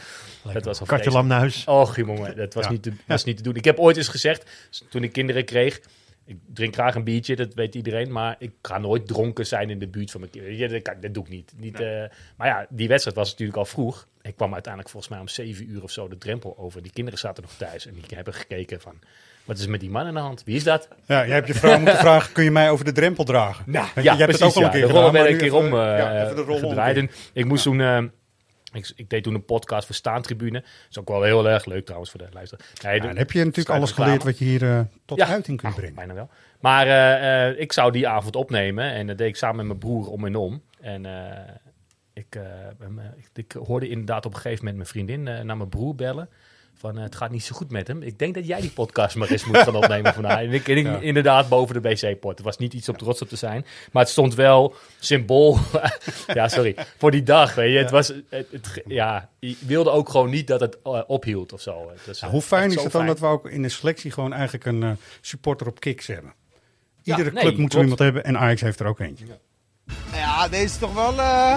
Dat 0.53 0.65
was 0.65 0.79
al 0.79 0.85
Katje 0.85 0.85
vreselijk. 0.85 1.13
lam 1.13 1.27
naar 1.27 1.39
huis. 1.39 1.65
Och, 1.65 1.95
jongen, 1.95 2.35
dat 2.37 2.53
was, 2.53 2.65
Ja. 2.65 2.71
niet 2.71 2.83
te, 2.83 2.91
was 3.07 3.23
niet 3.23 3.37
te 3.37 3.43
doen. 3.43 3.55
Ik 3.55 3.65
heb 3.65 3.79
ooit 3.79 3.97
eens 3.97 4.07
gezegd, 4.07 4.69
toen 4.89 5.03
ik 5.03 5.11
kinderen 5.13 5.45
kreeg... 5.45 5.79
Ik 6.27 6.37
drink 6.53 6.73
graag 6.73 6.95
een 6.95 7.03
biertje, 7.03 7.35
dat 7.35 7.53
weet 7.53 7.75
iedereen. 7.75 8.11
Maar 8.11 8.35
ik 8.39 8.51
ga 8.61 8.77
nooit 8.77 9.07
dronken 9.07 9.45
zijn 9.45 9.69
in 9.69 9.79
de 9.79 9.87
buurt 9.87 10.11
van 10.11 10.19
mijn 10.19 10.31
kinderen. 10.31 10.57
Ja, 10.57 10.67
dat, 10.67 11.01
dat 11.01 11.13
doe 11.13 11.23
ik 11.23 11.29
niet. 11.29 11.53
niet 11.57 11.79
eh, 11.79 12.03
maar 12.37 12.47
ja, 12.47 12.65
die 12.69 12.87
wedstrijd 12.87 13.17
was 13.17 13.29
natuurlijk 13.31 13.57
al 13.57 13.65
vroeg. 13.65 14.07
Ik 14.21 14.35
kwam 14.35 14.53
uiteindelijk 14.53 14.91
volgens 14.91 15.11
mij 15.13 15.21
om 15.21 15.27
zeven 15.27 15.69
uur 15.69 15.83
of 15.83 15.91
zo 15.91 16.07
de 16.07 16.17
drempel 16.17 16.55
over. 16.57 16.81
Die 16.81 16.91
kinderen 16.91 17.19
zaten 17.19 17.43
nog 17.43 17.51
thuis 17.57 17.87
en 17.87 17.93
die 17.93 18.03
hebben 18.15 18.33
gekeken 18.33 18.81
van... 18.81 18.93
Wat 19.43 19.57
is 19.57 19.67
met 19.67 19.79
die 19.79 19.89
man 19.89 20.05
aan 20.05 20.13
de 20.13 20.19
hand? 20.19 20.43
Wie 20.45 20.55
is 20.55 20.63
dat? 20.63 20.87
Ja, 21.05 21.25
jij 21.25 21.35
hebt 21.35 21.47
je 21.47 21.53
vrouw 21.53 21.77
moeten 21.79 21.97
vragen, 21.97 22.33
kun 22.33 22.43
je 22.43 22.51
mij 22.51 22.69
over 22.69 22.85
de 22.85 22.91
drempel 22.91 23.23
dragen? 23.23 23.63
Nou, 23.71 23.87
je, 23.95 24.01
ja, 24.01 24.13
je 24.13 24.19
hebt 24.19 24.31
het 24.31 24.41
ook 24.41 24.55
al 24.55 24.63
een 24.63 24.69
keer 24.69 24.81
De 24.81 24.87
rollen 24.87 24.97
gedaan, 25.05 25.13
werden 25.13 25.31
een 25.33 25.37
keer 25.49 25.53
om 25.55 25.65
even- 25.65 25.91
eh, 25.93 25.97
ja, 25.97 26.23
even 26.23 26.35
de 26.35 26.41
rollen 26.41 26.67
gedraaid. 26.69 26.97
omkeer. 26.97 27.15
En 27.15 27.31
ik 27.33 27.45
moest 27.45 27.63
toen... 27.63 27.81
eh, 27.81 28.03
ik, 28.75 28.91
ik 28.95 29.09
deed 29.09 29.23
toen 29.23 29.33
een 29.33 29.45
podcast 29.45 29.85
voor 29.85 29.95
Staantribune. 29.95 30.59
Dat 30.59 30.69
is 30.89 30.99
ook 30.99 31.07
wel 31.07 31.23
heel 31.23 31.49
erg 31.49 31.65
leuk 31.65 31.83
trouwens 31.85 32.11
voor 32.11 32.19
de 32.19 32.27
luisteraar. 32.33 32.65
Nee, 32.83 32.93
Ja, 32.95 32.99
de- 33.01 33.07
dan 33.07 33.17
heb 33.17 33.31
je 33.31 33.43
natuurlijk 33.43 33.75
alles 33.75 33.91
geleerd 33.91 34.23
wat 34.23 34.37
je 34.37 34.45
hier 34.45 34.63
eh, 34.71 34.79
tot 35.05 35.17
Ja. 35.17 35.27
uiting 35.27 35.57
kunt 35.57 35.71
Oh, 35.73 35.77
brengen. 35.77 35.95
bijna 35.95 36.13
wel. 36.13 36.29
Maar 36.59 36.87
eh, 36.87 37.47
eh, 37.49 37.59
ik 37.59 37.71
zou 37.73 37.91
die 37.91 38.07
avond 38.07 38.35
opnemen 38.35 38.91
en 38.91 39.07
dat 39.07 39.17
deed 39.17 39.27
ik 39.27 39.35
samen 39.35 39.55
met 39.55 39.65
mijn 39.65 39.79
broer 39.79 40.09
om 40.11 40.25
en 40.25 40.35
om. 40.35 40.61
En 40.81 41.05
ik, 42.13 42.39
ik, 43.17 43.29
ik 43.33 43.51
hoorde 43.51 43.89
inderdaad 43.89 44.25
op 44.25 44.33
een 44.33 44.39
gegeven 44.39 44.65
moment 44.65 44.75
mijn 44.75 44.89
vriendin 44.89 45.23
naar 45.45 45.57
mijn 45.57 45.69
broer 45.69 45.95
bellen. 45.95 46.29
Van, 46.77 46.97
eh, 46.97 47.03
het 47.03 47.15
gaat 47.15 47.31
niet 47.31 47.43
zo 47.43 47.55
goed 47.55 47.71
met 47.71 47.87
hem. 47.87 48.01
Ik 48.01 48.19
denk 48.19 48.33
dat 48.35 48.47
jij 48.47 48.61
die 48.61 48.69
podcast 48.69 49.15
maar 49.15 49.29
eens 49.29 49.45
moet 49.45 49.57
gaan 49.57 49.75
opnemen 49.75 50.13
vandaag. 50.13 50.39
En 50.39 50.51
ik, 50.51 50.67
en 50.67 50.77
ik 50.77 50.85
Ja. 50.85 50.97
inderdaad 50.99 51.49
boven 51.49 51.81
de 51.81 51.89
wc-pot. 51.89 52.31
Het 52.37 52.41
was 52.45 52.57
niet 52.57 52.73
iets 52.73 52.89
om 52.89 52.97
trots 52.97 53.21
op 53.21 53.27
te 53.29 53.35
zijn. 53.35 53.65
Maar 53.91 54.01
het 54.03 54.11
stond 54.11 54.35
wel 54.35 54.75
symbool. 54.99 55.57
ja, 56.33 56.47
sorry. 56.47 56.75
Voor 56.97 57.11
die 57.11 57.23
dag, 57.23 57.55
weet 57.55 57.71
je. 57.71 57.77
Het 57.77 57.91
was, 57.91 58.07
het, 58.07 58.47
het- 58.51 58.81
ja, 58.87 59.29
je 59.39 59.55
wilde 59.59 59.89
ook 59.89 60.09
gewoon 60.09 60.29
niet 60.29 60.47
dat 60.47 60.59
het 60.59 60.77
eh, 60.83 61.01
ophield 61.07 61.53
of 61.53 61.61
zo. 61.61 61.89
Het 61.89 62.05
was, 62.07 62.19
Nou, 62.19 62.33
hoe 62.33 62.41
fijn 62.41 62.67
is 62.69 62.73
het 62.73 62.81
dan 62.81 62.91
fijn. 62.91 63.05
dat 63.07 63.19
we 63.19 63.25
ook 63.25 63.49
in 63.49 63.61
de 63.61 63.69
selectie 63.69 64.11
gewoon 64.11 64.33
eigenlijk 64.33 64.65
een 64.65 64.83
eh, 64.83 64.89
supporter 65.21 65.67
op 65.67 65.79
kicks 65.79 66.07
hebben? 66.07 66.33
Iedere 67.03 67.31
nee, 67.31 67.43
club 67.43 67.57
moet 67.57 67.71
zo 67.71 67.81
iemand 67.81 67.99
hebben 67.99 68.23
en 68.23 68.37
Ajax 68.37 68.61
heeft 68.61 68.79
er 68.79 68.85
ook 68.87 68.99
eentje. 68.99 69.25
Ja, 70.13 70.47
deze 70.47 70.63
is 70.63 70.77
toch 70.77 70.93
wel, 70.93 71.19
eh, 71.19 71.55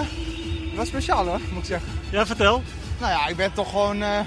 wel 0.75 0.85
speciaal 0.85 1.25
hoor, 1.27 1.39
moet 1.51 1.59
ik 1.59 1.65
zeggen. 1.65 1.89
Ja, 2.11 2.25
vertel. 2.25 2.61
Nou 2.99 3.11
ja, 3.11 3.27
ik 3.27 3.35
ben 3.35 3.53
toch 3.53 3.69
gewoon, 3.69 4.01
eh, 4.01 4.19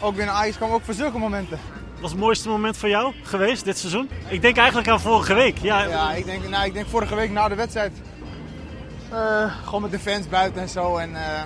ook 0.00 0.16
binnen 0.16 0.34
Ajax 0.34 0.56
kwam 0.56 0.70
ook 0.70 0.82
voor 0.84 0.94
zulke 0.94 1.18
momenten. 1.18 1.58
Wat 1.92 2.00
was 2.00 2.10
het 2.10 2.20
mooiste 2.20 2.48
moment 2.48 2.76
voor 2.76 2.88
jou 2.88 3.14
geweest 3.22 3.64
dit 3.64 3.78
seizoen? 3.78 4.10
Ik 4.28 4.42
denk 4.42 4.56
eigenlijk 4.56 4.88
aan 4.88 5.00
vorige 5.00 5.34
week. 5.34 5.58
Ja, 5.58 5.82
Ja, 5.84 6.12
ik 6.12 6.24
denk, 6.24 6.48
nou, 6.48 6.64
ik 6.66 6.72
denk 6.72 6.86
vorige 6.86 7.14
week 7.14 7.30
na 7.30 7.48
de 7.48 7.54
wedstrijd, 7.54 7.92
eh, 9.10 9.52
gewoon 9.64 9.82
met 9.82 9.90
de 9.90 9.98
fans 9.98 10.28
buiten 10.28 10.62
en 10.62 10.68
zo. 10.68 10.96
En 10.96 11.14
eh, 11.16 11.42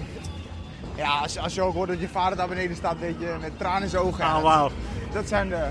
ja, 0.97 1.11
als, 1.11 1.39
als 1.39 1.55
je 1.55 1.63
ook 1.63 1.75
hoort 1.75 1.89
dat 1.89 2.01
je 2.01 2.09
vader 2.09 2.37
daar 2.37 2.49
beneden 2.49 2.77
staat, 2.77 2.99
weet 2.99 3.17
je, 3.19 3.37
met 3.41 3.59
tranen 3.59 3.83
in 3.83 3.89
zijn 3.89 4.03
ogen. 4.03 4.25
Ah, 4.25 4.43
wauw. 4.43 4.71
Dat 5.13 5.29
zijn 5.29 5.49
de... 5.49 5.67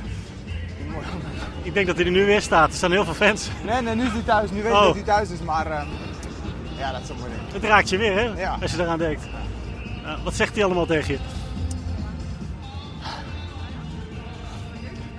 die 0.77 0.86
mooie 0.86 1.05
momenten. 1.05 1.31
Ik 1.61 1.73
denk 1.73 1.88
dat 1.88 1.95
hij 1.95 2.05
er 2.05 2.11
nu 2.11 2.25
weer 2.25 2.41
staat. 2.41 2.69
Er 2.69 2.75
staan 2.75 2.91
heel 2.91 3.05
veel 3.05 3.13
fans. 3.13 3.47
Nee, 3.65 3.81
nee, 3.81 3.95
nu 3.95 4.05
is 4.05 4.11
hij 4.11 4.21
thuis. 4.21 4.49
Nu 4.51 4.61
weet 4.61 4.71
ik 4.71 4.77
Oh. 4.77 4.84
dat 4.86 4.93
hij 4.95 5.03
thuis 5.03 5.29
is, 5.29 5.39
maar 5.39 5.65
eh, 5.71 5.81
ja, 6.77 6.91
dat 6.91 7.01
is 7.01 7.09
een 7.09 7.15
mooi 7.19 7.29
ding. 7.31 7.41
Het 7.53 7.63
raakt 7.63 7.89
je 7.89 7.97
weer, 7.97 8.13
hè? 8.15 8.41
Ja. 8.41 8.57
Als 8.61 8.71
je 8.71 8.81
eraan 8.81 8.97
denkt. 8.97 9.23
Uh, 10.03 10.23
wat 10.23 10.34
zegt 10.34 10.55
hij 10.55 10.63
allemaal 10.63 10.86
tegen 10.86 11.13
je? 11.13 11.19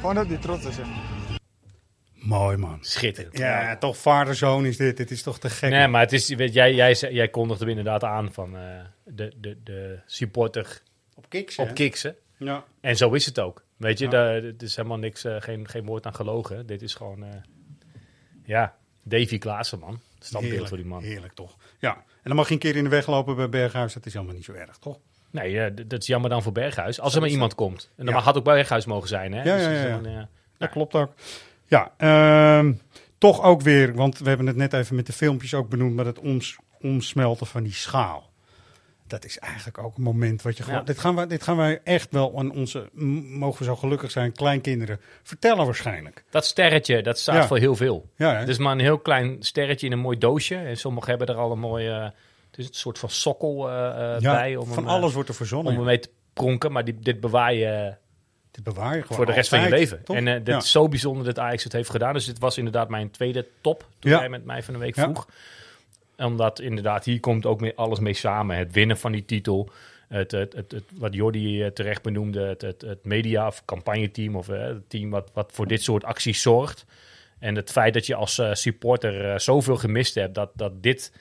Gewoon 0.04 0.18
dat 0.18 0.28
hij 0.28 0.38
trots 0.38 0.64
is. 0.64 0.76
hè. 0.76 0.82
Mooi 2.14 2.56
man. 2.56 2.78
Schitterend. 2.80 3.38
Ja, 3.38 3.76
toch 3.76 3.96
vader-zoon 3.96 4.66
is 4.66 4.76
dit. 4.76 4.96
Dit 4.96 5.10
is 5.10 5.22
toch 5.22 5.38
te 5.38 5.50
gek. 5.50 5.70
Nee, 5.70 5.88
maar 5.88 6.00
het 6.00 6.12
is, 6.12 6.28
weet, 6.28 6.52
jij, 6.54 6.74
jij, 6.74 6.92
jij 6.92 7.28
kondigde 7.28 7.64
hem 7.64 7.76
inderdaad 7.78 8.04
aan 8.04 8.32
van 8.32 8.56
eh, 8.56 8.80
de, 9.04 9.32
de, 9.36 9.56
de 9.62 9.98
supporter 10.06 10.82
op 11.14 11.28
kicks. 11.28 11.58
Op 11.58 11.74
kicks, 11.74 12.02
hè? 12.02 12.10
Ja. 12.36 12.64
En 12.80 12.96
zo 12.96 13.12
is 13.12 13.26
het 13.26 13.38
ook. 13.38 13.64
Weet 13.76 13.98
je, 13.98 14.04
Ja. 14.04 14.10
daar, 14.10 14.34
het 14.42 14.62
is 14.62 14.76
helemaal 14.76 14.98
niks, 14.98 15.24
eh, 15.24 15.36
geen, 15.38 15.68
geen 15.68 15.84
woord 15.84 16.06
aan 16.06 16.14
gelogen. 16.14 16.66
Dit 16.66 16.82
is 16.82 16.94
gewoon, 16.94 17.24
eh, 17.24 17.30
ja, 18.44 18.76
Davy 19.02 19.38
Klaassen, 19.38 19.78
man. 19.78 20.00
Standbeeld 20.18 20.68
voor 20.68 20.76
die 20.76 20.86
man. 20.86 21.02
Heerlijk 21.02 21.32
toch. 21.34 21.56
Ja, 21.78 21.94
en 21.96 22.04
dan 22.22 22.36
mag 22.36 22.48
je 22.48 22.54
een 22.54 22.60
keer 22.60 22.76
in 22.76 22.84
de 22.84 22.90
weg 22.90 23.06
lopen 23.06 23.36
bij 23.36 23.48
Berghuis. 23.48 23.94
Dat 23.94 24.06
is 24.06 24.12
helemaal 24.12 24.34
niet 24.34 24.44
zo 24.44 24.52
erg, 24.52 24.76
toch? 24.78 24.98
Nee, 25.34 25.60
eh, 25.60 25.70
dat 25.86 26.00
is 26.00 26.06
jammer 26.06 26.30
dan 26.30 26.42
voor 26.42 26.52
Berghuis. 26.52 27.00
Als 27.00 27.14
er 27.14 27.20
maar 27.20 27.30
iemand 27.30 27.54
komt. 27.54 27.90
En 27.96 28.04
dan 28.04 28.14
Ja. 28.14 28.20
had 28.20 28.36
ook 28.36 28.44
Berghuis 28.44 28.84
mogen 28.84 29.08
zijn, 29.08 29.32
hè? 29.32 29.42
Ja, 29.42 29.56
Dus 29.56 29.64
ja, 29.64 29.70
ja, 29.72 29.86
ja. 30.02 30.18
eh, 30.20 30.22
Dat 30.58 30.70
klopt 30.70 30.94
ook. 30.94 31.12
Ja, 31.66 31.92
ehm, 31.96 32.72
toch 33.18 33.42
ook 33.42 33.60
weer, 33.60 33.94
want 33.94 34.18
we 34.18 34.28
hebben 34.28 34.46
het 34.46 34.56
net 34.56 34.72
even 34.72 34.96
met 34.96 35.06
de 35.06 35.12
filmpjes 35.12 35.54
ook 35.54 35.68
benoemd, 35.68 35.94
maar 35.94 36.04
het 36.06 36.18
oms, 36.18 36.56
omsmelten 36.80 37.46
van 37.46 37.62
die 37.62 37.72
schaal. 37.72 38.32
Dat 39.06 39.24
is 39.24 39.38
eigenlijk 39.38 39.78
ook 39.78 39.96
een 39.96 40.02
moment 40.02 40.42
wat 40.42 40.56
je 40.56 40.62
gewoon. 40.62 40.78
Ja. 40.78 40.84
Dit, 40.84 40.98
gaan 40.98 41.14
wij, 41.14 41.26
dit 41.26 41.42
gaan 41.42 41.56
wij 41.56 41.80
echt 41.84 42.08
wel 42.12 42.38
aan 42.38 42.52
onze, 42.52 42.88
mogen 42.92 43.58
we 43.58 43.64
zo 43.64 43.76
gelukkig 43.76 44.10
zijn, 44.10 44.32
kleinkinderen 44.32 45.00
vertellen 45.22 45.64
waarschijnlijk. 45.64 46.24
Dat 46.30 46.44
sterretje, 46.46 47.02
dat 47.02 47.18
staat 47.18 47.34
Ja. 47.36 47.46
voor 47.46 47.58
heel 47.58 47.76
veel. 47.76 48.08
Ja, 48.16 48.34
hè? 48.36 48.46
Is 48.48 48.58
maar 48.58 48.72
een 48.72 48.80
heel 48.80 48.98
klein 48.98 49.36
sterretje 49.40 49.86
in 49.86 49.92
een 49.92 49.98
mooi 49.98 50.18
doosje. 50.18 50.56
En 50.56 50.76
sommigen 50.76 51.08
hebben 51.10 51.26
er 51.28 51.40
al 51.40 51.52
een 51.52 51.58
mooie, 51.58 52.12
is 52.58 52.66
een 52.68 52.74
soort 52.74 52.98
van 52.98 53.10
sokkel 53.10 53.70
eh, 53.70 54.14
eh, 54.14 54.20
Ja, 54.20 54.32
bij. 54.34 54.56
Om 54.56 54.66
van 54.66 54.76
hem, 54.76 54.86
eh, 54.86 54.92
alles 54.92 55.12
wordt 55.12 55.28
er 55.28 55.34
verzonnen, 55.34 55.72
Om 55.72 55.78
hem 55.78 55.86
mee 55.86 55.98
te 55.98 56.10
pronken, 56.32 56.72
maar 56.72 56.84
die, 56.84 56.98
dit 56.98 57.20
bewaar 57.20 57.54
je... 57.54 57.94
Dit 58.50 58.64
bewaar 58.64 58.94
je 58.96 59.00
gewoon 59.02 59.16
voor 59.16 59.26
de 59.26 59.32
rest 59.32 59.48
van 59.48 59.60
je 59.60 59.68
leven. 59.68 60.02
En 60.04 60.24
dit 60.24 60.46
Ja. 60.46 60.56
is 60.56 60.70
zo 60.70 60.88
bijzonder 60.88 61.24
dat 61.24 61.38
Ajax 61.38 61.64
het 61.64 61.72
heeft 61.72 61.90
gedaan. 61.90 62.12
Dus 62.12 62.24
dit 62.24 62.38
was 62.38 62.58
inderdaad 62.58 62.88
mijn 62.88 63.10
tweede 63.10 63.46
top 63.60 63.88
toen 63.98 64.10
jij 64.10 64.28
met 64.28 64.44
mij 64.44 64.62
van 64.62 64.74
de 64.74 64.80
week 64.80 64.94
vroeg. 64.94 65.28
Omdat 66.16 66.60
inderdaad, 66.60 67.04
hier 67.04 67.20
komt 67.20 67.46
ook 67.46 67.60
mee, 67.60 67.72
alles 67.76 67.98
mee 67.98 68.14
samen. 68.14 68.56
Het 68.56 68.72
winnen 68.72 68.98
van 68.98 69.12
die 69.12 69.24
titel. 69.24 69.70
Het, 70.08 70.30
het, 70.30 70.52
het, 70.52 70.72
het- 70.72 70.84
wat 70.94 71.14
Jordi 71.14 71.72
terecht 71.72 72.02
benoemde, 72.02 72.40
het, 72.40 72.60
het, 72.62 72.80
het 72.80 73.04
media- 73.04 73.46
of 73.46 73.64
campagneteam... 73.64 74.36
of 74.36 74.48
eh, 74.48 74.62
het 74.62 74.90
team 74.90 75.10
wat, 75.10 75.30
wat 75.32 75.50
voor 75.52 75.66
dit 75.66 75.82
soort 75.82 76.04
acties 76.04 76.42
zorgt. 76.42 76.84
En 77.38 77.54
het 77.54 77.70
feit 77.70 77.94
dat 77.94 78.06
je 78.06 78.14
als 78.14 78.40
supporter 78.52 79.40
zoveel 79.40 79.76
gemist 79.76 80.14
hebt... 80.14 80.34
dat, 80.34 80.50
dat 80.54 80.82
dit 80.82 81.12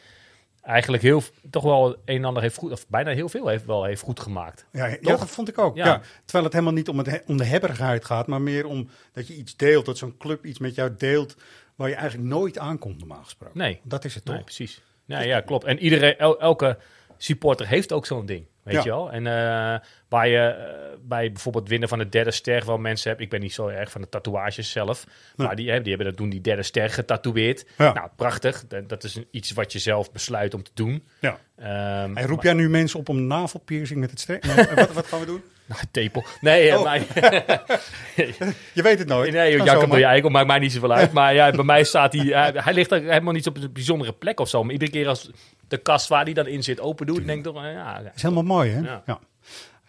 eigenlijk 0.64 1.04
heel, 1.04 1.22
toch 1.50 1.64
wel 1.64 1.90
een 2.06 2.18
en 2.18 2.26
ander 2.26 2.44
heeft 2.44 2.58
goed... 2.58 2.72
of 2.72 2.88
bijna 2.88 3.12
heel 3.12 3.30
veel 3.30 3.48
heeft, 3.48 3.66
wel 3.66 3.84
heeft 3.84 4.02
goed 4.02 4.20
gemaakt. 4.20 4.66
Ja, 4.72 4.86
ja, 4.86 4.98
dat 5.02 5.30
vond 5.30 5.48
ik 5.48 5.58
ook. 5.58 5.76
Ja. 5.76 5.86
Ja. 5.86 6.02
Terwijl 6.24 6.44
het 6.44 6.54
helemaal 6.54 6.74
niet 6.74 6.90
om, 6.90 6.98
het, 6.98 7.08
he- 7.08 7.20
om 7.28 7.38
de 7.38 7.46
hebberigheid 7.46 8.06
gaat, 8.06 8.28
maar 8.28 8.42
meer 8.42 8.66
om 8.66 8.90
dat 9.14 9.28
je 9.28 9.36
iets 9.36 9.56
deelt, 9.56 9.86
dat 9.86 9.98
zo'n 9.98 10.18
club 10.18 10.46
iets 10.46 10.60
met 10.60 10.76
jou 10.76 10.92
deelt 10.98 11.36
waar 11.76 11.90
je 11.90 11.96
eigenlijk 11.96 12.30
nooit 12.30 12.58
aankomt 12.58 13.00
normaal 13.00 13.24
gesproken. 13.24 13.58
Nee. 13.58 13.80
Dat 13.84 14.06
is 14.06 14.16
het 14.16 14.26
toch? 14.26 14.36
Nee, 14.36 14.44
precies. 14.44 14.82
Nee, 15.06 15.28
ja, 15.28 15.42
klopt. 15.42 15.64
En 15.66 15.80
iedereen, 15.80 16.18
el- 16.18 16.40
elke 16.40 16.78
supporter 17.18 17.68
heeft 17.68 17.92
ook 17.92 18.06
zo'n 18.06 18.26
ding. 18.26 18.46
Weet 18.64 18.76
Ja. 18.76 18.82
je 18.84 18.90
wel? 18.90 19.12
En 19.12 19.28
eh, 19.28 19.80
waar 20.10 20.28
je 20.28 20.38
eh, 20.40 20.98
bij 21.02 21.32
bijvoorbeeld 21.32 21.70
winnen 21.70 21.90
van 21.90 21.98
de 21.98 22.10
derde 22.10 22.32
ster 22.32 22.66
wel 22.66 22.78
mensen 22.78 23.10
hebt. 23.10 23.22
Ik 23.22 23.30
ben 23.30 23.40
niet 23.42 23.54
zo 23.54 23.68
erg 23.68 23.92
van 23.92 24.02
de 24.02 24.10
tatoeages 24.10 24.72
zelf. 24.72 25.06
Maar 25.36 25.56
die, 25.56 25.66
hebben- 25.66 25.84
die 25.84 25.94
hebben 25.94 26.08
dat 26.12 26.18
doen 26.22 26.30
die 26.30 26.42
derde 26.42 26.64
ster 26.64 26.90
getatoeëerd. 26.90 27.66
Ja. 27.78 27.94
Nou, 27.94 28.10
prachtig. 28.16 28.64
Dat, 28.68 28.90
dat 28.90 29.04
is 29.04 29.20
iets 29.32 29.52
wat 29.52 29.72
je 29.72 29.80
zelf 29.80 30.12
besluit 30.12 30.54
om 30.54 30.64
te 30.64 30.72
doen. 30.74 31.04
Ja. 31.20 31.38
Ehm, 31.56 32.18
En 32.18 32.28
roep 32.28 32.44
jij 32.44 32.54
nu 32.54 32.70
mensen 32.70 33.00
op 33.00 33.10
om 33.10 33.28
navelpiercing 33.28 34.00
met 34.00 34.10
het? 34.12 34.28
Nee, 34.28 34.66
wat, 34.76 34.94
wat 34.94 35.06
gaan 35.08 35.20
we 35.20 35.26
doen? 35.26 35.44
Nou, 35.66 35.82
tepel. 35.92 36.24
Nee, 36.42 36.70
eh, 36.70 36.80
Oh. 36.80 36.94
je 38.74 38.82
weet 38.82 39.00
het 39.00 39.08
nooit. 39.08 39.34
Nee, 39.34 39.58
Kan 39.58 39.66
Jacob 39.66 39.96
je 39.96 40.06
eikel, 40.06 40.30
maakt 40.30 40.48
mij 40.48 40.60
niet 40.60 40.72
zoveel 40.72 40.92
uit. 40.94 41.12
Maar 41.12 41.34
ja, 41.34 41.52
bij 41.52 41.64
mij 41.64 41.84
staat 41.84 42.14
hij... 42.14 42.26
hij, 42.26 42.52
hij 42.56 42.74
ligt 42.74 42.92
er 42.92 43.02
helemaal 43.02 43.34
niet 43.34 43.48
op 43.48 43.58
een 43.58 43.72
bijzondere 43.74 44.14
plek 44.14 44.40
of 44.40 44.50
zo. 44.50 44.64
Maar 44.64 44.74
iedere 44.74 44.92
keer 44.92 45.08
als 45.08 45.32
de 45.68 45.78
kast 45.78 46.08
waar 46.08 46.24
hij 46.24 46.34
dan 46.34 46.48
in 46.48 46.64
zit 46.64 46.80
open 46.80 47.06
doet, 47.06 47.26
denk 47.26 47.38
ik 47.38 47.54
toch... 47.54 47.64
eh, 47.64 47.72
Ja, 47.74 48.02
Dat 48.02 48.12
is 48.16 48.22
helemaal 48.22 48.44
mooi, 48.44 48.72
hè? 48.72 48.80
Ja. 48.80 49.04
Ja. 49.06 49.20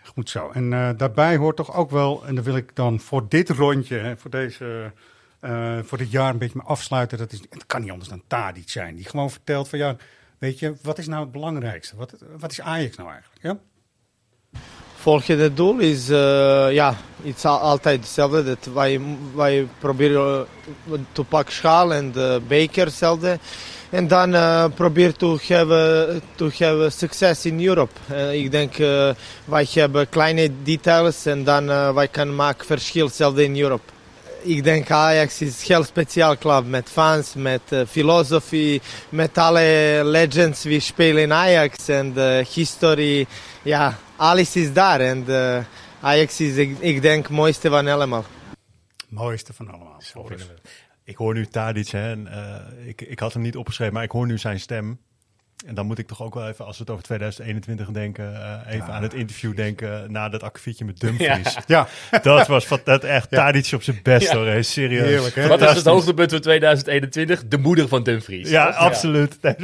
Goed 0.03 0.31
zo. 0.31 0.51
En 0.53 0.72
eh, 0.72 0.91
daarbij 0.97 1.37
hoort 1.37 1.57
toch 1.57 1.75
ook 1.75 1.91
wel, 1.91 2.22
en 2.27 2.35
dan 2.35 2.45
wil 2.45 2.57
ik 2.57 2.77
dan 2.77 3.01
voor 3.01 3.29
dit 3.29 3.49
rondje, 3.51 3.97
hè, 3.97 4.16
voor, 4.16 4.31
deze, 4.31 4.93
eh, 5.41 5.79
voor 5.83 5.99
dit 5.99 6.11
jaar 6.11 6.31
een 6.31 6.39
beetje 6.39 6.59
mee 6.59 6.66
afsluiten. 6.66 7.18
Dat, 7.18 7.33
is, 7.33 7.41
het 7.51 7.66
kan 7.66 7.81
niet 7.81 7.91
anders 7.91 8.09
dan 8.11 8.22
Tadic 8.27 8.70
zijn. 8.70 8.95
Die 8.95 9.05
gewoon 9.05 9.31
vertelt 9.31 9.68
van 9.68 9.79
ja, 9.79 9.97
weet 10.39 10.59
je, 10.59 10.75
wat 10.83 10.99
is 10.99 11.07
nou 11.07 11.22
het 11.22 11.33
belangrijkste? 11.33 11.97
Wat, 11.97 12.14
wat 12.39 12.51
is 12.51 12.61
Ajax 12.61 12.97
nou 12.97 13.11
eigenlijk? 13.11 13.43
Ja? 13.43 13.57
Volgens 15.05 15.26
het 15.26 15.57
doel 15.57 15.78
is, 15.78 16.09
eh, 16.09 16.72
ja, 16.72 16.96
het 17.22 17.36
is 17.36 17.44
al- 17.44 17.59
altijd 17.59 18.00
hetzelfde. 18.00 18.44
Dat 18.44 18.68
wij, 18.74 19.00
wij 19.34 19.66
proberen 19.78 20.46
eh, 20.90 20.98
te 21.12 21.24
pakken 21.24 21.55
schaal 21.55 21.94
en 21.94 22.12
de 22.12 22.40
beker 22.48 22.84
hetzelfde. 22.84 23.38
En 23.90 24.09
dan 24.09 24.34
eh 24.34 24.64
proberen 24.74 25.16
te 25.16 25.38
hebben, 25.46 26.22
te 26.34 26.50
hebben 26.57 26.92
succes 26.92 27.44
in 27.44 27.66
Europe. 27.66 27.92
Eh, 28.09 28.32
ik 28.32 28.50
denk, 28.50 28.78
eh, 28.78 29.11
wij 29.44 29.66
hebben 29.70 30.09
kleine 30.09 30.50
details 30.62 31.26
en 31.26 31.44
dan 31.44 31.70
eh, 31.70 31.94
wij 31.94 32.09
kunnen 32.09 32.34
maken 32.34 32.66
verschil 32.66 33.11
in 33.36 33.61
Europe. 33.61 33.92
Ik 34.42 34.64
denk 34.64 34.90
Ajax 34.90 35.40
is 35.40 35.48
een 35.48 35.74
heel 35.74 35.84
speciaal 35.84 36.38
club 36.38 36.66
met 36.66 36.88
fans, 36.92 37.34
met 37.34 37.61
filosofie, 37.88 38.80
met 39.09 39.38
alle 39.38 40.00
legends 40.05 40.62
die 40.62 40.80
spelen 40.80 41.22
in 41.22 41.32
Ajax 41.32 41.88
en 41.88 42.12
de 42.12 42.44
historie. 42.55 43.26
Ja, 43.62 43.98
alles 44.17 44.57
is 44.57 44.73
daar 44.73 45.01
en 45.01 45.25
eh, 45.29 45.65
Ajax 46.01 46.41
is, 46.41 46.57
ik, 46.57 46.79
ik 46.79 47.03
denk, 47.03 47.23
het 47.23 47.37
mooiste 47.37 47.69
van 47.69 47.89
allemaal. 47.89 48.25
Mooiste 49.09 49.53
van 49.53 49.71
allemaal. 49.71 50.01
Ik 51.05 51.17
hoor 51.17 51.35
nu 51.35 51.47
Tadic, 51.47 51.89
hè, 51.89 52.11
en, 52.11 52.27
eh, 52.27 52.89
ik, 52.89 53.01
ik 53.01 53.19
had 53.19 53.33
hem 53.33 53.43
niet 53.43 53.57
opgeschreven, 53.57 53.95
maar 53.95 54.03
ik 54.03 54.11
hoor 54.11 54.27
nu 54.27 54.39
zijn 54.39 54.61
stem. 54.61 54.99
En 55.67 55.75
dan 55.75 55.87
moet 55.87 55.99
ik 55.99 56.07
toch 56.07 56.23
ook 56.23 56.35
wel 56.35 56.49
even, 56.49 56.65
als 56.65 56.77
we 56.77 56.83
het 56.83 56.93
over 56.93 57.05
2021 57.05 57.89
denken, 57.91 58.35
eh, 58.35 58.75
even 58.75 58.87
aan 58.93 59.03
het 59.03 59.15
interview 59.15 59.57
denken 59.57 60.12
na 60.12 60.29
dat 60.29 60.43
akkefietje 60.43 60.85
met 60.85 61.01
Dumfries. 61.01 61.57
Ja. 61.67 61.87
Dat 62.23 62.47
was 62.47 62.67
van, 62.67 62.81
dat 62.85 63.05
echt 63.05 63.27
Ja. 63.31 63.37
Tadic 63.37 63.71
op 63.75 63.83
zijn 63.83 64.01
best 64.03 64.31
Ja. 64.33 64.37
hoor, 64.37 64.65
serieus. 64.65 65.07
Heerlijk, 65.09 65.35
hè? 65.35 65.47
Wat 65.49 65.62
is 65.62 65.75
het 65.75 65.85
hoogtepunt 65.85 66.31
van 66.31 66.41
2021? 66.41 67.49
De 67.49 67.59
moeder 67.59 67.89
van 67.89 68.03
Dumfries. 68.03 68.51
Ja, 68.51 68.65
Dat- 68.67 68.75
absoluut. 68.75 69.39
Nee, 69.43 69.55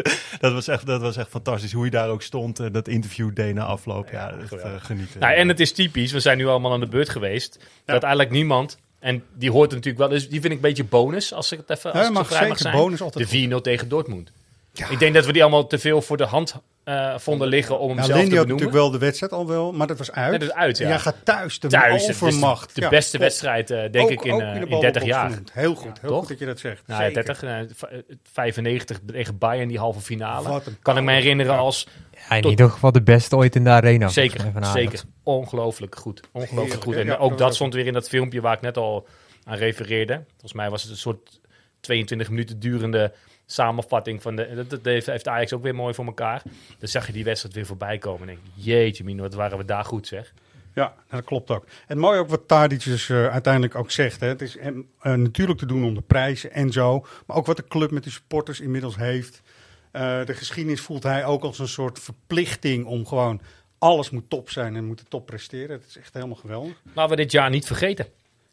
dat, 0.41 0.53
was 0.53 0.69
echt, 0.69 0.87
dat 0.87 1.01
was 1.01 1.17
echt 1.17 1.29
fantastisch. 1.29 1.73
Hoe 1.73 1.85
je 1.85 1.91
daar 1.91 2.09
ook 2.09 2.23
stond, 2.23 2.59
en 2.61 2.73
dat 2.73 2.89
interview 2.89 3.35
deed 3.35 3.55
na 3.55 3.65
afloop. 3.65 4.09
Ja, 4.11 4.35
echt, 4.43 4.53
eh, 4.53 4.71
genieten. 4.79 5.21
Nou, 5.21 5.35
en 5.35 5.49
het 5.49 5.61
is 5.61 5.73
typisch, 5.73 6.13
we 6.13 6.21
zijn 6.21 6.39
nu 6.39 6.47
allemaal 6.47 6.73
aan 6.73 6.81
de 6.81 6.89
beurt 6.89 7.09
geweest. 7.09 7.59
Dat 7.85 8.03
eigenlijk 8.03 8.33
niemand, 8.33 8.79
en 8.99 9.23
die 9.35 9.51
hoort 9.51 9.69
er 9.71 9.77
natuurlijk 9.77 10.09
wel, 10.09 10.19
dus 10.19 10.29
die 10.29 10.41
vind 10.41 10.45
ik 10.53 10.59
een 10.59 10.69
beetje 10.69 10.85
bonus, 10.85 11.33
als 11.33 11.53
ik 11.53 11.59
het 11.67 11.79
even 11.79 11.93
als 11.93 12.01
Ja, 12.01 12.07
ik 12.09 12.13
mag 12.15 12.29
zo 12.29 12.35
vrij 12.35 12.49
mag 12.49 12.59
zijn. 12.59 12.77
Bonus 12.77 13.01
altijd 13.01 13.31
de 13.31 13.49
4-0 13.59 13.61
tegen 13.61 13.89
Dortmund. 13.89 14.33
Ik 14.91 14.99
denk 14.99 15.15
dat 15.15 15.27
we 15.27 15.33
die 15.33 15.43
allemaal 15.43 15.67
te 15.67 15.79
veel 15.79 16.03
voor 16.03 16.17
de 16.17 16.25
hand 16.25 16.55
eh, 16.85 17.19
vonden 17.19 17.49
liggen 17.49 17.79
om 17.79 17.89
hem 17.89 17.97
zelf 18.05 18.09
Lindy 18.09 18.31
te 18.31 18.37
had 18.37 18.47
benoemen. 18.47 18.49
natuurlijk 18.49 18.79
wel 18.79 18.91
de 18.91 18.99
wedstrijd 19.07 19.33
al 19.33 19.47
wel, 19.47 19.73
maar 19.73 19.87
dat 19.87 19.99
was 19.99 20.13
uit. 20.13 20.31
Nee, 20.31 20.39
dat 20.39 20.49
is 20.49 20.55
uit, 20.55 20.79
ja. 20.79 20.85
En 20.85 20.91
jij 20.91 20.99
gaat 20.99 21.17
thuis 21.25 21.61
de 21.61 21.69
Thuis, 21.69 22.07
de- 22.07 22.13
overmacht. 22.13 22.75
de 22.75 22.81
Ja, 22.81 22.89
beste 22.89 23.11
top. 23.13 23.21
wedstrijd, 23.21 23.71
eh, 23.71 23.79
denk 23.91 23.97
Ook- 24.05 24.11
ik, 24.11 24.25
in, 24.25 24.37
de 24.39 24.45
in 24.45 24.51
ballenbox 24.51 24.81
30 24.81 25.05
jaar. 25.05 25.31
genoemd. 25.31 25.53
Heel 25.53 25.75
goed, 25.75 26.01
heel 26.01 26.11
Toch? 26.11 26.19
goed 26.19 26.29
dat 26.29 26.39
je 26.39 26.47
dat 26.47 26.59
zegt. 26.59 26.83
Nou, 26.87 27.01
Zeker. 27.03 27.15
30, 27.25 27.43
eh, 27.43 27.59
v- 27.75 27.83
eh, 27.83 27.99
95 28.33 29.01
tegen 29.07 29.39
Bayern, 29.39 29.69
die 29.69 29.79
halve 29.79 30.01
finale. 30.01 30.49
Wat 30.49 30.67
een 30.67 30.77
kan 30.83 30.97
ik 30.99 31.05
me 31.05 31.13
herinneren 31.13 31.57
als... 31.59 31.87
Ja, 32.29 32.37
in 32.37 32.43
tot- 32.43 32.51
ieder 32.51 32.71
geval 32.71 32.93
de 32.93 33.03
beste 33.03 33.37
ooit 33.37 33.57
in 33.57 33.65
de 33.65 33.71
arena. 33.71 34.09
Zeker, 34.09 34.41
zeker. 34.73 35.03
Ongelooflijk 35.23 35.97
goed. 35.97 36.21
Ongelooflijk 36.33 36.83
goed. 36.83 36.95
En 36.97 37.07
Ja, 37.07 37.17
ook 37.17 37.39
dat 37.39 37.55
stond 37.55 37.75
weer 37.75 37.87
in 37.87 37.93
dat 37.93 38.09
filmpje 38.09 38.41
waar 38.41 38.55
ik 38.55 38.61
net 38.61 38.77
al 38.77 39.07
aan 39.45 39.57
refereerde. 39.57 40.25
Volgens 40.31 40.53
mij 40.53 40.71
was 40.71 40.83
het 40.83 40.91
een 40.91 40.97
soort 40.97 41.41
22 41.81 42.29
minuten 42.31 42.61
durende 42.61 43.13
samenvatting 43.53 44.23
van 44.23 44.37
de. 44.37 44.67
Dat, 44.69 44.81
heeft, 44.83 45.07
heeft 45.07 45.29
Ajax 45.29 45.53
ook 45.53 45.63
weer 45.63 45.75
mooi 45.75 45.95
voor 45.95 46.07
elkaar. 46.07 46.43
Dan 46.79 46.89
zag 46.89 47.07
je 47.07 47.13
die 47.13 47.25
wedstrijd 47.25 47.55
weer 47.55 47.67
voorbij 47.67 47.99
komen. 47.99 48.21
En 48.21 48.27
denk 48.27 48.39
jeetje, 48.55 49.05
Mino, 49.05 49.23
wat 49.23 49.35
waren 49.35 49.59
we 49.59 49.65
daar 49.65 49.85
goed 49.85 50.07
zeg. 50.07 50.33
Ja, 50.75 50.95
dat 51.09 51.25
klopt 51.25 51.51
ook. 51.51 51.65
En 51.87 51.99
mooi 51.99 52.19
ook 52.19 52.29
wat 52.29 52.49
Tadic 52.49 52.85
dus 52.85 53.09
eh, 53.09 53.27
uiteindelijk 53.27 53.75
ook 53.75 53.91
zegt. 53.91 54.21
Hè. 54.21 54.27
Het 54.27 54.43
is 54.43 54.59
hem, 54.59 54.89
eh, 55.01 55.15
natuurlijk 55.15 55.59
te 55.59 55.67
doen 55.67 55.85
om 55.85 55.95
de 55.95 56.01
prijzen 56.01 56.53
en 56.53 56.73
zo. 56.73 57.07
Maar 57.27 57.37
ook 57.37 57.47
wat 57.47 57.57
de 57.57 57.69
club 57.69 57.91
met 57.91 58.05
de 58.05 58.11
supporters 58.11 58.61
inmiddels 58.61 58.97
heeft. 58.97 59.43
Eh, 59.91 60.25
de 60.25 60.35
geschiedenis 60.35 60.81
voelt 60.81 61.03
hij 61.03 61.25
ook 61.25 61.43
als 61.43 61.59
een 61.59 61.69
soort 61.69 61.99
verplichting 61.99 62.85
om 62.85 63.07
gewoon... 63.07 63.41
Alles 63.79 64.11
moet 64.11 64.31
top 64.31 64.51
zijn 64.51 64.77
en 64.77 64.85
moet 64.85 65.05
top 65.09 65.27
presteren. 65.27 65.77
Het 65.77 65.87
is 65.89 65.97
echt 65.99 66.15
helemaal 66.15 66.37
geweldig. 66.37 66.83
Laten 66.95 67.17
we 67.17 67.23
dit 67.23 67.33
jaar 67.33 67.51
niet 67.51 67.67
vergeten. 67.67 68.07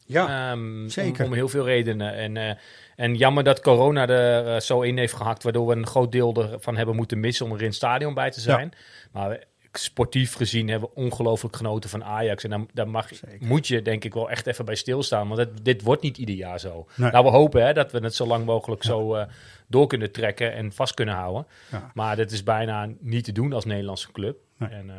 Ja, 0.08 0.52
Ehm, 0.52 0.88
zeker. 0.88 1.24
Om, 1.24 1.30
om 1.32 1.36
heel 1.36 1.50
veel 1.50 1.66
redenen. 1.66 2.14
En, 2.14 2.38
eh, 2.38 2.56
en 2.96 3.16
jammer 3.16 3.44
dat 3.44 3.62
corona 3.62 4.08
er 4.08 4.48
eh, 4.48 4.60
zo 4.60 4.82
in 4.82 4.98
heeft 4.98 5.14
gehakt, 5.14 5.44
waardoor 5.44 5.68
we 5.68 5.76
een 5.76 5.88
groot 5.88 6.12
deel 6.12 6.52
ervan 6.52 6.78
hebben 6.78 6.96
moeten 6.96 7.20
missen 7.20 7.46
om 7.46 7.52
er 7.52 7.60
in 7.60 7.66
het 7.66 7.76
stadion 7.76 8.14
bij 8.14 8.32
te 8.32 8.40
zijn. 8.40 8.72
Maar 9.12 9.44
sportief 9.80 10.34
gezien 10.34 10.68
hebben 10.68 10.90
we 10.90 11.02
ongelooflijk 11.02 11.56
genoten 11.56 11.90
van 11.90 12.04
Ajax. 12.04 12.44
En 12.44 12.50
daar, 12.50 12.60
daar 12.74 12.88
mag, 12.90 13.10
moet 13.40 13.68
je 13.68 13.82
denk 13.82 14.04
ik 14.04 14.14
wel 14.14 14.30
echt 14.30 14.48
even 14.48 14.66
bij 14.66 14.76
stilstaan. 14.76 15.28
Want 15.28 15.40
het- 15.40 15.66
dit 15.66 15.82
wordt 15.82 16.02
niet 16.02 16.18
ieder 16.18 16.36
jaar 16.36 16.60
zo. 16.60 16.88
Nee. 16.96 17.12
Nou, 17.12 17.24
we 17.24 17.30
hopen 17.32 17.66
hè, 17.66 17.74
dat 17.74 17.92
we 17.92 18.00
het 18.00 18.16
zo 18.16 18.26
lang 18.26 18.46
mogelijk 18.46 18.84
zo 18.84 19.16
eh, 19.16 19.26
door 19.68 19.88
kunnen 19.88 20.12
trekken 20.12 20.54
en 20.54 20.72
vast 20.72 20.94
kunnen 20.94 21.16
houden. 21.16 21.48
Ja. 21.72 21.92
Maar 21.94 22.16
dat 22.16 22.32
is 22.32 22.44
bijna 22.44 22.90
niet 23.00 23.24
te 23.24 23.32
doen 23.32 23.54
als 23.54 23.66
Nederlandse 23.66 24.12
club. 24.12 24.38
Nee. 24.58 24.70
En, 24.70 24.90
eh, 24.90 24.96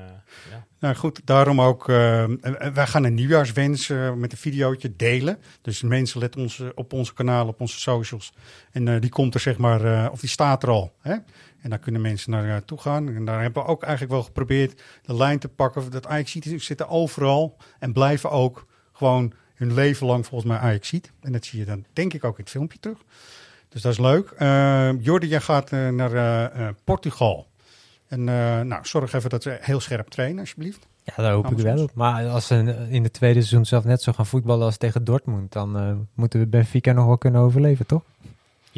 ja. 0.50 0.66
Nou 0.80 0.94
goed, 0.94 1.20
daarom 1.24 1.60
ook. 1.60 1.88
en 1.88 2.40
wij 2.74 2.86
gaan 2.86 3.04
een 3.04 3.14
nieuwjaarswens 3.14 3.88
met 4.16 4.32
een 4.32 4.38
videootje 4.38 4.96
delen. 4.96 5.38
Dus 5.62 5.82
mensen 5.82 6.20
let 6.20 6.36
ons 6.36 6.62
op 6.74 6.92
onze 6.92 7.14
kanalen, 7.14 7.48
op 7.48 7.60
onze 7.60 7.80
socials. 7.80 8.32
En 8.72 9.00
die 9.00 9.10
komt 9.10 9.34
er 9.34 9.40
zeg 9.40 9.56
maar, 9.58 10.10
of 10.10 10.20
die 10.20 10.28
staat 10.28 10.62
er 10.62 10.68
al. 10.68 10.92
Hè? 11.00 11.14
En 11.60 11.70
daar 11.70 11.78
kunnen 11.78 12.00
mensen 12.00 12.30
naar 12.30 12.48
eh, 12.48 12.56
toe 12.56 12.78
gaan. 12.78 13.08
En 13.08 13.24
daar 13.24 13.42
hebben 13.42 13.62
we 13.62 13.68
ook 13.68 13.82
eigenlijk 13.82 14.12
wel 14.12 14.22
geprobeerd 14.22 14.82
de 15.02 15.14
lijn 15.14 15.38
te 15.38 15.48
pakken. 15.48 15.90
Dat 15.90 16.06
ajax 16.06 16.36
zitten 16.56 16.88
overal 16.88 17.56
en 17.78 17.92
blijven 17.92 18.30
ook 18.30 18.66
gewoon 18.92 19.32
hun 19.54 19.74
leven 19.74 20.06
lang 20.06 20.26
volgens 20.26 20.50
mij 20.50 20.58
ajax 20.58 20.92
En 21.20 21.32
dat 21.32 21.44
zie 21.44 21.58
je 21.58 21.64
dan 21.64 21.84
denk 21.92 22.14
ik 22.14 22.24
ook 22.24 22.36
in 22.36 22.42
het 22.42 22.52
filmpje 22.52 22.78
terug. 22.80 22.98
Dus 23.68 23.82
dat 23.82 23.92
is 23.92 23.98
leuk. 23.98 24.30
Eh 24.30 24.90
Jordi, 25.00 25.26
jij 25.26 25.40
gaat 25.40 25.72
eh, 25.72 25.88
naar 25.88 26.74
Portugal. 26.84 27.46
En 28.08 28.24
nou, 28.24 28.78
zorg 28.82 29.12
even 29.12 29.30
dat 29.30 29.42
ze 29.42 29.58
heel 29.60 29.80
scherp 29.80 30.08
trainen, 30.08 30.40
alsjeblieft. 30.40 30.86
Ja, 31.02 31.12
daar 31.16 31.32
hoop 31.32 31.50
ik 31.50 31.58
wel 31.58 31.82
op. 31.82 31.94
Maar 31.94 32.28
als 32.28 32.46
ze 32.46 32.86
in 32.88 33.02
het 33.02 33.12
tweede 33.12 33.38
seizoen 33.38 33.66
zelf 33.66 33.84
net 33.84 34.02
zo 34.02 34.12
gaan 34.12 34.26
voetballen 34.26 34.64
als 34.64 34.76
tegen 34.76 35.04
Dortmund, 35.04 35.52
dan 35.52 36.08
moeten 36.14 36.40
we 36.40 36.46
Benfica 36.46 36.92
nog 36.92 37.06
wel 37.06 37.18
kunnen 37.18 37.40
overleven, 37.40 37.86
toch? 37.86 38.02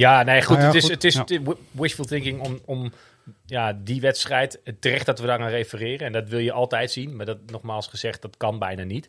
Ja, 0.01 0.23
nee, 0.23 0.43
goed. 0.43 0.57
Nou 0.57 0.61
ja, 0.61 0.67
het 0.67 0.77
is, 0.77 0.83
goed, 0.83 0.93
het 0.93 1.05
is 1.05 1.15
ja. 1.15 1.55
wishful 1.71 2.05
thinking 2.05 2.41
om, 2.41 2.59
om 2.65 2.93
ja, 3.47 3.73
die 3.73 4.01
wedstrijd. 4.01 4.61
Terecht 4.81 5.07
dat 5.07 5.19
we 5.19 5.27
daar 5.27 5.41
aan 5.41 5.49
refereren. 5.49 6.07
En 6.07 6.13
dat 6.13 6.29
wil 6.29 6.39
je 6.39 6.53
altijd 6.53 6.91
zien. 6.91 7.17
Maar 7.17 7.27
dat, 7.27 7.39
nogmaals 7.47 7.87
gezegd, 7.87 8.23
dat 8.23 8.37
kan 8.37 8.59
bijna 8.59 8.83
niet. 8.83 9.09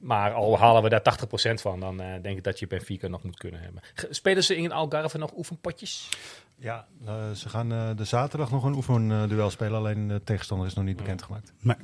Maar 0.00 0.32
al 0.32 0.58
halen 0.58 0.82
we 0.82 0.88
daar 0.88 1.18
80% 1.50 1.54
van, 1.54 1.80
dan 1.80 2.00
eh, 2.00 2.22
denk 2.22 2.36
ik 2.36 2.44
dat 2.44 2.58
je 2.58 2.66
Benfica 2.66 3.08
nog 3.08 3.22
moet 3.22 3.38
kunnen 3.38 3.60
hebben. 3.60 3.82
Spelen 4.10 4.44
ze 4.44 4.56
in 4.56 4.72
Algarve 4.72 5.18
nog 5.18 5.36
oefenpotjes? 5.36 6.08
Ja, 6.56 6.86
eh, 7.06 7.30
ze 7.30 7.48
gaan 7.48 7.72
eh, 7.72 7.90
de 7.96 8.04
zaterdag 8.04 8.50
nog 8.50 8.64
een 8.64 8.74
oefenduel 8.74 9.50
spelen. 9.50 9.78
Alleen 9.78 10.08
de 10.08 10.20
tegenstander 10.24 10.66
is 10.66 10.74
nog 10.74 10.84
niet 10.84 10.96
bekendgemaakt. 10.96 11.52
Nee. 11.60 11.76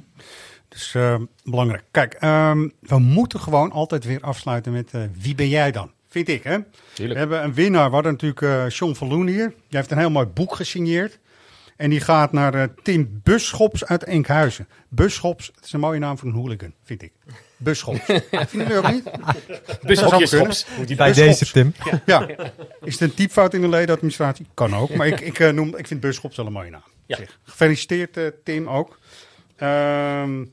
Dus 0.68 0.94
eh, 0.94 1.20
belangrijk. 1.44 1.84
Kijk, 1.90 2.14
ehm, 2.14 2.68
we 2.80 2.98
moeten 2.98 3.40
gewoon 3.40 3.72
altijd 3.72 4.04
weer 4.04 4.20
afsluiten 4.20 4.72
met 4.72 4.94
eh, 4.94 5.02
wie 5.18 5.34
ben 5.34 5.48
jij 5.48 5.72
dan? 5.72 5.90
Vind 6.08 6.28
ik, 6.28 6.42
hè? 6.42 6.58
We 6.96 7.14
hebben 7.18 7.44
een 7.44 7.54
winnaar. 7.54 7.88
We 7.88 7.94
hadden 7.94 8.12
natuurlijk 8.12 8.42
eh 8.42 8.68
John 8.68 8.94
Verloen 8.94 9.26
hier. 9.26 9.48
Die 9.48 9.78
heeft 9.78 9.90
een 9.90 9.98
heel 9.98 10.10
mooi 10.10 10.26
boek 10.26 10.54
gesigneerd. 10.54 11.18
En 11.76 11.90
die 11.90 12.00
gaat 12.00 12.32
naar 12.32 12.54
eh, 12.54 12.62
Tim 12.82 13.20
Buschops 13.22 13.84
uit 13.84 14.04
Enkhuizen. 14.04 14.68
Buschops, 14.88 15.50
het 15.54 15.64
is 15.64 15.72
een 15.72 15.80
mooie 15.80 15.98
naam 15.98 16.18
voor 16.18 16.28
een 16.28 16.34
hooligan, 16.34 16.72
vind 16.84 17.02
ik. 17.02 17.12
Buschops. 17.56 17.98
Vinden 18.30 18.68
jullie 18.68 18.76
ook 18.76 18.90
niet? 18.90 19.04
Bushokjes 19.82 19.98
Zou 19.98 20.10
kunnen. 20.10 20.28
Schops. 20.28 20.66
Moet 20.76 20.86
die 20.86 20.96
Bij 20.96 21.12
Buschops. 21.12 21.38
deze, 21.38 21.52
Tim. 21.52 21.74
Ja. 22.06 22.28
Is 22.82 22.92
het 22.92 23.00
een 23.00 23.14
typfout 23.14 23.54
in 23.54 23.60
de 23.60 23.68
ledenadministratie? 23.68 24.46
Kan 24.54 24.74
ook. 24.74 24.94
Maar 24.94 25.06
ik, 25.06 25.20
ik, 25.20 25.38
eh, 25.38 25.50
noem, 25.52 25.76
ik 25.76 25.86
vind 25.86 26.00
Buschops 26.00 26.36
wel 26.36 26.46
een 26.46 26.52
mooie 26.52 26.70
naam. 26.70 26.84
Ja. 27.06 27.16
Zeg. 27.16 27.38
Gefeliciteerd, 27.44 28.18
Tim, 28.44 28.68
ook. 28.68 28.98
Ehm, 29.56 30.44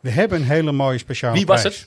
we 0.00 0.10
hebben 0.10 0.40
een 0.40 0.46
hele 0.46 0.72
mooie 0.72 0.98
speciale 0.98 1.34
Wie 1.36 1.46
was 1.46 1.60
prijs. 1.60 1.86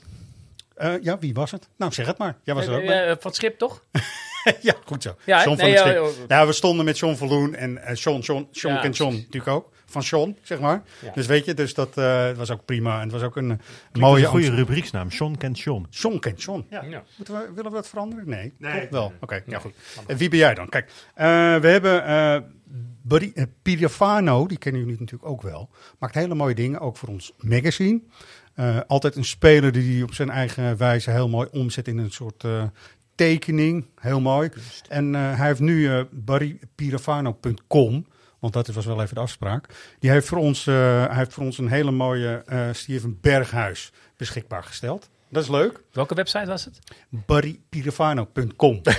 Eh, 0.81 0.93
ja, 1.01 1.19
wie 1.19 1.33
was 1.33 1.51
het? 1.51 1.69
Nou, 1.77 1.91
zeg 1.91 2.05
het 2.05 2.17
maar. 2.17 2.37
Jij 2.43 2.55
was 2.55 2.65
er 2.65 2.73
ook 2.75 2.85
bij. 2.85 3.03
Eh, 3.03 3.11
eh, 3.11 3.17
van 3.19 3.31
het 3.31 3.35
schip, 3.35 3.57
toch? 3.57 3.83
ja, 4.61 4.73
goed 4.85 5.03
zo. 5.03 5.15
Ja, 5.25 5.43
John 5.43 5.57
van 5.57 5.65
nee, 5.65 5.75
der 5.75 5.85
ja, 5.93 6.03
Schrik. 6.07 6.17
ja, 6.19 6.25
Nou, 6.35 6.47
we 6.47 6.53
stonden 6.53 6.85
met 6.85 6.99
John 6.99 7.15
Verloen 7.15 7.55
en 7.55 7.77
eh 7.83 7.95
John, 7.95 8.19
John, 8.19 8.47
John 8.51 8.73
Ja, 8.75 8.81
kent 8.81 8.97
John 8.97 9.13
natuurlijk 9.13 9.47
ook. 9.47 9.69
Van 9.85 10.01
John, 10.01 10.37
zeg 10.41 10.59
maar. 10.59 10.83
Ja. 11.01 11.11
Dus 11.13 11.25
weet 11.25 11.45
je, 11.45 11.53
dus 11.53 11.73
dat 11.73 11.97
eh, 11.97 12.31
was 12.31 12.51
ook 12.51 12.65
prima. 12.65 12.95
En 12.95 13.01
het 13.01 13.11
was 13.11 13.21
ook 13.21 13.35
een, 13.35 13.47
Klinkt 13.47 13.61
mooie... 13.93 14.21
een 14.23 14.29
goede 14.29 14.45
Amsterdam- 14.45 14.55
rubrieksnaam. 14.65 15.07
John 15.07 15.35
kent 15.37 15.59
John. 15.59 15.87
John 15.89 16.19
kent 16.19 16.43
John. 16.43 16.65
Ja. 16.69 17.03
Moeten 17.17 17.33
we, 17.35 17.51
willen 17.55 17.71
we 17.71 17.77
dat 17.77 17.87
veranderen? 17.87 18.29
Nee. 18.29 18.53
Nee. 18.57 18.81
Toch 18.81 18.89
wel. 18.89 19.13
Oké, 19.21 19.35
ja 19.35 19.41
Nee. 19.45 19.59
goed. 19.59 19.73
En 20.07 20.17
wie 20.17 20.29
ben 20.29 20.39
jij 20.39 20.53
dan? 20.53 20.69
Kijk, 20.69 20.91
eh, 21.13 21.25
we 21.57 21.67
hebben 21.67 22.05
eh 22.05 22.37
Buddy, 23.03 23.31
eh, 23.35 23.43
Pirafano, 23.61 24.47
die 24.47 24.57
kennen 24.57 24.81
jullie 24.81 24.99
natuurlijk 24.99 25.29
ook 25.31 25.41
wel. 25.41 25.69
Maakt 25.99 26.15
hele 26.15 26.35
mooie 26.35 26.55
dingen, 26.55 26.79
ook 26.79 26.97
voor 26.97 27.09
ons 27.09 27.33
magazine. 27.37 28.01
Eh, 28.53 28.79
altijd 28.87 29.15
een 29.15 29.25
speler 29.25 29.71
die 29.71 29.83
die 29.83 30.03
op 30.03 30.13
zijn 30.13 30.29
eigen 30.29 30.77
wijze 30.77 31.11
heel 31.11 31.29
mooi 31.29 31.47
omzet 31.51 31.87
in 31.87 31.97
een 31.97 32.11
soort 32.11 32.43
eh, 32.43 32.63
tekening. 33.15 33.85
Heel 33.99 34.19
mooi. 34.19 34.49
En 34.89 35.15
eh, 35.15 35.37
hij 35.37 35.47
heeft 35.47 35.59
nu 35.59 36.05
barrypirafano.com. 36.11 38.05
Want 38.39 38.53
dat 38.53 38.67
was 38.67 38.85
wel 38.85 39.01
even 39.01 39.15
de 39.15 39.21
afspraak. 39.21 39.67
Die 39.99 40.09
heeft 40.09 40.27
voor 40.27 40.37
ons, 40.37 40.65
hij 40.65 41.15
heeft 41.15 41.33
voor 41.33 41.43
ons 41.43 41.57
een 41.57 41.69
hele 41.69 41.91
mooie 41.91 42.43
Steven 42.71 43.17
Berghuis 43.21 43.91
beschikbaar 44.17 44.63
gesteld. 44.63 45.09
Dat 45.29 45.43
is 45.43 45.49
leuk. 45.49 45.81
Welke 45.91 46.15
website 46.15 46.45
was 46.45 46.65
het? 46.65 46.79
barrypirafano.com. 47.09 48.81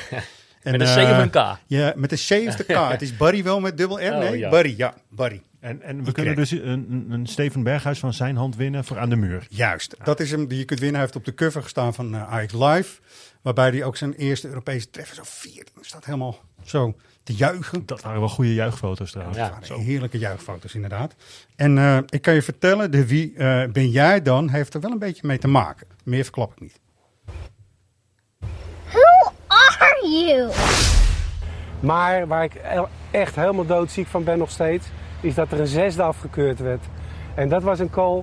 Met 0.63 0.81
een 0.81 0.81
eh, 0.81 1.27
7K. 1.27 1.61
Ja, 1.67 1.93
met 1.97 2.13
een 2.13 2.53
70k. 2.53 2.67
het 2.97 3.03
is 3.03 3.17
Barry 3.17 3.43
wel 3.43 3.61
met 3.61 3.77
dubbel 3.77 4.01
R? 4.01 4.13
Oh, 4.13 4.19
Nee, 4.19 4.39
ja. 4.39 4.51
Barry, 4.51 4.75
ja, 4.77 4.95
Barry. 5.09 5.43
En, 5.63 5.83
en 5.83 6.05
we 6.05 6.13
kunnen 6.13 6.37
dus 6.37 6.51
een, 6.51 7.07
een, 7.11 7.27
Steven 7.27 7.63
Berghuis 7.63 7.99
van 7.99 8.13
zijn 8.13 8.37
hand 8.37 8.57
winnen 8.57 8.85
voor 8.85 8.99
aan 8.99 9.11
de 9.11 9.17
muur. 9.17 9.47
Juist, 9.49 9.97
dat 10.05 10.21
is 10.21 10.31
hem 10.31 10.47
die 10.47 10.59
je 10.59 10.65
kunt 10.65 10.81
winnen. 10.81 11.01
Hij 11.01 11.05
heeft 11.05 11.19
op 11.19 11.25
de 11.25 11.35
cover 11.35 11.63
gestaan 11.63 11.95
van 11.95 12.17
Ajax 12.17 12.53
Live. 12.53 13.01
Waarbij 13.43 13.71
hij 13.71 13.85
ook 13.85 13.97
zijn 13.97 14.13
eerste 14.13 14.49
Europese 14.49 14.91
treffer 14.91 15.17
zo 15.17 15.23
viert. 15.25 15.71
Hij 15.75 15.85
staat 15.85 16.05
helemaal 16.05 16.39
zo 16.65 16.97
te 17.23 17.35
juichen. 17.35 17.87
Dat 17.87 18.01
waren 18.01 18.21
wel 18.21 18.29
goede 18.29 18.55
juichfoto's 18.55 19.11
trouwens. 19.11 19.39
Dat 19.39 19.69
waren 19.69 19.85
heerlijke 19.85 20.19
juichfoto's 20.19 20.75
inderdaad. 20.75 21.15
En 21.57 21.79
eh, 21.79 21.99
ik 22.09 22.23
kan 22.23 22.35
je 22.35 22.43
vertellen, 22.43 22.91
de 22.91 23.07
wie 23.07 23.35
eh, 23.37 23.71
ben 23.73 23.91
jij 23.91 24.23
dan, 24.23 24.49
heeft 24.49 24.75
er 24.75 24.81
wel 24.81 24.91
een 24.91 24.99
beetje 24.99 25.27
mee 25.27 25.39
te 25.39 25.49
maken. 25.49 25.87
Meer 26.05 26.23
verklap 26.23 26.53
ik 26.53 26.61
niet. 26.61 26.81
Who 28.85 29.33
are 29.47 30.09
you? 30.09 30.51
Maar 31.81 32.27
waar 32.27 32.45
ik 32.45 32.61
echt 33.11 33.35
helemaal 33.35 33.67
doodziek 33.67 34.07
van 34.07 34.25
ben 34.25 34.39
nog 34.39 34.51
steeds, 34.51 34.87
is 35.23 35.35
dat 35.35 35.53
er 35.53 35.61
een 35.61 35.67
zesde 35.67 36.03
afgekeurd 36.03 36.59
werd. 36.59 36.85
En 37.35 37.49
dat 37.49 37.63
was 37.63 37.79
een 37.79 37.91
call. 37.91 38.23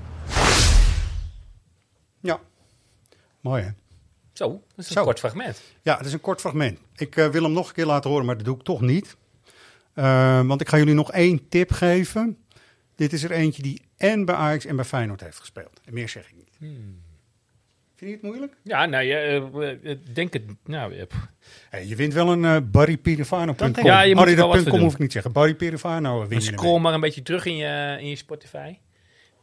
Ja, 2.19 2.39
mooi 3.41 3.63
hè? 3.63 3.69
Zo, 4.33 4.49
dat 4.49 4.61
is 4.75 4.85
een 4.85 4.91
Zo. 4.91 5.03
kort 5.03 5.19
fragment. 5.19 5.61
Ja, 5.81 5.97
het 5.97 6.05
is 6.05 6.13
een 6.13 6.21
kort 6.21 6.39
fragment. 6.39 6.79
Ik 6.95 7.15
eh, 7.15 7.27
wil 7.27 7.43
hem 7.43 7.51
nog 7.51 7.67
een 7.67 7.73
keer 7.73 7.85
laten 7.85 8.09
horen, 8.09 8.25
maar 8.25 8.35
dat 8.35 8.45
doe 8.45 8.55
ik 8.55 8.63
toch 8.63 8.81
niet. 8.81 9.17
Eh, 9.93 10.41
want 10.41 10.61
ik 10.61 10.69
ga 10.69 10.77
jullie 10.77 10.93
nog 10.93 11.11
één 11.11 11.49
tip 11.49 11.71
geven. 11.71 12.37
Dit 12.95 13.13
is 13.13 13.23
er 13.23 13.31
eentje 13.31 13.61
die 13.61 13.81
en 13.97 14.25
bij 14.25 14.35
Ajax 14.35 14.65
en 14.65 14.75
bij 14.75 14.85
Feyenoord 14.85 15.21
heeft 15.21 15.39
gespeeld. 15.39 15.81
En 15.85 15.93
meer 15.93 16.09
zeg 16.09 16.29
ik 16.29 16.35
niet. 16.35 16.79
Vind 17.99 18.11
je 18.11 18.17
het 18.17 18.21
moeilijk? 18.25 18.53
Ja, 18.63 18.85
nou, 18.85 19.03
je, 19.03 19.15
eh, 19.15 19.91
eh, 19.91 19.97
denk 20.13 20.33
het. 20.33 20.43
Nou, 20.65 20.93
eh, 20.95 21.07
pff. 21.07 21.27
Hey, 21.69 21.85
je 21.87 21.95
wint 21.95 22.13
wel 22.13 22.31
een 22.31 22.43
uh, 22.43 22.57
barrypirifano.com. 22.71 23.85
Ja, 23.85 24.01
je 24.01 24.09
moet 24.15 24.19
oh, 24.21 24.25
nee, 24.27 24.35
dat 24.35 24.67
hoef 24.79 24.93
ik 24.93 24.97
niet 24.99 25.07
te 25.07 25.13
zeggen. 25.13 25.31
Barry 25.31 25.53
Pirifano 25.55 26.27
win 26.27 26.39
je 26.39 26.43
scroll 26.45 26.79
maar 26.79 26.93
een 26.93 26.99
beetje 26.99 27.21
terug 27.21 27.45
in 27.45 27.55
je, 27.55 27.97
in 27.99 28.09
je 28.09 28.15
Spotify. 28.15 28.77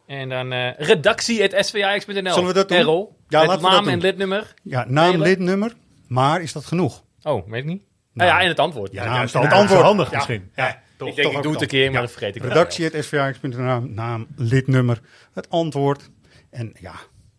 En 0.06 0.28
dan 0.28 0.52
eh 0.52 0.70
redactie.svax.nl. 0.78 2.32
Zullen 2.32 2.46
we 2.46 2.52
dat 2.52 2.68
doen? 2.68 2.78
Errol, 2.78 3.16
Ja, 3.28 3.38
met 3.40 3.48
laten 3.48 3.62
we 3.64 3.68
naam 3.68 3.74
dat 3.74 3.84
doen. 3.84 3.92
en 3.92 4.00
lidnummer. 4.00 4.54
Ja, 4.62 4.84
naam, 4.88 5.22
lidnummer. 5.22 5.72
Maar 6.08 6.42
is 6.42 6.52
dat 6.52 6.64
genoeg? 6.64 7.04
Oh, 7.22 7.48
weet 7.50 7.60
ik 7.60 7.66
niet. 7.68 7.82
Nou, 8.12 8.30
ja, 8.30 8.40
en 8.40 8.48
het 8.48 8.58
antwoord. 8.58 8.92
Ja, 8.92 9.02
Ja, 9.02 9.08
naam, 9.08 9.16
juist 9.18 9.34
het 9.34 9.42
het 9.42 9.52
antwoord. 9.52 9.80
handig 9.82 10.10
Ja. 10.10 10.16
misschien. 10.16 10.50
Ja, 10.56 10.82
Ik 10.98 11.14
denk, 11.16 11.36
ik 11.36 11.42
doe 11.42 11.52
het 11.52 11.60
een 11.62 11.68
keer, 11.68 11.92
maar 11.92 12.00
dat 12.00 12.10
vergeet 12.10 12.36
ik 12.36 12.42
wel. 12.42 12.50
Redactie.svx.nl, 12.50 13.80
naam, 13.80 14.26
lidnummer, 14.36 15.00
het 15.32 15.50
antwoord. 15.50 16.10
En 16.50 16.72
ja, 16.80 16.94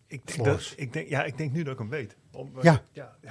Ik 0.07 0.27
denk, 0.27 0.43
dat, 0.43 0.73
ik, 0.75 0.93
denk, 0.93 1.07
ja, 1.09 1.23
ik 1.23 1.37
denk 1.37 1.51
nu 1.51 1.63
dat 1.63 1.73
ik 1.73 1.79
hem 1.79 1.89
weet. 1.89 2.15
Om, 2.31 2.51
Ja. 2.61 2.81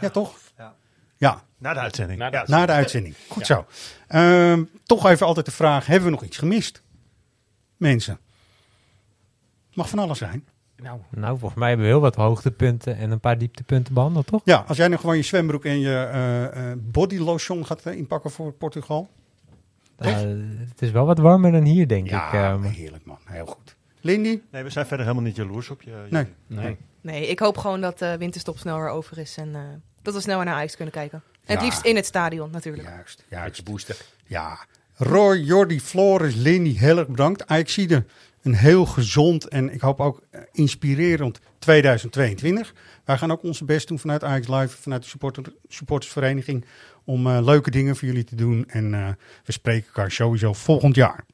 Ja, 0.00 0.10
toch? 0.12 0.38
Ja. 0.56 0.74
Ja. 1.16 1.42
Na 1.58 1.72
de 1.74 1.80
uitzending. 1.80 2.18
Na 2.18 2.30
de 2.30 2.36
Ja. 2.36 2.44
Na 2.46 2.66
de 2.66 2.72
uitzending. 2.72 3.14
Goed 3.28 3.46
Ja. 3.46 3.54
zo. 3.54 3.66
Ehm, 4.08 4.64
toch 4.84 5.06
even 5.06 5.26
altijd 5.26 5.46
de 5.46 5.52
vraag, 5.52 5.86
hebben 5.86 6.04
we 6.04 6.14
nog 6.14 6.22
iets 6.24 6.36
gemist? 6.38 6.82
Mensen. 7.76 8.18
Mag 9.74 9.88
van 9.88 9.98
alles 9.98 10.18
zijn. 10.18 10.44
Nou, 10.76 11.00
Nou, 11.10 11.38
volgens 11.38 11.60
mij 11.60 11.68
hebben 11.68 11.86
we 11.86 11.92
heel 11.92 12.00
wat 12.02 12.14
hoogtepunten 12.14 12.96
en 12.96 13.10
een 13.10 13.20
paar 13.20 13.38
dieptepunten 13.38 13.94
behandeld, 13.94 14.26
toch? 14.26 14.40
Ja, 14.44 14.64
als 14.66 14.76
jij 14.76 14.88
nu 14.88 14.96
gewoon 14.96 15.16
je 15.16 15.22
zwembroek 15.22 15.64
en 15.64 15.78
je 15.80 15.94
eh, 15.94 16.70
eh, 16.70 16.78
body 16.82 17.16
lotion 17.18 17.66
gaat 17.66 17.82
eh, 17.82 17.96
inpakken 17.96 18.30
voor 18.30 18.52
Portugal. 18.52 19.08
Het 19.96 20.82
is 20.82 20.90
wel 20.90 21.06
wat 21.06 21.18
warmer 21.18 21.52
dan 21.52 21.64
hier, 21.64 21.88
denk 21.88 22.08
Ja, 22.08 22.26
ik. 22.26 22.32
maar- 22.60 22.70
heerlijk 22.70 23.04
man. 23.04 23.18
Heel 23.24 23.46
goed. 23.46 23.75
Lindy? 24.07 24.40
Nee, 24.50 24.62
we 24.62 24.70
zijn 24.70 24.86
verder 24.86 25.07
helemaal 25.07 25.26
niet 25.26 25.36
jaloers 25.36 25.70
op 25.70 25.82
je. 25.82 26.07
Nee. 26.11 26.26
Nee. 26.46 26.76
Nee, 27.00 27.28
ik 27.28 27.38
hoop 27.38 27.59
gewoon 27.59 27.80
dat 27.80 27.98
de 27.98 28.16
winterstop 28.18 28.59
snel 28.59 28.78
weer 28.78 28.88
over 28.88 29.18
is 29.18 29.36
en 29.36 29.54
eh, 29.54 29.61
dat 30.02 30.14
we 30.14 30.20
snel 30.20 30.36
weer 30.36 30.44
naar 30.44 30.54
Ajax 30.54 30.76
kunnen 30.76 30.94
kijken. 30.94 31.22
En 31.44 31.54
het 31.54 31.64
liefst 31.64 31.84
in 31.84 31.96
het 31.96 32.07
stadion 32.07 32.50
natuurlijk. 32.50 32.88
Juist. 32.88 33.24
juist. 33.28 33.64
booster. 33.64 33.96
Ja. 34.26 34.59
Roy, 34.94 35.36
Jordi, 35.36 35.80
Floris, 35.80 36.34
Lindy, 36.34 36.76
heel 36.76 36.98
erg 36.98 37.09
bedankt. 37.09 37.46
Ajax 37.46 37.72
zie 37.72 37.88
er 37.88 38.04
een 38.42 38.54
heel 38.54 38.86
gezond 38.86 39.48
en 39.48 39.72
ik 39.72 39.80
hoop 39.80 40.00
ook 40.00 40.22
eh, 40.30 40.40
inspirerend 40.52 41.40
2022. 41.59 42.74
Wij 43.04 43.18
gaan 43.18 43.30
ook 43.30 43.42
onze 43.42 43.64
best 43.64 43.88
doen 43.88 43.98
vanuit 43.98 44.24
Ajax 44.24 44.48
Live, 44.48 44.76
vanuit 44.76 45.02
de 45.02 45.09
supporter, 45.09 45.42
supportersvereniging, 45.68 46.64
om 47.04 47.26
eh, 47.26 47.38
leuke 47.44 47.70
dingen 47.70 47.96
voor 47.96 48.09
jullie 48.09 48.24
te 48.24 48.34
doen. 48.34 48.64
En 48.68 48.94
eh, 48.94 49.09
we 49.44 49.52
spreken 49.52 49.86
elkaar 49.86 50.11
sowieso 50.11 50.52
volgend 50.52 50.94
jaar. 50.94 51.24